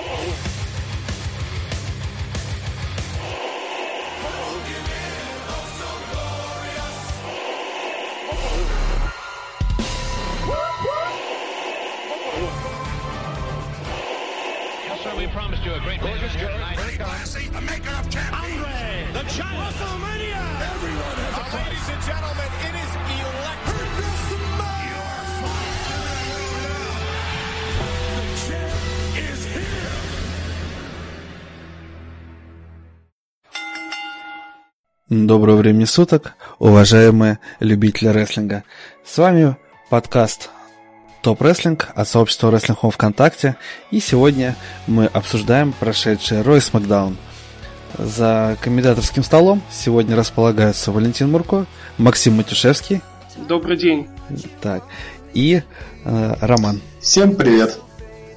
Hey. 0.00 0.47
Доброго 35.26 35.56
времени 35.56 35.84
суток, 35.84 36.34
уважаемые 36.60 37.40
любители 37.58 38.06
рестлинга. 38.08 38.62
С 39.04 39.18
вами 39.18 39.56
подкаст 39.90 40.48
Топ 41.22 41.42
Рестлинг 41.42 41.88
от 41.96 42.08
сообщества 42.08 42.52
Рестлинг 42.52 42.78
Хом 42.78 42.92
ВКонтакте. 42.92 43.56
И 43.90 43.98
сегодня 43.98 44.54
мы 44.86 45.06
обсуждаем 45.06 45.72
прошедший 45.72 46.42
Рой 46.42 46.60
Смакдаун. 46.60 47.16
За 47.98 48.56
комментаторским 48.60 49.24
столом 49.24 49.60
сегодня 49.72 50.14
располагаются 50.14 50.92
Валентин 50.92 51.32
Мурко, 51.32 51.66
Максим 51.96 52.34
Матюшевский. 52.34 53.00
Добрый 53.48 53.76
день. 53.76 54.06
Так, 54.60 54.84
и 55.34 55.62
э, 56.04 56.34
Роман. 56.40 56.80
Всем 57.00 57.34
привет. 57.34 57.76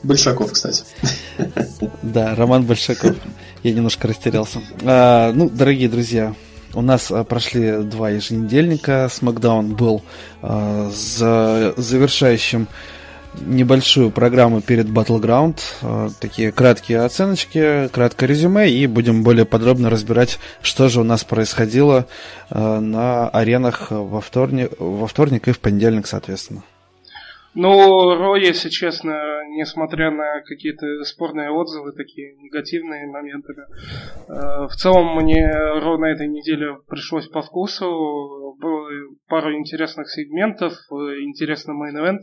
Большаков, 0.02 0.54
кстати. 0.54 0.84
Да, 2.02 2.34
Роман 2.36 2.64
Большаков. 2.64 3.16
Я 3.62 3.74
немножко 3.74 4.08
растерялся. 4.08 4.62
А, 4.84 5.32
ну, 5.34 5.50
дорогие 5.50 5.90
друзья, 5.90 6.34
у 6.74 6.82
нас 6.82 7.12
а, 7.12 7.24
прошли 7.24 7.84
два 7.84 8.10
еженедельника. 8.10 9.08
Смакдаун 9.12 9.76
был 9.76 10.04
э, 10.42 10.90
за 10.94 11.74
завершающим 11.78 12.68
небольшую 13.40 14.12
программу 14.12 14.62
перед 14.62 14.88
Battleground. 14.88 15.60
Э, 15.82 16.10
такие 16.20 16.52
краткие 16.52 17.02
оценочки, 17.02 17.88
краткое 17.90 18.28
резюме, 18.28 18.70
и 18.70 18.88
будем 18.88 19.24
более 19.24 19.46
подробно 19.46 19.90
разбирать, 19.90 20.40
что 20.62 20.90
же 20.90 21.02
у 21.02 21.04
нас 21.04 21.24
происходило 21.24 22.08
э, 22.50 22.80
на 22.80 23.30
аренах 23.30 23.92
во 23.92 24.22
вторник, 24.22 24.72
во 24.80 25.08
вторник 25.08 25.48
и 25.48 25.52
в 25.52 25.60
понедельник, 25.60 26.08
соответственно. 26.08 26.64
Ну, 27.54 28.16
Ро, 28.16 28.38
если 28.38 28.70
честно, 28.70 29.44
несмотря 29.50 30.10
на 30.10 30.42
какие-то 30.42 31.04
спорные 31.04 31.52
отзывы, 31.52 31.92
такие 31.92 32.36
негативные 32.38 33.08
моменты, 33.08 33.54
э, 33.54 34.68
в 34.68 34.74
целом 34.76 35.18
мне 35.18 35.52
Ро 35.52 35.98
на 35.98 36.06
этой 36.06 36.30
неделе 36.30 36.78
пришлось 36.88 37.28
по 37.28 37.42
вкусу. 37.42 38.56
Было 38.58 38.90
пару 39.28 39.54
интересных 39.54 40.10
сегментов, 40.10 40.74
э, 40.92 40.96
интересный 41.24 41.76
мейн-эвент, 41.76 42.22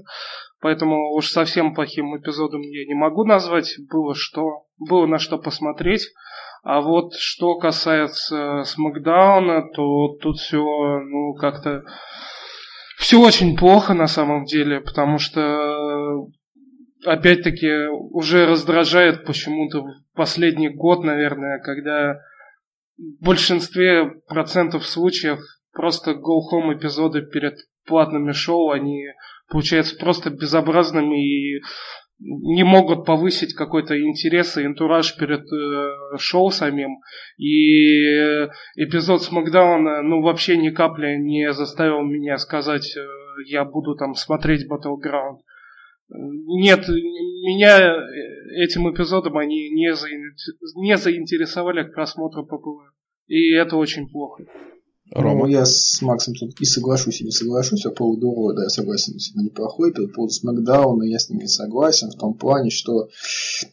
поэтому 0.63 1.13
уж 1.13 1.29
совсем 1.29 1.75
плохим 1.75 2.17
эпизодом 2.17 2.63
я 2.63 2.87
не 2.87 2.95
могу 2.95 3.25
назвать. 3.25 3.75
Было 3.91 4.15
что, 4.15 4.65
было 4.79 5.05
на 5.07 5.19
что 5.19 5.37
посмотреть. 5.37 6.07
А 6.63 6.81
вот 6.81 7.15
что 7.15 7.59
касается 7.59 8.63
Смакдауна, 8.65 9.69
то 9.75 10.17
тут 10.21 10.39
все, 10.39 10.59
ну, 10.59 11.35
как-то 11.35 11.85
все 12.99 13.21
очень 13.21 13.57
плохо 13.57 13.95
на 13.95 14.09
самом 14.09 14.45
деле, 14.45 14.81
потому 14.81 15.19
что 15.19 16.27
опять-таки 17.05 17.87
уже 17.87 18.45
раздражает 18.45 19.25
почему-то 19.25 19.85
последний 20.15 20.69
год, 20.69 21.05
наверное, 21.05 21.61
когда 21.61 22.19
в 22.99 23.25
большинстве 23.25 24.11
процентов 24.27 24.85
случаев 24.85 25.39
просто 25.73 26.11
go-home 26.11 26.77
эпизоды 26.77 27.23
перед 27.23 27.55
платными 27.87 28.33
шоу, 28.33 28.73
они 28.73 29.07
получаются 29.49 29.97
просто 29.97 30.31
безобразными 30.31 31.25
и 31.25 31.63
не 32.21 32.65
могут 32.65 33.05
повысить 33.05 33.55
какой-то 33.55 34.01
интерес 34.01 34.57
и 34.57 34.65
антураж 34.65 35.17
перед 35.17 35.45
э, 35.53 36.17
шоу 36.19 36.51
самим. 36.51 37.01
И 37.37 38.47
эпизод 38.77 39.23
с 39.23 39.31
Макдауна, 39.31 40.03
ну, 40.03 40.23
вообще 40.23 40.57
ни 40.57 40.71
капли 40.71 41.17
не 41.17 41.53
заставил 41.53 42.03
меня 42.03 42.39
сказать, 42.39 42.97
э, 42.97 43.01
я 43.47 43.65
буду 43.65 43.95
там 43.95 44.15
смотреть 44.15 44.67
Battleground. 44.69 45.39
Нет, 46.11 46.89
меня 46.89 47.95
этим 48.57 48.91
эпизодом 48.93 49.37
они 49.37 49.71
не, 49.71 49.93
не 50.83 50.97
заинтересовали 50.97 51.85
к 51.85 51.95
просмотру 51.95 52.45
ППВ. 52.47 52.93
И 53.29 53.53
это 53.53 53.77
очень 53.77 54.09
плохо. 54.09 54.45
Рома. 55.11 55.41
Ну, 55.41 55.47
я 55.47 55.65
с 55.65 56.03
Максом 56.03 56.35
тут 56.35 56.61
и 56.61 56.65
соглашусь, 56.65 57.21
и 57.21 57.25
не 57.25 57.31
соглашусь. 57.31 57.83
По 57.83 57.91
поводу 57.91 58.35
Ро, 58.35 58.53
да, 58.53 58.65
я 58.65 58.69
согласен, 58.69 59.15
действительно 59.15 59.45
неплохой. 59.45 59.93
По 59.93 60.07
поводу 60.07 60.33
Смакдауна 60.33 61.05
я 61.05 61.19
с 61.19 61.31
ним 61.31 61.41
не 61.41 61.49
согласен. 61.49 62.11
В 62.11 62.17
том 62.17 62.35
плане, 62.35 62.71
что, 62.71 63.09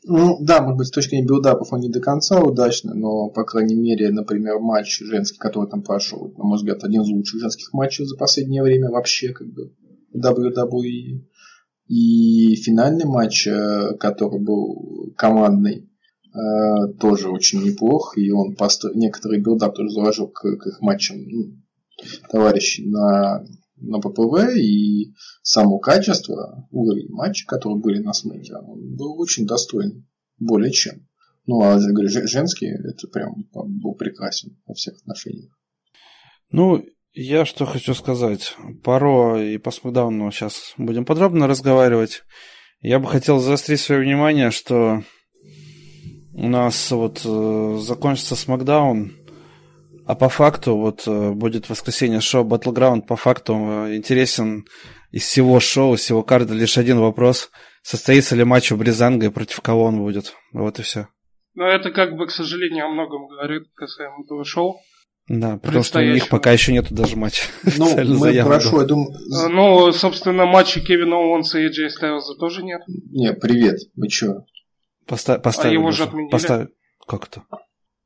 ну, 0.04 0.38
да, 0.42 0.62
может 0.62 0.78
быть, 0.78 0.88
с 0.88 0.92
точки 0.92 1.12
зрения 1.12 1.28
билдапов 1.28 1.74
он 1.74 1.82
не 1.82 1.90
до 1.90 2.00
конца 2.00 2.42
удачный, 2.42 2.96
но, 2.96 3.30
по 3.30 3.44
крайней 3.44 3.76
мере, 3.76 4.12
например, 4.12 4.60
матч 4.60 5.00
женский, 5.00 5.38
который 5.38 5.70
там 5.70 5.84
прошел, 5.84 6.34
на 6.38 6.44
мой 6.46 6.58
взгляд, 6.58 6.84
один 6.84 7.02
из 7.02 7.10
лучших 7.10 7.42
женских 7.42 7.74
матчей 7.74 8.06
за 8.06 8.16
последнее 8.16 8.64
время 8.64 8.90
вообще, 8.90 9.34
как 9.34 9.48
бы, 9.48 9.74
WWE. 10.16 11.22
И 11.88 12.56
финальный 12.56 13.06
матч, 13.06 13.46
э, 13.46 13.96
который 14.00 14.40
был 14.40 15.14
командный, 15.18 15.90
Э, 16.36 16.92
тоже 17.00 17.30
очень 17.30 17.64
неплох, 17.64 18.18
и 18.18 18.30
он 18.30 18.56
постро... 18.56 18.92
некоторые 18.94 19.42
build-up 19.42 19.74
тоже 19.76 19.90
заложил 19.90 20.28
к, 20.28 20.42
к 20.42 20.68
их 20.68 20.82
матчам 20.82 21.18
ну, 21.18 21.54
товарищей 22.30 22.90
на, 22.90 23.46
на 23.78 24.00
PPV, 24.00 24.58
и 24.58 25.14
само 25.44 25.80
качество, 25.80 26.68
уровень 26.72 27.10
матча, 27.10 27.46
которые 27.48 27.80
были 27.80 28.00
на 28.00 28.12
Смэке, 28.12 28.56
он 28.58 28.96
был 28.98 29.18
очень 29.18 29.46
достойный, 29.46 30.06
более 30.38 30.74
чем. 30.74 31.08
Ну, 31.46 31.62
а 31.62 31.78
говорю, 31.78 32.10
женский, 32.10 32.68
это 32.68 33.08
прям 33.08 33.46
был 33.54 33.94
прекрасен 33.94 34.58
во 34.66 34.74
всех 34.74 34.96
отношениях. 34.98 35.58
Ну, 36.50 36.84
я 37.14 37.46
что 37.46 37.66
хочу 37.66 37.94
сказать. 37.94 38.58
Паро 38.84 39.42
и 39.42 39.58
по 39.58 39.72
Смакдауну 39.72 40.32
сейчас 40.32 40.74
будем 40.78 41.06
подробно 41.06 41.48
разговаривать. 41.48 42.24
Я 42.82 43.00
бы 43.00 43.08
хотел 43.08 43.40
заострить 43.40 43.80
свое 43.80 44.02
внимание, 44.02 44.52
что 44.52 45.04
у 46.36 46.50
нас 46.50 46.92
вот 46.92 47.22
э, 47.24 47.78
закончится 47.80 48.36
Смакдаун, 48.36 49.14
а 50.06 50.16
по 50.16 50.28
факту 50.28 50.76
вот 50.76 51.04
э, 51.08 51.32
будет 51.32 51.70
воскресенье 51.70 52.20
шоу 52.20 52.46
Battleground, 52.46 53.04
по 53.04 53.16
факту 53.16 53.54
э, 53.54 53.96
интересен 53.96 54.66
из 55.12 55.24
всего 55.24 55.60
шоу, 55.62 55.96
из 55.96 56.02
всего 56.02 56.24
карда 56.24 56.54
лишь 56.54 56.78
один 56.78 57.00
вопрос. 57.00 57.50
Состоится 57.84 58.36
ли 58.36 58.44
матч 58.44 58.72
у 58.72 58.78
Бризанга 58.78 59.28
и 59.28 59.30
против 59.30 59.62
кого 59.62 59.86
он 59.86 59.98
будет? 60.00 60.34
Вот 60.52 60.78
и 60.80 60.84
все. 60.84 61.08
Ну, 61.54 61.64
это 61.64 61.92
как 61.92 62.18
бы, 62.18 62.28
к 62.28 62.32
сожалению, 62.32 62.86
о 62.86 62.90
многом 62.90 63.28
говорит 63.28 63.64
касаемо 63.74 64.24
этого 64.26 64.44
шоу. 64.44 64.82
Да, 65.30 65.58
потому 65.58 65.84
что 65.84 66.00
у 66.00 66.04
них 66.04 66.28
пока 66.28 66.52
еще 66.52 66.74
нету 66.74 66.94
даже 66.94 67.16
матча. 67.16 67.44
Ну, 67.78 67.96
мы 68.20 68.34
хорошо, 68.42 68.82
я 68.82 68.88
думаю... 68.88 69.10
Ну, 69.50 69.92
собственно, 69.94 70.46
матча 70.46 70.82
Кевина 70.82 71.16
Оуэнса 71.16 71.60
и 71.60 71.70
Эй 71.70 71.75
Джей 71.75 71.90
Стайлза 71.90 72.36
тоже 72.36 72.62
нет. 72.64 72.82
Не, 72.88 73.34
привет, 73.34 73.80
вы 73.96 74.10
чё? 74.10 74.44
Поста- 75.08 75.40
поставили. 75.40 75.78
А 75.78 75.80
его 75.80 75.92
же 75.92 76.04
отменили? 76.04 76.32
Поставили. 76.32 76.70
Как 77.08 77.28
это? 77.28 77.44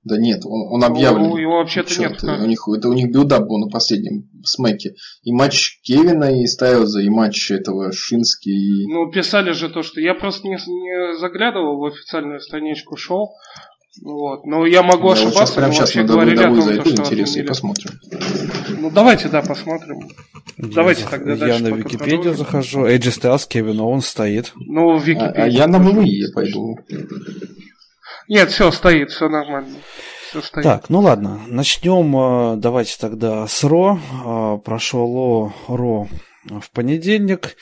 Да 0.03 0.17
нет, 0.17 0.45
он, 0.45 0.73
он 0.73 0.83
объявлен. 0.83 1.29
Ну, 1.29 1.37
его 1.37 1.57
вообще-то 1.57 1.99
нет. 1.99 2.23
У 2.23 2.45
них, 2.45 2.67
это 2.67 2.87
у 2.87 2.93
них 2.93 3.11
build-up 3.11 3.47
был 3.47 3.57
на 3.59 3.67
последнем 3.67 4.29
Смэке. 4.43 4.95
И 5.23 5.33
матч 5.33 5.81
Кевина 5.83 6.41
и 6.41 6.45
Стайлза, 6.47 7.01
и 7.01 7.09
матч 7.09 7.51
этого 7.51 7.91
Шинске. 7.91 8.49
И... 8.49 8.87
Ну, 8.87 9.11
писали 9.11 9.51
же 9.51 9.69
то, 9.69 9.83
что... 9.83 9.99
Я 9.99 10.15
просто 10.15 10.47
не, 10.47 10.53
не 10.55 11.17
заглядывал 11.17 11.79
в 11.79 11.85
официальную 11.85 12.39
страничку 12.39 12.95
шоу. 12.95 13.33
Вот. 14.03 14.45
Но 14.45 14.65
я 14.65 14.83
могу 14.83 15.07
я 15.07 15.13
ошибаться, 15.13 15.45
вот 15.45 15.55
прямо 15.55 15.73
сейчас 15.73 15.95
вообще 15.95 16.03
говорили 16.03 16.43
о 16.43 16.47
том, 16.47 16.61
зайду, 16.61 16.85
что 16.85 17.01
интересно, 17.01 17.39
и 17.39 17.43
посмотрим. 17.43 17.91
Ну, 18.79 18.91
давайте, 18.91 19.29
да, 19.29 19.41
посмотрим. 19.41 19.99
Я 20.57 20.67
давайте 20.67 21.03
за... 21.03 21.09
тогда 21.09 21.31
Я 21.31 21.37
дальше 21.37 21.63
на 21.63 21.67
Википедию 21.69 22.33
захожу. 22.35 22.85
AJ 22.85 22.99
Styles, 22.99 23.47
Кевин 23.47 23.79
он 23.79 24.01
стоит. 24.01 24.53
Ну, 24.55 24.97
в 24.97 25.03
Википедии. 25.03 25.41
А, 25.41 25.43
а 25.43 25.47
я 25.47 25.67
на 25.67 25.79
ВВИ 25.79 26.31
пойду. 26.33 26.77
Нет, 28.27 28.51
все, 28.51 28.71
стоит, 28.71 29.09
все 29.09 29.27
нормально. 29.27 29.75
Все 30.29 30.41
стоит. 30.41 30.63
Так, 30.63 30.89
ну 30.89 30.99
ладно, 30.99 31.41
начнем. 31.47 32.15
Э, 32.15 32.57
давайте 32.57 32.95
тогда 32.99 33.47
с 33.47 33.63
Ро. 33.63 33.99
Э, 34.23 34.59
Прошел 34.63 35.51
Ро 35.67 36.07
в 36.45 36.71
понедельник. 36.71 37.55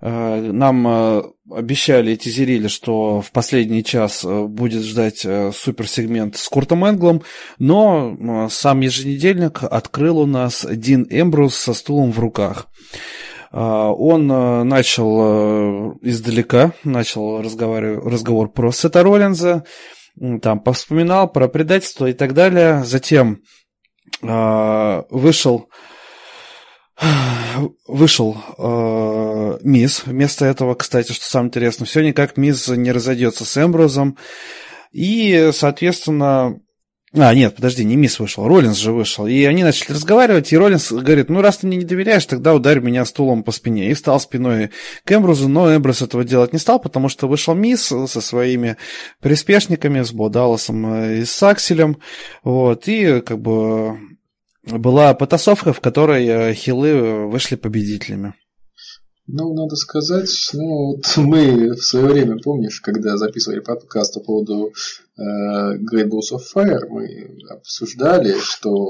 Э, 0.00 0.40
нам 0.40 0.86
э, 0.86 1.22
обещали 1.50 2.12
и 2.12 2.16
тизерили, 2.16 2.68
что 2.68 3.20
в 3.20 3.32
последний 3.32 3.84
час 3.84 4.24
э, 4.24 4.44
будет 4.44 4.82
ждать 4.82 5.26
суперсегмент 5.54 6.36
с 6.36 6.48
Куртом 6.48 6.84
Энглом, 6.84 7.22
но 7.58 8.48
сам 8.50 8.80
еженедельник 8.80 9.62
открыл 9.62 10.20
у 10.20 10.26
нас 10.26 10.66
Дин 10.70 11.06
Эмбрус 11.10 11.56
со 11.56 11.74
стулом 11.74 12.12
в 12.12 12.18
руках. 12.18 12.66
Он 13.52 14.28
начал 14.68 15.96
издалека, 16.02 16.72
начал 16.84 17.42
разговор 17.42 18.52
про 18.52 18.70
Сета 18.70 19.02
Роллинза, 19.02 19.64
там 20.40 20.60
повспоминал 20.60 21.28
про 21.32 21.48
предательство 21.48 22.06
и 22.06 22.12
так 22.12 22.32
далее. 22.32 22.84
Затем 22.84 23.40
вышел 24.22 25.68
вышел 27.86 28.36
э, 28.58 29.58
Мисс 29.62 30.02
вместо 30.04 30.44
этого, 30.44 30.74
кстати, 30.74 31.12
что 31.12 31.24
самое 31.24 31.48
интересное, 31.48 31.86
все 31.86 32.02
никак 32.02 32.36
Мисс 32.36 32.68
не 32.68 32.92
разойдется 32.92 33.44
с 33.44 33.62
Эмброзом. 33.62 34.16
И, 34.92 35.50
соответственно, 35.52 36.60
а, 37.12 37.34
нет, 37.34 37.56
подожди, 37.56 37.84
не 37.84 37.96
Мисс 37.96 38.20
вышел, 38.20 38.46
Роллинс 38.46 38.76
же 38.76 38.92
вышел. 38.92 39.26
И 39.26 39.42
они 39.44 39.64
начали 39.64 39.92
разговаривать, 39.92 40.52
и 40.52 40.56
Роллинс 40.56 40.92
говорит, 40.92 41.28
ну, 41.28 41.40
раз 41.40 41.58
ты 41.58 41.66
мне 41.66 41.78
не 41.78 41.84
доверяешь, 41.84 42.24
тогда 42.24 42.54
ударь 42.54 42.78
меня 42.78 43.04
стулом 43.04 43.42
по 43.42 43.50
спине. 43.50 43.90
И 43.90 43.94
встал 43.94 44.20
спиной 44.20 44.70
к 45.04 45.10
Эмбрузу, 45.10 45.48
но 45.48 45.74
Эмбрус 45.74 46.02
этого 46.02 46.22
делать 46.22 46.52
не 46.52 46.60
стал, 46.60 46.78
потому 46.78 47.08
что 47.08 47.26
вышел 47.26 47.54
Мисс 47.54 47.82
со 47.82 48.20
своими 48.20 48.76
приспешниками, 49.20 50.02
с 50.02 50.12
Бодалосом 50.12 51.04
и 51.14 51.24
с 51.24 51.42
Акселем, 51.42 51.98
вот, 52.44 52.86
и 52.86 53.20
как 53.22 53.40
бы 53.40 53.98
была 54.78 55.14
потасовка, 55.14 55.72
в 55.72 55.80
которой 55.80 56.26
э, 56.26 56.54
хилы 56.54 57.28
вышли 57.28 57.56
победителями. 57.56 58.34
Ну, 59.32 59.54
надо 59.54 59.76
сказать, 59.76 60.30
ну, 60.54 60.96
вот 60.96 61.04
мы 61.16 61.70
в 61.74 61.82
свое 61.82 62.06
время, 62.06 62.38
помнишь, 62.38 62.80
когда 62.80 63.16
записывали 63.16 63.60
подкаст 63.60 64.14
по 64.14 64.20
поводу 64.20 64.72
э, 65.16 65.22
Great 65.78 66.08
Balls 66.08 66.32
of 66.32 66.40
Fire, 66.54 66.86
мы 66.88 67.38
обсуждали, 67.48 68.34
что 68.40 68.88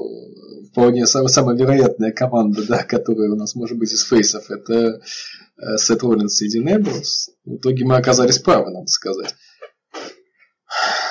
вполне 0.71 1.07
самая, 1.07 1.29
самая 1.29 1.57
вероятная 1.57 2.13
команда, 2.13 2.67
да, 2.67 2.83
которая 2.85 3.31
у 3.31 3.37
нас 3.37 3.55
может 3.55 3.77
быть 3.77 3.93
из 3.93 4.03
фейсов, 4.03 4.51
это 4.51 4.75
э, 4.75 5.77
Сет 5.77 6.03
Роллинс 6.03 6.41
и 6.41 6.49
Дин 6.49 6.69
Эбблс. 6.69 7.31
В 7.45 7.57
итоге 7.57 7.85
мы 7.85 7.97
оказались 7.97 8.39
правы, 8.39 8.71
надо 8.71 8.87
сказать. 8.87 9.35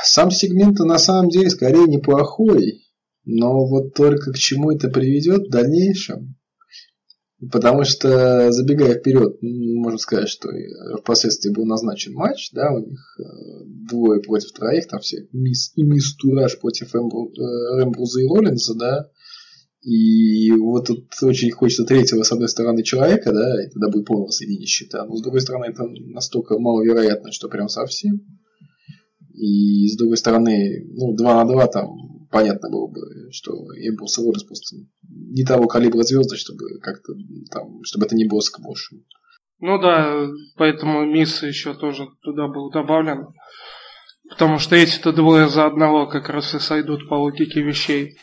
Сам 0.03 0.31
сегмент 0.31 0.79
на 0.79 0.97
самом 0.97 1.29
деле 1.29 1.49
скорее 1.49 1.85
неплохой, 1.85 2.81
но 3.31 3.65
вот 3.65 3.93
только 3.93 4.31
к 4.31 4.37
чему 4.37 4.71
это 4.71 4.89
приведет 4.89 5.47
в 5.47 5.51
дальнейшем. 5.51 6.35
Потому 7.51 7.85
что, 7.85 8.51
забегая 8.51 8.95
вперед, 8.95 9.37
можно 9.41 9.97
сказать, 9.97 10.27
что 10.27 10.49
впоследствии 10.99 11.53
был 11.53 11.65
назначен 11.65 12.13
матч, 12.13 12.49
да, 12.51 12.69
у 12.73 12.79
них 12.79 13.17
э, 13.17 13.23
двое 13.89 14.19
против 14.21 14.51
троих, 14.51 14.87
там 14.87 14.99
все 14.99 15.25
мисс 15.31 15.71
и 15.75 15.83
мисс 15.83 16.15
Тураж 16.15 16.59
против 16.59 16.93
Рэмбруза 16.93 18.21
и 18.21 18.25
Роллинса, 18.25 18.73
да, 18.75 19.09
и 19.81 20.51
вот 20.51 20.87
тут 20.87 21.05
очень 21.21 21.51
хочется 21.51 21.85
третьего, 21.85 22.23
с 22.23 22.31
одной 22.33 22.49
стороны, 22.49 22.83
человека, 22.83 23.31
да, 23.31 23.63
и 23.63 23.69
тогда 23.69 23.87
будет 23.87 24.05
полное 24.05 24.31
соединение 24.31 24.67
счета, 24.67 25.05
но 25.05 25.15
с 25.15 25.21
другой 25.21 25.39
стороны, 25.39 25.65
это 25.65 25.83
настолько 25.85 26.59
маловероятно, 26.59 27.31
что 27.31 27.47
прям 27.47 27.69
совсем. 27.69 28.19
И 29.33 29.87
с 29.87 29.95
другой 29.95 30.17
стороны, 30.17 30.85
ну, 30.93 31.15
2 31.15 31.33
на 31.35 31.49
2 31.49 31.67
там 31.67 32.18
понятно 32.29 32.69
было 32.69 32.87
бы, 32.87 33.31
что 33.31 33.51
Импульс 33.73 34.17
и 34.17 34.21
Лоренс 34.21 34.43
просто 34.43 34.77
не 35.07 35.43
того 35.43 35.67
калибра 35.67 36.03
звезды, 36.03 36.37
чтобы 36.37 36.79
как-то 36.81 37.13
там, 37.51 37.83
чтобы 37.83 38.05
это 38.05 38.15
не 38.15 38.25
было 38.25 38.39
сквошем. 38.39 39.05
Ну 39.59 39.79
да, 39.79 40.27
поэтому 40.55 41.05
Мисс 41.05 41.43
еще 41.43 41.73
тоже 41.73 42.07
туда 42.21 42.47
был 42.47 42.71
добавлен. 42.71 43.27
Потому 44.29 44.59
что 44.59 44.75
эти-то 44.75 45.11
двое 45.11 45.49
за 45.49 45.65
одного 45.65 46.07
как 46.07 46.29
раз 46.29 46.53
и 46.53 46.59
сойдут 46.59 47.09
по 47.09 47.15
логике 47.15 47.61
вещей. 47.61 48.17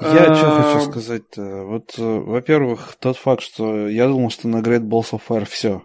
Я 0.00 0.32
что 0.32 0.50
хочу 0.50 0.78
а, 0.78 0.80
сказать 0.80 1.36
Вот, 1.36 1.98
э, 1.98 2.02
во-первых, 2.02 2.94
тот 3.00 3.16
факт, 3.16 3.42
что 3.42 3.88
я 3.88 4.06
думал, 4.06 4.30
что 4.30 4.46
на 4.46 4.58
Great 4.58 4.82
Balls 4.88 5.10
of 5.10 5.22
Fire 5.28 5.44
все. 5.44 5.82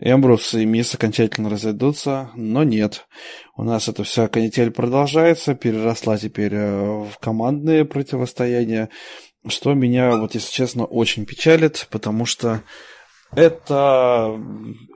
Эмбрус 0.00 0.54
и 0.54 0.64
Мисс 0.64 0.94
окончательно 0.94 1.50
разойдутся, 1.50 2.30
но 2.36 2.62
нет. 2.62 3.06
У 3.56 3.64
нас 3.64 3.88
эта 3.88 4.04
вся 4.04 4.28
канитель 4.28 4.70
продолжается, 4.70 5.54
переросла 5.54 6.16
теперь 6.18 6.54
э, 6.54 7.04
в 7.04 7.18
командные 7.20 7.84
противостояния, 7.84 8.90
что 9.48 9.74
меня, 9.74 10.16
вот 10.16 10.34
если 10.34 10.52
честно, 10.52 10.84
очень 10.84 11.26
печалит, 11.26 11.88
потому 11.90 12.26
что 12.26 12.62
это, 13.34 14.40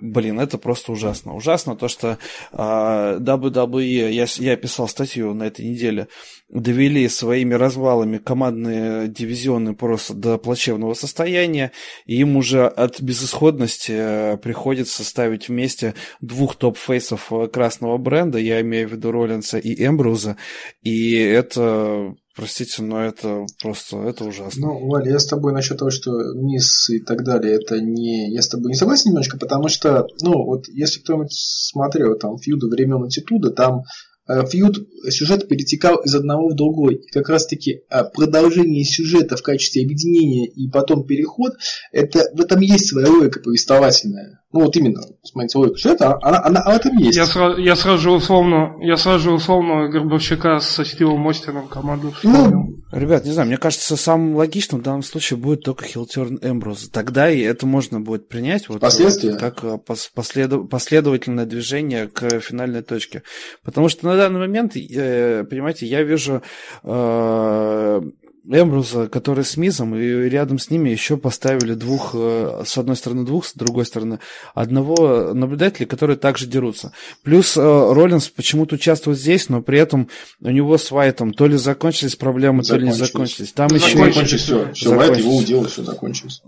блин, 0.00 0.40
это 0.40 0.58
просто 0.58 0.92
ужасно. 0.92 1.34
Ужасно 1.34 1.76
то, 1.76 1.88
что 1.88 2.18
WWE, 2.52 4.10
я, 4.10 4.26
я 4.38 4.56
писал 4.56 4.88
статью 4.88 5.34
на 5.34 5.44
этой 5.44 5.66
неделе, 5.66 6.08
довели 6.48 7.08
своими 7.08 7.54
развалами 7.54 8.18
командные 8.18 9.08
дивизионы 9.08 9.74
просто 9.74 10.14
до 10.14 10.38
плачевного 10.38 10.94
состояния, 10.94 11.72
и 12.06 12.16
им 12.16 12.36
уже 12.36 12.66
от 12.66 13.00
безысходности 13.00 13.92
э, 13.94 14.36
приходится 14.36 15.02
ставить 15.02 15.48
вместе 15.48 15.94
двух 16.20 16.56
топ-фейсов 16.56 17.32
э, 17.32 17.48
красного 17.48 17.96
бренда, 17.96 18.38
я 18.38 18.60
имею 18.60 18.88
в 18.88 18.92
виду 18.92 19.12
Роллинса 19.12 19.58
и 19.58 19.84
Эмбруза, 19.84 20.36
и 20.82 21.14
это 21.16 22.14
Простите, 22.34 22.82
но 22.82 23.04
это 23.04 23.44
просто, 23.60 23.98
это 23.98 24.24
ужасно. 24.24 24.68
Ну, 24.68 24.88
Валя, 24.88 25.12
я 25.12 25.18
с 25.18 25.26
тобой 25.26 25.52
насчет 25.52 25.78
того, 25.78 25.90
что 25.90 26.10
мисс 26.34 26.88
и 26.88 26.98
так 27.00 27.24
далее, 27.24 27.56
это 27.56 27.80
не... 27.80 28.32
Я 28.32 28.40
с 28.40 28.48
тобой 28.48 28.70
не 28.70 28.76
согласен 28.76 29.10
немножко, 29.10 29.36
потому 29.38 29.68
что, 29.68 30.06
ну, 30.22 30.44
вот 30.44 30.66
если 30.68 31.00
кто-нибудь 31.00 31.32
смотрел 31.32 32.16
там 32.16 32.38
фьюды 32.38 32.68
времен 32.68 33.04
Аттитуда, 33.04 33.50
там 33.50 33.82
Э, 34.28 34.46
фьюд 34.46 34.88
сюжет 35.10 35.48
перетекал 35.48 35.96
из 35.96 36.14
одного 36.14 36.48
в 36.48 36.54
другой. 36.54 36.96
И 36.96 37.10
как 37.10 37.28
раз 37.28 37.46
таки 37.46 37.82
э, 37.90 38.04
продолжение 38.14 38.84
сюжета 38.84 39.36
в 39.36 39.42
качестве 39.42 39.82
объединения 39.82 40.46
и 40.46 40.68
потом 40.68 41.04
переход, 41.04 41.54
это, 41.90 42.30
в 42.32 42.40
этом 42.40 42.60
есть 42.60 42.88
своя 42.88 43.08
логика 43.08 43.40
повествовательная. 43.40 44.41
Ну 44.52 44.60
вот 44.64 44.76
именно, 44.76 45.00
смотрите, 45.22 45.58
логика 45.58 45.78
сюжета, 45.78 46.18
она, 46.20 46.42
она, 46.44 46.62
она 46.64 46.72
в 46.74 46.76
этом 46.76 46.96
есть. 46.98 47.16
Я, 47.16 47.24
сра- 47.24 47.58
я 47.60 47.74
сразу 47.74 48.10
условно, 48.10 48.76
я 48.80 48.96
сразу 48.96 49.32
условно 49.32 49.88
Горбовщика 49.88 50.60
со 50.60 50.84
Стивом 50.84 51.26
Остином 51.26 51.68
команду 51.68 52.12
Ну, 52.22 52.76
ребят, 52.92 53.24
не 53.24 53.32
знаю, 53.32 53.48
мне 53.48 53.56
кажется, 53.56 53.96
самым 53.96 54.36
логичным 54.36 54.80
в 54.80 54.84
данном 54.84 55.02
случае 55.02 55.38
будет 55.38 55.62
только 55.62 55.84
Хилтерн 55.86 56.38
Эмброуз. 56.42 56.90
Тогда 56.90 57.30
и 57.30 57.40
это 57.40 57.66
можно 57.66 58.00
будет 58.00 58.28
принять 58.28 58.68
вот, 58.68 58.80
Последствия? 58.80 59.32
Вот, 59.32 59.40
как 59.40 59.64
э, 59.64 59.78
последов- 60.14 60.68
последовательное 60.68 61.46
движение 61.46 62.08
к 62.08 62.40
финальной 62.40 62.82
точке. 62.82 63.22
Потому 63.64 63.88
что 63.88 64.06
на 64.06 64.16
данный 64.16 64.40
момент, 64.40 64.76
э, 64.76 65.44
понимаете, 65.44 65.86
я 65.86 66.02
вижу 66.02 66.42
э, 66.84 68.02
Эмбруза, 68.44 69.08
который 69.08 69.44
с 69.44 69.56
Мизом, 69.56 69.94
и 69.94 70.28
рядом 70.28 70.58
с 70.58 70.68
ними 70.70 70.90
еще 70.90 71.16
поставили 71.16 71.74
двух, 71.74 72.10
э, 72.14 72.62
с 72.66 72.76
одной 72.76 72.96
стороны 72.96 73.24
двух, 73.24 73.46
с 73.46 73.54
другой 73.54 73.86
стороны 73.86 74.18
одного 74.54 75.32
наблюдателя, 75.32 75.86
которые 75.86 76.16
также 76.16 76.46
дерутся. 76.46 76.92
Плюс 77.22 77.56
Роллинс 77.56 78.28
почему-то 78.28 78.74
участвует 78.74 79.18
здесь, 79.18 79.48
но 79.48 79.62
при 79.62 79.78
этом 79.78 80.08
у 80.40 80.50
него 80.50 80.76
с 80.76 80.90
Вайтом 80.90 81.32
то 81.32 81.46
ли 81.46 81.56
закончились 81.56 82.16
проблемы, 82.16 82.62
то 82.64 82.76
ли 82.76 82.86
не 82.86 82.94
закончились. 82.94 83.52
Там 83.52 83.68
еще 83.68 83.96
закончились, 83.96 84.42
все, 84.42 84.72
все, 84.72 84.94
Вайт 84.94 85.18
его 85.18 85.36
удел, 85.36 85.66
все 85.66 85.84
закончилось. 85.84 86.42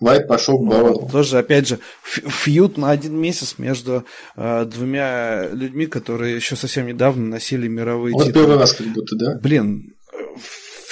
Лайт 0.00 0.26
пошел 0.26 0.58
к 0.58 0.66
Бавару. 0.66 1.08
Тоже, 1.10 1.38
опять 1.38 1.68
же, 1.68 1.78
фьют 2.02 2.76
на 2.76 2.90
один 2.90 3.16
месяц 3.16 3.54
между 3.58 4.04
э, 4.36 4.64
двумя 4.64 5.48
людьми, 5.48 5.86
которые 5.86 6.34
еще 6.34 6.56
совсем 6.56 6.86
недавно 6.86 7.24
носили 7.26 7.68
мировые 7.68 8.14
вот 8.14 8.26
титулы. 8.26 8.46
первый 8.46 8.58
раз 8.58 8.72
как 8.74 8.86
будто, 8.88 9.16
да? 9.16 9.38
Блин, 9.40 9.94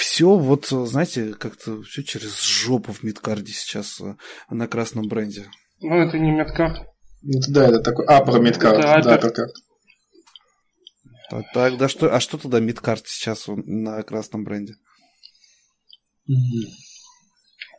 все 0.01 0.35
вот, 0.35 0.65
знаете, 0.65 1.35
как-то 1.35 1.83
все 1.83 2.03
через 2.03 2.41
жопу 2.41 2.91
в 2.91 3.03
мидкарде 3.03 3.53
сейчас 3.53 4.01
э, 4.01 4.15
на 4.49 4.67
красном 4.67 5.07
бренде. 5.07 5.45
Ну, 5.79 5.95
это 5.95 6.17
не 6.17 6.31
мидкард. 6.31 6.87
Да, 7.21 7.67
это 7.67 7.81
такой 7.81 8.05
апер 8.07 8.39
мидкард. 8.39 8.79
Это 8.79 9.03
да, 9.03 9.13
апперкард. 9.15 9.53
Так, 11.29 11.45
так, 11.53 11.77
да 11.77 11.87
что, 11.87 12.13
а 12.13 12.19
что 12.19 12.39
тогда 12.39 12.59
мидкард 12.59 13.05
сейчас 13.05 13.45
на 13.47 14.01
красном 14.01 14.43
бренде? 14.43 14.73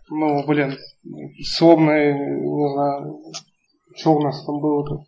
Ну, 0.09 0.47
блин, 0.47 0.79
словно, 1.43 1.91
не 1.91 2.73
знаю, 2.73 3.21
что 3.97 4.14
у 4.14 4.23
нас 4.23 4.47
там 4.47 4.61
было-то 4.61 5.05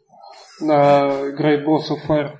на 0.60 1.30
Great 1.30 1.64
Balls 1.64 1.90
of 1.90 2.08
Fire. 2.08 2.38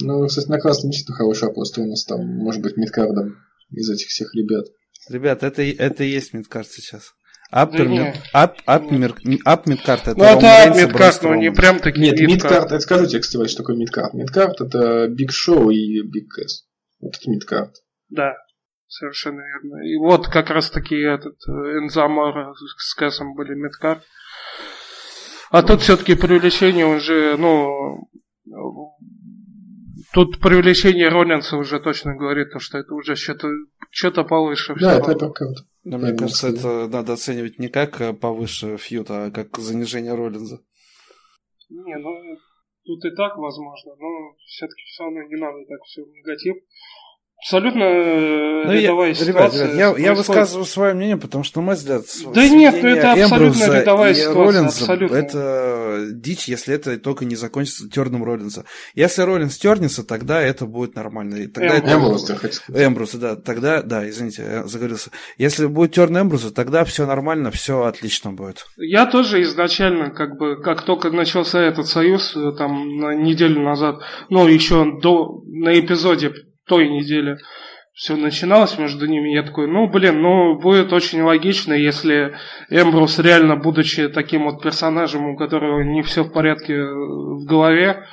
Ну, 0.00 0.26
кстати, 0.26 0.48
на 0.48 0.58
красном 0.58 0.92
действительно 0.92 1.18
хороший 1.18 1.52
просто 1.52 1.82
у 1.82 1.86
нас 1.86 2.04
там, 2.06 2.24
может 2.38 2.62
быть, 2.62 2.78
midcard 2.78 3.23
ом 3.23 3.36
из 3.70 3.90
этих 3.90 4.08
всех 4.08 4.34
ребят. 4.34 4.66
Ребят, 5.08 5.42
это, 5.42 5.62
это 5.62 6.04
и 6.04 6.08
есть 6.08 6.34
midcard 6.34 6.68
сейчас. 6.68 7.14
Up, 7.50 7.72
ап, 8.34 8.58
up, 8.66 8.90
up 9.44 9.66
midcard 9.66 10.08
это 10.08 10.18
Ну, 10.18 10.24
это 10.24 10.64
up 10.64 10.76
midcard, 10.76 11.22
но 11.22 11.34
не 11.34 11.50
прям 11.50 11.78
таки 11.78 12.00
Нет, 12.00 12.20
midcard, 12.20 12.66
это 12.66 12.80
скажу 12.80 13.06
тебе, 13.06 13.20
кстати, 13.20 13.48
что 13.48 13.62
такое 13.62 13.76
midcard. 13.76 14.12
Midcard 14.12 14.60
это 14.60 15.08
Биг 15.08 15.32
Шоу 15.32 15.70
и 15.70 16.02
Биг 16.02 16.30
Кэс. 16.34 16.66
Вот 17.00 17.16
это 17.16 17.30
midcard. 17.30 17.74
Да. 18.10 18.34
Совершенно 18.86 19.40
верно. 19.40 19.86
И 19.86 19.96
вот 19.96 20.28
как 20.28 20.48
раз 20.48 20.70
таки 20.70 20.96
этот 20.96 21.36
э, 21.46 21.52
Энзо 21.52 21.97
Аморе 21.97 22.54
с 22.54 22.94
Кэсом 22.94 23.34
были 23.34 23.54
midcard. 23.54 24.02
А 25.50 25.62
тут 25.62 25.82
все-таки 25.82 26.14
привлечение 26.14 26.86
уже, 26.86 27.36
ну, 27.36 28.08
тут 30.12 30.40
привлечение 30.40 31.08
Роллинса 31.08 31.56
уже 31.56 31.80
точно 31.80 32.14
говорит, 32.16 32.48
что 32.58 32.78
это 32.78 32.94
уже 32.94 33.16
что-то 33.16 33.48
что-то 33.90 34.24
повыше. 34.24 34.74
Да, 34.80 34.98
это 34.98 35.12
апперкарт. 35.12 35.66
Но 35.84 35.98
мне 35.98 36.12
кажется, 36.12 36.48
это 36.48 36.88
надо 36.88 37.14
оценивать 37.14 37.58
не 37.58 37.68
как 37.68 38.00
э, 38.00 38.12
повыше 38.12 38.76
фьюта, 38.76 39.26
а 39.26 39.30
как 39.30 39.56
занижение 39.58 40.14
Роллинза. 40.14 40.60
Не, 41.70 41.96
ну 41.98 42.10
тут 42.84 43.04
и 43.04 43.10
так 43.14 43.36
возможно, 43.36 43.92
но 43.98 44.34
все-таки 44.46 44.82
все 44.86 45.04
равно 45.04 45.22
не 45.22 45.36
надо 45.36 45.58
так 45.66 45.82
все 45.84 46.02
негатив. 46.02 46.56
Абсолютно 47.40 47.84
э, 47.84 48.64
ну, 48.64 48.72
рядовая 48.72 49.08
я, 49.10 49.14
ситуация. 49.14 49.66
Ребят, 49.66 49.76
ребят, 49.76 49.98
я, 49.98 50.06
я 50.08 50.14
высказываю 50.14 50.64
свое 50.64 50.94
мнение, 50.94 51.16
потому 51.16 51.44
что, 51.44 51.60
на 51.60 51.66
мой 51.66 51.74
взгляд, 51.76 52.02
да 52.34 52.48
нет, 52.48 52.82
ну 52.82 52.88
это 52.88 53.12
абсолютно 53.12 53.64
рядовая 53.64 54.14
ситуация. 54.14 54.34
Роллинса, 54.34 54.80
абсолютно. 54.80 55.14
Это 55.14 56.06
дичь, 56.10 56.48
если 56.48 56.74
это 56.74 56.98
только 56.98 57.24
не 57.24 57.36
закончится 57.36 57.88
терном 57.88 58.24
Роллинса. 58.24 58.64
Если 58.96 59.22
Роллинс 59.22 59.56
тернется, 59.56 60.02
тогда 60.02 60.40
это 60.42 60.66
будет 60.66 60.96
нормально. 60.96 61.36
И 61.36 61.46
тогда 61.46 61.78
Эмбрус, 61.78 62.28
это... 62.28 62.50
Эмбрус, 62.86 63.14
да. 63.14 63.36
Тогда, 63.36 63.82
да, 63.82 64.08
извините, 64.08 64.42
я 64.42 64.66
заговорился. 64.66 65.10
Если 65.36 65.66
будет 65.66 65.92
терн 65.92 66.18
Эмбруса, 66.18 66.52
тогда 66.52 66.84
все 66.84 67.06
нормально, 67.06 67.52
все 67.52 67.84
отлично 67.84 68.32
будет. 68.32 68.66
Я 68.76 69.06
тоже 69.06 69.42
изначально, 69.42 70.10
как 70.10 70.36
бы, 70.38 70.60
как 70.60 70.82
только 70.82 71.10
начался 71.10 71.60
этот 71.60 71.86
союз, 71.86 72.36
э, 72.36 72.52
там, 72.58 72.96
на 72.98 73.14
неделю 73.14 73.60
назад, 73.60 74.00
ну, 74.28 74.48
еще 74.48 74.98
до, 75.00 75.40
на 75.46 75.78
эпизоде 75.78 76.32
той 76.68 76.88
неделе 76.88 77.38
все 77.98 78.14
начиналось 78.14 78.78
между 78.78 79.06
ними. 79.06 79.34
Я 79.34 79.42
такой, 79.42 79.66
ну, 79.66 79.88
блин, 79.88 80.22
ну, 80.22 80.56
будет 80.60 80.92
очень 80.92 81.20
логично, 81.22 81.72
если 81.72 82.36
Эмбрус 82.70 83.18
реально, 83.18 83.56
будучи 83.56 84.08
таким 84.08 84.44
вот 84.44 84.62
персонажем, 84.62 85.26
у 85.30 85.36
которого 85.36 85.82
не 85.82 86.02
все 86.02 86.22
в 86.22 86.32
порядке 86.32 86.80
в 86.80 87.44
голове, 87.44 88.04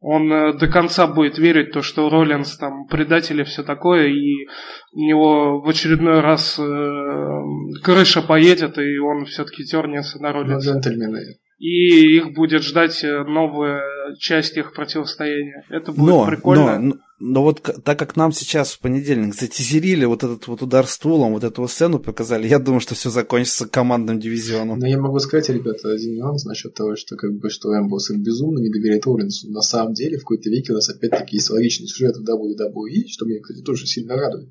он 0.00 0.32
э, 0.32 0.52
до 0.54 0.66
конца 0.68 1.06
будет 1.06 1.38
верить 1.38 1.72
то, 1.72 1.82
что 1.82 2.08
Роллинс 2.08 2.56
там 2.56 2.86
предатель 2.86 3.40
и 3.40 3.44
все 3.44 3.62
такое, 3.62 4.08
и 4.08 4.46
у 4.92 5.00
него 5.00 5.60
в 5.60 5.68
очередной 5.68 6.20
раз 6.20 6.58
э, 6.58 7.42
крыша 7.82 8.22
поедет, 8.22 8.78
и 8.78 8.98
он 8.98 9.26
все-таки 9.26 9.64
тернется 9.64 10.22
на 10.22 10.32
Роллинса. 10.32 10.72
Джентльмены 10.72 11.36
и 11.58 12.16
их 12.16 12.34
будет 12.34 12.62
ждать 12.62 13.02
э, 13.04 13.24
новая 13.24 13.82
часть 14.18 14.56
их 14.56 14.74
противостояния. 14.74 15.64
Это 15.70 15.92
будет 15.92 16.10
но, 16.10 16.26
прикольно. 16.26 16.78
Но, 16.78 16.94
но 17.26 17.42
вот 17.42 17.62
так 17.62 17.98
как 17.98 18.16
нам 18.16 18.32
сейчас 18.32 18.72
в 18.72 18.80
понедельник 18.80 19.34
затизерили 19.34 20.04
вот 20.04 20.22
этот 20.22 20.46
вот 20.46 20.60
удар 20.60 20.86
стулом, 20.86 21.32
вот 21.32 21.42
эту 21.42 21.66
сцену 21.68 21.98
показали, 21.98 22.46
я 22.46 22.58
думаю, 22.58 22.80
что 22.80 22.94
все 22.94 23.08
закончится 23.08 23.66
командным 23.66 24.20
дивизионом. 24.20 24.78
Но 24.78 24.86
я 24.86 24.98
могу 24.98 25.18
сказать, 25.20 25.48
ребята, 25.48 25.90
один 25.90 26.16
нюанс 26.16 26.44
насчет 26.44 26.74
того, 26.74 26.96
что 26.96 27.16
как 27.16 27.32
бы 27.32 27.48
что 27.48 27.70
Эмбос 27.74 28.10
безумно 28.10 28.58
не 28.58 28.68
доверяет 28.68 29.06
Оуэнсу. 29.06 29.50
На 29.50 29.62
самом 29.62 29.94
деле, 29.94 30.18
в 30.18 30.20
какой-то 30.20 30.50
веке 30.50 30.72
у 30.72 30.74
нас 30.74 30.90
опять-таки 30.90 31.36
есть 31.36 31.48
логичный 31.48 31.86
сюжет 31.86 32.14
в 32.18 32.28
WWE, 32.28 33.08
что 33.08 33.24
меня, 33.24 33.40
кстати, 33.40 33.62
тоже 33.62 33.86
сильно 33.86 34.16
радует. 34.16 34.50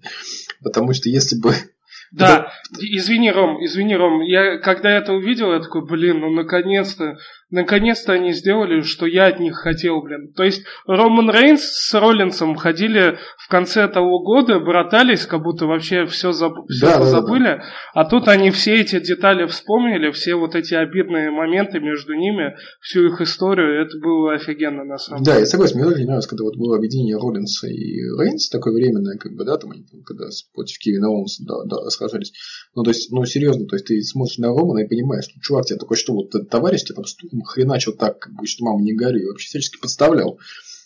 Потому 0.64 0.94
что 0.94 1.10
если 1.10 1.40
бы 1.40 1.54
да, 2.12 2.48
извини, 2.80 3.32
Ром, 3.32 3.64
извини, 3.64 3.96
Ром, 3.96 4.22
я 4.22 4.58
когда 4.58 4.90
это 4.90 5.14
увидел, 5.14 5.52
я 5.52 5.60
такой, 5.60 5.86
блин, 5.86 6.22
ну 6.22 6.32
наконец-то, 6.32 7.18
наконец-то 7.50 8.14
они 8.14 8.32
сделали, 8.34 8.82
что 8.82 9.06
я 9.06 9.28
от 9.28 9.40
них 9.40 9.56
хотел, 9.56 10.02
блин. 10.02 10.34
То 10.34 10.44
есть 10.44 10.64
Роман 10.88 11.30
Рейнс 11.30 11.62
с 11.62 11.94
Роллинсом 11.94 12.56
ходили 12.56 13.18
в 13.38 13.48
конце 13.48 13.88
того 13.88 14.24
года, 14.24 14.60
братались, 14.60 15.26
как 15.26 15.44
будто 15.44 15.66
вообще 15.66 16.06
все, 16.06 16.32
заб... 16.32 16.54
все 16.70 16.86
да, 16.88 17.02
забыли, 17.02 17.44
да, 17.44 17.56
да. 17.58 17.64
а 17.94 18.06
тут 18.06 18.28
они 18.28 18.52
все 18.52 18.82
эти 18.82 19.00
детали 19.00 19.46
вспомнили, 19.46 20.12
все 20.12 20.36
вот 20.36 20.56
эти 20.56 20.74
обидные 20.74 21.32
моменты 21.32 21.80
между 21.80 22.14
ними, 22.14 22.56
всю 22.82 23.08
их 23.08 23.22
историю, 23.22 23.86
это 23.86 23.98
было 24.00 24.34
офигенно 24.34 24.84
на 24.84 24.98
самом 24.98 25.24
деле. 25.24 25.36
Да, 25.36 25.40
я 25.40 25.46
согласен, 25.46 25.78
мне 25.78 25.88
очень 25.88 26.06
нравилось, 26.06 26.28
когда 26.28 26.44
вот 26.44 26.58
было 26.58 26.78
объединение 26.78 27.18
Роллинса 27.18 27.68
и 27.68 28.00
Рейнс, 28.20 28.50
такое 28.50 28.74
временное, 28.74 29.18
как 29.18 29.34
бы, 29.34 29.46
да, 29.46 29.58
там 29.58 29.72
они, 29.72 29.86
когда 30.06 30.26
против 30.54 30.78
Кевина 30.80 31.10
Оуэнса 31.10 31.44
да, 31.46 31.56
да, 31.66 31.90
схожались. 31.90 32.34
Ну, 32.76 32.84
то 32.84 32.90
есть, 32.90 33.12
ну, 33.12 33.24
серьезно, 33.26 33.68
то 33.68 33.76
есть 33.76 33.86
ты 33.86 34.02
смотришь 34.02 34.38
на 34.40 34.48
Романа 34.48 34.80
и 34.80 34.88
понимаешь, 34.88 35.26
что 35.26 35.40
чувак 35.40 35.66
тебе 35.66 35.78
такой, 35.78 35.98
что 35.98 36.14
вот 36.14 36.32
товарищ 36.50 36.84
тебе 36.84 36.96
там 36.96 37.06
стулом 37.06 37.43
хреначил 37.44 37.94
так, 37.94 38.20
как 38.20 38.34
бы, 38.34 38.48
что 38.48 38.66
мама 38.66 38.82
не 38.82 38.94
гори, 38.94 39.26
вообще 39.26 39.48
всячески 39.48 39.80
подставлял. 39.80 40.40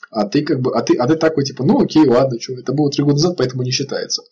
А 0.09 0.25
ты 0.25 0.43
как 0.43 0.61
бы, 0.61 0.75
а 0.75 0.81
ты, 0.81 0.95
а 0.97 1.07
ты 1.07 1.15
такой, 1.15 1.43
типа, 1.43 1.63
ну 1.63 1.81
окей, 1.81 2.07
ладно, 2.07 2.39
что, 2.39 2.53
это 2.53 2.71
было 2.73 2.89
три 2.89 3.03
года 3.03 3.15
назад, 3.15 3.37
поэтому 3.37 3.63
не 3.63 3.71
считается. 3.71 4.23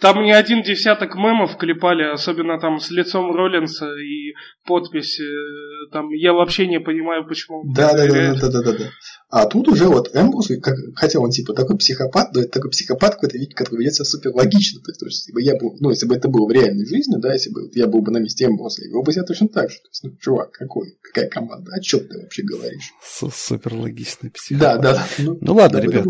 Там 0.00 0.22
не 0.22 0.32
один 0.32 0.62
десяток 0.62 1.16
мемов 1.16 1.56
клепали, 1.56 2.04
особенно 2.04 2.60
там 2.60 2.78
с 2.78 2.90
лицом 2.90 3.34
Роллинса 3.34 3.86
и 3.96 4.32
подпись. 4.64 5.18
Э, 5.18 5.90
там 5.92 6.10
я 6.10 6.32
вообще 6.32 6.68
не 6.68 6.78
понимаю, 6.78 7.26
почему. 7.26 7.64
Да, 7.74 7.92
да, 7.94 8.06
да, 8.06 8.34
да, 8.34 8.48
да, 8.48 8.62
да, 8.62 8.72
да. 8.78 8.84
А 9.30 9.46
тут 9.46 9.68
уже 9.68 9.88
вот 9.88 10.14
Эмбус, 10.14 10.48
как, 10.62 10.74
хотя 10.94 11.18
он 11.18 11.30
типа 11.30 11.52
такой 11.52 11.76
психопат, 11.76 12.32
но 12.32 12.40
это 12.40 12.50
такой 12.50 12.70
психопат 12.70 13.16
какой-то, 13.16 13.36
который 13.54 13.80
ведет 13.80 13.94
себя 13.94 14.04
супер 14.06 14.30
логично. 14.34 14.80
То 14.80 14.90
есть, 14.90 15.00
то 15.00 15.06
есть, 15.06 15.18
если 15.18 15.32
бы 15.32 15.42
я 15.42 15.54
был, 15.56 15.76
ну, 15.80 15.90
если 15.90 16.06
бы 16.06 16.14
это 16.14 16.28
было 16.28 16.46
в 16.46 16.50
реальной 16.52 16.86
жизни, 16.86 17.16
да, 17.20 17.34
если 17.34 17.50
бы 17.50 17.68
я 17.74 17.88
был 17.88 18.00
бы 18.00 18.10
на 18.10 18.18
месте 18.18 18.46
Эмбуса, 18.46 18.82
я 18.84 18.90
вел 18.90 19.02
бы 19.02 19.12
себя 19.12 19.24
точно 19.24 19.48
так 19.48 19.70
же. 19.70 19.76
То 19.78 19.88
есть, 19.90 20.04
ну, 20.04 20.10
чувак, 20.18 20.52
какой, 20.52 20.96
какая 21.02 21.28
команда, 21.28 21.72
о 21.74 21.80
чем 21.80 22.00
ты 22.08 22.20
вообще 22.20 22.42
говоришь? 22.42 22.92
Супер 23.02 23.74
логичный 23.74 24.30
психопат. 24.30 24.80
Да, 24.80 24.92
да. 24.94 25.06
Ну, 25.18 25.36
ну 25.40 25.54
ладно, 25.54 25.80
да, 25.80 25.84
ребят, 25.84 26.06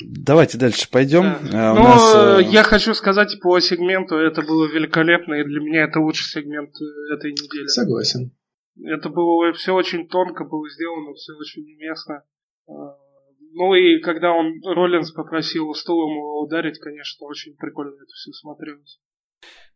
давайте 0.00 0.56
дальше 0.56 0.88
пойдем. 0.90 1.36
Да. 1.50 1.72
А, 1.72 1.74
ну, 1.74 1.82
нас... 1.82 2.40
Э, 2.40 2.50
я 2.50 2.62
хочу 2.62 2.94
сказать 2.94 3.31
по 3.40 3.58
сегменту, 3.60 4.16
это 4.16 4.42
было 4.42 4.66
великолепно, 4.66 5.34
и 5.34 5.44
для 5.44 5.60
меня 5.60 5.84
это 5.84 6.00
лучший 6.00 6.24
сегмент 6.24 6.70
э, 6.80 7.14
этой 7.14 7.32
недели. 7.32 7.66
Согласен. 7.66 8.32
Это 8.84 9.08
было 9.08 9.52
все 9.52 9.74
очень 9.74 10.08
тонко 10.08 10.44
было 10.44 10.68
сделано, 10.70 11.14
все 11.14 11.32
очень 11.34 11.62
уместно. 11.62 12.24
А, 12.66 12.72
ну 13.52 13.74
и 13.74 14.00
когда 14.00 14.32
он 14.32 14.60
Роллинс 14.64 15.12
попросил 15.12 15.72
стулом 15.74 16.12
его 16.12 16.40
ударить, 16.40 16.78
конечно, 16.78 17.26
очень 17.26 17.54
прикольно 17.56 17.94
это 17.94 18.12
все 18.14 18.32
смотрелось. 18.32 19.00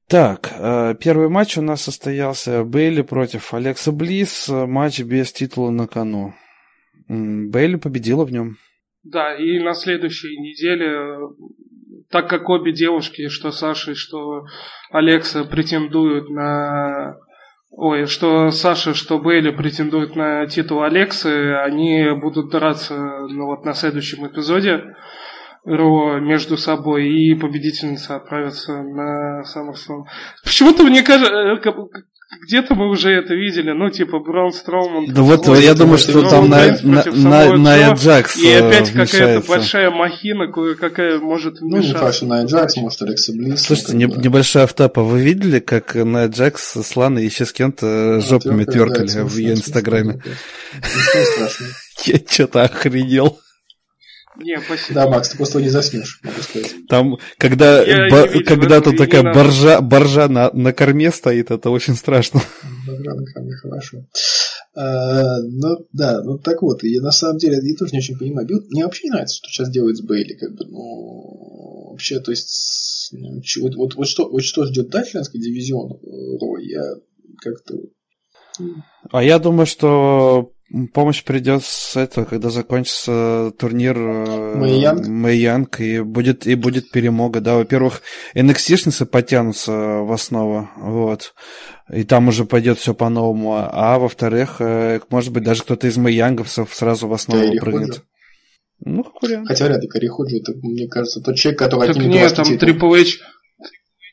Так, 0.09 0.51
а, 0.53 0.95
первый 0.95 1.29
матч 1.29 1.59
у 1.59 1.63
нас 1.63 1.83
состоялся 1.83 2.65
Бейли 2.65 3.03
против 3.03 3.53
Алекса 3.53 3.93
Близ, 3.93 4.49
матч 4.49 5.01
без 5.01 5.33
титула 5.33 5.71
на 5.71 5.87
кону. 5.87 6.35
Бейли 7.09 7.77
победила 7.77 8.25
в 8.25 8.33
нем. 8.33 8.57
Да, 9.03 9.37
и 9.37 9.61
на 9.61 9.75
следующей 9.75 10.37
неделе, 10.37 11.17
так 12.11 12.29
как 12.29 12.49
обе 12.49 12.73
девушки, 12.73 13.29
что 13.29 13.51
Саша, 13.51 13.95
что 13.95 14.47
Алекса, 14.91 15.45
претендуют 15.45 16.29
на 16.31 17.17
Ой, 17.71 18.07
что 18.07 18.51
Саша, 18.53 18.95
что 18.95 19.19
Бейли 19.19 19.51
претендуют 19.51 20.17
на 20.17 20.47
титул 20.47 20.83
Алексы, 20.83 21.55
они 21.57 22.09
будут 22.19 22.51
драться 22.51 22.95
ну, 22.95 23.47
вот, 23.47 23.67
на 23.67 23.75
следующем 23.75 24.27
эпизоде 24.27 24.97
Ро 25.67 26.19
между 26.19 26.57
собой, 26.57 27.09
и 27.09 27.35
победительница 27.35 28.17
отправится 28.17 28.83
на 28.83 29.43
SummerSlam. 29.43 30.05
Почему-то 30.43 30.85
мне 30.85 31.03
кажется, 31.03 31.35
э, 31.35 31.57
где-то 32.43 32.75
мы 32.75 32.89
уже 32.89 33.11
это 33.11 33.35
видели, 33.35 33.73
ну, 33.73 33.91
типа, 33.91 34.17
Braun 34.17 34.53
Строуман. 34.53 35.07
Да 35.13 35.23
вот, 35.23 35.47
я 35.59 35.75
думаю, 35.75 35.99
что 35.99 36.29
там 36.29 36.49
на, 36.49 36.79
на, 36.83 37.05
на, 37.05 37.57
на 37.57 37.93
Джакс 37.93 38.37
И 38.37 38.53
опять 38.53 38.91
какая-то 38.91 39.47
большая 39.47 39.91
махина, 39.91 40.49
какая 40.79 41.19
может 41.19 41.61
Ну, 41.61 41.79
не 41.79 41.93
факт, 41.93 42.17
что 42.17 42.27
на 42.27 42.45
Джакс, 42.45 42.77
может, 42.77 43.03
Алекса 43.03 43.33
Близ. 43.33 43.63
Слушайте, 43.63 43.97
не, 43.97 44.05
небольшая 44.05 44.65
автапа. 44.65 45.03
Вы 45.03 45.21
видели, 45.23 45.61
как 45.61 45.95
на 45.95 46.27
Джакс 46.27 46.77
с 46.77 46.97
Ланой 46.97 47.25
еще 47.25 47.45
с 47.45 47.53
кем-то 47.53 48.21
жопами 48.21 48.65
тверкали 48.65 49.23
в 49.23 49.37
ее 49.37 49.53
инстаграме? 49.53 50.21
Я 52.05 52.21
что-то 52.29 52.63
охренел. 52.63 53.41
Не, 54.39 54.61
спасибо. 54.61 54.95
Да, 54.95 55.09
Макс, 55.09 55.29
ты 55.31 55.37
просто 55.37 55.61
не 55.61 55.69
заснешь, 55.69 56.21
могу 56.23 56.41
сказать. 56.41 56.75
Там, 56.89 57.19
когда, 57.39 57.85
бо, 58.11 58.29
когда 58.45 58.81
тут 58.81 58.99
такая 58.99 59.23
боржа, 59.23 59.81
боржа 59.81 60.29
на, 60.29 60.51
на 60.53 60.73
корме 60.73 61.11
стоит, 61.11 61.51
это 61.51 61.71
очень 61.71 61.95
страшно. 61.95 62.43
Боржа 62.87 63.15
на 63.15 63.25
корме, 63.25 63.53
хорошо. 63.55 64.07
А, 64.75 65.41
ну, 65.41 65.87
да, 65.93 66.23
ну 66.23 66.39
так 66.39 66.61
вот, 66.61 66.85
и 66.85 67.01
на 67.01 67.11
самом 67.11 67.39
деле 67.39 67.59
я 67.63 67.77
тоже 67.77 67.93
не 67.93 67.99
очень 67.99 68.19
понимаю. 68.19 68.47
Мне 68.69 68.85
вообще 68.85 69.05
не 69.05 69.11
нравится, 69.11 69.37
что 69.37 69.49
сейчас 69.49 69.71
делает 69.71 69.97
с 69.97 70.03
Бейли, 70.03 70.35
как 70.35 70.55
бы, 70.55 70.67
ну, 70.67 71.91
вообще, 71.93 72.21
то 72.21 72.31
есть, 72.31 73.09
ну, 73.13 73.41
вот, 73.63 73.75
вот, 73.75 73.95
вот, 73.95 74.07
что, 74.07 74.29
вот 74.29 74.43
что 74.43 74.67
ждет 74.67 74.91
дальше 74.91 75.13
членский 75.13 75.41
дивизион 75.41 75.93
э, 75.93 76.39
Рой, 76.39 76.67
я 76.67 76.83
как-то... 77.39 77.75
А 79.11 79.23
я 79.23 79.39
думаю, 79.39 79.67
что 79.67 80.53
Помощь 80.93 81.23
придет 81.23 81.63
с 81.65 81.97
этого, 81.97 82.25
когда 82.25 82.51
закончится 82.51 83.53
турнир 83.57 83.97
э, 83.97 84.57
Мэйянг, 85.07 85.81
и 85.81 86.01
будет, 86.01 86.45
и 86.45 86.57
будет 86.57 86.91
перемога, 86.91 87.41
да. 87.41 87.55
Во-первых, 87.55 88.03
NXT-шницы 88.35 89.07
потянутся 89.07 89.73
в 89.73 90.11
основу, 90.11 90.69
вот. 90.77 91.35
И 91.93 92.03
там 92.03 92.27
уже 92.27 92.45
пойдет 92.45 92.79
все 92.79 92.95
по-новому. 92.95 93.55
А 93.55 93.99
во-вторых, 94.01 94.57
э, 94.59 94.99
может 95.09 95.33
быть, 95.33 95.45
даже 95.45 95.63
кто-то 95.63 95.87
из 95.87 95.97
Мэйянговцев 95.99 96.75
сразу 96.75 97.07
в 97.07 97.13
основу 97.13 97.55
да, 97.55 97.61
прыгнет. 97.61 98.03
Ну, 98.85 99.05
как 99.05 99.23
вариант. 99.23 99.49
Хотя 99.49 99.67
вряд 99.67 99.83
ли 99.83 100.09
Ходжи, 100.09 100.39
это, 100.39 100.53
мне 100.63 100.89
кажется, 100.89 101.21
тот 101.21 101.37
человек, 101.37 101.61
который 101.61 101.95
так 101.95 101.97
нет, 101.97 102.35
там 102.35 102.47
Triple 102.47 103.03
H 103.03 103.21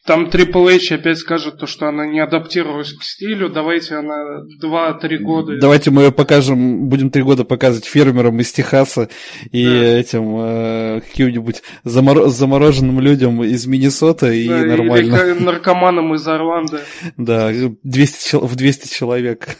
там 0.05 0.25
Triple 0.25 0.75
H 0.75 0.91
опять 0.91 1.17
скажет 1.17 1.59
то, 1.59 1.65
что 1.65 1.87
она 1.87 2.05
не 2.05 2.19
адаптировалась 2.19 2.91
к 2.93 3.03
стилю, 3.03 3.49
давайте 3.49 3.95
она 3.95 4.41
2-3 4.61 5.17
года. 5.19 5.57
Давайте 5.59 5.91
мы 5.91 6.03
ее 6.03 6.11
покажем, 6.11 6.89
будем 6.89 7.09
3 7.09 7.23
года 7.23 7.45
показывать 7.45 7.85
фермерам 7.85 8.37
из 8.41 8.51
Техаса 8.51 9.09
и 9.51 9.65
да. 9.65 9.99
этим 9.99 10.37
э, 10.39 11.01
каким-нибудь 11.01 11.63
замор... 11.85 12.27
замороженным 12.27 12.99
людям 12.99 13.43
из 13.43 13.65
Миннесота 13.65 14.31
и 14.31 14.47
да, 14.47 14.65
нормально. 14.65 15.15
Или 15.15 15.39
наркоманам 15.39 16.13
из 16.15 16.27
Орландо. 16.27 16.81
Да, 17.15 17.51
200, 17.83 18.35
в 18.45 18.55
200 18.55 18.93
человек. 18.93 19.57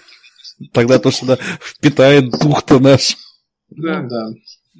Тогда 0.74 1.00
то, 1.00 1.12
что 1.12 1.38
впитает 1.62 2.30
дух-то 2.30 2.80
наш. 2.80 3.16
Да. 3.70 4.02
Ну, 4.02 4.10
да. 4.10 4.28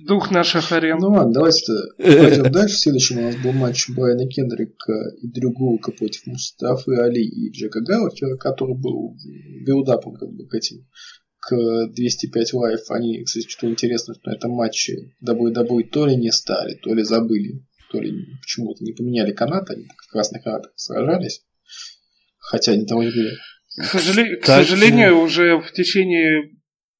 Дух 0.06 0.32
наших 0.32 0.72
арен. 0.72 0.98
Ну 1.00 1.10
ладно, 1.10 1.34
давайте 1.34 1.74
пойдем 1.98 2.44
дальше. 2.52 2.76
Следующим 2.76 3.20
у 3.20 3.22
нас 3.22 3.36
был 3.38 3.54
матч 3.54 3.90
Брайана 3.90 4.28
Кендрика 4.28 4.94
и 5.22 5.28
Дрю 5.28 5.52
Гулка 5.52 5.92
против 5.92 6.26
Мустафы 6.26 6.96
Али 6.96 7.24
и 7.24 7.52
Джека 7.52 7.82
Галлахера, 7.82 8.36
который 8.38 8.76
был 8.76 9.16
build-up 9.66 10.06
ом 10.06 10.16
как 10.16 10.30
бы 10.30 10.48
к 10.48 10.54
этим 10.56 10.86
к 11.40 11.88
205 11.88 12.54
Live. 12.54 12.80
Они, 12.90 13.24
кстати, 13.24 13.48
что 13.48 13.70
интересно, 13.70 14.14
что 14.14 14.30
на 14.30 14.36
этом 14.36 14.52
матче 14.52 15.14
WWE 15.26 15.84
то 15.90 16.06
ли 16.06 16.16
не 16.16 16.32
стали, 16.32 16.76
то 16.76 16.94
ли 16.94 17.04
забыли, 17.04 17.66
то 17.92 18.00
ли 18.00 18.14
почему-то 18.42 18.84
не 18.84 18.94
поменяли 18.94 19.32
канат, 19.32 19.70
они 19.70 19.86
в 19.86 20.12
красных 20.12 20.44
канатах 20.44 20.72
сражались. 20.76 21.46
Хотя 22.40 22.74
они 22.74 22.86
того 22.86 23.04
не 23.04 23.12
были. 23.12 23.38
К, 23.78 23.86
сожалению, 23.86 24.42
к 24.42 24.46
сожалению, 24.46 25.20
уже 25.20 25.58
в 25.60 25.72
течение 25.72 26.52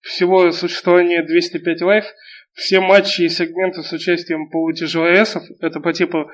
всего 0.02 0.52
существования 0.52 1.24
205 1.26 1.82
Live 1.82 2.06
все 2.54 2.80
матчи 2.80 3.22
и 3.22 3.30
сегменты 3.30 3.84
с 3.84 3.92
участием 3.92 4.50
полутяжеловесов, 4.50 5.44
это 5.60 5.80
по 5.80 5.94
типу 5.94 6.30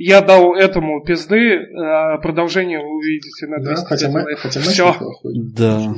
я 0.00 0.20
дал 0.20 0.54
этому 0.54 1.02
пизды, 1.04 1.58
а 1.76 2.18
продолжение 2.18 2.78
вы 2.78 2.98
увидите 2.98 3.46
на 3.48 3.58
205 3.58 3.74
да, 3.74 3.84
хотя, 3.84 4.36
хотя 4.36 4.60
Все. 4.60 4.96
Да. 5.34 5.94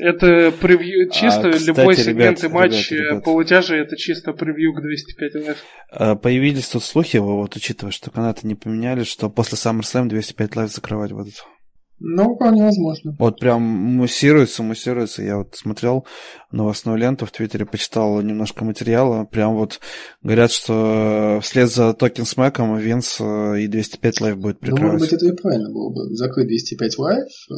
Это 0.00 0.52
превью, 0.52 1.08
а, 1.08 1.12
чисто 1.12 1.48
а, 1.48 1.52
кстати, 1.52 1.66
любой 1.66 1.96
сегмент 1.96 2.44
и 2.44 2.48
матч 2.48 2.90
ребят, 2.90 3.10
ребят. 3.10 3.24
полутяжи, 3.24 3.76
это 3.76 3.96
чисто 3.96 4.32
превью 4.32 4.72
к 4.74 4.80
205 4.80 5.34
Live. 5.46 5.64
А, 5.90 6.14
появились 6.14 6.68
тут 6.68 6.84
слухи, 6.84 7.16
вот 7.16 7.56
учитывая, 7.56 7.92
что 7.92 8.10
канаты 8.10 8.46
не 8.46 8.54
поменяли, 8.54 9.04
что 9.04 9.28
после 9.28 9.56
SummerSlam 9.56 10.08
205 10.08 10.56
Live 10.56 10.70
закрывать 10.70 11.12
будут. 11.12 11.44
Ну, 12.00 12.34
вполне 12.34 12.62
возможно. 12.62 13.16
Вот 13.18 13.40
прям 13.40 13.62
муссируется, 13.62 14.62
муссируется. 14.62 15.22
Я 15.22 15.38
вот 15.38 15.56
смотрел 15.56 16.06
новостную 16.52 16.96
ленту 16.96 17.26
в 17.26 17.32
Твиттере, 17.32 17.66
почитал 17.66 18.20
немножко 18.22 18.64
материала. 18.64 19.24
Прям 19.24 19.56
вот 19.56 19.80
говорят, 20.22 20.52
что 20.52 21.40
вслед 21.42 21.70
за 21.70 21.92
Talking 21.94 22.24
Smack 22.24 22.61
ом 22.61 22.76
Винс 22.76 23.20
э, 23.20 23.62
и 23.62 23.66
205 23.66 24.20
Live 24.20 24.38
будет 24.38 24.60
прикрывать. 24.60 24.82
Ну, 24.84 24.98
может 24.98 25.10
быть, 25.10 25.12
это 25.12 25.26
и 25.26 25.36
правильно 25.36 25.70
было 25.70 25.90
бы. 25.90 26.14
Закрыть 26.14 26.46
205 26.46 26.98
Live, 26.98 27.26
э, 27.50 27.54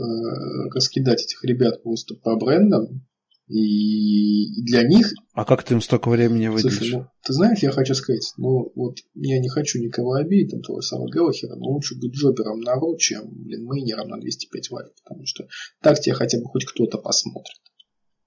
раскидать 0.74 1.22
этих 1.22 1.44
ребят 1.44 1.82
просто 1.82 2.14
по 2.14 2.36
брендам, 2.36 3.02
и 3.50 4.62
для 4.62 4.84
них... 4.84 5.12
А 5.34 5.44
как 5.44 5.64
ты 5.64 5.74
им 5.74 5.80
столько 5.80 6.08
времени 6.08 6.46
выделишь? 6.46 6.76
Слушай, 6.76 6.92
ну, 6.92 7.06
ты 7.24 7.32
знаешь, 7.32 7.58
я 7.58 7.72
хочу 7.72 7.94
сказать, 7.94 8.32
ну, 8.36 8.70
вот 8.76 8.98
я 9.14 9.40
не 9.40 9.48
хочу 9.48 9.80
никого 9.80 10.14
обидеть, 10.14 10.52
там, 10.52 10.62
того 10.62 10.80
самого 10.80 11.10
Галлахера, 11.10 11.56
но 11.56 11.70
лучше 11.70 11.98
быть 11.98 12.14
jobber 12.14 12.49
ом 12.49 12.60
на 12.60 12.74
Raw, 12.74 12.96
чем, 12.96 13.24
блин, 13.28 13.64
мейнером 13.64 14.08
на 14.08 14.20
205 14.20 14.70
Live, 14.70 14.88
потому 15.02 15.26
что 15.26 15.48
так 15.82 15.98
тебя 16.00 16.14
хотя 16.14 16.38
бы 16.38 16.44
хоть 16.44 16.64
кто-то 16.64 16.98
посмотрит. 16.98 17.58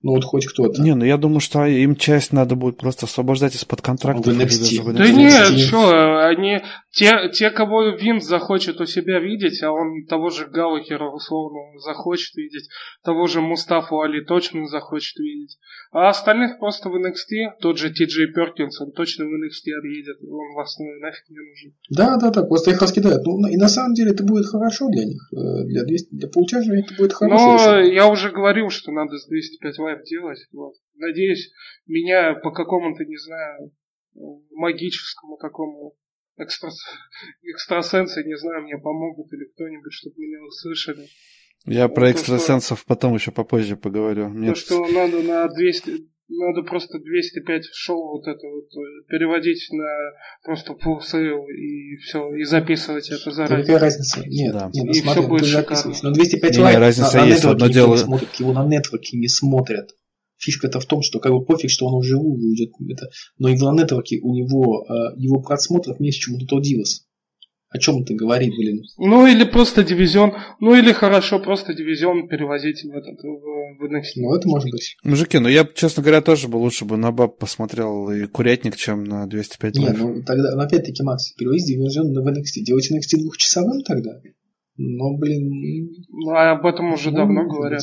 Ну 0.03 0.11
вот 0.11 0.25
хоть 0.25 0.45
кто-то. 0.45 0.81
Не, 0.81 0.95
ну 0.95 1.05
я 1.05 1.15
думаю, 1.15 1.39
что 1.39 1.65
им 1.65 1.95
часть 1.95 2.33
надо 2.33 2.55
будет 2.55 2.77
просто 2.77 3.05
освобождать 3.05 3.55
из-под 3.55 3.81
контракта. 3.81 4.31
В 4.31 4.37
NXT. 4.37 4.91
Да 4.91 5.07
нет, 5.07 5.57
что, 5.57 6.27
они, 6.27 6.61
те, 6.91 7.29
те, 7.33 7.49
кого 7.49 7.83
Винс 7.89 8.25
захочет 8.25 8.81
у 8.81 8.85
себя 8.85 9.19
видеть, 9.19 9.63
а 9.63 9.71
он 9.71 10.05
того 10.05 10.29
же 10.29 10.45
Галлахера 10.47 11.09
условно 11.09 11.79
захочет 11.79 12.35
видеть, 12.35 12.67
того 13.03 13.27
же 13.27 13.39
Мустафу 13.39 14.01
Али 14.01 14.23
точно 14.25 14.67
захочет 14.67 15.17
видеть. 15.19 15.57
А 15.93 16.09
остальных 16.09 16.59
просто 16.59 16.89
в 16.89 16.95
NXT, 16.95 17.59
тот 17.61 17.77
же 17.77 17.93
Ти 17.93 18.05
Джей 18.05 18.27
Перкинс, 18.27 18.81
он 18.81 18.91
точно 18.91 19.25
в 19.25 19.29
NXT 19.29 19.77
отъедет, 19.77 20.17
он 20.27 20.55
вас 20.55 20.77
ну, 20.79 20.85
нафиг 20.99 21.29
не 21.29 21.37
нужен. 21.37 21.73
Да, 21.89 22.17
да, 22.17 22.31
да, 22.31 22.43
просто 22.43 22.71
их 22.71 22.81
раскидают. 22.81 23.23
Ну, 23.25 23.47
и 23.47 23.57
на 23.57 23.67
самом 23.67 23.93
деле 23.93 24.11
это 24.11 24.23
будет 24.23 24.47
хорошо 24.47 24.89
для 24.89 25.05
них. 25.05 25.21
Э, 25.31 25.63
для, 25.65 25.83
200, 25.83 26.15
для 26.15 26.27
полутяжей 26.27 26.79
это 26.81 26.95
будет 26.95 27.13
хорошо. 27.13 27.57
Но 27.57 27.79
я 27.79 28.07
уже 28.07 28.31
говорил, 28.31 28.69
что 28.69 28.91
надо 28.91 29.17
с 29.17 29.27
205 29.27 29.77
Live 29.79 29.92
делать. 30.01 30.39
Вот. 30.51 30.73
Надеюсь, 30.95 31.51
меня 31.85 32.33
по 32.35 32.51
какому-то, 32.51 33.05
не 33.05 33.17
знаю, 33.17 33.71
магическому 34.51 35.37
такому 35.37 35.95
экстрас... 36.37 36.75
экстрасенсы, 37.43 38.23
не 38.23 38.37
знаю, 38.37 38.63
мне 38.63 38.77
помогут 38.77 39.31
или 39.33 39.45
кто-нибудь, 39.45 39.93
чтобы 39.93 40.15
меня 40.17 40.43
услышали. 40.43 41.07
Я 41.65 41.87
вот 41.87 41.95
про 41.95 42.11
экстрасенсов 42.11 42.79
что... 42.79 42.87
потом 42.87 43.13
еще 43.13 43.31
попозже 43.31 43.77
поговорю. 43.77 44.25
То, 44.25 44.37
Нет. 44.37 44.57
что 44.57 44.85
надо 44.87 45.21
на 45.23 45.47
200, 45.47 46.09
надо 46.29 46.63
просто 46.63 46.99
205 46.99 47.65
шоу 47.73 48.17
вот 48.17 48.27
это 48.27 48.47
вот 48.47 48.65
э, 48.65 49.07
переводить 49.07 49.67
на 49.71 49.85
просто 50.43 50.73
full 50.73 50.99
sale 50.99 51.45
и 51.51 51.97
все, 51.97 52.33
и 52.35 52.43
записывать 52.43 53.09
это 53.09 53.31
заранее. 53.31 53.65
Какая 53.65 53.79
разница? 53.79 54.23
Нет, 54.25 54.53
да. 54.53 54.69
нет 54.73 54.85
ну, 54.85 54.91
и 54.91 54.93
смотри, 54.93 55.21
все 55.21 55.29
будет 55.29 55.45
шикарно. 55.45 55.95
Но 56.03 56.11
205 56.11 56.55
не, 56.55 56.63
лайк, 56.63 56.77
разница 56.77 57.17
на, 57.17 57.25
есть, 57.25 57.43
на 57.43 57.51
одно 57.51 57.67
дело. 57.67 57.95
Смотрят, 57.97 58.35
его 58.35 58.53
на 58.53 58.65
нетворке 58.65 59.17
не 59.17 59.27
смотрят. 59.27 59.95
Фишка-то 60.37 60.79
в 60.79 60.85
том, 60.85 61.01
что 61.01 61.19
как 61.19 61.31
бы 61.31 61.45
пофиг, 61.45 61.69
что 61.69 61.85
он 61.85 61.95
уже 61.95 62.17
уйдет, 62.17 62.71
это, 62.89 63.09
но 63.37 63.49
и 63.49 63.55
в 63.55 63.61
нетворке 63.61 64.19
у 64.21 64.33
него 64.33 64.85
э, 64.85 65.17
его 65.17 65.41
просмотров 65.41 65.99
меньше, 65.99 66.19
чем 66.19 66.35
у 66.35 66.39
Total 66.39 66.59
Divas. 66.59 67.03
О 67.73 67.79
чем 67.79 68.05
ты 68.05 68.13
говоришь, 68.13 68.55
блин? 68.55 68.83
Ну 68.97 69.25
или 69.25 69.43
просто 69.43 69.83
дивизион, 69.83 70.33
ну 70.59 70.75
или 70.75 70.91
хорошо 70.91 71.39
просто 71.39 71.73
дивизион 71.73 72.27
перевозить 72.27 72.83
в 72.83 72.91
этот 72.95 73.19
в, 73.23 73.79
в 73.79 73.83
NXT. 73.83 74.17
Ну 74.17 74.35
это 74.35 74.47
может 74.47 74.69
быть. 74.69 74.95
Мужики, 75.03 75.39
ну 75.39 75.49
я, 75.49 75.65
честно 75.65 76.03
говоря, 76.03 76.21
тоже 76.21 76.47
бы 76.47 76.57
лучше 76.57 76.85
бы 76.85 76.97
на 76.97 77.11
баб 77.11 77.39
посмотрел 77.39 78.11
и 78.11 78.27
курятник, 78.27 78.75
чем 78.75 79.03
на 79.03 79.25
205 79.25 79.75
Нет, 79.75 79.95
ну 79.97 80.21
тогда, 80.23 80.55
ну, 80.55 80.61
опять-таки, 80.61 81.01
Макс, 81.01 81.33
перевозить 81.33 81.67
дивизион 81.67 82.13
в 82.13 82.27
NXT. 82.27 82.61
Делайте 82.63 82.95
NXT 82.95 83.21
двухчасовым 83.21 83.81
тогда. 83.81 84.21
Но, 84.77 85.17
блин... 85.17 85.49
Ну, 86.09 86.31
а 86.31 86.51
об 86.51 86.65
этом 86.65 86.93
уже 86.93 87.09
ну, 87.09 87.17
давно 87.17 87.47
говорят. 87.47 87.81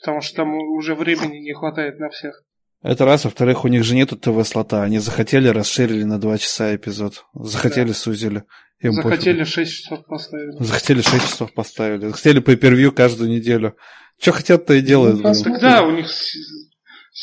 Потому 0.00 0.20
что 0.20 0.36
там 0.36 0.54
уже 0.54 0.94
времени 0.94 1.38
не 1.38 1.52
хватает 1.52 1.98
на 1.98 2.10
всех. 2.10 2.44
Это 2.82 3.04
раз. 3.04 3.24
Во-вторых, 3.24 3.64
у 3.64 3.68
них 3.68 3.84
же 3.84 3.94
нету 3.94 4.16
ТВ-слота. 4.16 4.82
Они 4.82 4.98
захотели, 4.98 5.48
расширили 5.48 6.02
на 6.02 6.18
два 6.18 6.38
часа 6.38 6.74
эпизод. 6.74 7.24
Захотели, 7.34 7.88
да. 7.88 7.94
сузили. 7.94 8.44
Им 8.82 8.92
Захотели 8.92 9.38
пофигу. 9.38 9.46
6 9.46 9.72
часов 9.72 10.06
поставили. 10.06 10.56
Захотели 10.58 11.02
6 11.02 11.22
часов 11.22 11.52
поставили. 11.52 12.06
Захотели 12.06 12.40
по 12.40 12.54
первью 12.56 12.92
каждую 12.92 13.30
неделю. 13.30 13.76
Что 14.20 14.32
хотят, 14.32 14.66
то 14.66 14.74
и 14.74 14.80
делают. 14.80 15.20
Ну, 15.22 15.32
так 15.32 15.60
да, 15.60 15.82
у 15.84 15.92
них 15.92 16.08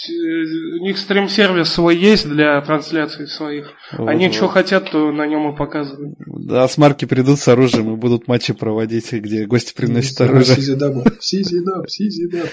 у 0.07 0.83
них 0.83 0.97
стрим-сервис 0.97 1.69
свой 1.69 1.97
есть 1.97 2.29
для 2.29 2.61
трансляции 2.61 3.25
своих. 3.25 3.71
Вот, 3.97 4.07
Они 4.07 4.27
вот. 4.27 4.35
что 4.35 4.47
хотят, 4.47 4.91
то 4.91 5.11
на 5.11 5.25
нем 5.25 5.51
и 5.51 5.57
показывают. 5.57 6.15
Да, 6.27 6.67
с 6.67 6.77
марки 6.77 7.05
придут 7.05 7.39
с 7.39 7.47
оружием 7.47 7.93
и 7.93 7.97
будут 7.97 8.27
матчи 8.27 8.53
проводить, 8.53 9.11
где 9.11 9.45
гости 9.45 9.73
приносят 9.73 10.21
оружие. 10.21 10.57
Сизидап, 10.57 11.89
сизидап. 11.89 12.47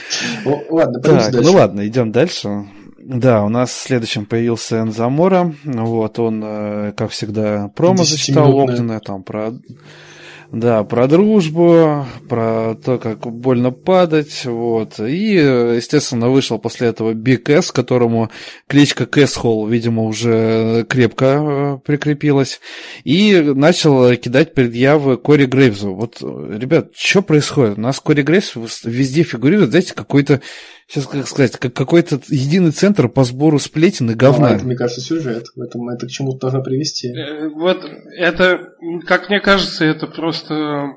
Ладно, 0.70 1.00
так, 1.00 1.32
Ну 1.34 1.52
ладно, 1.52 1.86
идем 1.86 2.10
дальше. 2.10 2.66
Да, 3.08 3.44
у 3.44 3.48
нас 3.48 3.72
следующим 3.72 4.26
появился 4.26 4.80
Энзамора. 4.80 5.54
Вот, 5.62 6.18
он, 6.18 6.42
э, 6.44 6.92
как 6.96 7.12
всегда, 7.12 7.70
промо 7.76 8.02
зачитал 8.02 8.52
огненное, 8.56 8.98
там 8.98 9.22
про 9.22 9.52
да, 10.52 10.84
про 10.84 11.08
дружбу, 11.08 12.06
про 12.28 12.74
то, 12.76 12.98
как 12.98 13.20
больно 13.20 13.70
падать, 13.72 14.44
вот. 14.44 14.98
И, 15.00 15.34
естественно, 15.34 16.30
вышел 16.30 16.58
после 16.58 16.88
этого 16.88 17.14
Биг 17.14 17.48
С, 17.48 17.72
которому 17.72 18.30
кличка 18.68 19.06
Кэсхолл, 19.06 19.66
видимо, 19.66 20.02
уже 20.04 20.84
крепко 20.88 21.24
э, 21.24 21.78
прикрепилась, 21.84 22.60
и 23.04 23.40
начал 23.40 24.14
кидать 24.16 24.54
предъявы 24.54 25.16
Кори 25.16 25.46
Грейвзу. 25.46 25.94
Вот, 25.94 26.20
ребят, 26.22 26.90
что 26.94 27.22
происходит? 27.22 27.78
У 27.78 27.80
нас 27.80 28.00
Кори 28.00 28.22
Грейвс 28.22 28.54
везде 28.84 29.22
фигурирует, 29.22 29.70
знаете, 29.70 29.94
какой-то 29.94 30.40
сейчас 30.86 31.06
как 31.06 31.26
сказать, 31.26 31.58
как 31.58 31.74
какой-то 31.74 32.20
единый 32.28 32.70
центр 32.70 33.08
по 33.08 33.24
сбору 33.24 33.58
сплетен 33.58 34.10
и 34.10 34.14
говна. 34.14 34.50
Ну, 34.50 34.54
это, 34.54 34.64
мне 34.64 34.76
кажется, 34.76 35.00
сюжет. 35.00 35.46
В 35.54 35.60
этом 35.60 35.88
это 35.88 36.06
к 36.06 36.10
чему-то 36.10 36.38
должно 36.38 36.62
привести. 36.62 37.08
Э, 37.08 37.48
вот 37.48 37.84
это, 38.16 38.72
как 39.06 39.28
мне 39.28 39.40
кажется, 39.40 39.84
это 39.84 40.06
просто 40.06 40.94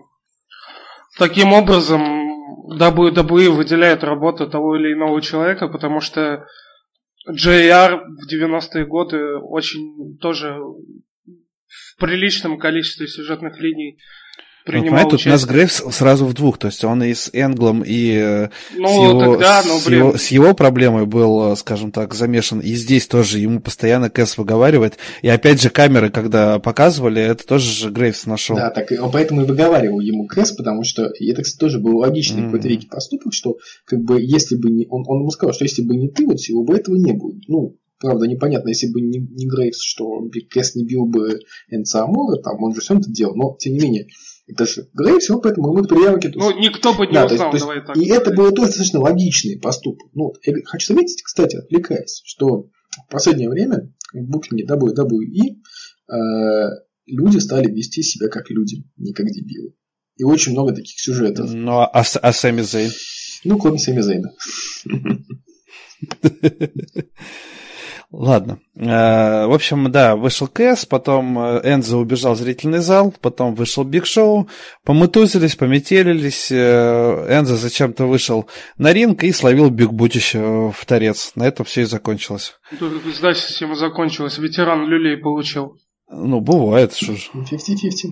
таким 1.17 1.54
образом 1.54 2.02
WWE 2.71 3.49
выделяет 3.49 4.04
работу 4.04 4.47
того 4.47 4.75
или 4.75 4.93
иного 4.93 5.21
человека, 5.21 5.67
потому 5.67 6.02
что 6.02 6.45
JR 7.28 7.99
в 7.99 8.32
90-е 8.32 8.86
годы 8.86 9.38
очень 9.38 10.17
тоже 10.19 10.58
в 11.67 11.99
приличном 11.99 12.58
количестве 12.58 13.08
сюжетных 13.08 13.60
линий 13.60 13.99
принимал 14.65 15.03
ну, 15.03 15.09
тут 15.09 15.25
у 15.25 15.29
нас 15.29 15.45
Грейвс 15.45 15.83
сразу 15.91 16.25
в 16.25 16.33
двух, 16.33 16.57
то 16.57 16.67
есть 16.67 16.83
он 16.83 17.03
и 17.03 17.13
с 17.13 17.29
Энглом, 17.33 17.83
и 17.85 18.13
э, 18.13 18.49
ну, 18.75 18.87
с, 18.87 18.91
его, 18.91 19.19
тогда, 19.19 19.61
ну, 19.65 19.79
с, 19.79 19.87
его, 19.87 20.17
с 20.17 20.27
его 20.27 20.53
проблемой 20.53 21.05
был, 21.05 21.53
э, 21.53 21.55
скажем 21.55 21.91
так, 21.91 22.13
замешан, 22.13 22.59
и 22.59 22.73
здесь 22.73 23.07
тоже 23.07 23.39
ему 23.39 23.59
постоянно 23.59 24.09
Кэс 24.09 24.37
выговаривает, 24.37 24.97
и 25.21 25.29
опять 25.29 25.61
же 25.61 25.69
камеры, 25.69 26.09
когда 26.09 26.59
показывали, 26.59 27.21
это 27.21 27.45
тоже 27.45 27.71
же 27.71 27.89
Грейвс 27.89 28.25
нашел. 28.25 28.55
Да, 28.55 28.69
так 28.69 28.91
он 28.91 29.11
поэтому 29.11 29.41
и 29.41 29.45
выговаривал 29.45 29.99
ему 29.99 30.27
Кэс, 30.27 30.51
потому 30.53 30.83
что, 30.83 31.11
это, 31.19 31.41
кстати, 31.41 31.59
тоже 31.59 31.79
был 31.79 31.97
логичный 31.97 32.41
mm-hmm. 32.41 32.45
какой-то 32.45 32.67
веке 32.67 32.87
поступок, 32.87 33.33
что, 33.33 33.57
как 33.85 33.99
бы, 33.99 34.21
если 34.21 34.55
бы 34.55 34.69
не, 34.69 34.87
он, 34.89 35.03
он 35.07 35.19
ему 35.19 35.31
сказал, 35.31 35.53
что 35.53 35.65
если 35.65 35.83
бы 35.83 35.95
не 35.95 36.09
ты, 36.09 36.25
вот 36.25 36.39
всего 36.39 36.63
бы 36.63 36.75
этого 36.75 36.95
не 36.95 37.13
было. 37.13 37.33
Ну, 37.47 37.77
Правда, 37.99 38.27
непонятно, 38.27 38.69
если 38.69 38.87
бы 38.87 39.01
не, 39.01 39.19
не 39.19 39.45
Грейвс, 39.45 39.81
что 39.81 40.25
Кэс 40.49 40.75
не 40.75 40.85
бил 40.85 41.05
бы 41.05 41.39
Энца 41.69 42.03
Амора, 42.03 42.41
там 42.41 42.63
он 42.63 42.73
же 42.73 42.79
все 42.79 42.97
это 42.97 43.11
делал, 43.11 43.35
но 43.35 43.57
тем 43.59 43.73
не 43.73 43.79
менее, 43.79 44.07
это 44.49 44.65
же 44.65 44.89
Грейвс, 44.93 45.29
он 45.29 45.41
поэтому 45.41 45.75
ему 45.75 45.88
предъявки... 45.88 46.31
Ну, 46.35 46.57
никто 46.59 46.93
бы 46.93 47.07
не 47.07 47.13
да, 47.13 47.25
узнал, 47.25 47.51
то 47.51 47.57
есть, 47.57 47.65
давай 47.65 47.85
так. 47.85 47.95
И 47.97 48.09
это 48.09 48.33
было 48.33 48.51
тоже 48.51 48.67
достаточно 48.69 48.99
логичный 48.99 49.59
поступок. 49.59 50.09
Ну, 50.13 50.33
я 50.43 50.53
хочу 50.65 50.93
заметить, 50.93 51.21
кстати, 51.21 51.55
отвлекаясь, 51.57 52.21
что 52.25 52.69
в 53.07 53.12
последнее 53.12 53.49
время 53.49 53.93
в 54.13 54.23
букинге 54.23 54.65
WWE 54.65 55.57
э, 56.12 56.69
люди 57.05 57.38
стали 57.38 57.71
вести 57.71 58.01
себя 58.01 58.27
как 58.29 58.49
люди, 58.49 58.83
не 58.97 59.13
как 59.13 59.27
дебилы. 59.27 59.73
И 60.17 60.23
очень 60.23 60.53
много 60.53 60.73
таких 60.73 60.99
сюжетов. 60.99 61.53
Ну, 61.53 61.79
а, 61.79 61.88
а 61.91 62.33
Сами 62.33 62.62
Зейн? 62.62 62.91
Ну, 63.45 63.57
кроме 63.57 63.77
Сами 63.77 64.01
Зейна. 64.01 64.33
Ладно. 68.11 68.59
Э, 68.75 69.45
в 69.45 69.53
общем, 69.53 69.91
да, 69.91 70.15
вышел 70.15 70.47
Кэс, 70.47 70.85
потом 70.87 71.37
э, 71.37 71.61
Энзо 71.63 71.97
убежал 71.97 72.33
в 72.33 72.39
зрительный 72.39 72.79
зал, 72.79 73.13
потом 73.21 73.53
вышел 73.53 73.83
Биг 73.83 74.07
Шоу, 74.07 74.49
помытузились, 74.83 75.55
пометелились. 75.55 76.51
Э, 76.51 77.27
Энзо 77.29 77.55
зачем-то 77.55 78.05
вышел 78.05 78.49
на 78.77 78.93
ринг 78.93 79.23
и 79.23 79.31
словил 79.31 79.69
Биг 79.69 79.91
Бутища 79.91 80.39
в 80.71 80.85
торец. 80.87 81.33
На 81.35 81.43
этом 81.43 81.65
все 81.65 81.81
и 81.81 81.85
закончилось. 81.85 82.55
Значит, 83.19 83.43
система 83.43 83.75
закончилась. 83.75 84.39
Ветеран 84.39 84.87
люлей 84.87 85.17
получил. 85.17 85.77
Ну, 86.09 86.39
бывает, 86.39 86.95
что 86.95 87.15
ж. 87.15 87.29
50-50. 87.35 88.09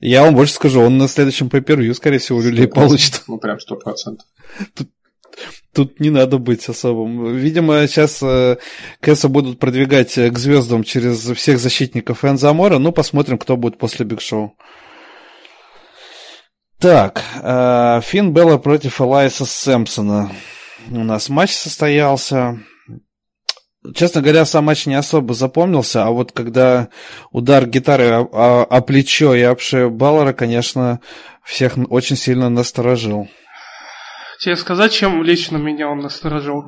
Я 0.00 0.22
вам 0.22 0.34
больше 0.34 0.54
скажу, 0.54 0.80
он 0.80 0.98
на 0.98 1.06
следующем 1.06 1.50
пейпервью, 1.50 1.94
скорее 1.94 2.18
всего, 2.18 2.40
люлей 2.40 2.66
получит. 2.66 3.22
Ну, 3.28 3.38
прям 3.38 3.60
сто 3.60 3.76
процентов. 3.76 4.26
Тут 4.74 4.88
Тут 5.72 6.00
не 6.00 6.10
надо 6.10 6.38
быть 6.38 6.68
особым. 6.68 7.36
Видимо, 7.36 7.86
сейчас 7.86 8.22
э, 8.22 8.56
Кэса 9.00 9.28
будут 9.28 9.58
продвигать 9.58 10.16
э, 10.18 10.30
к 10.30 10.38
звездам 10.38 10.82
через 10.82 11.18
всех 11.30 11.58
защитников 11.58 12.24
Энзамора. 12.24 12.78
Ну, 12.78 12.90
посмотрим, 12.90 13.38
кто 13.38 13.56
будет 13.56 13.78
после 13.78 14.04
Биг 14.04 14.20
Шоу. 14.20 14.56
Так, 16.80 17.22
э, 17.42 18.00
Финн 18.02 18.32
Белла 18.32 18.58
против 18.58 19.00
Элайса 19.00 19.44
Сэмпсона. 19.44 20.32
У 20.90 21.04
нас 21.04 21.28
матч 21.28 21.52
состоялся. 21.52 22.58
Честно 23.94 24.20
говоря, 24.20 24.44
сам 24.44 24.64
матч 24.64 24.86
не 24.86 24.94
особо 24.94 25.34
запомнился, 25.34 26.04
а 26.04 26.10
вот 26.10 26.32
когда 26.32 26.88
удар 27.30 27.66
гитары 27.66 28.10
о, 28.10 28.20
о, 28.22 28.64
о 28.64 28.80
плечо 28.80 29.34
и 29.34 29.42
об 29.42 29.60
шею 29.60 29.90
Баллера, 29.90 30.32
конечно, 30.32 31.00
всех 31.44 31.78
очень 31.88 32.16
сильно 32.16 32.48
насторожил. 32.48 33.28
Тебе 34.40 34.56
сказать, 34.56 34.92
чем 34.92 35.22
лично 35.22 35.56
меня 35.56 35.88
он 35.88 35.98
насторожил? 35.98 36.64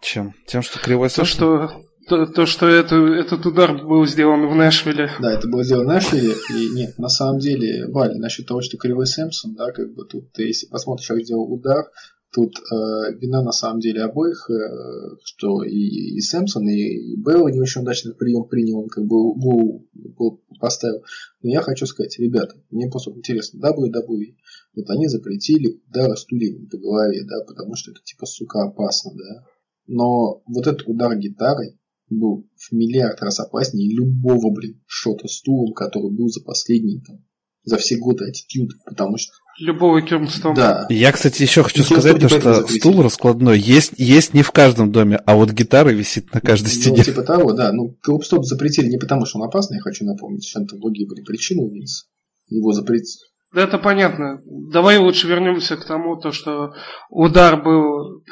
Чем? 0.00 0.34
Тем, 0.46 0.62
что 0.62 0.78
кривой 0.78 1.08
То, 1.08 1.24
что 1.24 1.70
то, 2.10 2.26
то, 2.26 2.44
что 2.46 2.66
это, 2.66 2.96
этот 2.96 3.46
удар 3.46 3.72
был 3.86 4.04
сделан 4.04 4.48
в 4.48 4.54
Нэшвилле. 4.54 5.10
Да, 5.20 5.32
это 5.32 5.48
было 5.48 5.62
сделано 5.62 5.92
в 5.92 5.94
Нэшвилле. 5.94 6.34
И 6.50 6.74
нет, 6.74 6.98
на 6.98 7.08
самом 7.08 7.38
деле, 7.38 7.86
Валя, 7.88 8.18
насчет 8.18 8.46
того, 8.46 8.62
что 8.62 8.76
Кривой 8.76 9.06
Сэмпсон, 9.06 9.54
да, 9.54 9.70
как 9.70 9.94
бы 9.94 10.04
тут, 10.04 10.32
ты, 10.32 10.44
если 10.44 10.66
посмотришь, 10.66 11.06
как 11.06 11.22
сделал 11.22 11.52
удар, 11.52 11.84
тут 12.32 12.58
э, 12.58 13.14
вина 13.16 13.42
на 13.42 13.52
самом 13.52 13.80
деле 13.80 14.02
обоих, 14.02 14.50
э, 14.50 15.16
что 15.24 15.62
и, 15.62 16.16
и 16.16 16.20
Сэмпсон, 16.20 16.68
и, 16.68 17.12
и 17.12 17.16
Белл 17.16 17.48
не 17.48 17.60
очень 17.60 17.82
удачный 17.82 18.14
прием 18.14 18.44
принял, 18.44 18.78
он 18.78 18.88
как 18.88 19.04
бы 19.04 19.34
гол, 19.34 19.86
гол 19.94 20.40
поставил. 20.58 21.04
Но 21.42 21.50
я 21.50 21.60
хочу 21.60 21.86
сказать, 21.86 22.18
ребята, 22.18 22.56
мне 22.70 22.88
просто 22.88 23.12
интересно, 23.12 23.58
WWE 23.58 24.34
вот 24.74 24.88
они 24.90 25.08
запретили 25.08 25.80
удары 25.88 26.16
стульями 26.16 26.66
по 26.66 26.78
голове, 26.78 27.24
да, 27.24 27.44
потому 27.46 27.74
что 27.74 27.90
это 27.90 28.00
типа, 28.04 28.26
сука, 28.26 28.62
опасно, 28.62 29.12
да. 29.14 29.44
Но 29.86 30.42
вот 30.46 30.66
этот 30.66 30.82
удар 30.86 31.16
гитарой 31.16 31.78
был 32.08 32.48
в 32.56 32.72
миллиард 32.72 33.20
раз 33.20 33.40
опаснее 33.40 33.92
любого, 33.94 34.52
блин, 34.52 34.80
шота 34.86 35.28
стулом, 35.28 35.72
который 35.72 36.10
был 36.10 36.28
за 36.28 36.42
последние, 36.42 37.00
там, 37.00 37.24
за 37.64 37.76
все 37.76 37.96
годы 37.96 38.26
аттитюд, 38.26 38.70
потому 38.84 39.16
что... 39.16 39.32
Любого 39.58 40.00
кемстом. 40.00 40.54
Да. 40.54 40.86
Я, 40.88 41.12
кстати, 41.12 41.42
еще 41.42 41.62
хочу 41.62 41.82
сказать, 41.82 42.18
то, 42.18 42.28
что 42.28 42.66
стул 42.66 43.02
раскладной 43.02 43.58
есть, 43.58 43.92
есть 43.98 44.32
не 44.32 44.42
в 44.42 44.52
каждом 44.52 44.90
доме, 44.90 45.16
а 45.16 45.36
вот 45.36 45.50
гитара 45.50 45.90
висит 45.90 46.32
на 46.32 46.40
каждой 46.40 46.68
стене. 46.68 46.98
Ну, 46.98 47.04
типа 47.04 47.22
того, 47.22 47.52
да. 47.52 47.72
Ну, 47.72 47.96
клубстоп 48.02 48.44
запретили 48.44 48.88
не 48.88 48.98
потому, 48.98 49.26
что 49.26 49.38
он 49.38 49.44
опасный, 49.46 49.76
я 49.76 49.82
хочу 49.82 50.04
напомнить, 50.04 50.46
что 50.46 50.64
там 50.64 50.80
другие 50.80 51.06
были 51.06 51.22
причины 51.22 51.62
у 51.62 51.68
Винса. 51.68 52.06
Его 52.48 52.72
запретили 52.72 53.29
это 53.52 53.78
понятно. 53.78 54.42
Давай 54.44 54.98
лучше 54.98 55.26
вернемся 55.26 55.76
к 55.76 55.84
тому, 55.84 56.16
то, 56.16 56.32
что 56.32 56.74
удар 57.08 57.60
был... 57.62 58.24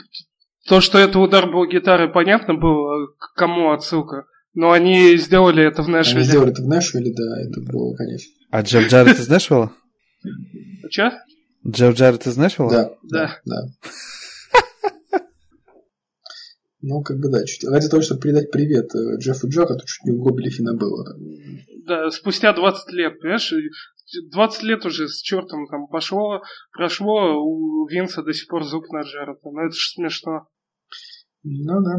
То, 0.69 0.81
что 0.81 0.99
это 0.99 1.19
удар 1.19 1.51
был 1.51 1.67
гитары, 1.67 2.13
понятно 2.13 2.55
было, 2.55 3.07
к 3.19 3.35
кому 3.35 3.73
отсылка. 3.73 4.27
Но 4.55 4.71
они 4.71 5.17
сделали 5.17 5.65
это 5.65 5.83
в 5.83 5.89
Нэшвилле. 5.89 6.21
Они 6.21 6.29
сделали 6.29 6.53
это 6.53 6.63
в 6.63 6.67
Нэшвилле, 6.67 7.15
да, 7.15 7.41
это 7.43 7.61
было, 7.61 7.95
конечно. 7.97 8.33
А 8.51 8.63
Джефф 8.63 8.89
Джаред 8.89 9.19
из 9.19 9.29
Нэшвилла? 9.29 9.73
Че? 10.91 11.13
Джефф 11.67 11.95
Джаред 11.95 12.27
из 12.27 12.37
Нэшвилла? 12.37 12.71
Да, 12.71 12.91
да, 13.03 13.41
да. 13.45 15.21
Ну, 16.81 17.03
как 17.03 17.19
бы 17.19 17.29
да, 17.29 17.45
чуть. 17.45 17.65
Ради 17.65 17.89
того, 17.89 18.03
чтобы 18.03 18.21
передать 18.21 18.51
привет 18.53 18.95
э, 18.95 19.19
Джеффу 19.19 19.49
Джареду, 19.49 19.81
чуть 19.85 20.05
не 20.05 20.13
угробили 20.13 20.49
Фина 20.49 20.75
было. 20.75 21.05
Да, 21.87 22.09
спустя 22.11 22.53
20 22.53 22.93
лет, 22.93 23.21
понимаешь, 23.21 23.53
20 24.31 24.63
лет 24.63 24.87
уже 24.87 25.09
с 25.09 25.21
чертом 25.21 25.67
там 25.67 25.87
пошло, 25.87 26.43
прошло, 26.73 27.43
у 27.43 27.87
Винса 27.89 28.23
до 28.23 28.33
сих 28.33 28.49
пор 28.49 28.65
зуб 28.65 28.85
на 28.91 29.03
Джареда. 29.03 29.39
Ну 29.45 29.61
это 29.61 29.75
же 29.75 29.91
смешно. 29.91 30.49
Ну 31.43 31.81
да. 31.83 31.99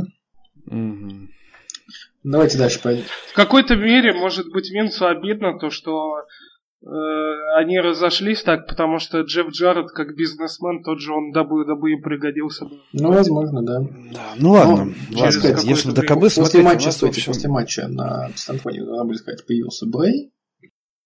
Угу. 0.67 1.29
Давайте 2.23 2.57
дальше 2.57 2.81
пойдем. 2.81 3.03
В 3.31 3.33
какой-то 3.33 3.75
мере, 3.75 4.13
может 4.13 4.51
быть, 4.51 4.69
Винсу 4.71 5.07
обидно 5.07 5.57
то, 5.57 5.69
что 5.69 6.17
э, 6.81 6.87
они 7.55 7.79
разошлись 7.79 8.43
так, 8.43 8.67
потому 8.67 8.99
что 8.99 9.21
Джефф 9.21 9.51
Джаред, 9.51 9.91
как 9.91 10.15
бизнесмен, 10.15 10.83
тот 10.83 10.99
же 10.99 11.13
он 11.13 11.33
WWE 11.33 12.01
пригодился 12.03 12.65
бы. 12.65 12.81
Ну, 12.91 13.11
возможно, 13.11 13.63
да. 13.63 13.79
да 13.79 14.33
ну 14.37 14.51
ладно, 14.51 14.93
ну, 15.11 15.17
ладно 15.17 15.31
сказать, 15.31 15.63
если 15.63 15.91
до 15.91 16.01
КБ 16.01 16.35
после 16.35 16.61
матча, 16.61 16.91
стойте, 16.91 17.23
после 17.25 17.49
матча 17.49 17.87
на 17.87 18.29
Стэнфоне, 18.35 18.83
надо 18.83 19.05
будет 19.05 19.19
сказать, 19.19 19.45
появился 19.47 19.85
Брей, 19.85 20.33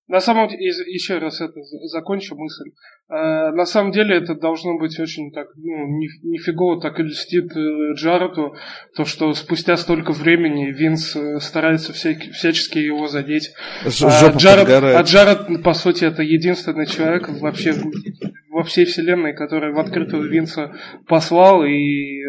на 0.07 0.19
самом 0.19 0.49
деле, 0.49 0.65
еще 0.65 1.17
раз 1.17 1.39
это 1.39 1.61
закончу 1.85 2.35
мысль. 2.35 2.71
Э, 3.09 3.51
на 3.51 3.65
самом 3.65 3.91
деле 3.91 4.17
это 4.17 4.35
должно 4.35 4.77
быть 4.77 4.99
очень 4.99 5.31
так, 5.31 5.47
ну, 5.55 5.87
нифигово 6.23 6.81
так 6.81 6.99
и 6.99 7.03
льстит 7.03 7.55
э, 7.55 7.93
то, 8.95 9.05
что 9.05 9.33
спустя 9.33 9.77
столько 9.77 10.11
времени 10.11 10.71
Винс 10.71 11.15
э, 11.15 11.39
старается 11.39 11.93
всяки, 11.93 12.31
всячески 12.31 12.79
его 12.79 13.07
задеть. 13.07 13.51
А 13.85 13.87
Джаред, 14.37 14.67
а 14.69 15.01
Джаред, 15.03 15.63
по 15.63 15.73
сути, 15.73 16.03
это 16.03 16.21
единственный 16.21 16.85
человек 16.85 17.29
вообще 17.39 17.73
во 18.51 18.63
всей 18.63 18.85
вселенной, 18.85 19.33
который 19.33 19.73
в 19.73 19.79
открытую 19.79 20.29
Винса 20.29 20.75
послал 21.07 21.63
и 21.63 22.21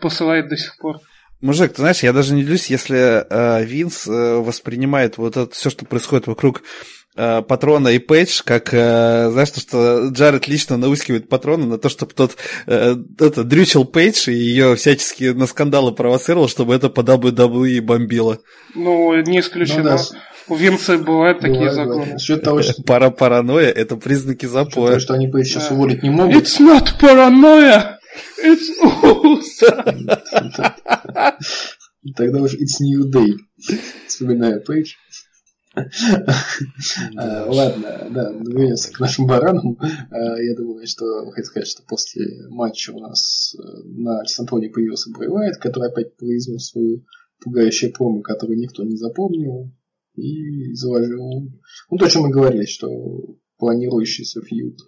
посылает 0.00 0.48
до 0.48 0.56
сих 0.56 0.76
пор. 0.78 0.96
Мужик, 1.40 1.72
ты 1.72 1.82
знаешь, 1.82 2.02
я 2.02 2.12
даже 2.12 2.34
не 2.34 2.42
делюсь, 2.42 2.68
если 2.68 3.24
э, 3.28 3.64
Винс 3.64 4.08
э, 4.08 4.36
воспринимает 4.38 5.18
вот 5.18 5.36
это 5.36 5.54
все, 5.54 5.70
что 5.70 5.84
происходит 5.84 6.26
вокруг 6.26 6.64
э, 7.16 7.42
патрона 7.42 7.88
и 7.88 8.00
Пейдж, 8.00 8.42
как, 8.44 8.74
э, 8.74 9.30
знаешь, 9.30 9.50
то, 9.52 9.60
что 9.60 10.08
Джаред 10.08 10.48
лично 10.48 10.76
наускивает 10.76 11.28
патрона 11.28 11.66
на 11.66 11.78
то, 11.78 11.88
чтобы 11.88 12.12
тот 12.14 12.36
э, 12.66 12.96
это, 13.20 13.44
дрючил 13.44 13.84
Пейдж 13.84 14.28
и 14.28 14.34
ее 14.34 14.74
всячески 14.74 15.24
на 15.26 15.46
скандалы 15.46 15.92
провоцировал, 15.92 16.48
чтобы 16.48 16.74
это 16.74 16.88
по 16.88 17.02
WWE 17.02 17.82
бомбило. 17.82 18.40
Ну, 18.74 19.14
не 19.22 19.38
исключено. 19.38 19.82
Ну, 19.82 19.88
да. 19.90 19.98
У 20.48 20.56
Винса 20.56 20.98
бывают 20.98 21.38
такие 21.38 21.70
законы. 21.70 22.16
Бывает. 22.16 22.42
Того, 22.42 22.62
что... 22.62 22.82
Пара 22.82 23.10
паранойя– 23.10 23.68
это 23.76 23.96
признаки 23.96 24.46
запоя. 24.46 24.92
Что, 24.92 25.00
что 25.00 25.14
они 25.14 25.28
Пейдж 25.28 25.46
сейчас 25.46 25.70
уволить 25.70 26.02
не 26.02 26.10
могут. 26.10 26.34
It's 26.34 26.58
not 26.58 26.98
paranoia! 26.98 27.98
It's 28.42 28.70
awesome! 28.82 30.08
Тогда 32.16 32.42
уж 32.42 32.54
It's 32.54 32.80
New 32.80 33.10
Day. 33.10 33.36
Вспоминаю 34.06 34.62
Пейдж. 34.64 34.94
А, 37.16 37.44
ладно, 37.46 38.08
да, 38.10 38.32
двигаемся 38.32 38.92
к 38.92 39.00
нашим 39.00 39.26
баранам. 39.26 39.78
А, 39.80 40.40
я 40.40 40.56
думаю, 40.56 40.86
что 40.86 41.30
хочу 41.30 41.46
сказать, 41.46 41.68
что 41.68 41.82
после 41.86 42.48
матча 42.48 42.90
у 42.90 43.00
нас 43.00 43.54
э, 43.54 43.62
на 43.84 44.24
Чесантоне 44.24 44.70
появился 44.70 45.10
Брэй 45.10 45.52
который 45.60 45.90
опять 45.90 46.16
произнес 46.16 46.68
свою 46.68 47.04
пугающую 47.40 47.92
промо, 47.92 48.22
которую 48.22 48.58
никто 48.58 48.82
не 48.82 48.96
запомнил, 48.96 49.72
и 50.14 50.72
заложил. 50.74 51.52
Ну, 51.90 51.96
то, 51.96 52.06
о 52.06 52.10
чем 52.10 52.22
мы 52.22 52.30
говорили, 52.30 52.64
что 52.64 52.88
планирующийся 53.58 54.40
фьюд 54.40 54.78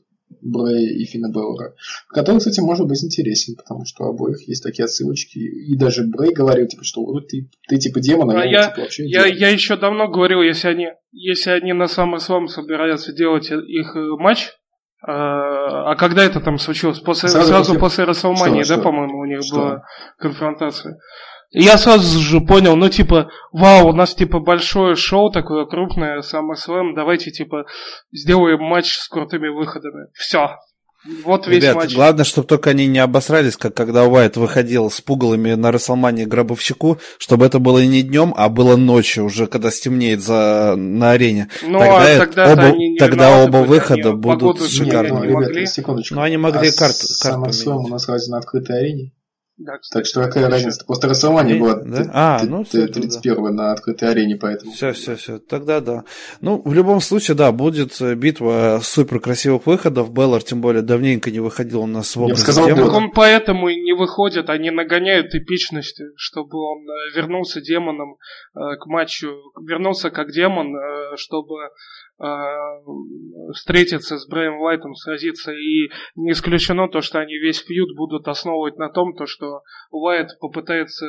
Брэя 0.40 0.88
и 0.90 1.04
Фина 1.04 1.28
Беллера, 1.28 1.74
который, 2.08 2.38
кстати, 2.38 2.60
может 2.60 2.86
быть 2.86 3.04
интересен, 3.04 3.56
потому 3.56 3.84
что 3.84 4.04
у 4.04 4.10
обоих 4.10 4.46
есть 4.48 4.62
такие 4.62 4.84
отсылочки. 4.84 5.38
И 5.38 5.76
даже 5.76 6.04
Брей 6.04 6.32
говорил, 6.32 6.66
типа, 6.66 6.84
что 6.84 7.02
ну, 7.02 7.20
ты, 7.20 7.50
ты 7.68 7.78
типа 7.78 8.00
демон, 8.00 8.30
а, 8.30 8.42
а 8.42 8.46
я, 8.46 8.68
типа, 8.68 8.80
вообще 8.82 9.06
я, 9.06 9.26
я 9.26 9.48
еще 9.50 9.76
давно 9.76 10.08
говорил, 10.08 10.42
если 10.42 10.68
они, 10.68 10.88
если 11.12 11.50
они 11.50 11.72
на 11.72 11.86
самом 11.86 12.16
SummerSlam 12.16 12.46
собираются 12.48 13.12
делать 13.12 13.50
их 13.50 13.96
э, 13.96 14.16
матч, 14.18 14.50
а, 15.02 15.92
а 15.92 15.96
когда 15.96 16.24
это 16.24 16.40
там 16.40 16.58
случилось? 16.58 17.00
После, 17.00 17.28
сразу, 17.28 17.48
сразу 17.48 17.74
после, 17.74 17.80
после 17.80 18.04
Расселмании, 18.04 18.64
да, 18.68 18.78
по-моему, 18.78 19.18
у 19.18 19.24
них 19.24 19.42
что? 19.42 19.56
была 19.56 19.84
конфронтация. 20.18 20.98
Я 21.52 21.78
сразу 21.78 22.20
же 22.20 22.40
понял, 22.40 22.76
ну 22.76 22.88
типа, 22.88 23.30
вау, 23.52 23.88
у 23.88 23.92
нас 23.92 24.14
типа 24.14 24.38
большое 24.38 24.94
шоу 24.94 25.30
такое 25.30 25.66
крупное, 25.66 26.22
SummerSlam, 26.22 26.94
давайте 26.94 27.32
типа 27.32 27.66
сделаем 28.12 28.62
матч 28.62 28.96
с 28.96 29.08
крутыми 29.08 29.48
выходами. 29.48 30.06
Все. 30.14 30.50
Вот 31.24 31.46
весь 31.46 31.62
Ребят, 31.62 31.76
матч. 31.76 31.94
главное, 31.94 32.24
чтобы 32.24 32.46
только 32.46 32.70
они 32.70 32.86
не 32.86 32.98
обосрались, 32.98 33.56
как 33.56 33.74
когда 33.74 34.04
Уайт 34.04 34.36
выходил 34.36 34.90
с 34.90 35.00
пугалами 35.00 35.54
на 35.54 35.72
Расселмане 35.72 36.26
гробовщику, 36.26 36.98
чтобы 37.18 37.46
это 37.46 37.58
было 37.58 37.82
не 37.82 38.02
днем, 38.02 38.34
а 38.36 38.50
было 38.50 38.76
ночью, 38.76 39.24
уже 39.24 39.46
когда 39.46 39.70
стемнеет 39.70 40.20
за, 40.20 40.74
на 40.76 41.12
арене. 41.12 41.48
Ну, 41.62 41.78
тогда 41.78 42.02
а 42.02 42.18
тогда 42.18 42.52
оба, 42.52 42.62
они 42.64 42.90
не 42.90 42.98
тогда 42.98 43.42
оба 43.42 43.56
выхода 43.56 44.12
будут 44.12 44.60
шикарными. 44.62 45.26
Ребята, 45.26 45.66
секундочку. 45.66 46.14
Но 46.14 46.22
они 46.22 46.36
могли 46.36 46.68
а 46.68 46.78
карт, 46.78 46.96
карт 47.22 47.34
SummerSlam 47.34 47.76
у 47.76 47.88
нас 47.88 48.06
разве 48.06 48.30
на 48.30 48.38
открытой 48.38 48.78
арене? 48.78 49.12
Да, 49.62 49.78
так 49.92 50.06
что 50.06 50.22
какая 50.22 50.48
разница? 50.48 50.82
После 50.86 51.10
Расселмани 51.10 51.58
была 51.58 51.74
да? 51.84 52.10
а, 52.14 52.40
ну, 52.44 52.64
31 52.64 53.20
да. 53.20 53.50
на 53.50 53.72
открытой 53.72 54.08
арене, 54.08 54.36
поэтому. 54.36 54.72
Все, 54.72 54.92
все, 54.92 55.16
все. 55.16 55.38
Тогда 55.38 55.80
да. 55.80 56.04
Ну, 56.40 56.62
в 56.64 56.72
любом 56.72 57.02
случае, 57.02 57.36
да, 57.36 57.52
будет 57.52 58.00
э, 58.00 58.14
битва 58.14 58.80
супер 58.82 59.20
красивых 59.20 59.66
выходов. 59.66 60.10
Беллар, 60.14 60.42
тем 60.42 60.62
более, 60.62 60.80
давненько 60.80 61.30
не 61.30 61.40
выходил 61.40 61.82
у 61.82 61.86
нас 61.86 62.16
в 62.16 62.22
образ 62.22 62.40
сказал, 62.40 62.68
демона. 62.68 62.90
он 62.90 63.10
поэтому 63.10 63.68
и 63.68 63.76
не 63.76 63.92
выходит, 63.92 64.48
они 64.48 64.70
нагоняют 64.70 65.34
эпичности, 65.34 66.04
чтобы 66.16 66.56
он 66.58 66.78
э, 66.88 67.16
вернулся 67.16 67.60
демоном 67.60 68.16
э, 68.54 68.76
к 68.80 68.86
матчу, 68.86 69.28
вернулся 69.60 70.08
как 70.08 70.32
демон, 70.32 70.74
чтобы 71.16 71.56
Э, 71.64 72.09
встретиться 73.52 74.18
с 74.18 74.26
Брэем 74.26 74.60
Уайтом, 74.60 74.94
сразиться. 74.94 75.52
И 75.52 75.90
не 76.16 76.32
исключено 76.32 76.88
то, 76.88 77.00
что 77.00 77.18
они 77.18 77.36
весь 77.38 77.58
фьюд 77.58 77.96
будут 77.96 78.28
основывать 78.28 78.76
на 78.78 78.90
том, 78.90 79.14
то, 79.14 79.26
что 79.26 79.62
Уайт 79.90 80.38
попытается 80.40 81.06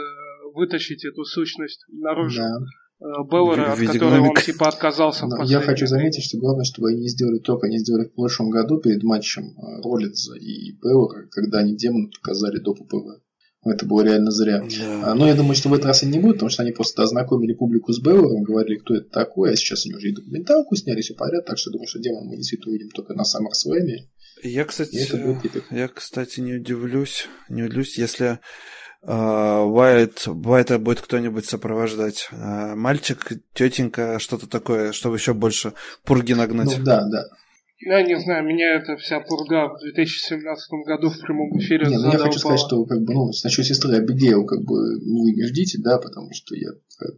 вытащить 0.54 1.06
эту 1.06 1.24
сущность 1.24 1.86
наружу. 1.90 2.42
Да. 2.42 2.58
Э, 3.02 3.24
Беллера, 3.24 3.74
от 3.74 3.80
которой 3.80 4.20
он 4.20 4.36
типа 4.36 4.68
отказался. 4.68 5.26
Но 5.26 5.44
я 5.44 5.60
хочу 5.60 5.88
заметить, 5.88 6.24
что 6.24 6.38
главное, 6.38 6.64
чтобы 6.64 6.90
они 6.90 7.02
не 7.02 7.08
сделали 7.08 7.40
то, 7.40 7.56
как 7.56 7.64
они 7.66 7.80
сделали 7.80 8.08
в 8.08 8.14
прошлом 8.14 8.52
году 8.52 8.80
перед 8.80 9.02
матчем 9.02 9.44
э, 9.44 9.82
Роллинза 9.84 10.36
и 10.36 10.74
Беллера, 10.74 11.28
когда 11.32 11.60
они 11.60 11.76
демона 11.76 12.10
показали 12.22 12.60
до 12.60 12.74
ППВ. 12.76 13.22
Это 13.64 13.86
было 13.86 14.02
реально 14.02 14.32
зря. 14.32 14.66
Да. 14.80 15.14
Но 15.14 15.28
я 15.28 15.36
думаю, 15.36 15.56
что 15.56 15.70
в 15.70 15.74
этот 15.74 15.86
раз 15.86 16.02
они 16.02 16.14
не 16.14 16.20
будут, 16.20 16.38
потому 16.38 16.50
что 16.50 16.64
они 16.64 16.72
просто 16.72 17.04
ознакомили 17.04 17.54
публику 17.54 17.94
с 17.94 18.02
Беллером, 18.02 18.42
говорили, 18.42 18.78
кто 18.78 18.96
это 18.96 19.10
такой, 19.10 19.54
а 19.54 19.56
сейчас 19.56 19.86
они 19.86 19.94
уже 19.94 20.10
и 20.10 20.16
документалку 20.16 20.76
сняли, 20.76 21.02
все 21.02 21.14
подряд, 21.14 21.46
так 21.46 21.60
что 21.60 21.70
думаю, 21.70 21.88
что 21.88 22.00
демон 22.00 22.26
мы 22.26 22.38
действительно 22.38 22.72
увидим 22.72 22.90
только 22.90 23.14
на 23.14 23.22
SummerSlam. 23.22 24.08
Я, 24.44 24.66
кстати, 24.66 25.08
я, 25.70 25.88
кстати, 25.88 26.40
не 26.40 26.56
удивлюсь, 26.56 27.28
не 27.50 27.64
удивлюсь, 27.64 27.98
если 27.98 28.40
Uh, 29.04 29.66
Уайт, 29.66 30.28
Уайта 30.28 30.78
будет 30.78 31.02
кто-нибудь 31.02 31.48
сопровождать. 31.48 32.30
Uh, 32.32 32.76
мальчик, 32.76 33.32
тетенька, 33.56 34.20
что-то 34.20 34.48
такое, 34.48 34.92
чтобы 34.92 35.16
еще 35.16 35.34
больше 35.34 35.74
пурги 36.06 36.36
нагнать. 36.36 36.78
Ну 36.78 36.84
да, 36.84 37.02
да. 37.10 37.26
Я 37.84 38.04
не 38.04 38.20
знаю, 38.20 38.46
меня 38.46 38.76
эта 38.76 38.96
вся 38.98 39.20
пурга 39.20 39.70
в 39.70 39.80
2017 39.82 40.70
году 40.86 41.10
в 41.10 41.20
прямом 41.20 41.58
эфире 41.58 41.88
Не, 41.88 41.98
ну 41.98 42.12
я 42.12 42.20
хочу 42.20 42.40
сказать, 42.40 42.60
что 42.60 42.86
как 42.86 43.02
бы, 43.02 43.14
ну, 43.14 43.32
насчет 43.44 43.66
сестры 43.66 43.96
Абигейл, 43.98 44.46
как 44.46 44.64
бы, 44.64 45.00
ну, 45.02 45.24
вы 45.24 45.32
не 45.32 45.44
ждите, 45.48 45.80
да, 45.80 45.98
потому 45.98 46.30
что 46.32 46.56
я 46.56 46.70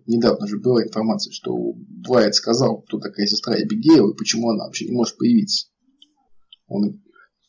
недавно 0.07 0.47
же 0.47 0.59
была 0.59 0.83
информация, 0.83 1.33
что 1.33 1.73
Дуайт 1.75 2.35
сказал, 2.35 2.81
кто 2.81 2.99
такая 2.99 3.25
сестра 3.25 3.55
Абигейл 3.55 4.09
и 4.09 4.17
почему 4.17 4.49
она 4.49 4.65
вообще 4.65 4.85
не 4.85 4.93
может 4.93 5.17
появиться. 5.17 5.67
Он 6.67 7.01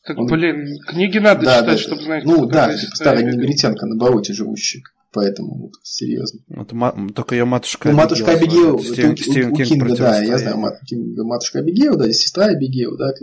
так, 0.05 0.19
он... 0.19 0.27
блин, 0.27 0.77
книги 0.87 1.17
надо 1.17 1.45
да, 1.45 1.59
читать, 1.61 1.65
да, 1.65 1.77
чтобы 1.77 2.01
знать. 2.03 2.25
Ну 2.25 2.45
да, 2.45 2.77
старая 2.77 3.23
негритянка 3.23 3.85
на 3.87 3.95
болоте 3.95 4.33
живущая. 4.33 4.83
Поэтому 5.15 5.71
серьезно. 5.81 6.41
Вот, 6.49 6.73
только 7.15 7.35
ее 7.35 7.45
матушка 7.45 7.89
ну, 7.89 7.95
матушка 7.95 8.31
Абигейл, 8.31 8.77
Стивен, 8.79 9.11
это, 9.13 9.23
Стивен 9.23 9.53
у, 9.53 9.55
Кинг, 9.55 9.69
у 9.69 9.73
Кинга, 9.73 9.95
да, 9.95 10.21
я 10.21 10.37
знаю, 10.37 10.57
мат, 10.57 10.81
матушка 10.91 11.59
Абигейл, 11.59 11.95
да, 11.95 12.11
сестра 12.11 12.47
Абигейл, 12.47 12.97
да, 12.97 13.13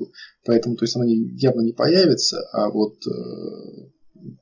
поэтому, 0.46 0.76
то 0.76 0.86
есть 0.86 0.96
она 0.96 1.04
явно 1.06 1.60
не 1.60 1.74
появится, 1.74 2.48
а 2.54 2.70
вот, 2.70 2.94
э, 3.06 3.90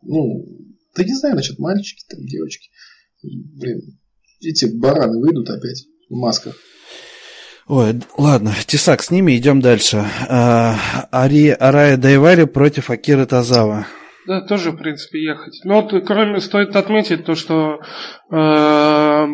ну, 0.03 0.47
да 0.95 1.03
не 1.03 1.13
знаю 1.17 1.35
насчет 1.35 1.59
мальчики, 1.59 2.05
там, 2.09 2.25
девочки, 2.25 2.71
блин, 3.21 3.99
эти 4.41 4.67
бараны 4.67 5.19
выйдут 5.19 5.51
опять 5.51 5.87
в 6.09 6.15
масках. 6.15 6.55
Ой, 7.67 8.01
ладно, 8.17 8.55
Тесак, 8.65 9.03
с 9.03 9.11
ними 9.11 9.37
идем 9.37 9.61
дальше. 9.61 10.07
А, 10.29 11.09
Ари, 11.11 11.49
Арая 11.49 11.97
Дайвари 11.97 12.45
против 12.45 12.91
Акиры 12.91 13.27
Тазава. 13.27 13.89
Да, 14.27 14.41
тоже, 14.43 14.71
в 14.73 14.77
принципе, 14.77 15.23
ехать. 15.23 15.61
Но 15.65 15.81
вот, 15.81 16.07
кроме, 16.07 16.41
стоит 16.41 16.77
отметить 16.77 17.25
то, 17.25 17.35
что 17.35 17.81
э, 18.31 19.27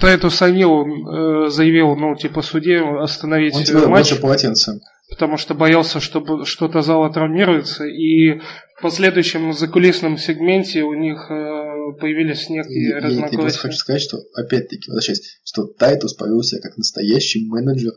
Тайту 0.00 0.30
Санил 0.30 0.84
э, 0.84 1.48
заявил, 1.50 1.96
ну, 1.96 2.16
типа, 2.16 2.42
суде 2.42 2.80
остановить 2.80 3.54
Он 3.54 3.64
тебе 3.64 3.86
матч. 3.86 4.18
полотенце. 4.20 4.80
Потому 5.08 5.36
что 5.36 5.54
боялся, 5.54 6.00
что 6.00 6.44
что-то 6.44 6.82
зала 6.82 7.12
травмируется. 7.12 7.84
И 7.84 8.38
в 8.78 8.82
последующем 8.82 9.52
закулисном 9.52 10.18
сегменте 10.18 10.82
у 10.82 10.94
них 10.94 11.30
э, 11.30 11.98
появились 12.00 12.48
некие 12.48 12.90
я, 12.90 13.00
разногласия. 13.00 13.56
Я, 13.56 13.62
хочу 13.62 13.76
сказать, 13.76 14.02
что, 14.02 14.18
опять-таки, 14.34 14.88
возвращаясь, 14.88 15.40
что 15.44 15.64
Тайтус 15.64 16.14
повел 16.14 16.42
себя 16.42 16.60
как 16.60 16.76
настоящий 16.76 17.46
менеджер, 17.48 17.92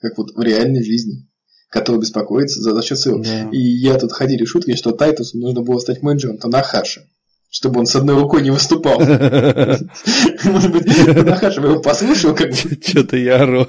как 0.00 0.16
вот 0.18 0.30
в 0.34 0.42
реальной 0.42 0.84
жизни 0.84 1.27
который 1.68 2.00
беспокоится 2.00 2.60
за, 2.60 2.74
за 2.74 2.82
счет 2.82 2.98
ссылок. 2.98 3.22
Да. 3.24 3.48
И 3.52 3.58
я 3.58 3.98
тут 3.98 4.12
ходили 4.12 4.44
шутки, 4.44 4.74
что 4.74 4.92
Тайтусу 4.92 5.38
нужно 5.38 5.62
было 5.62 5.78
стать 5.78 6.02
менеджером 6.02 6.38
Танахаши 6.38 7.06
чтобы 7.50 7.80
он 7.80 7.86
с 7.86 7.96
одной 7.96 8.20
рукой 8.20 8.42
не 8.42 8.50
выступал. 8.50 8.98
Может 10.44 10.70
быть, 10.70 10.84
Танахаши 10.84 11.60
его 11.60 11.80
послушал, 11.80 12.34
как 12.34 12.50
бы. 12.50 12.56
Что-то 12.56 13.16
я 13.16 13.42
ору. 13.42 13.66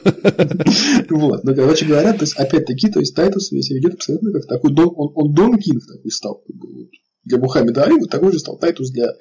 Вот, 1.10 1.44
но, 1.46 1.56
короче 1.56 1.86
говоря, 1.86 2.12
то 2.12 2.24
есть, 2.24 2.36
опять-таки, 2.36 2.92
то 2.92 3.00
есть, 3.00 3.16
Тайтус 3.16 3.48
себя 3.48 3.78
ведет 3.78 3.94
абсолютно 3.94 4.34
как 4.34 4.48
такой 4.48 4.74
дом, 4.74 4.94
он, 4.98 5.12
он 5.16 5.34
Дон 5.34 5.58
Кинг 5.58 5.82
такой 5.88 6.12
стал. 6.12 6.44
Для 7.24 7.38
Мухаммеда 7.38 7.86
Али 7.86 7.94
вот 7.94 8.10
такой 8.10 8.34
же 8.34 8.40
стал 8.40 8.58
Тайтус 8.58 8.92
для 8.92 9.14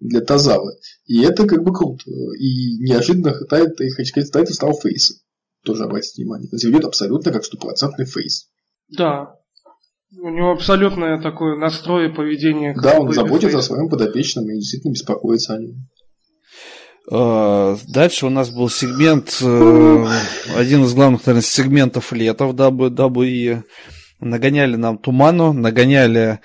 для 0.00 0.22
Тозавы. 0.22 0.78
И 1.04 1.20
это 1.20 1.46
как 1.46 1.62
бы 1.62 1.74
круто. 1.74 2.02
И 2.38 2.78
неожиданно 2.78 3.34
Тайтус 3.44 4.54
стал 4.54 4.72
face 4.80 5.05
ом 5.05 5.18
тоже 5.64 5.84
обратите 5.84 6.22
внимание. 6.22 6.48
Он 6.52 6.58
себя 6.58 6.70
ведет 6.70 6.86
абсолютно 6.86 7.32
как 7.32 7.44
стопроцентный 7.44 8.06
face. 8.06 8.48
Да. 8.88 9.34
У 10.12 10.28
него 10.28 10.52
абсолютное 10.52 11.20
такое 11.20 11.56
настрой 11.56 12.12
поведения. 12.12 12.74
Да, 12.80 12.98
он 12.98 13.12
заботится 13.12 13.50
face. 13.50 13.64
о 13.64 13.66
своем 13.68 13.88
подопечном 13.88 14.44
и 14.50 14.54
действительно 14.54 14.92
беспокоится 14.92 15.54
о 15.54 15.58
нем. 15.58 15.88
А, 17.10 17.76
дальше 17.88 18.26
у 18.26 18.30
нас 18.30 18.50
был 18.50 18.68
сегмент, 18.68 19.38
э, 19.42 20.06
один 20.56 20.84
из 20.84 20.94
главных, 20.94 21.26
наверное, 21.26 21.42
сегментов 21.42 22.12
лета 22.12 22.46
в 22.46 22.54
WWE 22.54 23.64
нагоняли 24.20 24.76
нам 24.76 24.98
туману, 24.98 25.52
нагоняли 25.52 26.40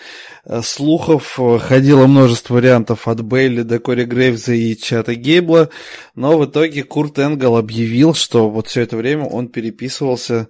э, 0.46 0.62
слухов, 0.62 1.40
ходило 1.62 2.08
множество 2.08 2.56
вариантов 2.56 3.08
от 3.08 3.22
Бейли 3.24 3.64
до 3.64 3.80
Кори 3.80 4.06
Грейвза 4.06 4.54
и 4.54 4.76
Чата 4.76 5.16
Гейбла, 5.16 5.70
но 6.16 6.38
в 6.38 6.46
итоге 6.46 6.84
Курт 6.84 7.20
Энгл 7.20 7.58
объявил, 7.58 8.14
что 8.14 8.50
вот 8.50 8.68
все 8.68 8.82
это 8.82 8.98
время 8.98 9.26
он 9.26 9.48
переписывался 9.48 10.48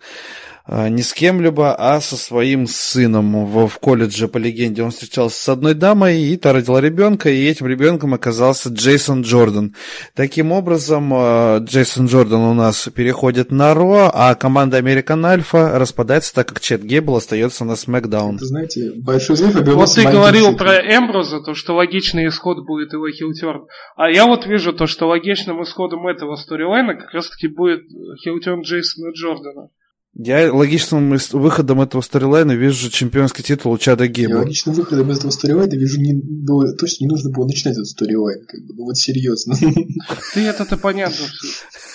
не 0.67 1.03
с 1.03 1.13
кем-либо, 1.13 1.75
а 1.75 2.01
со 2.01 2.17
своим 2.17 2.65
сыном 2.65 3.45
в, 3.45 3.67
в 3.67 3.77
колледже, 3.79 4.27
по 4.27 4.37
легенде. 4.37 4.81
Он 4.81 4.91
встречался 4.91 5.37
с 5.37 5.49
одной 5.49 5.75
дамой, 5.75 6.21
и 6.21 6.37
та 6.37 6.53
родила 6.53 6.81
ребенка, 6.81 7.29
и 7.29 7.45
этим 7.45 7.67
ребенком 7.67 8.13
оказался 8.13 8.69
Джейсон 8.69 9.21
Джордан. 9.21 9.75
Таким 10.15 10.51
образом, 10.51 11.11
а, 11.13 11.59
Джейсон 11.59 12.07
Джордан 12.07 12.41
у 12.41 12.53
нас 12.53 12.89
переходит 12.95 13.51
на 13.51 13.73
Ро, 13.75 14.09
а 14.11 14.33
команда 14.35 14.77
Американ 14.77 15.23
Альфа 15.25 15.77
распадается, 15.77 16.33
так 16.33 16.47
как 16.47 16.59
Чет 16.59 16.83
Гейбл 16.83 17.15
остается 17.15 17.63
на 17.63 17.75
Смакдаун. 17.75 18.37
Это, 18.37 18.45
знаете, 18.45 18.91
большой 18.95 19.35
взрыв 19.35 19.55
Вот 19.67 19.93
ты 19.93 20.03
говорил 20.03 20.57
про 20.57 20.77
Эмброза, 20.77 21.41
то, 21.41 21.53
что 21.53 21.75
логичный 21.75 22.27
исход 22.27 22.65
будет 22.65 22.93
его 22.93 23.09
heel 23.09 23.35
turn. 23.35 23.67
А 23.95 24.09
я 24.09 24.25
вот 24.25 24.47
вижу 24.47 24.73
то, 24.73 24.87
что 24.87 25.07
логичным 25.07 25.61
исходом 25.61 26.07
этого 26.07 26.35
storyline 26.35 26.89
а 26.89 26.95
как 26.95 27.13
раз-таки 27.13 27.47
будет 27.47 27.81
heel 28.23 28.42
turn 28.42 28.61
Джейсона 28.61 29.11
Джордана. 29.11 29.69
Я 30.17 30.53
логичным 30.53 31.17
выходом 31.33 31.81
этого 31.81 31.99
storyline 31.99 32.48
а 32.48 32.53
вижу 32.53 32.89
чемпионский 32.89 33.43
титул 33.43 33.73
у 33.73 33.77
Чада 33.77 34.07
Гейбла. 34.07 34.35
Я 34.35 34.39
логичным 34.43 34.73
выходом 34.73 35.11
этого 35.11 35.29
storyline 35.29 35.69
а 35.69 35.73
вижу, 35.73 35.99
не, 35.99 36.13
было, 36.13 36.71
точно 36.73 37.03
не 37.03 37.09
нужно 37.09 37.31
было 37.31 37.45
начинать 37.45 37.75
этот 37.75 37.87
storyline. 37.87 38.45
Как 38.45 38.61
бы, 38.61 38.73
ну 38.75 38.85
вот 38.85 38.97
серьезно. 38.97 39.55
Ты 40.33 40.39
это-то 40.39 40.77
понятно. 40.77 41.25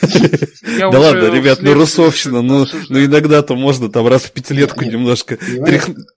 Да 0.03 1.01
ладно, 1.01 1.35
ребят, 1.35 1.63
ну 1.63 1.73
русовщина, 1.73 2.43
ну, 2.43 2.67
ну 2.91 3.05
иногда-то 3.05 3.57
можно 3.57 3.89
там 3.91 4.07
раз 4.07 4.25
в 4.25 4.33
пятилетку 4.33 4.85
немножко 4.85 5.39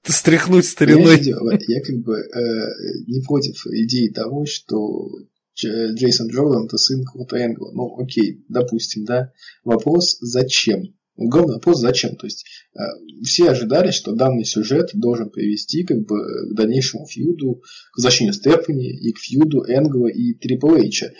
стряхнуть 0.03 0.65
стариной. 0.65 1.21
Я 1.21 1.81
как 1.81 1.95
бы 1.99 2.17
э, 2.17 3.05
не 3.07 3.21
против 3.21 3.65
идеи 3.65 4.09
того, 4.09 4.45
что 4.45 5.09
Джейсон 5.55 6.27
Джордан 6.27 6.65
это 6.65 6.77
сын 6.77 7.05
Курта 7.05 7.37
Энгла. 7.37 7.71
Ну, 7.71 7.97
окей, 7.97 8.43
допустим, 8.49 9.05
да. 9.05 9.31
Вопрос, 9.63 10.17
зачем? 10.19 10.93
Главный 11.15 11.55
вопрос, 11.55 11.79
зачем? 11.79 12.15
То 12.15 12.25
есть, 12.25 12.45
э, 12.75 12.79
все 13.23 13.49
ожидали, 13.49 13.91
что 13.91 14.13
данный 14.13 14.45
сюжет 14.45 14.89
должен 14.93 15.29
привести 15.29 15.83
как 15.83 15.99
бы, 16.05 16.17
к 16.49 16.55
дальнейшему 16.55 17.05
фьюду, 17.05 17.61
к 17.91 17.97
возвращению 17.97 18.33
Стефани 18.33 18.89
и 18.89 19.11
к 19.11 19.19
фьюду 19.19 19.63
Энгла 19.67 20.07
и 20.07 20.33
Трипл 20.33 20.75
Эйча. 20.75 21.13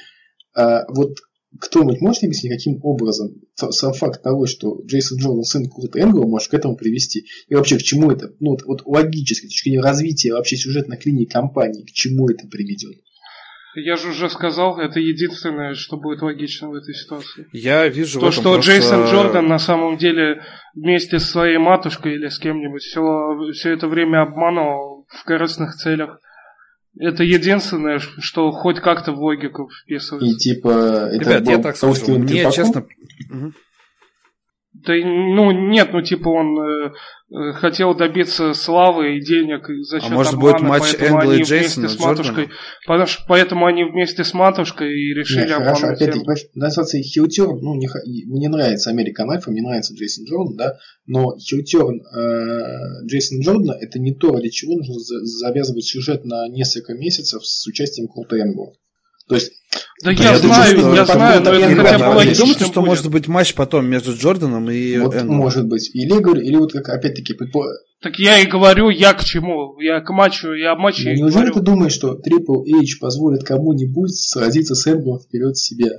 А 0.56 0.86
вот 0.90 1.20
кто-нибудь 1.60 2.02
может 2.02 2.24
объяснить, 2.24 2.54
каким 2.54 2.80
образом 2.84 3.36
сам 3.56 3.94
факт 3.94 4.24
того, 4.24 4.48
что 4.48 4.82
Джейсон 4.86 5.20
Джордан 5.20 5.44
сын 5.44 5.70
Курта 5.70 6.00
Энгла 6.00 6.26
может 6.26 6.50
к 6.50 6.56
этому 6.56 6.76
привести? 6.76 7.26
И 7.48 7.54
вообще, 7.54 7.78
к 7.78 7.84
чему 7.84 8.10
это? 8.10 8.34
Ну, 8.40 8.52
вот, 8.52 8.64
вот 8.64 8.82
логически, 8.86 9.46
с 9.46 9.50
точки 9.50 9.70
зрения 9.70 9.84
развития 9.84 10.34
вообще 10.34 10.58
сюжетных 10.58 11.06
линий 11.06 11.28
компании, 11.28 11.84
к 11.84 11.92
чему 11.92 12.30
это 12.30 12.48
приведет? 12.48 12.96
Я 13.76 13.96
же 13.96 14.10
уже 14.10 14.30
сказал, 14.30 14.80
это 14.80 15.00
единственное, 15.00 15.74
что 15.74 15.98
будет 15.98 16.22
логично 16.22 16.70
в 16.70 16.76
этой 16.76 16.94
ситуации. 16.94 17.48
Я 17.52 17.88
вижу 17.88 18.20
То, 18.20 18.32
что 18.32 18.54
просто... 18.54 18.72
Джейсон 18.72 19.06
Джордан 19.06 19.48
на 19.48 19.58
самом 19.58 19.98
деле 19.98 20.44
вместе 20.76 21.20
с 21.20 21.30
своей 21.30 21.58
матушкой 21.58 22.16
или 22.16 22.28
с 22.28 22.38
кем-нибудь 22.38 22.84
все, 22.84 23.02
все 23.54 23.74
это 23.74 23.88
время 23.88 24.22
обманывал 24.22 25.08
в 25.10 25.24
корыстных 25.24 25.74
целях. 25.76 26.20
Это 27.00 27.24
единственное, 27.24 27.98
что 28.00 28.52
хоть 28.52 28.80
как-то 28.80 29.12
в 29.12 29.20
логику 29.20 29.70
вписывается. 29.84 30.30
И 30.30 30.38
типа... 30.38 31.10
Это 31.12 31.30
Ребят, 31.30 31.48
я 31.48 31.58
так 31.58 31.76
скажу, 31.76 32.20
мне 32.20 32.52
честно... 32.52 32.86
Да, 34.74 34.94
ну, 34.94 35.52
нет, 35.52 35.94
ну, 35.94 36.02
типа, 36.02 36.30
он 36.30 36.60
э, 36.60 36.92
хотел 37.54 37.96
добиться 37.96 38.54
славы 38.54 39.18
и 39.18 39.22
денег 39.22 39.68
за 39.86 40.00
счет 40.00 40.12
а 40.12 40.14
может 40.14 40.34
обмана, 40.34 40.58
будет 40.60 40.70
матч 40.70 40.96
Энгла 41.00 41.32
и 41.34 41.42
Джейсона 41.42 41.90
с 41.90 42.00
матушкой, 42.00 42.50
потому 42.86 43.08
что, 43.08 43.24
поэтому 43.28 43.66
они 43.66 43.84
вместе 43.84 44.24
с 44.24 44.34
матушкой 44.34 44.94
и 44.94 45.14
решили 45.16 45.48
нет, 45.48 45.58
хорошо, 45.58 45.88
опять-таки, 45.88 46.26
на 46.54 46.70
ситуации 46.70 47.02
Хилтерн, 47.02 47.60
ну, 47.60 47.76
не, 47.76 47.90
мне 48.28 48.50
нравится 48.50 48.92
Американ 48.92 49.32
Альфа, 49.32 49.50
мне 49.50 49.64
нравится 49.64 49.96
Джейсон 49.96 50.26
Джордан, 50.26 50.58
да, 50.58 50.78
но 51.08 51.36
Хилтерн 51.38 52.02
э, 52.02 53.06
Джейсон 53.08 53.40
Джордана 53.40 53.78
это 53.82 53.98
не 53.98 54.14
то, 54.14 54.32
ради 54.32 54.50
чего 54.50 54.76
нужно 54.76 54.96
завязывать 55.00 55.86
сюжет 55.86 56.26
на 56.26 56.48
несколько 56.50 56.94
месяцев 56.94 57.44
с 57.44 57.66
участием 57.66 58.08
Курта 58.08 58.38
Энгла. 58.38 58.74
То 59.28 59.36
есть 59.36 59.54
да, 60.04 60.12
я, 60.12 60.32
я 60.32 60.38
знаю, 60.38 60.76
думаю, 60.78 60.96
я 60.96 61.06
знаю, 61.06 61.44
но 61.44 61.52
это 61.52 61.76
хотя 61.76 61.98
бы 61.98 62.16
логично. 62.16 62.44
думаете, 62.44 62.66
что 62.66 62.82
будет. 62.82 62.88
может 62.88 63.12
быть 63.12 63.28
матч 63.28 63.54
потом 63.54 63.86
между 63.86 64.14
Джорданом 64.14 64.70
и 64.70 64.98
вот 64.98 65.16
Энглом? 65.16 65.38
Может 65.38 65.68
быть. 65.68 65.90
Или, 65.94 66.20
говорю, 66.20 66.42
или 66.42 66.56
вот 66.56 66.74
как 66.74 66.90
опять-таки 66.90 67.34
предпо... 67.34 67.64
Так 68.02 68.20
я 68.20 68.40
и 68.40 68.46
говорю, 68.46 68.90
я 68.90 69.14
к 69.14 69.24
чему? 69.24 69.80
Я 69.80 70.02
к 70.02 70.12
матчу, 70.12 70.52
я 70.52 70.76
матчу 70.76 71.08
ну, 71.10 71.16
Неужели 71.16 71.46
говорю. 71.46 71.54
ты 71.54 71.62
думаешь, 71.62 71.94
что 71.94 72.16
Triple 72.16 72.66
H 72.68 73.00
позволит 73.00 73.44
кому-нибудь 73.44 74.14
сразиться 74.14 74.76
с 74.76 74.86
Энглом 74.88 75.20
вперед 75.20 75.58
себя? 75.58 75.92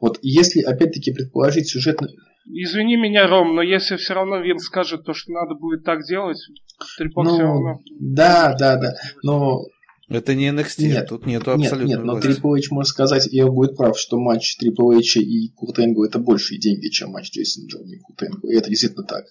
Вот 0.00 0.18
если 0.22 0.60
опять-таки 0.62 1.12
предположить 1.12 1.68
сюжетно... 1.68 2.08
Извини 2.44 2.96
меня, 2.96 3.28
Ром, 3.28 3.54
но 3.54 3.62
если 3.62 3.96
все 3.96 4.14
равно 4.14 4.38
Вин 4.38 4.58
скажет 4.58 5.04
то, 5.04 5.14
что 5.14 5.30
надо 5.30 5.54
будет 5.54 5.84
так 5.84 6.04
делать, 6.04 6.38
Triple 7.00 7.22
ну, 7.22 7.34
все 7.34 7.42
равно... 7.42 7.80
Да, 8.00 8.56
да, 8.58 8.76
да. 8.76 8.94
Но 9.22 9.62
это 10.16 10.34
не 10.34 10.48
NXT, 10.48 10.84
нет, 10.84 11.08
тут 11.08 11.26
нету 11.26 11.52
абсолютно 11.52 11.86
Нет, 11.86 11.98
нет, 11.98 12.04
но 12.04 12.18
Triple 12.18 12.58
H 12.58 12.70
может 12.70 12.90
сказать, 12.90 13.32
и 13.32 13.42
он 13.42 13.54
будет 13.54 13.76
прав, 13.76 13.98
что 13.98 14.18
матч 14.18 14.56
Triple 14.62 14.96
H 14.96 15.16
и 15.16 15.52
Курт 15.54 15.78
Энгл 15.78 16.04
это 16.04 16.18
большие 16.18 16.58
деньги, 16.58 16.88
чем 16.88 17.10
матч 17.10 17.30
Джейсон 17.30 17.66
Джон 17.66 17.86
и 17.86 17.98
Курт 17.98 18.22
Энгл. 18.22 18.48
И 18.48 18.54
это 18.56 18.68
действительно 18.68 19.04
так. 19.04 19.24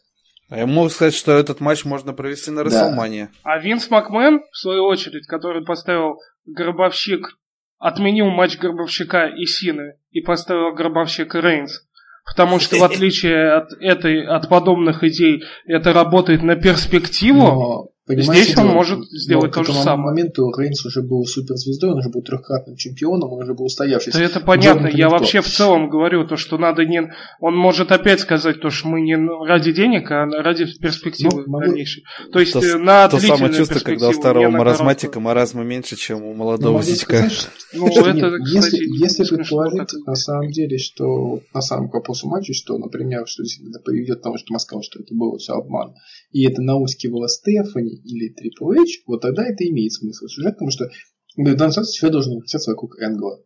А 0.51 0.57
я 0.57 0.67
могу 0.67 0.89
сказать, 0.89 1.13
что 1.13 1.31
этот 1.31 1.61
матч 1.61 1.85
можно 1.85 2.11
провести 2.11 2.51
на 2.51 2.65
Расселмане. 2.65 3.29
Да. 3.43 3.53
А 3.53 3.59
Винс 3.59 3.89
Макмен, 3.89 4.41
в 4.51 4.57
свою 4.57 4.83
очередь, 4.83 5.25
который 5.25 5.63
поставил 5.63 6.19
Гробовщик, 6.45 7.37
отменил 7.79 8.27
матч 8.27 8.57
Гробовщика 8.57 9.27
и 9.27 9.45
Сины 9.45 9.95
и 10.11 10.19
поставил 10.19 10.73
Гробовщик 10.73 11.35
и 11.35 11.39
Рейнс. 11.39 11.87
Потому 12.25 12.59
что 12.59 12.75
в 12.75 12.83
отличие 12.83 13.53
от 13.53 13.71
этой, 13.79 14.25
от 14.25 14.49
подобных 14.49 15.05
идей, 15.05 15.43
это 15.65 15.93
работает 15.93 16.43
на 16.43 16.57
перспективу. 16.57 17.39
Но 17.39 17.87
Понимаете, 18.07 18.43
Здесь 18.43 18.57
он 18.57 18.63
дело, 18.63 18.73
может 18.73 18.99
сделать 19.11 19.51
то 19.51 19.63
же 19.63 19.73
самое. 19.73 19.83
К 19.83 19.85
тому 19.85 20.03
моменту 20.03 20.51
Рейнс 20.57 20.83
уже 20.85 21.03
был 21.03 21.23
суперзвездой, 21.23 21.91
он 21.91 21.99
уже 21.99 22.09
был 22.09 22.23
трехкратным 22.23 22.75
чемпионом, 22.75 23.31
он 23.31 23.43
уже 23.43 23.53
был 23.53 23.65
устоявшийся. 23.65 24.17
Да 24.17 24.25
это 24.25 24.39
понятно, 24.39 24.87
я 24.87 25.07
вообще 25.07 25.41
в 25.41 25.47
целом 25.47 25.87
говорю 25.87 26.25
то, 26.27 26.35
что 26.35 26.57
надо 26.57 26.83
не... 26.83 27.13
Он 27.39 27.55
может 27.55 27.91
опять 27.91 28.19
сказать 28.19 28.59
то, 28.59 28.71
что 28.71 28.87
мы 28.87 29.01
не 29.01 29.15
ради 29.45 29.71
денег, 29.71 30.09
а 30.09 30.25
ради 30.25 30.65
перспективы 30.79 31.43
ну, 31.45 31.59
дальнейшей. 31.59 32.03
То 32.33 32.39
есть 32.39 32.53
то, 32.53 32.59
э, 32.59 32.77
на 32.77 33.07
То 33.07 33.19
самое 33.19 33.53
чувство, 33.53 33.79
когда 33.79 34.09
у 34.09 34.13
старого 34.13 34.49
маразматика 34.49 35.19
маразма 35.19 35.63
меньше, 35.63 35.95
чем 35.95 36.23
у 36.23 36.33
молодого 36.33 36.77
ну, 36.77 36.81
зятька. 36.81 37.29
Ну, 37.73 37.87
это, 37.87 38.37
кстати, 38.43 38.81
если 38.99 39.23
предположить, 39.23 39.89
на 40.07 40.15
самом 40.15 40.49
деле, 40.49 40.79
что 40.79 41.41
на 41.53 41.61
самом 41.61 41.89
вопросу 41.89 42.27
матча, 42.27 42.53
что, 42.53 42.79
например, 42.79 43.27
что 43.27 43.43
действительно 43.43 43.79
приведет 43.79 44.19
к 44.19 44.23
тому, 44.23 44.37
что 44.37 44.53
Москва, 44.53 44.81
что 44.81 44.99
это 44.99 45.13
было 45.13 45.37
все 45.37 45.53
обман, 45.53 45.93
и 46.31 46.45
это 46.45 46.61
наускивала 46.61 47.27
Стефани, 47.27 47.95
или 48.03 48.33
Triple 48.33 48.83
H, 48.83 49.03
вот 49.07 49.21
тогда 49.21 49.45
это 49.45 49.67
имеет 49.67 49.93
смысл 49.93 50.27
сюжет, 50.27 50.53
потому 50.53 50.71
что 50.71 50.89
в 51.35 51.55
данном 51.55 51.71
случае 51.71 51.91
сюжет 51.93 52.11
должен 52.11 52.37
вращаться 52.37 52.71
вокруг 52.71 52.99
Энгла. 52.99 53.41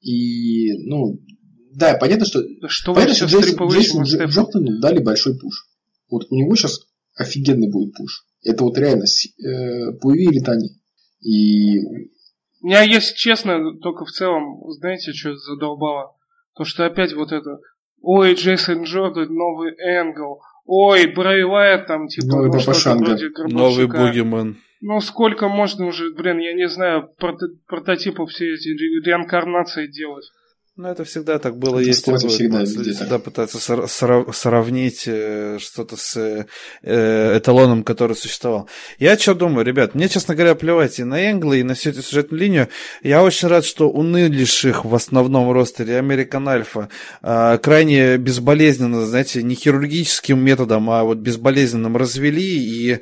И, 0.00 0.72
ну, 0.88 1.20
да, 1.74 1.96
понятно, 1.98 2.26
что... 2.26 2.42
Что 2.68 2.94
понятно, 2.94 3.14
что 3.14 3.26
Джейсон, 3.26 3.68
Джейсон 3.68 4.02
Джордану 4.02 4.80
дали 4.80 5.02
большой 5.02 5.38
пуш. 5.38 5.68
Вот 6.10 6.26
у 6.30 6.34
него 6.34 6.54
сейчас 6.54 6.80
офигенный 7.14 7.70
будет 7.70 7.94
пуш. 7.94 8.26
Это 8.42 8.64
вот 8.64 8.78
реально 8.78 9.04
э, 9.04 9.92
плыви 10.00 10.24
или 10.24 10.40
тони. 10.40 10.70
И... 11.20 11.80
Меня, 12.62 12.82
если 12.82 13.14
честно, 13.14 13.78
только 13.78 14.04
в 14.04 14.10
целом, 14.10 14.60
знаете, 14.72 15.12
что 15.12 15.36
задолбало? 15.36 16.16
То, 16.54 16.64
что 16.64 16.86
опять 16.86 17.12
вот 17.14 17.32
это... 17.32 17.58
Ой, 18.00 18.34
Джейсон 18.34 18.84
Джордан, 18.84 19.34
новый 19.34 19.72
Энгл. 19.72 20.40
Ой, 20.66 21.06
Уайт 21.44 21.86
там, 21.86 22.08
типа, 22.08 22.26
Новый 22.26 22.50
ну, 22.50 22.60
что 22.60 22.94
вроде 22.94 23.30
Новый 23.48 23.86
Бугимен. 23.86 24.56
Ну, 24.80 25.00
сколько 25.00 25.48
можно 25.48 25.86
уже, 25.86 26.12
блин, 26.12 26.38
я 26.38 26.52
не 26.54 26.68
знаю, 26.68 27.08
прототипов 27.66 28.30
все 28.30 28.54
эти 28.54 28.68
реинкарнации 28.68 29.86
делать. 29.86 30.30
Ну, 30.78 30.88
это 30.88 31.04
всегда 31.04 31.38
так 31.38 31.56
было, 31.56 31.78
это 31.78 31.88
есть 31.88 32.04
такое. 32.04 32.28
Всегда, 32.28 32.60
везде 32.60 32.92
всегда 32.92 33.18
пытаться 33.18 33.58
сравнить 33.88 35.04
э, 35.06 35.56
что-то 35.58 35.96
с 35.96 36.44
э, 36.82 37.38
эталоном, 37.38 37.82
который 37.82 38.14
существовал. 38.14 38.68
Я 38.98 39.16
что 39.16 39.34
думаю, 39.34 39.64
ребят, 39.64 39.94
мне, 39.94 40.06
честно 40.10 40.34
говоря, 40.34 40.54
плевать 40.54 40.98
и 40.98 41.04
на 41.04 41.30
Энгли, 41.30 41.60
и 41.60 41.62
на 41.62 41.72
всю 41.72 41.90
эту 41.90 42.02
сюжетную 42.02 42.42
линию. 42.42 42.68
Я 43.02 43.22
очень 43.22 43.48
рад, 43.48 43.64
что 43.64 43.88
унылиших 43.88 44.84
в 44.84 44.94
основном 44.94 45.50
ростере 45.50 45.96
Американ 45.96 46.46
Альфа 46.46 46.90
э, 47.22 47.58
крайне 47.62 48.18
безболезненно, 48.18 49.06
знаете, 49.06 49.42
не 49.42 49.54
хирургическим 49.54 50.38
методом, 50.38 50.90
а 50.90 51.04
вот 51.04 51.16
безболезненным 51.16 51.96
развели, 51.96 52.42
и 52.42 53.00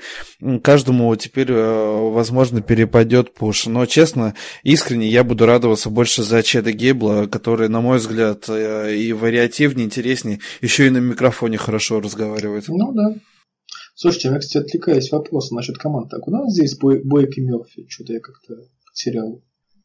каждому 0.62 1.16
теперь, 1.16 1.50
э, 1.50 2.10
возможно, 2.12 2.62
перепадет 2.62 3.34
пуш. 3.34 3.66
Но, 3.66 3.84
честно, 3.86 4.34
искренне 4.62 5.08
я 5.08 5.24
буду 5.24 5.44
радоваться 5.44 5.90
больше 5.90 6.22
за 6.22 6.44
Чеда 6.44 6.70
Гейбла, 6.70 7.26
который 7.26 7.63
который, 7.64 7.68
на 7.68 7.80
мой 7.80 7.98
взгляд, 7.98 8.48
э, 8.48 8.94
и 8.94 9.12
вариативнее, 9.12 9.86
интереснее, 9.86 10.40
еще 10.62 10.86
и 10.86 10.90
на 10.90 10.98
микрофоне 10.98 11.56
хорошо 11.56 12.00
разговаривает. 12.00 12.64
Ну 12.68 12.92
да. 12.92 13.14
Слушайте, 13.94 14.28
я, 14.28 14.38
кстати, 14.38 14.64
отвлекаюсь 14.64 15.12
вопросом 15.12 15.56
насчет 15.56 15.78
команд. 15.78 16.10
Так, 16.10 16.26
у 16.26 16.30
нас 16.30 16.52
здесь 16.52 16.76
Бой, 16.78 17.00
Бойк 17.04 17.38
и 17.38 17.40
Мерфи. 17.40 17.86
Что-то 17.88 18.12
я 18.12 18.20
как-то 18.20 18.54
потерял. 18.86 19.42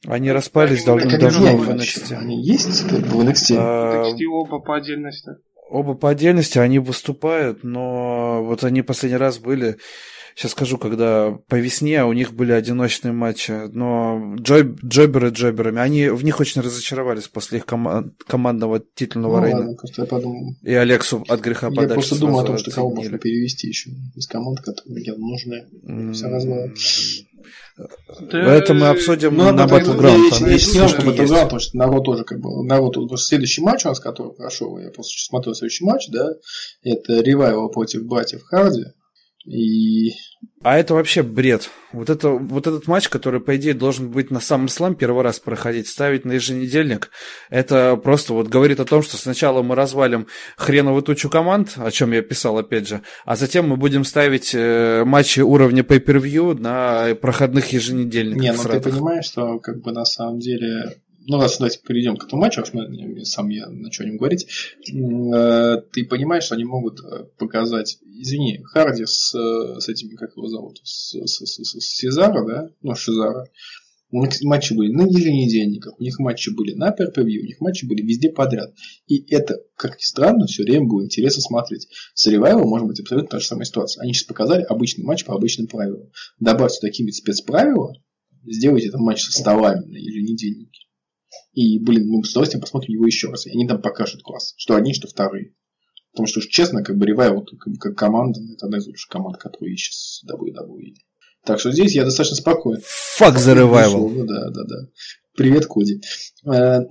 Они 0.07 0.31
распались 0.31 0.83
давно 0.83 1.57
в 1.57 1.69
NXT. 1.69 2.15
Они 2.15 2.41
есть 2.41 2.87
как 2.89 3.01
бы 3.01 3.07
в 3.07 3.21
NXT? 3.21 3.55
А, 3.57 4.09
NXT 4.09 4.25
оба 4.31 4.59
по 4.59 4.77
отдельности. 4.77 5.31
Оба 5.69 5.93
по 5.93 6.09
отдельности, 6.09 6.57
они 6.57 6.79
выступают, 6.79 7.63
но 7.63 8.43
вот 8.43 8.63
они 8.63 8.81
последний 8.81 9.17
раз 9.17 9.37
были 9.37 9.77
сейчас 10.39 10.53
скажу, 10.53 10.77
когда 10.77 11.37
по 11.49 11.55
весне 11.55 12.05
у 12.05 12.13
них 12.13 12.33
были 12.33 12.53
одиночные 12.53 13.11
матчи, 13.11 13.51
но 13.73 14.35
джой, 14.37 14.73
джойберы 14.85 15.31
джойберами, 15.31 15.81
они 15.81 16.07
в 16.07 16.23
них 16.23 16.39
очень 16.39 16.61
разочаровались 16.61 17.27
после 17.27 17.57
их 17.57 17.65
ком- 17.65 18.15
командного 18.25 18.79
титульного 18.79 19.41
ну, 19.41 19.45
рейна. 19.45 19.59
Ладно, 19.59 19.77
я 19.97 20.05
подумал... 20.05 20.55
И 20.61 20.73
Алексу 20.73 21.25
от 21.27 21.41
греха 21.41 21.67
я 21.67 21.71
подальше. 21.71 21.89
Я 21.89 21.95
просто 21.95 22.19
думал 22.19 22.39
о 22.39 22.45
том, 22.45 22.57
что 22.57 22.71
кого 22.71 22.95
можно 22.95 23.17
перевести 23.17 23.67
еще 23.67 23.89
из 24.15 24.27
команд, 24.27 24.61
которые 24.61 25.03
явно 25.03 25.27
нужны. 25.27 25.67
Mm-hmm. 25.85 26.69
Да, 28.31 28.53
это 28.53 28.73
мы 28.73 28.87
обсудим 28.87 29.35
ну, 29.35 29.51
на 29.51 29.65
Battleground. 29.65 30.29
Там 30.29 30.49
есть 30.49 30.73
не 30.73 30.87
что 30.87 31.01
Battleground, 31.01 31.43
потому 31.43 31.59
что 31.59 31.77
народ 31.77 32.05
тоже 32.05 32.23
как 32.23 32.39
бы... 32.39 32.63
Народ, 32.63 32.95
следующий 33.19 33.61
матч 33.61 33.85
у 33.85 33.89
нас, 33.89 33.99
который 33.99 34.33
прошел, 34.33 34.79
я 34.79 34.89
просто 34.89 35.11
смотрел 35.17 35.53
следующий 35.53 35.83
матч, 35.83 36.07
да, 36.09 36.29
это 36.83 37.21
Ревайвал 37.21 37.69
против 37.69 38.05
братьев 38.05 38.43
Харди. 38.43 38.85
И... 39.45 40.11
А 40.61 40.77
это 40.77 40.93
вообще 40.93 41.23
бред. 41.23 41.69
Вот, 41.93 42.09
это, 42.09 42.29
вот 42.29 42.67
этот 42.67 42.87
матч, 42.87 43.07
который, 43.07 43.39
по 43.39 43.55
идее, 43.55 43.73
должен 43.73 44.11
быть 44.11 44.29
на 44.29 44.39
самом 44.39 44.67
слам 44.67 44.95
первый 44.95 45.23
раз 45.23 45.39
проходить, 45.39 45.87
ставить 45.87 46.25
на 46.25 46.33
еженедельник, 46.33 47.09
это 47.49 47.95
просто 47.95 48.33
вот 48.33 48.47
говорит 48.47 48.79
о 48.79 48.85
том, 48.85 49.01
что 49.01 49.17
сначала 49.17 49.61
мы 49.63 49.75
развалим 49.75 50.27
хреновую 50.57 51.01
тучу 51.01 51.29
команд, 51.29 51.73
о 51.77 51.89
чем 51.91 52.11
я 52.11 52.21
писал, 52.21 52.57
опять 52.57 52.87
же, 52.87 53.01
а 53.25 53.35
затем 53.35 53.69
мы 53.69 53.77
будем 53.77 54.03
ставить 54.03 54.53
э, 54.53 55.03
матчи 55.05 55.39
уровня 55.39 55.83
pay-per-view 55.83 56.59
на 56.59 57.15
проходных 57.15 57.71
еженедельниках. 57.71 58.43
Не, 58.43 58.51
ну 58.51 58.63
ты 58.63 58.81
понимаешь, 58.81 59.25
что 59.25 59.59
как 59.59 59.81
бы 59.81 59.91
на 59.91 60.05
самом 60.05 60.39
деле 60.39 60.99
ну, 61.29 61.39
раз 61.39 61.59
давайте 61.59 61.79
перейдем 61.85 62.17
к 62.17 62.25
этому 62.25 62.41
матчу, 62.41 62.63
сам 63.23 63.49
я 63.49 63.69
начал 63.69 64.03
о 64.03 64.07
нем 64.07 64.17
говорить, 64.17 64.47
э, 64.81 65.81
ты 65.93 66.05
понимаешь, 66.05 66.43
что 66.43 66.55
они 66.55 66.65
могут 66.65 66.99
э, 67.01 67.25
показать, 67.37 67.99
извини, 68.03 68.63
Харди 68.63 69.05
с, 69.05 69.31
с 69.31 69.87
этими, 69.87 70.15
как 70.15 70.35
его 70.35 70.47
зовут, 70.47 70.81
с, 70.83 71.13
с, 71.13 71.45
с, 71.45 71.63
с 71.63 71.79
Сезара, 71.79 72.45
да, 72.47 72.69
ну, 72.81 72.95
Шизара, 72.95 73.45
у 74.11 74.25
них 74.25 74.41
матчи 74.41 74.73
были 74.73 74.91
на 74.91 75.03
еженедельниках, 75.03 75.99
у 75.99 76.03
них 76.03 76.17
матчи 76.17 76.49
были 76.49 76.73
на 76.73 76.89
перпевью, 76.89 77.43
у 77.43 77.45
них 77.45 77.61
матчи 77.61 77.85
были 77.85 78.01
везде 78.01 78.31
подряд. 78.31 78.73
И 79.05 79.23
это, 79.31 79.61
как 79.75 79.97
ни 79.97 80.03
странно, 80.03 80.47
все 80.47 80.63
время 80.63 80.87
было 80.87 81.03
интересно 81.03 81.43
смотреть. 81.43 81.87
С 82.15 82.25
Ревайвом 82.25 82.67
может 82.67 82.87
быть 82.87 82.99
абсолютно 82.99 83.29
та 83.29 83.39
же 83.39 83.45
самая 83.45 83.65
ситуация. 83.65 84.01
Они 84.01 84.13
сейчас 84.13 84.23
показали 84.23 84.63
обычный 84.63 85.03
матч 85.03 85.25
по 85.25 85.35
обычным 85.35 85.67
правилам. 85.67 86.09
Добавьте 86.39 86.79
такие 86.81 87.13
спецправила, 87.13 87.93
сделайте 88.47 88.87
этот 88.87 88.99
матч 88.99 89.21
со 89.21 89.31
столами 89.31 89.85
на 89.85 89.97
еженедельнике. 89.97 90.88
И, 91.53 91.79
блин, 91.79 92.07
мы 92.07 92.23
с 92.23 92.31
удовольствием 92.31 92.61
посмотрим 92.61 92.93
его 92.93 93.05
еще 93.05 93.29
раз. 93.29 93.45
И 93.45 93.51
они 93.51 93.67
там 93.67 93.81
покажут 93.81 94.23
класс. 94.23 94.53
Что 94.57 94.75
одни, 94.75 94.93
что 94.93 95.07
вторые. 95.07 95.53
Потому 96.11 96.27
что, 96.27 96.41
честно, 96.41 96.83
как 96.83 96.97
бы 96.97 97.05
Revival 97.05 97.45
как, 97.79 97.95
команда, 97.95 98.39
это 98.53 98.65
одна 98.65 98.77
из 98.79 98.87
лучших 98.87 99.09
команд, 99.09 99.37
которые 99.37 99.77
сейчас 99.77 100.23
WWE. 100.29 100.95
Так 101.45 101.59
что 101.59 101.71
здесь 101.71 101.95
я 101.95 102.03
достаточно 102.03 102.37
спокоен. 102.37 102.81
Fuck 103.19 103.35
the 103.35 103.55
Revival. 103.55 104.25
Да, 104.25 104.49
да, 104.49 104.63
да. 104.63 104.75
Привет, 105.35 105.67
Коди. 105.67 106.01
Э, 106.45 106.51
э, 106.51 106.85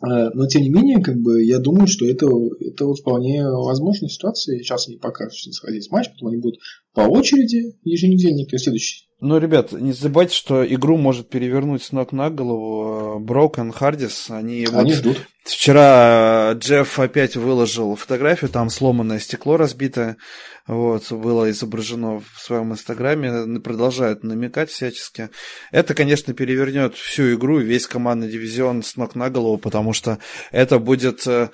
но 0.00 0.46
тем 0.46 0.62
не 0.62 0.70
менее, 0.70 1.02
как 1.02 1.16
бы, 1.16 1.44
я 1.44 1.58
думаю, 1.58 1.86
что 1.86 2.06
это, 2.06 2.26
это 2.60 2.86
вот 2.86 2.98
вполне 2.98 3.46
возможная 3.48 4.08
ситуация. 4.08 4.58
Сейчас 4.58 4.88
они 4.88 4.96
покажут, 4.96 5.34
что 5.34 5.52
сходить 5.52 5.90
матч, 5.90 6.10
потом 6.10 6.28
они 6.28 6.38
будут 6.38 6.60
по 6.92 7.02
очереди 7.02 7.76
еженедельник, 7.84 8.52
и 8.52 8.58
следующий 8.58 9.10
ну, 9.22 9.36
ребят, 9.38 9.72
не 9.72 9.92
забывайте, 9.92 10.34
что 10.34 10.64
игру 10.66 10.96
может 10.96 11.28
перевернуть 11.28 11.82
с 11.82 11.92
ног 11.92 12.12
на 12.12 12.30
голову 12.30 13.18
Брокен, 13.20 13.70
Хардис. 13.70 14.30
Они, 14.30 14.64
Они 14.64 14.92
вот 14.92 14.94
ждут. 14.94 15.26
Вчера 15.44 16.52
Джефф 16.52 16.98
опять 16.98 17.36
выложил 17.36 17.96
фотографию, 17.96 18.50
там 18.50 18.70
сломанное 18.70 19.18
стекло 19.18 19.58
разбитое. 19.58 20.16
Вот, 20.66 21.10
было 21.10 21.50
изображено 21.50 22.20
в 22.20 22.40
своем 22.40 22.72
инстаграме, 22.72 23.60
продолжают 23.60 24.22
намекать 24.22 24.70
всячески. 24.70 25.30
Это, 25.72 25.94
конечно, 25.94 26.32
перевернет 26.32 26.94
всю 26.94 27.34
игру, 27.34 27.58
весь 27.58 27.86
командный 27.86 28.30
дивизион 28.30 28.82
с 28.82 28.96
ног 28.96 29.14
на 29.16 29.30
голову, 29.30 29.58
потому 29.58 29.92
что 29.92 30.18
это 30.52 30.78
будет 30.78 31.26
э, 31.26 31.50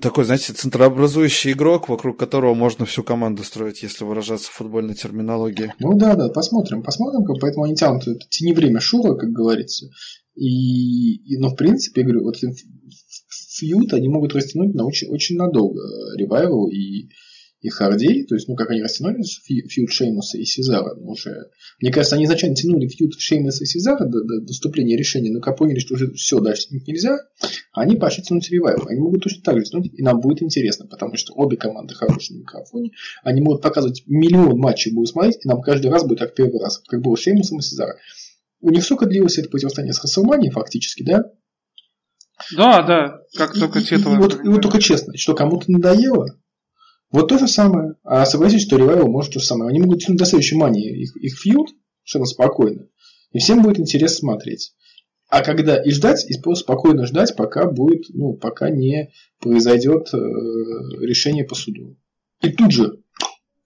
такой, 0.00 0.24
знаете, 0.24 0.52
центрообразующий 0.52 1.52
игрок, 1.52 1.88
вокруг 1.88 2.18
которого 2.18 2.54
можно 2.54 2.84
всю 2.86 3.02
команду 3.02 3.44
строить, 3.44 3.82
если 3.82 4.04
выражаться 4.04 4.50
в 4.50 4.54
футбольной 4.54 4.94
терминологии. 4.94 5.72
Ну 5.78 5.96
да, 5.96 6.14
да, 6.16 6.28
посмотрим, 6.28 6.82
посмотрим, 6.82 7.24
поэтому 7.40 7.64
они 7.64 7.74
тянут 7.74 8.06
это 8.06 8.26
тени 8.28 8.52
время 8.52 8.80
Шура, 8.80 9.14
как 9.14 9.30
говорится. 9.30 9.86
И, 10.34 11.16
и, 11.16 11.38
ну, 11.38 11.48
в 11.48 11.56
принципе, 11.56 12.00
я 12.00 12.06
говорю, 12.06 12.24
вот 12.24 12.36
фьют 13.60 13.92
они 13.92 14.08
могут 14.08 14.34
растянуть 14.34 14.74
на 14.74 14.84
очень, 14.84 15.08
очень 15.08 15.36
надолго. 15.36 15.82
Ревайвал 16.16 16.68
и 16.68 17.08
и 17.60 17.68
Харди, 17.68 18.24
то 18.24 18.34
есть, 18.34 18.48
ну, 18.48 18.54
как 18.54 18.70
они 18.70 18.82
растянули 18.82 19.22
фьюд 19.22 19.90
Шеймуса 19.90 20.38
и 20.38 20.44
Сезара, 20.44 20.94
ну, 20.94 21.10
уже... 21.10 21.50
Мне 21.80 21.92
кажется, 21.92 22.16
они 22.16 22.24
изначально 22.24 22.56
тянули 22.56 22.88
фьюд 22.88 23.12
Шеймуса 23.18 23.64
и 23.64 23.66
Сезара 23.66 24.06
до, 24.06 24.24
до, 24.24 24.40
до 24.40 24.52
вступления 24.52 24.96
решения, 24.96 25.30
но 25.30 25.40
как 25.40 25.58
поняли, 25.58 25.78
что 25.78 25.94
уже 25.94 26.10
все, 26.12 26.40
дальше 26.40 26.68
тянуть 26.68 26.88
нельзя, 26.88 27.18
они 27.72 27.96
пошли 27.96 28.22
тянуть 28.22 28.48
ревайвал. 28.50 28.88
Они 28.88 28.98
могут 28.98 29.22
точно 29.22 29.42
так 29.42 29.58
же 29.58 29.64
тянуть, 29.64 29.92
и 29.92 30.02
нам 30.02 30.20
будет 30.20 30.42
интересно, 30.42 30.86
потому 30.86 31.16
что 31.16 31.34
обе 31.34 31.58
команды 31.58 31.94
хорошие 31.94 32.38
на 32.38 32.40
микрофоне, 32.40 32.92
они 33.22 33.42
могут 33.42 33.60
показывать 33.60 34.04
миллион 34.06 34.58
матчей, 34.58 34.92
будут 34.92 35.10
смотреть, 35.10 35.44
и 35.44 35.48
нам 35.48 35.60
каждый 35.60 35.90
раз 35.90 36.04
будет 36.04 36.20
как 36.20 36.34
первый 36.34 36.60
раз, 36.60 36.78
как 36.78 37.02
было 37.02 37.14
с 37.16 37.20
Шеймусом 37.20 37.58
и 37.58 37.62
Сезара. 37.62 37.96
У 38.62 38.70
них 38.70 38.84
сколько 38.84 39.04
длилось 39.04 39.36
это 39.38 39.50
противостояние 39.50 39.92
с 39.92 40.02
Расселманией, 40.02 40.50
фактически, 40.50 41.02
да? 41.02 41.24
Да, 42.56 42.82
да, 42.82 43.20
как 43.36 43.52
только 43.52 43.80
и, 43.80 43.82
и, 43.82 43.94
и, 43.94 43.98
вот, 43.98 44.42
и 44.42 44.48
вот 44.48 44.62
только 44.62 44.80
честно, 44.80 45.14
что 45.16 45.34
кому-то 45.34 45.70
надоело, 45.70 46.39
вот 47.10 47.28
то 47.28 47.38
же 47.38 47.48
самое. 47.48 47.94
А 48.04 48.24
согласитесь, 48.24 48.66
что 48.66 48.76
Revival 48.76 49.06
может 49.06 49.32
то 49.32 49.40
же 49.40 49.46
самое. 49.46 49.70
Они 49.70 49.80
могут 49.80 50.02
тянуть 50.02 50.18
до 50.18 50.26
следующей 50.26 50.56
мании 50.56 51.02
их, 51.02 51.16
их 51.16 51.38
фьюд 51.38 51.68
совершенно 52.04 52.26
спокойно. 52.26 52.86
И 53.32 53.38
всем 53.38 53.62
будет 53.62 53.78
интересно 53.78 54.18
смотреть. 54.18 54.74
А 55.28 55.42
когда 55.42 55.80
и 55.80 55.90
ждать, 55.90 56.28
и 56.28 56.40
просто 56.40 56.64
спокойно 56.64 57.06
ждать, 57.06 57.36
пока 57.36 57.70
будет, 57.70 58.06
ну, 58.08 58.34
пока 58.34 58.68
не 58.68 59.12
произойдет 59.38 60.12
э, 60.12 60.16
решение 60.16 61.44
по 61.44 61.54
суду. 61.54 61.96
И 62.42 62.50
тут 62.50 62.72
же 62.72 63.00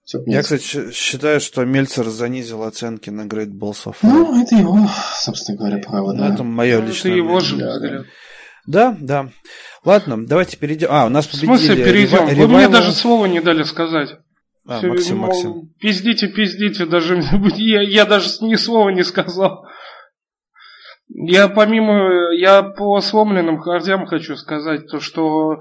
все 0.03 0.21
Я, 0.27 0.43
кстати, 0.43 0.91
считаю, 0.91 1.41
что 1.41 1.65
Мельцер 1.65 2.07
занизил 2.09 2.61
оценки 2.61 3.09
на 3.09 3.25
Great 3.25 3.51
Balls 3.51 3.85
of 3.85 3.95
Ну, 4.03 4.39
это 4.39 4.55
его, 4.55 4.87
собственно 5.19 5.57
говоря, 5.57 5.79
право, 5.79 6.13
да. 6.13 6.31
Это 6.31 6.43
мое 6.43 6.79
ну, 6.79 6.87
личное 6.87 7.11
Это 7.11 7.17
его 7.17 7.39
же 7.39 7.57
да, 7.57 7.79
да. 7.79 8.05
Да, 8.67 8.97
да. 8.99 9.29
Ладно, 9.83 10.25
давайте 10.25 10.57
перейдем. 10.57 10.87
А, 10.91 11.05
у 11.05 11.09
нас 11.09 11.27
победили... 11.27 11.51
В 11.51 11.57
смысле 11.57 11.83
перейдем? 11.83 12.27
Ревайвал... 12.27 12.47
Вы 12.47 12.55
мне 12.57 12.67
даже 12.67 12.91
слова 12.91 13.25
не 13.25 13.41
дали 13.41 13.63
сказать. 13.63 14.17
А, 14.67 14.79
Все, 14.79 14.87
Максим, 14.87 15.17
мол, 15.17 15.27
Максим. 15.27 15.73
Пиздите, 15.79 16.27
пиздите, 16.27 16.85
даже 16.85 17.21
я, 17.55 17.81
я 17.81 18.05
даже 18.05 18.29
ни 18.41 18.55
слова 18.55 18.89
не 18.89 19.03
сказал. 19.03 19.65
Я 21.07 21.47
помимо, 21.47 22.33
я 22.33 22.63
по 22.63 22.99
сломленным 22.99 23.59
хардям 23.59 24.07
хочу 24.07 24.35
сказать 24.35 24.87
то, 24.89 24.99
что 24.99 25.59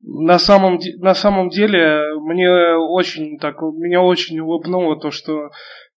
на 0.00 0.38
самом, 0.38 0.78
на 0.98 1.14
самом 1.14 1.48
деле 1.48 2.14
мне 2.20 2.48
очень 2.76 3.38
так, 3.38 3.60
меня 3.60 4.02
очень 4.02 4.38
улыбнуло 4.38 5.00
то, 5.00 5.10
что 5.10 5.50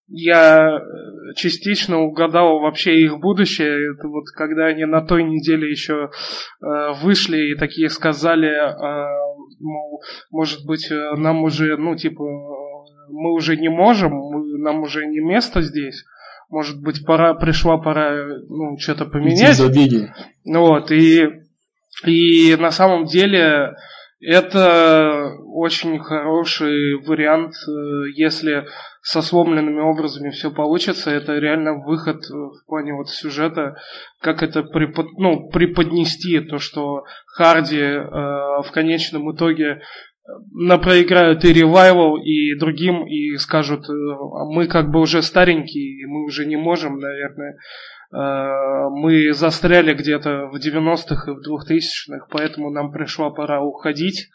я 0.08 0.78
э, 0.78 1.34
частично 1.36 2.00
угадал 2.00 2.60
вообще 2.60 3.00
их 3.00 3.18
будущее. 3.18 3.92
Это 3.92 4.08
вот 4.08 4.24
когда 4.34 4.66
они 4.66 4.84
на 4.86 5.02
той 5.02 5.22
неделе 5.22 5.70
еще 5.70 6.10
э, 6.62 6.92
вышли 7.02 7.52
и 7.52 7.54
такие 7.54 7.90
сказали, 7.90 8.48
э, 8.48 9.06
мол, 9.60 10.02
может 10.30 10.64
быть, 10.64 10.90
э, 10.90 11.14
нам 11.16 11.44
уже, 11.44 11.76
ну, 11.76 11.94
типа, 11.94 12.24
мы 12.24 13.32
уже 13.34 13.56
не 13.56 13.68
можем, 13.68 14.12
мы, 14.12 14.58
нам 14.58 14.80
уже 14.80 15.06
не 15.06 15.20
место 15.20 15.60
здесь. 15.60 16.04
Может 16.48 16.80
быть, 16.82 17.04
пора, 17.04 17.34
пришла 17.34 17.76
пора, 17.76 18.26
ну, 18.48 18.78
что-то 18.78 19.04
поменять. 19.04 19.58
Вот, 20.46 20.90
и, 20.90 21.28
и 22.06 22.56
на 22.56 22.70
самом 22.70 23.04
деле 23.04 23.74
это 24.20 25.34
очень 25.52 25.98
хороший 25.98 26.94
вариант, 27.06 27.52
если 28.16 28.64
со 29.02 29.22
сломленными 29.22 29.80
образами 29.80 30.30
все 30.30 30.50
получится. 30.50 31.10
Это 31.10 31.38
реально 31.38 31.74
выход 31.74 32.22
в 32.28 32.66
плане 32.66 32.94
вот 32.94 33.08
сюжета, 33.08 33.76
как 34.20 34.42
это 34.42 34.62
препод, 34.62 35.06
ну, 35.16 35.48
преподнести, 35.48 36.40
то, 36.40 36.58
что 36.58 37.04
Харди 37.26 37.80
э, 37.80 38.02
в 38.02 38.70
конечном 38.72 39.34
итоге 39.34 39.66
э, 39.66 39.78
напроиграют 40.52 41.44
и 41.44 41.52
ревайвал, 41.52 42.16
и 42.16 42.58
другим, 42.58 43.06
и 43.06 43.36
скажут, 43.36 43.88
э, 43.88 43.92
мы 44.52 44.66
как 44.66 44.90
бы 44.90 45.00
уже 45.00 45.22
старенькие, 45.22 46.06
мы 46.06 46.24
уже 46.24 46.46
не 46.46 46.56
можем, 46.56 46.98
наверное. 46.98 47.56
Э, 48.12 48.88
мы 48.90 49.32
застряли 49.32 49.94
где-то 49.94 50.46
в 50.46 50.56
90-х 50.56 51.30
и 51.30 51.34
в 51.34 51.40
2000-х, 51.48 52.26
поэтому 52.30 52.70
нам 52.70 52.90
пришла 52.90 53.30
пора 53.30 53.62
уходить, 53.62 54.28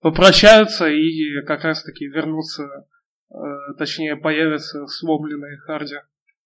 попрощаются 0.00 0.88
и 0.88 1.42
как 1.46 1.64
раз-таки 1.64 2.06
вернуться 2.06 2.64
Э, 2.64 2.97
точнее 3.78 4.16
появятся 4.16 4.86
сломленные 4.86 5.58
Харди, 5.58 5.96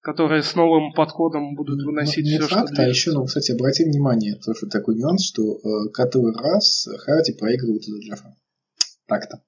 которые 0.01 0.43
с 0.43 0.55
новым 0.55 0.93
подходом 0.93 1.55
будут 1.55 1.79
ну, 1.79 1.87
выносить 1.87 2.25
не 2.25 2.39
все, 2.39 2.49
факт, 2.49 2.73
что 2.73 2.83
А 2.83 2.87
еще, 2.87 3.13
ну, 3.13 3.25
кстати, 3.25 3.53
обрати 3.53 3.85
внимание, 3.85 4.37
тоже 4.37 4.67
такой 4.67 4.97
нюанс, 4.97 5.25
что 5.25 5.43
э, 5.43 5.91
который 5.93 6.35
раз 6.35 6.89
Харди 6.99 7.33
проигрывает 7.33 7.83
из-за 7.83 8.01
Джеффа. 8.01 8.37
Так-то. 9.07 9.43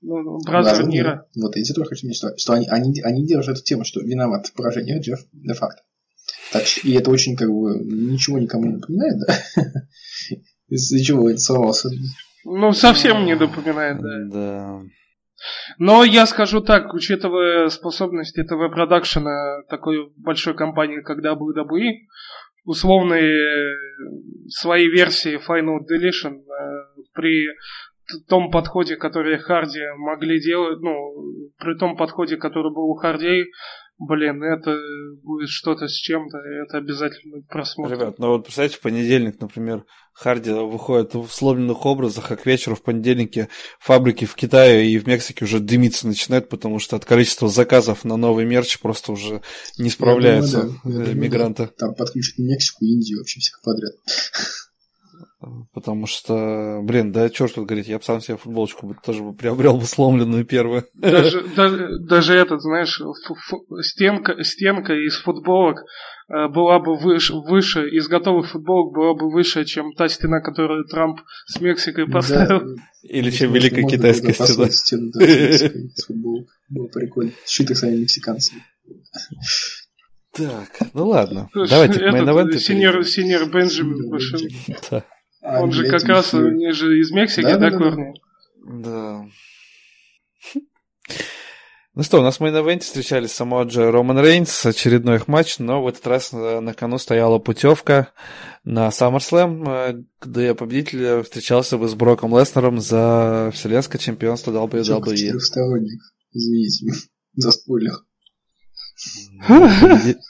Ну, 0.00 0.22
ну 0.22 0.38
Brother 0.44 0.86
Nero. 0.86 1.26
Вот, 1.36 1.56
я 1.56 1.74
тоже 1.74 1.88
хочу 1.88 2.10
сказать, 2.12 2.40
что 2.40 2.54
они, 2.54 2.66
они, 2.68 3.00
они 3.02 3.26
держат 3.26 3.56
эту 3.56 3.64
тему, 3.64 3.84
что 3.84 4.00
виноват 4.00 4.46
в 4.46 4.52
поражении 4.54 4.98
Джефф 5.00 5.26
де-факто. 5.32 5.82
Так, 6.52 6.62
и 6.84 6.92
это 6.92 7.10
очень, 7.10 7.36
как 7.36 7.48
бы, 7.48 7.78
ничего 7.80 8.38
никому 8.38 8.66
не 8.66 8.74
напоминает, 8.74 9.18
да? 9.26 9.34
Из-за 10.68 11.02
чего 11.02 11.28
это 11.28 11.38
сломался? 11.38 11.90
Ну, 12.44 12.72
совсем 12.72 13.24
не 13.24 13.34
напоминает, 13.34 14.00
да. 14.00 14.24
Да. 14.24 14.82
Но 15.78 16.04
я 16.04 16.26
скажу 16.26 16.60
так, 16.60 16.92
учитывая 16.94 17.68
способности 17.68 18.42
ТВ-продакшена 18.42 19.62
такой 19.68 20.10
большой 20.16 20.54
компании, 20.54 21.00
как 21.00 21.24
WWE, 21.24 21.92
условные 22.64 23.74
свои 24.48 24.86
версии 24.88 25.38
Final 25.38 25.78
Deletion 25.88 26.40
э, 26.40 27.02
при 27.14 27.46
том 28.28 28.50
подходе, 28.50 28.96
который 28.96 29.38
Харди 29.38 29.80
могли 29.96 30.40
делать, 30.40 30.80
ну, 30.80 31.48
при 31.58 31.78
том 31.78 31.96
подходе, 31.96 32.36
который 32.36 32.72
был 32.72 32.90
у 32.90 32.94
Харди, 32.94 33.44
блин, 34.00 34.42
это 34.42 34.76
будет 35.22 35.50
что-то 35.50 35.86
с 35.86 35.92
чем-то, 35.92 36.38
это 36.38 36.78
обязательно 36.78 37.42
просмотр. 37.42 37.92
Ребят, 37.92 38.18
ну 38.18 38.28
вот 38.28 38.44
представьте, 38.44 38.78
в 38.78 38.80
понедельник, 38.80 39.40
например, 39.40 39.84
Харди 40.14 40.50
выходит 40.50 41.14
в 41.14 41.28
сломленных 41.28 41.84
образах, 41.84 42.30
а 42.32 42.36
к 42.36 42.46
вечеру 42.46 42.76
в 42.76 42.82
понедельнике 42.82 43.48
фабрики 43.78 44.24
в 44.24 44.34
Китае 44.34 44.90
и 44.90 44.98
в 44.98 45.06
Мексике 45.06 45.44
уже 45.44 45.60
дымиться 45.60 46.06
начинают, 46.06 46.48
потому 46.48 46.78
что 46.78 46.96
от 46.96 47.04
количества 47.04 47.48
заказов 47.48 48.04
на 48.04 48.16
новый 48.16 48.46
мерч 48.46 48.80
просто 48.80 49.12
уже 49.12 49.42
не 49.78 49.90
справляются 49.90 50.62
думаю, 50.62 50.80
да. 50.84 50.90
думаю, 50.90 51.16
мигранты. 51.16 51.64
Да. 51.64 51.86
Там 51.86 51.94
подключат 51.94 52.38
Мексику, 52.38 52.84
Индию, 52.86 53.18
вообще 53.18 53.40
всех 53.40 53.60
подряд. 53.62 53.92
Потому 55.72 56.06
что, 56.06 56.80
блин, 56.82 57.12
да 57.12 57.30
черт 57.30 57.54
тут 57.54 57.66
говорить, 57.66 57.88
я 57.88 57.96
бы 57.96 58.04
сам 58.04 58.20
себе 58.20 58.36
футболочку 58.36 58.86
бы 58.86 58.94
тоже 59.02 59.22
бы 59.22 59.32
приобрел 59.32 59.78
бы 59.78 59.84
сломленную 59.84 60.44
первую. 60.44 60.84
Даже, 60.92 61.42
даже, 61.56 61.98
даже 61.98 62.34
этот, 62.34 62.60
знаешь, 62.60 63.00
стенка, 63.80 64.44
стенка 64.44 64.92
из 64.92 65.16
футболок 65.16 65.78
э, 66.28 66.48
была 66.48 66.78
бы 66.78 66.98
выше, 66.98 67.34
выше, 67.36 67.88
из 67.88 68.06
готовых 68.08 68.50
футболок 68.50 68.92
была 68.94 69.14
бы 69.14 69.32
выше, 69.32 69.64
чем 69.64 69.94
та 69.94 70.08
стена, 70.08 70.40
которую 70.40 70.84
Трамп 70.84 71.20
с 71.46 71.58
Мексикой 71.58 72.06
поставил. 72.06 72.60
Да. 72.60 72.82
Или 73.02 73.30
чем 73.30 73.54
Великая 73.54 73.84
Китайская 73.84 74.34
стена. 74.34 74.68
стена 74.68 75.10
да, 75.14 75.24
с 75.24 76.04
футболок. 76.04 76.48
Было 76.68 76.86
прикольно. 76.88 77.32
Щиты 77.46 77.74
сами 77.74 77.96
мексиканцы. 77.96 78.52
Так, 80.32 80.68
ну 80.92 81.08
ладно. 81.08 81.48
Давайте 81.54 81.98
к 81.98 82.12
main 82.12 82.58
Сеньор, 82.58 83.04
сеньор 83.06 83.50
Бенджамин. 83.50 84.28
Да. 84.90 85.02
А, 85.42 85.62
Он 85.62 85.72
же 85.72 85.88
как 85.88 86.04
раз, 86.04 86.34
они 86.34 86.72
же 86.72 86.98
из 86.98 87.10
Мексики, 87.10 87.42
да, 87.42 87.56
да, 87.56 87.70
да 87.70 87.78
корни? 87.78 88.14
Да. 88.64 89.24
Ну 91.94 92.04
что, 92.04 92.20
у 92.20 92.22
нас 92.22 92.38
в 92.38 92.40
main 92.40 92.78
встречались 92.80 93.32
Самоа 93.32 93.64
Джо 93.64 93.90
Роман 93.90 94.20
Рейнс, 94.20 94.64
очередной 94.64 95.16
их 95.16 95.26
матч, 95.26 95.58
но 95.58 95.82
в 95.82 95.88
этот 95.88 96.06
раз 96.06 96.32
на 96.32 96.72
кону 96.72 96.98
стояла 96.98 97.38
путевка 97.40 98.12
на 98.62 98.88
SummerSlam, 98.88 99.64
э, 99.68 100.02
где 100.20 100.54
победитель 100.54 101.22
встречался 101.24 101.78
бы 101.78 101.88
с 101.88 101.94
Броком 101.94 102.38
Леснером 102.38 102.80
за 102.80 103.50
вселенское 103.52 104.00
чемпионство 104.00 104.52
WWE. 104.52 104.84
Четырехсторонник, 104.84 106.00
извините 106.32 106.92
за 107.34 107.50
спойлер. 107.50 107.94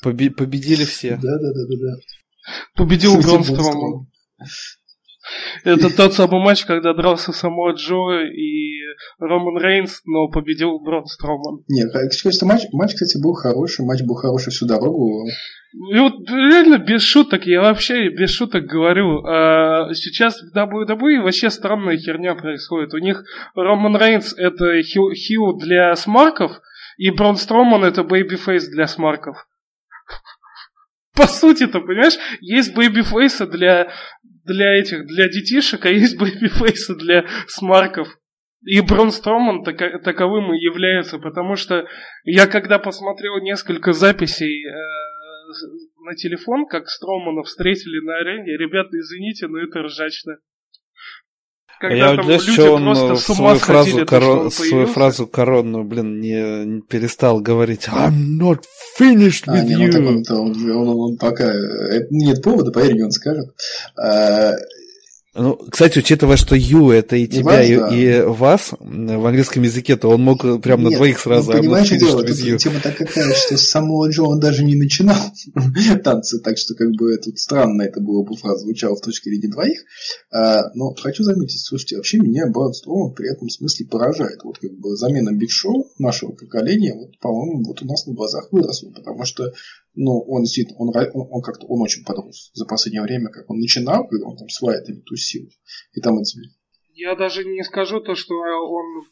Победили 0.03 0.85
все. 0.85 1.17
Да, 1.17 1.39
да, 1.39 1.53
да, 1.53 1.67
да, 1.69 1.77
да. 1.77 1.97
Победил 2.75 3.21
Бронстром. 3.21 4.09
Это 5.65 5.95
тот 5.95 6.15
самый 6.15 6.43
матч, 6.43 6.65
когда 6.65 6.95
дрался 6.95 7.33
Самуа 7.33 7.73
Джо 7.73 8.23
и 8.25 8.81
Роман 9.19 9.59
Рейнс, 9.63 10.03
но 10.07 10.29
победил 10.29 10.79
Брон 10.81 11.07
Строман. 11.07 11.65
Нет, 11.69 11.91
кстати, 12.11 12.45
матч, 12.45 12.63
матч, 12.73 12.95
кстати, 12.95 13.23
был 13.23 13.35
хороший, 13.35 13.85
матч 13.85 14.03
был 14.03 14.15
хороший 14.15 14.51
всю 14.51 14.67
дорогу. 14.67 15.27
И 15.73 15.99
вот 15.99 16.29
реально 16.29 16.79
без 16.79 17.03
шуток, 17.03 17.47
я 17.47 17.61
вообще 17.61 18.09
без 18.09 18.31
шуток 18.31 18.65
говорю, 18.65 19.25
а 19.25 19.95
сейчас 19.95 20.41
в 20.41 20.57
WWE 20.57 21.23
вообще 21.23 21.49
странная 21.49 21.97
херня 21.97 22.35
происходит. 22.35 22.93
У 22.93 22.99
них 22.99 23.23
Роман 23.55 23.97
Рейнс 23.97 24.35
это 24.37 24.83
heel, 24.83 25.13
heel 25.13 25.57
для 25.57 25.95
smark 25.95 26.36
ов, 26.36 26.61
и 26.97 27.11
Брон 27.11 27.37
Строман 27.37 27.85
это 27.85 28.03
babyface 28.03 28.69
для 28.69 28.89
smark 28.89 29.25
ов. 29.25 29.47
По 31.15 31.29
сути-то, 31.29 31.81
понимаешь, 31.81 32.19
есть 32.41 32.75
babyface 32.75 33.39
ы 33.39 33.47
для 33.47 33.93
для 34.45 34.79
этих, 34.79 35.07
для 35.07 35.29
детишек, 35.29 35.87
а 35.87 35.91
есть 35.91 36.19
babyface 36.19 36.88
ы 36.88 36.97
для 36.97 37.27
smark 37.47 37.85
ов. 37.86 38.09
И 38.63 38.81
Брон 38.81 39.11
Строман 39.11 39.65
так, 39.65 40.03
таковым 40.03 40.53
и 40.53 40.59
является, 40.59 41.19
потому 41.19 41.57
что 41.57 41.87
я 42.25 42.47
когда 42.47 42.79
посмотрел 42.79 43.39
несколько 43.41 43.93
записей 43.93 44.67
э, 44.67 44.73
на 46.05 46.15
телефон, 46.15 46.67
как 46.67 46.89
Стромана 46.89 47.43
встретили 47.43 48.05
на 48.05 48.19
арене, 48.19 48.59
ребята, 48.59 48.99
извините, 48.99 49.47
но 49.49 49.59
это 49.59 49.83
ржачно. 49.83 50.37
Когда 51.81 51.97
я 51.97 52.13
удивляюсь, 52.13 52.43
что 52.43 52.75
он 52.75 52.89
э, 52.91 53.17
свою, 53.17 53.59
фразу, 53.59 54.05
корон, 54.05 54.51
свою 54.51 54.87
фразу 54.87 55.27
коронную, 55.27 55.85
блин, 55.85 56.21
не, 56.21 56.67
не 56.67 56.83
перестал 56.83 57.41
говорить 57.41 57.89
I'm 57.89 58.39
not 58.39 58.65
finished 58.99 59.47
with 59.47 59.65
а, 59.65 59.65
you. 59.65 59.97
Он, 59.97 60.25
он, 60.29 60.71
он, 60.71 60.89
он 60.89 61.17
пока... 61.17 61.51
Нет 62.11 62.43
повода, 62.43 62.71
поверь, 62.71 63.03
он 63.03 63.11
скажет. 63.11 63.55
Ну, 65.33 65.57
кстати, 65.71 66.01
учитывая, 66.01 66.37
что 66.37 66.57
you 66.57 66.93
это 66.93 67.15
и 67.15 67.29
тебя, 67.29 67.63
и, 67.63 67.77
да. 67.77 67.89
и 67.95 68.23
вас 68.23 68.73
в 68.73 69.27
английском 69.27 69.63
языке, 69.63 69.97
то 69.97 70.09
он 70.09 70.23
мог 70.23 70.41
прям 70.61 70.81
Нет, 70.81 70.91
на 70.91 70.97
двоих 70.97 71.21
сразу. 71.21 71.53
Ну, 71.53 71.59
понимаешь, 71.59 71.89
дело, 71.91 72.25
тут 72.25 72.37
тема 72.37 72.81
такая, 72.81 73.07
что 73.35 73.57
с 73.57 73.69
самого 73.69 74.11
Джо 74.11 74.23
он 74.23 74.41
даже 74.41 74.65
не 74.65 74.75
начинал 74.75 75.21
танцы, 76.05 76.41
так 76.41 76.59
что 76.59 76.75
как 76.75 76.91
бы 76.99 77.17
тут 77.19 77.39
странно 77.39 77.83
это 77.83 78.01
было 78.01 78.25
бы 78.25 78.37
фраза 78.37 78.65
звучала 78.65 78.97
в 78.97 79.03
точке 79.03 79.31
зрения 79.31 79.53
двоих. 79.53 79.85
А, 80.33 80.63
но 80.75 80.95
хочу 80.95 81.23
заметить, 81.23 81.65
слушайте, 81.65 81.97
вообще 81.97 82.19
меня 82.19 82.49
Браун 82.49 82.75
Строуман 82.75 83.15
при 83.15 83.33
этом 83.33 83.49
смысле 83.49 83.87
поражает. 83.87 84.43
Вот 84.43 84.59
как 84.59 84.73
бы 84.73 84.97
замена 84.97 85.31
Биг 85.31 85.53
Шоу 85.53 85.87
нашего 86.01 86.33
поколения, 86.33 86.95
вот, 86.95 87.17
по-моему, 87.21 87.63
вот 87.63 87.83
у 87.83 87.87
нас 87.87 88.05
на 88.07 88.15
глазах 88.15 88.49
выросла, 88.51 88.91
потому 88.91 89.25
что 89.25 89.53
ну, 89.95 90.21
он 90.29 90.43
действительно, 90.43 90.79
он, 90.79 90.89
он, 90.89 91.29
он 91.31 91.43
как-то, 91.43 91.67
он 91.67 91.83
очень 91.83 92.05
подрос 92.05 92.51
за 92.55 92.65
последнее 92.67 93.03
время, 93.03 93.29
как 93.31 93.51
он 93.51 93.59
начинал, 93.59 94.07
когда 94.07 94.27
он 94.27 94.37
там 94.37 94.49
с 94.49 94.61
Вайтами 94.61 95.01
тусил, 95.01 95.49
и 95.93 96.01
там 96.01 96.19
эти... 96.19 96.39
Я 96.95 97.17
даже 97.17 97.45
не 97.45 97.63
скажу 97.65 98.01
то, 98.01 98.15
что 98.15 98.35
он 98.35 99.05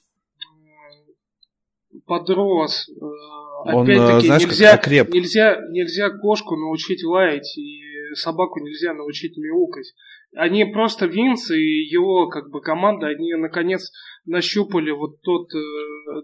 подрос. 2.06 2.88
Э, 2.88 3.70
опять-таки, 3.70 4.28
нельзя, 4.28 4.76
нельзя, 5.12 5.56
нельзя 5.70 6.10
кошку 6.10 6.56
научить 6.56 7.04
лаять, 7.04 7.56
и 7.56 8.14
собаку 8.14 8.60
нельзя 8.60 8.94
научить 8.94 9.36
мяукать. 9.36 9.94
Они 10.34 10.64
просто 10.64 11.06
Винс 11.06 11.50
и 11.50 11.86
его 11.90 12.28
как 12.28 12.50
бы 12.50 12.60
команда, 12.60 13.06
они 13.06 13.34
наконец 13.34 13.90
нащупали 14.26 14.90
вот 14.90 15.20
тот, 15.22 15.48
э, 15.54 15.58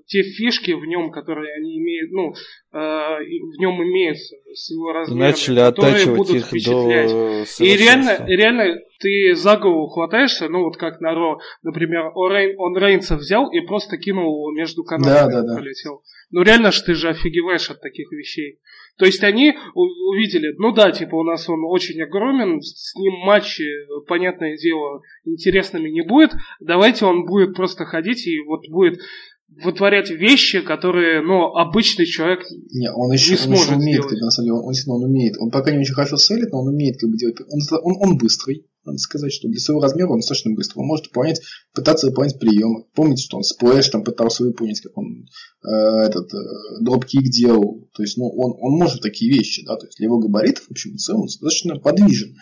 те 0.06 0.22
фишки 0.22 0.72
в 0.72 0.84
нем, 0.84 1.10
которые 1.10 1.54
они 1.54 1.78
имеют, 1.78 2.10
ну, 2.12 2.32
э, 2.32 2.78
в 2.78 3.58
нем 3.58 3.82
имеются 3.82 4.36
с 4.52 4.70
его 4.70 4.92
размером, 4.92 5.20
Начали 5.20 5.60
которые 5.60 6.06
будут 6.06 6.36
их 6.36 6.46
впечатлять. 6.46 7.10
До 7.10 7.64
и 7.64 7.76
реально, 7.76 8.24
реально 8.26 8.80
ты 9.00 9.34
за 9.34 9.56
голову 9.56 9.88
хватаешься, 9.88 10.48
ну 10.48 10.64
вот 10.64 10.76
как 10.76 11.00
на 11.00 11.14
Ро, 11.14 11.38
например, 11.62 12.10
он, 12.14 12.32
Рейн, 12.32 12.54
он 12.58 12.76
Рейнса 12.76 13.16
взял 13.16 13.50
и 13.50 13.60
просто 13.60 13.98
кинул 13.98 14.34
его 14.34 14.52
между 14.52 14.84
каналами 14.84 15.32
да, 15.32 15.42
да, 15.42 15.48
да. 15.48 15.56
полетел. 15.56 16.02
Ну 16.30 16.42
реально 16.42 16.72
ж 16.72 16.80
ты 16.80 16.94
же 16.94 17.08
офигеваешь 17.08 17.70
от 17.70 17.80
таких 17.80 18.10
вещей. 18.12 18.60
То 18.96 19.06
есть 19.06 19.24
они 19.24 19.54
увидели, 19.74 20.54
ну 20.56 20.72
да, 20.72 20.92
типа 20.92 21.16
у 21.16 21.24
нас 21.24 21.48
он 21.48 21.64
очень 21.64 22.00
огромен, 22.00 22.60
с 22.60 22.94
ним 22.94 23.14
матчи, 23.24 23.66
понятное 24.06 24.56
дело, 24.56 25.02
интересными 25.24 25.90
не 25.90 26.02
будет, 26.02 26.30
давайте 26.60 27.04
он 27.04 27.24
будет 27.24 27.56
просто 27.56 27.86
ходить 27.86 28.26
и 28.26 28.38
вот 28.40 28.68
будет 28.68 29.00
вытворять 29.48 30.10
вещи, 30.10 30.60
которые, 30.60 31.22
ну, 31.22 31.54
обычный 31.56 32.06
человек 32.06 32.40
не, 32.72 32.90
он 32.90 33.12
еще, 33.12 33.32
не 33.32 33.36
сможет 33.38 33.68
он 33.68 33.74
еще 33.74 33.82
умеет, 33.82 33.98
сделать. 33.98 34.10
Как, 34.10 34.20
на 34.22 34.30
самом 34.30 34.46
деле, 34.46 34.58
он, 34.58 34.64
он, 34.66 35.02
он 35.02 35.10
умеет. 35.10 35.34
Он 35.38 35.50
пока 35.50 35.70
не 35.70 35.78
очень 35.78 35.94
хорошо 35.94 36.16
селит, 36.16 36.50
но 36.52 36.60
он 36.60 36.68
умеет 36.68 36.98
как 36.98 37.10
бы 37.10 37.16
делать. 37.16 37.36
Он, 37.40 37.60
он, 37.82 37.96
он 38.00 38.18
быстрый. 38.18 38.66
Надо 38.84 38.98
сказать, 38.98 39.32
что 39.32 39.48
для 39.48 39.60
своего 39.60 39.80
размера 39.80 40.10
он 40.10 40.18
достаточно 40.18 40.52
быстро. 40.52 40.80
Он 40.80 40.86
может 40.86 41.06
выполнять, 41.06 41.40
пытаться 41.72 42.06
выполнять 42.06 42.38
приемы. 42.38 42.84
Помните, 42.94 43.22
что 43.22 43.38
он 43.38 43.42
splash 43.42 43.88
там 43.88 44.04
пытался 44.04 44.44
выполнить, 44.44 44.80
как 44.80 44.96
он 44.98 45.26
э, 45.64 46.06
этот 46.06 46.34
э, 46.34 46.38
dropkick 46.82 47.22
делал. 47.30 47.88
То 47.94 48.02
есть, 48.02 48.18
ну, 48.18 48.28
он, 48.28 48.54
он 48.60 48.78
может 48.78 49.00
такие 49.00 49.32
вещи, 49.32 49.64
да. 49.64 49.76
То 49.76 49.86
есть, 49.86 49.96
для 49.96 50.06
его 50.06 50.18
габаритов, 50.18 50.64
в 50.66 50.70
общем, 50.70 50.94
в 50.94 50.98
целом, 50.98 51.22
он 51.22 51.26
достаточно 51.26 51.76
подвижен. 51.76 52.36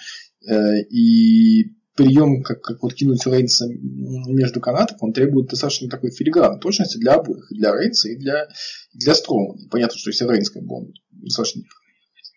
Э, 0.49 0.81
и 0.91 1.77
прием, 1.95 2.43
как, 2.43 2.63
как 2.63 2.83
вот 2.83 2.95
кинуть 2.95 3.27
Рейнса 3.27 3.67
между 3.69 4.61
канатов, 4.61 4.99
он 5.01 5.13
требует 5.13 5.49
достаточно 5.49 5.89
такой 5.89 6.11
филигранной 6.11 6.61
точности 6.61 6.99
для 6.99 7.15
обоих. 7.15 7.51
И 7.51 7.57
для 7.57 7.73
Рейнса, 7.73 8.09
и 8.09 8.17
для, 8.17 8.45
и 8.93 8.99
для 8.99 9.15
Стромана. 9.15 9.57
Понятно, 9.71 9.99
что 9.99 10.11
если 10.11 10.27
Рейнс, 10.27 10.51
как 10.51 10.63
бы 10.63 10.77
он 10.77 10.93
достаточно... 11.11 11.63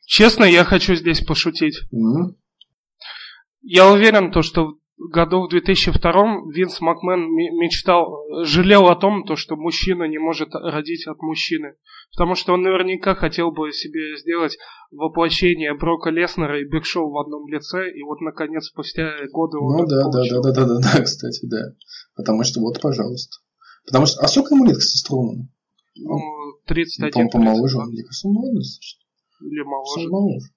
Честно, 0.05 0.43
я 0.43 0.63
хочу 0.63 0.95
здесь 0.95 1.21
пошутить. 1.21 1.81
Mm-hmm. 1.93 2.35
Я 3.63 3.91
уверен, 3.91 4.31
то, 4.31 4.41
что 4.43 4.77
году 4.97 5.43
в 5.43 5.49
2002 5.49 6.51
Винс 6.53 6.79
Макмен 6.81 7.27
мечтал, 7.31 8.25
жалел 8.43 8.87
о 8.87 8.95
том, 8.95 9.23
то, 9.23 9.35
что 9.35 9.55
мужчина 9.55 10.05
не 10.05 10.17
может 10.17 10.49
родить 10.53 11.05
от 11.07 11.21
мужчины. 11.21 11.75
Потому 12.11 12.35
что 12.35 12.53
он 12.53 12.61
наверняка 12.61 13.15
хотел 13.15 13.51
бы 13.51 13.71
себе 13.71 14.17
сделать 14.17 14.57
воплощение 14.91 15.73
Брока 15.73 16.09
Леснера 16.09 16.61
и 16.61 16.65
Биг 16.65 16.85
Шоу 16.85 17.11
в 17.11 17.17
одном 17.17 17.47
лице, 17.47 17.91
и 17.91 18.03
вот 18.03 18.21
наконец 18.21 18.65
спустя 18.65 19.11
годы 19.31 19.57
он 19.57 19.77
Ну 19.77 19.85
да, 19.85 20.03
да, 20.09 20.21
да, 20.29 20.41
да, 20.41 20.51
да, 20.51 20.65
да, 20.65 20.79
да, 20.79 21.03
кстати, 21.03 21.45
да. 21.45 21.73
Потому 22.15 22.43
что 22.43 22.61
вот, 22.61 22.79
пожалуйста. 22.81 23.37
Потому 23.85 24.05
что, 24.05 24.21
а 24.21 24.27
сколько 24.27 24.55
ему 24.55 24.65
лет, 24.65 24.77
кстати, 24.77 24.97
Строману? 24.97 25.49
Ну, 25.95 26.19
31. 26.67 27.11
По-моему, 27.11 27.29
помоложе, 27.31 27.77
мне 27.79 28.03
кажется, 28.03 28.27
он 28.27 28.33
молодой 28.33 28.59
достаточно. 28.59 29.01
Или 29.41 29.63
моложе. 29.63 30.09
моложе. 30.09 30.47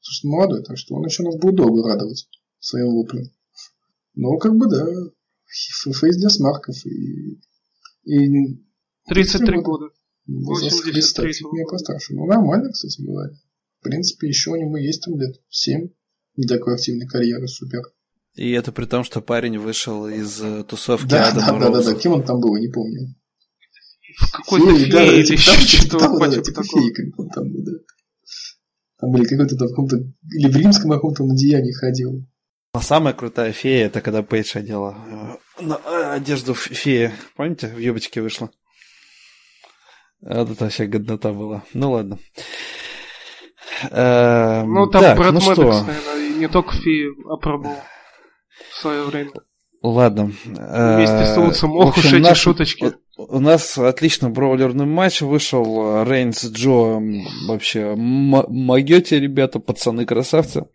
Слушай, 0.00 0.30
молодой, 0.30 0.62
так 0.62 0.76
что 0.78 0.94
он 0.94 1.04
еще 1.04 1.22
нас 1.22 1.36
будет 1.36 1.56
долго 1.56 1.88
радовать 1.88 2.28
своим 2.60 2.94
воплем. 2.94 3.24
Ну, 4.20 4.36
как 4.38 4.56
бы, 4.56 4.66
да, 4.68 4.84
фейс 5.46 6.16
для 6.16 6.28
смарков 6.28 6.74
и... 6.84 7.40
и 8.04 8.64
33 9.06 9.60
года. 9.60 9.90
83 10.26 11.32
мне 11.52 11.64
постарше. 11.70 12.14
Ну, 12.14 12.26
нормально, 12.26 12.72
кстати 12.72 13.00
говоря. 13.00 13.30
В 13.78 13.84
принципе, 13.84 14.26
еще 14.26 14.50
у 14.50 14.56
него 14.56 14.76
есть 14.76 15.04
там 15.04 15.16
лет 15.20 15.40
7 15.50 15.88
для 16.34 16.48
такой 16.48 16.74
активной 16.74 17.06
карьеры, 17.06 17.46
супер. 17.46 17.82
И 18.34 18.50
это 18.50 18.72
при 18.72 18.86
том, 18.86 19.04
что 19.04 19.20
парень 19.20 19.56
вышел 19.58 20.08
из 20.08 20.42
э, 20.42 20.64
тусовки 20.64 21.08
да, 21.08 21.30
Адама 21.30 21.60
да, 21.60 21.70
да, 21.70 21.80
да, 21.80 21.92
да, 21.92 21.94
кем 21.94 22.14
он 22.14 22.24
там 22.24 22.40
был, 22.40 22.56
не 22.56 22.68
помню. 22.68 23.14
В 24.18 24.32
какой-то 24.32 24.76
фее, 24.76 24.92
да, 24.92 25.04
или 25.04 25.24
типа, 25.24 25.38
еще 25.38 25.78
что-то 25.78 25.98
там, 25.98 26.18
да, 26.18 26.42
типа 26.42 26.64
феи, 26.64 26.90
как 26.90 27.20
он 27.20 27.28
там 27.30 27.52
был, 27.52 27.62
да. 27.64 27.72
Там 28.98 29.12
были 29.12 29.24
какой-то 29.24 29.56
там 29.56 29.68
в 29.68 29.70
каком-то, 29.70 29.96
или 30.36 30.50
в 30.50 30.56
римском 30.56 30.90
каком-то 30.90 31.24
надеянии 31.24 31.72
ходил. 31.72 32.26
А 32.72 32.82
самая 32.82 33.14
крутая 33.14 33.52
фея, 33.52 33.86
это 33.86 34.00
когда 34.00 34.22
Пейдж 34.22 34.56
одела 34.56 35.38
э, 35.58 35.64
э, 35.64 36.12
одежду 36.12 36.54
феи. 36.54 37.12
Помните, 37.34 37.68
в 37.68 37.78
юбочке 37.78 38.20
вышла? 38.20 38.50
Вот 40.20 40.50
это 40.50 40.64
вообще 40.64 40.86
годнота 40.86 41.32
была. 41.32 41.62
Ну 41.72 41.92
ладно. 41.92 42.18
Эм, 43.90 44.74
ну, 44.74 44.86
там 44.86 45.02
так, 45.02 45.16
Брэд 45.16 45.32
ну 45.32 45.40
Мэддокс, 45.40 45.76
что? 45.76 45.84
наверное, 45.84 46.38
не 46.38 46.48
только 46.48 46.74
феи 46.74 47.08
опробовал 47.32 47.76
в 48.70 48.76
свое 48.76 49.04
время. 49.04 49.30
Ладно. 49.80 50.32
Вместе 50.44 51.26
с 51.26 51.36
Луцем. 51.36 51.72
Ох 51.76 51.96
уж 51.96 52.12
эти 52.12 52.34
шуточки. 52.34 52.94
У 53.16 53.38
нас 53.38 53.78
отлично 53.78 54.28
броулерный 54.28 54.86
матч 54.86 55.20
вышел. 55.22 56.04
Рейнс 56.04 56.44
Джо 56.44 57.00
вообще 57.46 57.94
могете, 57.96 59.20
ребята, 59.20 59.60
пацаны 59.60 60.04
красавцы. 60.04 60.66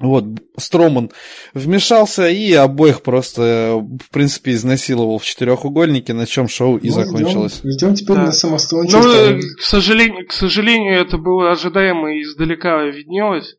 Вот, 0.00 0.24
Строман 0.56 1.10
вмешался 1.52 2.28
и 2.28 2.52
обоих 2.52 3.02
просто, 3.02 3.76
в 3.78 4.10
принципе, 4.10 4.52
изнасиловал 4.52 5.18
в 5.18 5.24
четырехугольнике, 5.24 6.12
на 6.14 6.26
чем 6.26 6.48
шоу 6.48 6.78
и 6.78 6.88
ну, 6.88 6.94
закончилось. 6.94 7.58
Ждем, 7.58 7.70
ждем 7.70 7.94
теперь 7.94 8.16
да. 8.16 8.22
на 8.24 8.32
самостоятельность. 8.32 9.46
Ну, 9.46 9.56
к 9.56 9.62
сожалению, 9.62 10.26
к 10.26 10.32
сожалению, 10.32 11.00
это 11.00 11.16
было 11.16 11.52
ожидаемо 11.52 12.12
и 12.12 12.22
издалека 12.22 12.82
виднелось. 12.84 13.56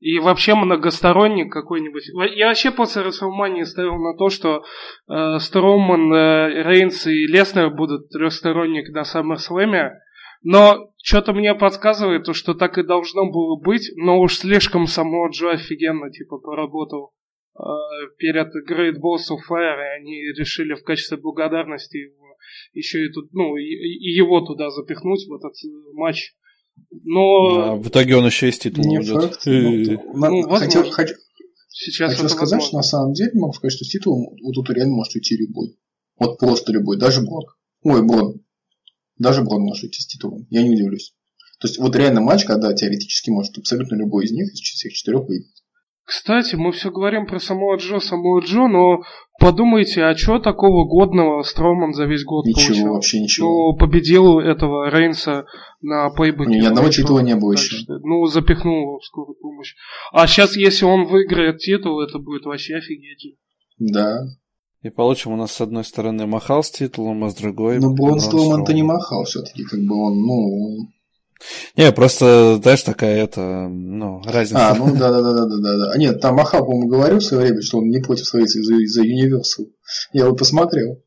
И 0.00 0.18
вообще 0.18 0.54
многосторонник 0.54 1.50
какой-нибудь. 1.50 2.04
Я 2.36 2.48
вообще 2.48 2.70
после 2.70 3.02
Расселмании 3.02 3.62
ставил 3.62 3.96
на 3.96 4.14
то, 4.16 4.28
что 4.28 4.62
э, 5.08 5.38
Строман, 5.38 6.12
э, 6.12 6.62
Рейнс 6.62 7.06
и 7.06 7.26
Леснер 7.26 7.70
будут 7.70 8.10
трехсторонник 8.10 8.90
на 8.90 9.02
SummerSlam. 9.02 9.92
Но 10.44 10.90
что-то 11.02 11.32
мне 11.32 11.54
подсказывает, 11.54 12.24
то, 12.24 12.34
что 12.34 12.52
так 12.52 12.76
и 12.76 12.82
должно 12.82 13.30
было 13.30 13.58
быть, 13.58 13.90
но 13.96 14.20
уж 14.20 14.36
слишком 14.36 14.86
само 14.86 15.28
Джо 15.30 15.52
офигенно 15.52 16.10
типа 16.10 16.36
поработал 16.36 17.12
э, 17.58 17.62
перед 18.18 18.48
Great 18.70 19.00
Balls 19.00 19.32
of 19.32 19.40
Fire, 19.50 19.80
и 19.80 20.00
они 20.00 20.20
решили 20.38 20.74
в 20.74 20.84
качестве 20.84 21.16
благодарности 21.16 21.96
его, 21.96 22.36
еще 22.74 23.06
и 23.06 23.10
тут, 23.10 23.32
ну, 23.32 23.56
и, 23.56 23.62
и 23.62 24.14
его 24.14 24.42
туда 24.42 24.70
запихнуть 24.70 25.26
в 25.26 25.34
этот 25.34 25.54
матч. 25.94 26.34
Но... 26.90 27.54
Да, 27.54 27.74
в 27.76 27.88
итоге 27.88 28.16
он 28.16 28.26
еще 28.26 28.50
из 28.50 28.58
титула 28.58 28.84
Не 28.84 28.98
уйдет. 28.98 29.22
Факт, 29.22 29.46
ну, 29.46 30.02
ну, 30.12 30.48
хочу, 30.48 30.90
хочу, 30.90 31.14
Сейчас 31.68 32.14
хочу 32.14 32.28
сказать, 32.28 32.60
возможно. 32.60 32.66
что 32.68 32.76
на 32.76 32.82
самом 32.82 33.12
деле 33.14 33.30
могу 33.34 33.52
сказать, 33.54 33.72
что 33.72 33.84
с 33.84 33.88
титулом 33.88 34.26
вот 34.42 34.54
тут 34.54 34.70
реально 34.70 34.94
может 34.94 35.14
уйти 35.14 35.36
любой. 35.36 35.76
Вот 36.18 36.38
просто 36.38 36.70
любой, 36.72 36.98
даже 36.98 37.22
Брок. 37.22 37.58
Ой, 37.82 38.06
Брон. 38.06 38.43
Даже 39.18 39.42
Брон 39.42 39.62
может 39.62 39.84
уйти 39.84 40.00
с 40.00 40.06
титулом. 40.06 40.46
Я 40.50 40.62
не 40.62 40.70
удивлюсь. 40.70 41.14
То 41.60 41.68
есть 41.68 41.78
вот 41.78 41.94
реально 41.96 42.20
матч, 42.20 42.44
когда 42.44 42.72
теоретически 42.72 43.30
может 43.30 43.56
абсолютно 43.56 43.96
любой 43.96 44.24
из 44.24 44.32
них 44.32 44.52
из 44.52 44.60
всех 44.60 44.92
четырех 44.92 45.26
выиграть. 45.26 45.54
Кстати, 46.04 46.54
мы 46.54 46.72
все 46.72 46.90
говорим 46.90 47.26
про 47.26 47.38
самого 47.38 47.76
Джо, 47.76 47.98
самого 47.98 48.40
Джо, 48.40 48.68
но 48.68 49.02
подумайте, 49.40 50.04
а 50.04 50.14
что 50.14 50.38
такого 50.38 50.86
годного 50.86 51.42
Строман 51.42 51.94
за 51.94 52.04
весь 52.04 52.24
год 52.24 52.44
Ничего, 52.44 52.66
получил? 52.66 52.92
вообще 52.92 53.20
ничего. 53.20 53.72
Ну, 53.72 53.78
победил 53.78 54.38
этого 54.38 54.90
Рейнса 54.90 55.46
на 55.80 56.10
пейбеке. 56.10 56.50
Ни 56.50 56.66
одного 56.66 56.90
титула 56.90 57.20
не 57.20 57.34
было 57.34 57.52
еще. 57.52 57.76
Что, 57.76 57.98
ну, 58.00 58.26
запихнул 58.26 58.82
его 58.82 58.98
в 58.98 59.04
скорую 59.06 59.36
помощь. 59.40 59.74
А 60.12 60.26
сейчас, 60.26 60.56
если 60.56 60.84
он 60.84 61.06
выиграет 61.06 61.58
титул, 61.58 61.98
это 62.00 62.18
будет 62.18 62.44
вообще 62.44 62.74
офигеть. 62.76 63.38
Да. 63.78 64.18
И 64.84 64.90
получим 64.90 65.32
у 65.32 65.36
нас 65.36 65.50
с 65.50 65.62
одной 65.62 65.82
стороны 65.82 66.26
махал 66.26 66.62
с 66.62 66.70
титулом, 66.70 67.24
а 67.24 67.30
с 67.30 67.34
другой... 67.34 67.78
Ну, 67.78 67.94
Брон 67.94 68.20
Строман-то 68.20 68.74
не 68.74 68.82
махал 68.82 69.24
все-таки, 69.24 69.64
как 69.64 69.80
бы 69.80 69.96
он, 69.96 70.20
ну, 70.20 70.88
не, 71.76 71.90
просто, 71.92 72.58
знаешь, 72.62 72.82
такая 72.82 73.24
это, 73.24 73.68
ну, 73.68 74.22
разница. 74.24 74.68
А, 74.68 74.74
ну 74.74 74.94
да, 74.94 75.10
да, 75.10 75.20
да, 75.20 75.32
да, 75.32 75.46
да, 75.46 75.76
да. 75.76 75.90
А 75.92 75.98
нет, 75.98 76.20
там 76.20 76.36
Махал, 76.36 76.64
по-моему, 76.64 76.88
говорил 76.88 77.18
в 77.18 77.24
свое 77.24 77.46
время, 77.46 77.62
что 77.62 77.78
он 77.78 77.88
не 77.88 77.98
против 77.98 78.26
своих 78.26 78.48
за, 78.48 78.60
за 78.62 79.02
Universal. 79.02 79.66
Я 80.12 80.28
вот 80.28 80.38
посмотрел. 80.38 81.02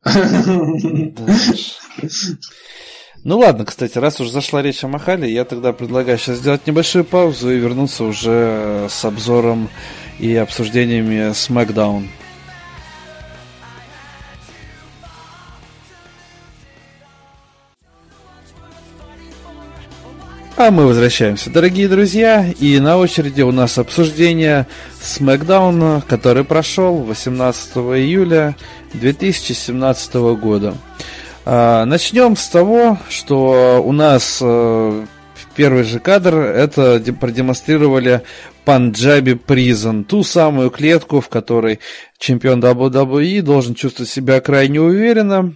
Ну 3.24 3.38
ладно, 3.38 3.64
кстати, 3.64 3.98
раз 3.98 4.20
уже 4.20 4.30
зашла 4.30 4.62
речь 4.62 4.84
о 4.84 4.88
Махале, 4.88 5.32
я 5.32 5.44
тогда 5.44 5.72
предлагаю 5.72 6.18
сейчас 6.18 6.38
сделать 6.38 6.66
небольшую 6.68 7.04
паузу 7.04 7.50
и 7.50 7.58
вернуться 7.58 8.04
уже 8.04 8.86
с 8.88 9.04
обзором 9.04 9.68
и 10.20 10.36
обсуждениями 10.36 11.32
SmackDown. 11.32 12.04
А 20.60 20.72
мы 20.72 20.86
возвращаемся, 20.86 21.50
дорогие 21.50 21.86
друзья, 21.86 22.44
и 22.58 22.80
на 22.80 22.98
очереди 22.98 23.42
у 23.42 23.52
нас 23.52 23.78
обсуждение 23.78 24.66
Смакдауна, 25.00 26.02
который 26.08 26.42
прошел 26.42 26.96
18 26.96 27.76
июля 27.76 28.56
2017 28.92 30.14
года. 30.34 30.74
А, 31.44 31.84
начнем 31.84 32.36
с 32.36 32.48
того, 32.48 32.98
что 33.08 33.80
у 33.86 33.92
нас 33.92 34.40
э, 34.42 35.06
первый 35.54 35.84
же 35.84 36.00
кадр 36.00 36.34
это 36.38 37.00
продемонстрировали 37.20 38.22
Панджаби 38.64 39.34
Призон, 39.34 40.02
ту 40.02 40.24
самую 40.24 40.70
клетку, 40.70 41.20
в 41.20 41.28
которой 41.28 41.78
чемпион 42.18 42.58
WWE 42.58 43.42
должен 43.42 43.76
чувствовать 43.76 44.10
себя 44.10 44.40
крайне 44.40 44.80
уверенно, 44.80 45.54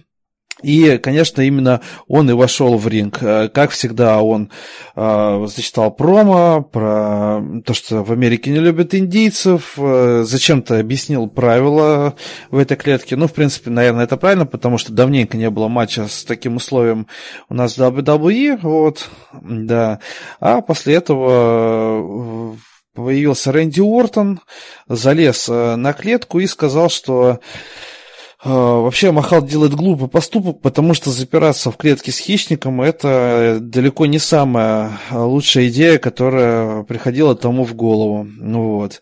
и, 0.63 0.97
конечно, 0.97 1.41
именно 1.41 1.81
он 2.07 2.29
и 2.29 2.33
вошел 2.33 2.77
в 2.77 2.87
ринг. 2.87 3.21
Э, 3.21 3.49
как 3.49 3.71
всегда, 3.71 4.21
он 4.21 4.49
э, 4.95 5.45
зачитал 5.47 5.91
промо 5.91 6.61
про 6.63 7.41
то, 7.65 7.73
что 7.73 8.03
в 8.03 8.11
Америке 8.11 8.49
не 8.49 8.59
любят 8.59 8.95
индийцев, 8.95 9.73
э, 9.77 10.23
зачем-то 10.25 10.79
объяснил 10.79 11.27
правила 11.27 12.15
в 12.49 12.57
этой 12.57 12.77
клетке. 12.77 13.15
Ну, 13.15 13.27
в 13.27 13.33
принципе, 13.33 13.69
наверное, 13.69 14.05
это 14.05 14.17
правильно, 14.17 14.45
потому 14.45 14.77
что 14.77 14.93
давненько 14.93 15.37
не 15.37 15.49
было 15.49 15.67
матча 15.67 16.07
с 16.07 16.23
таким 16.23 16.55
условием 16.55 17.07
у 17.49 17.53
нас 17.53 17.77
в 17.77 17.81
WWE, 17.81 18.59
вот, 18.61 19.09
да. 19.41 19.99
А 20.39 20.61
после 20.61 20.95
этого 20.95 22.53
э, 22.53 22.55
появился 22.93 23.51
Рэнди 23.51 23.81
Уортон, 23.81 24.39
залез 24.87 25.47
э, 25.49 25.75
на 25.75 25.93
клетку 25.93 26.39
и 26.39 26.47
сказал, 26.47 26.89
что 26.89 27.39
вообще 28.49 29.11
Махал 29.11 29.45
делает 29.45 29.73
глупый 29.73 30.07
поступок, 30.07 30.61
потому 30.61 30.93
что 30.93 31.11
запираться 31.11 31.71
в 31.71 31.77
клетке 31.77 32.11
с 32.11 32.17
хищником 32.17 32.81
это 32.81 33.57
далеко 33.61 34.05
не 34.05 34.19
самая 34.19 34.99
лучшая 35.11 35.67
идея, 35.69 35.97
которая 35.97 36.83
приходила 36.83 37.35
тому 37.35 37.63
в 37.63 37.73
голову. 37.75 38.25
Ну 38.25 38.77
вот. 38.77 39.01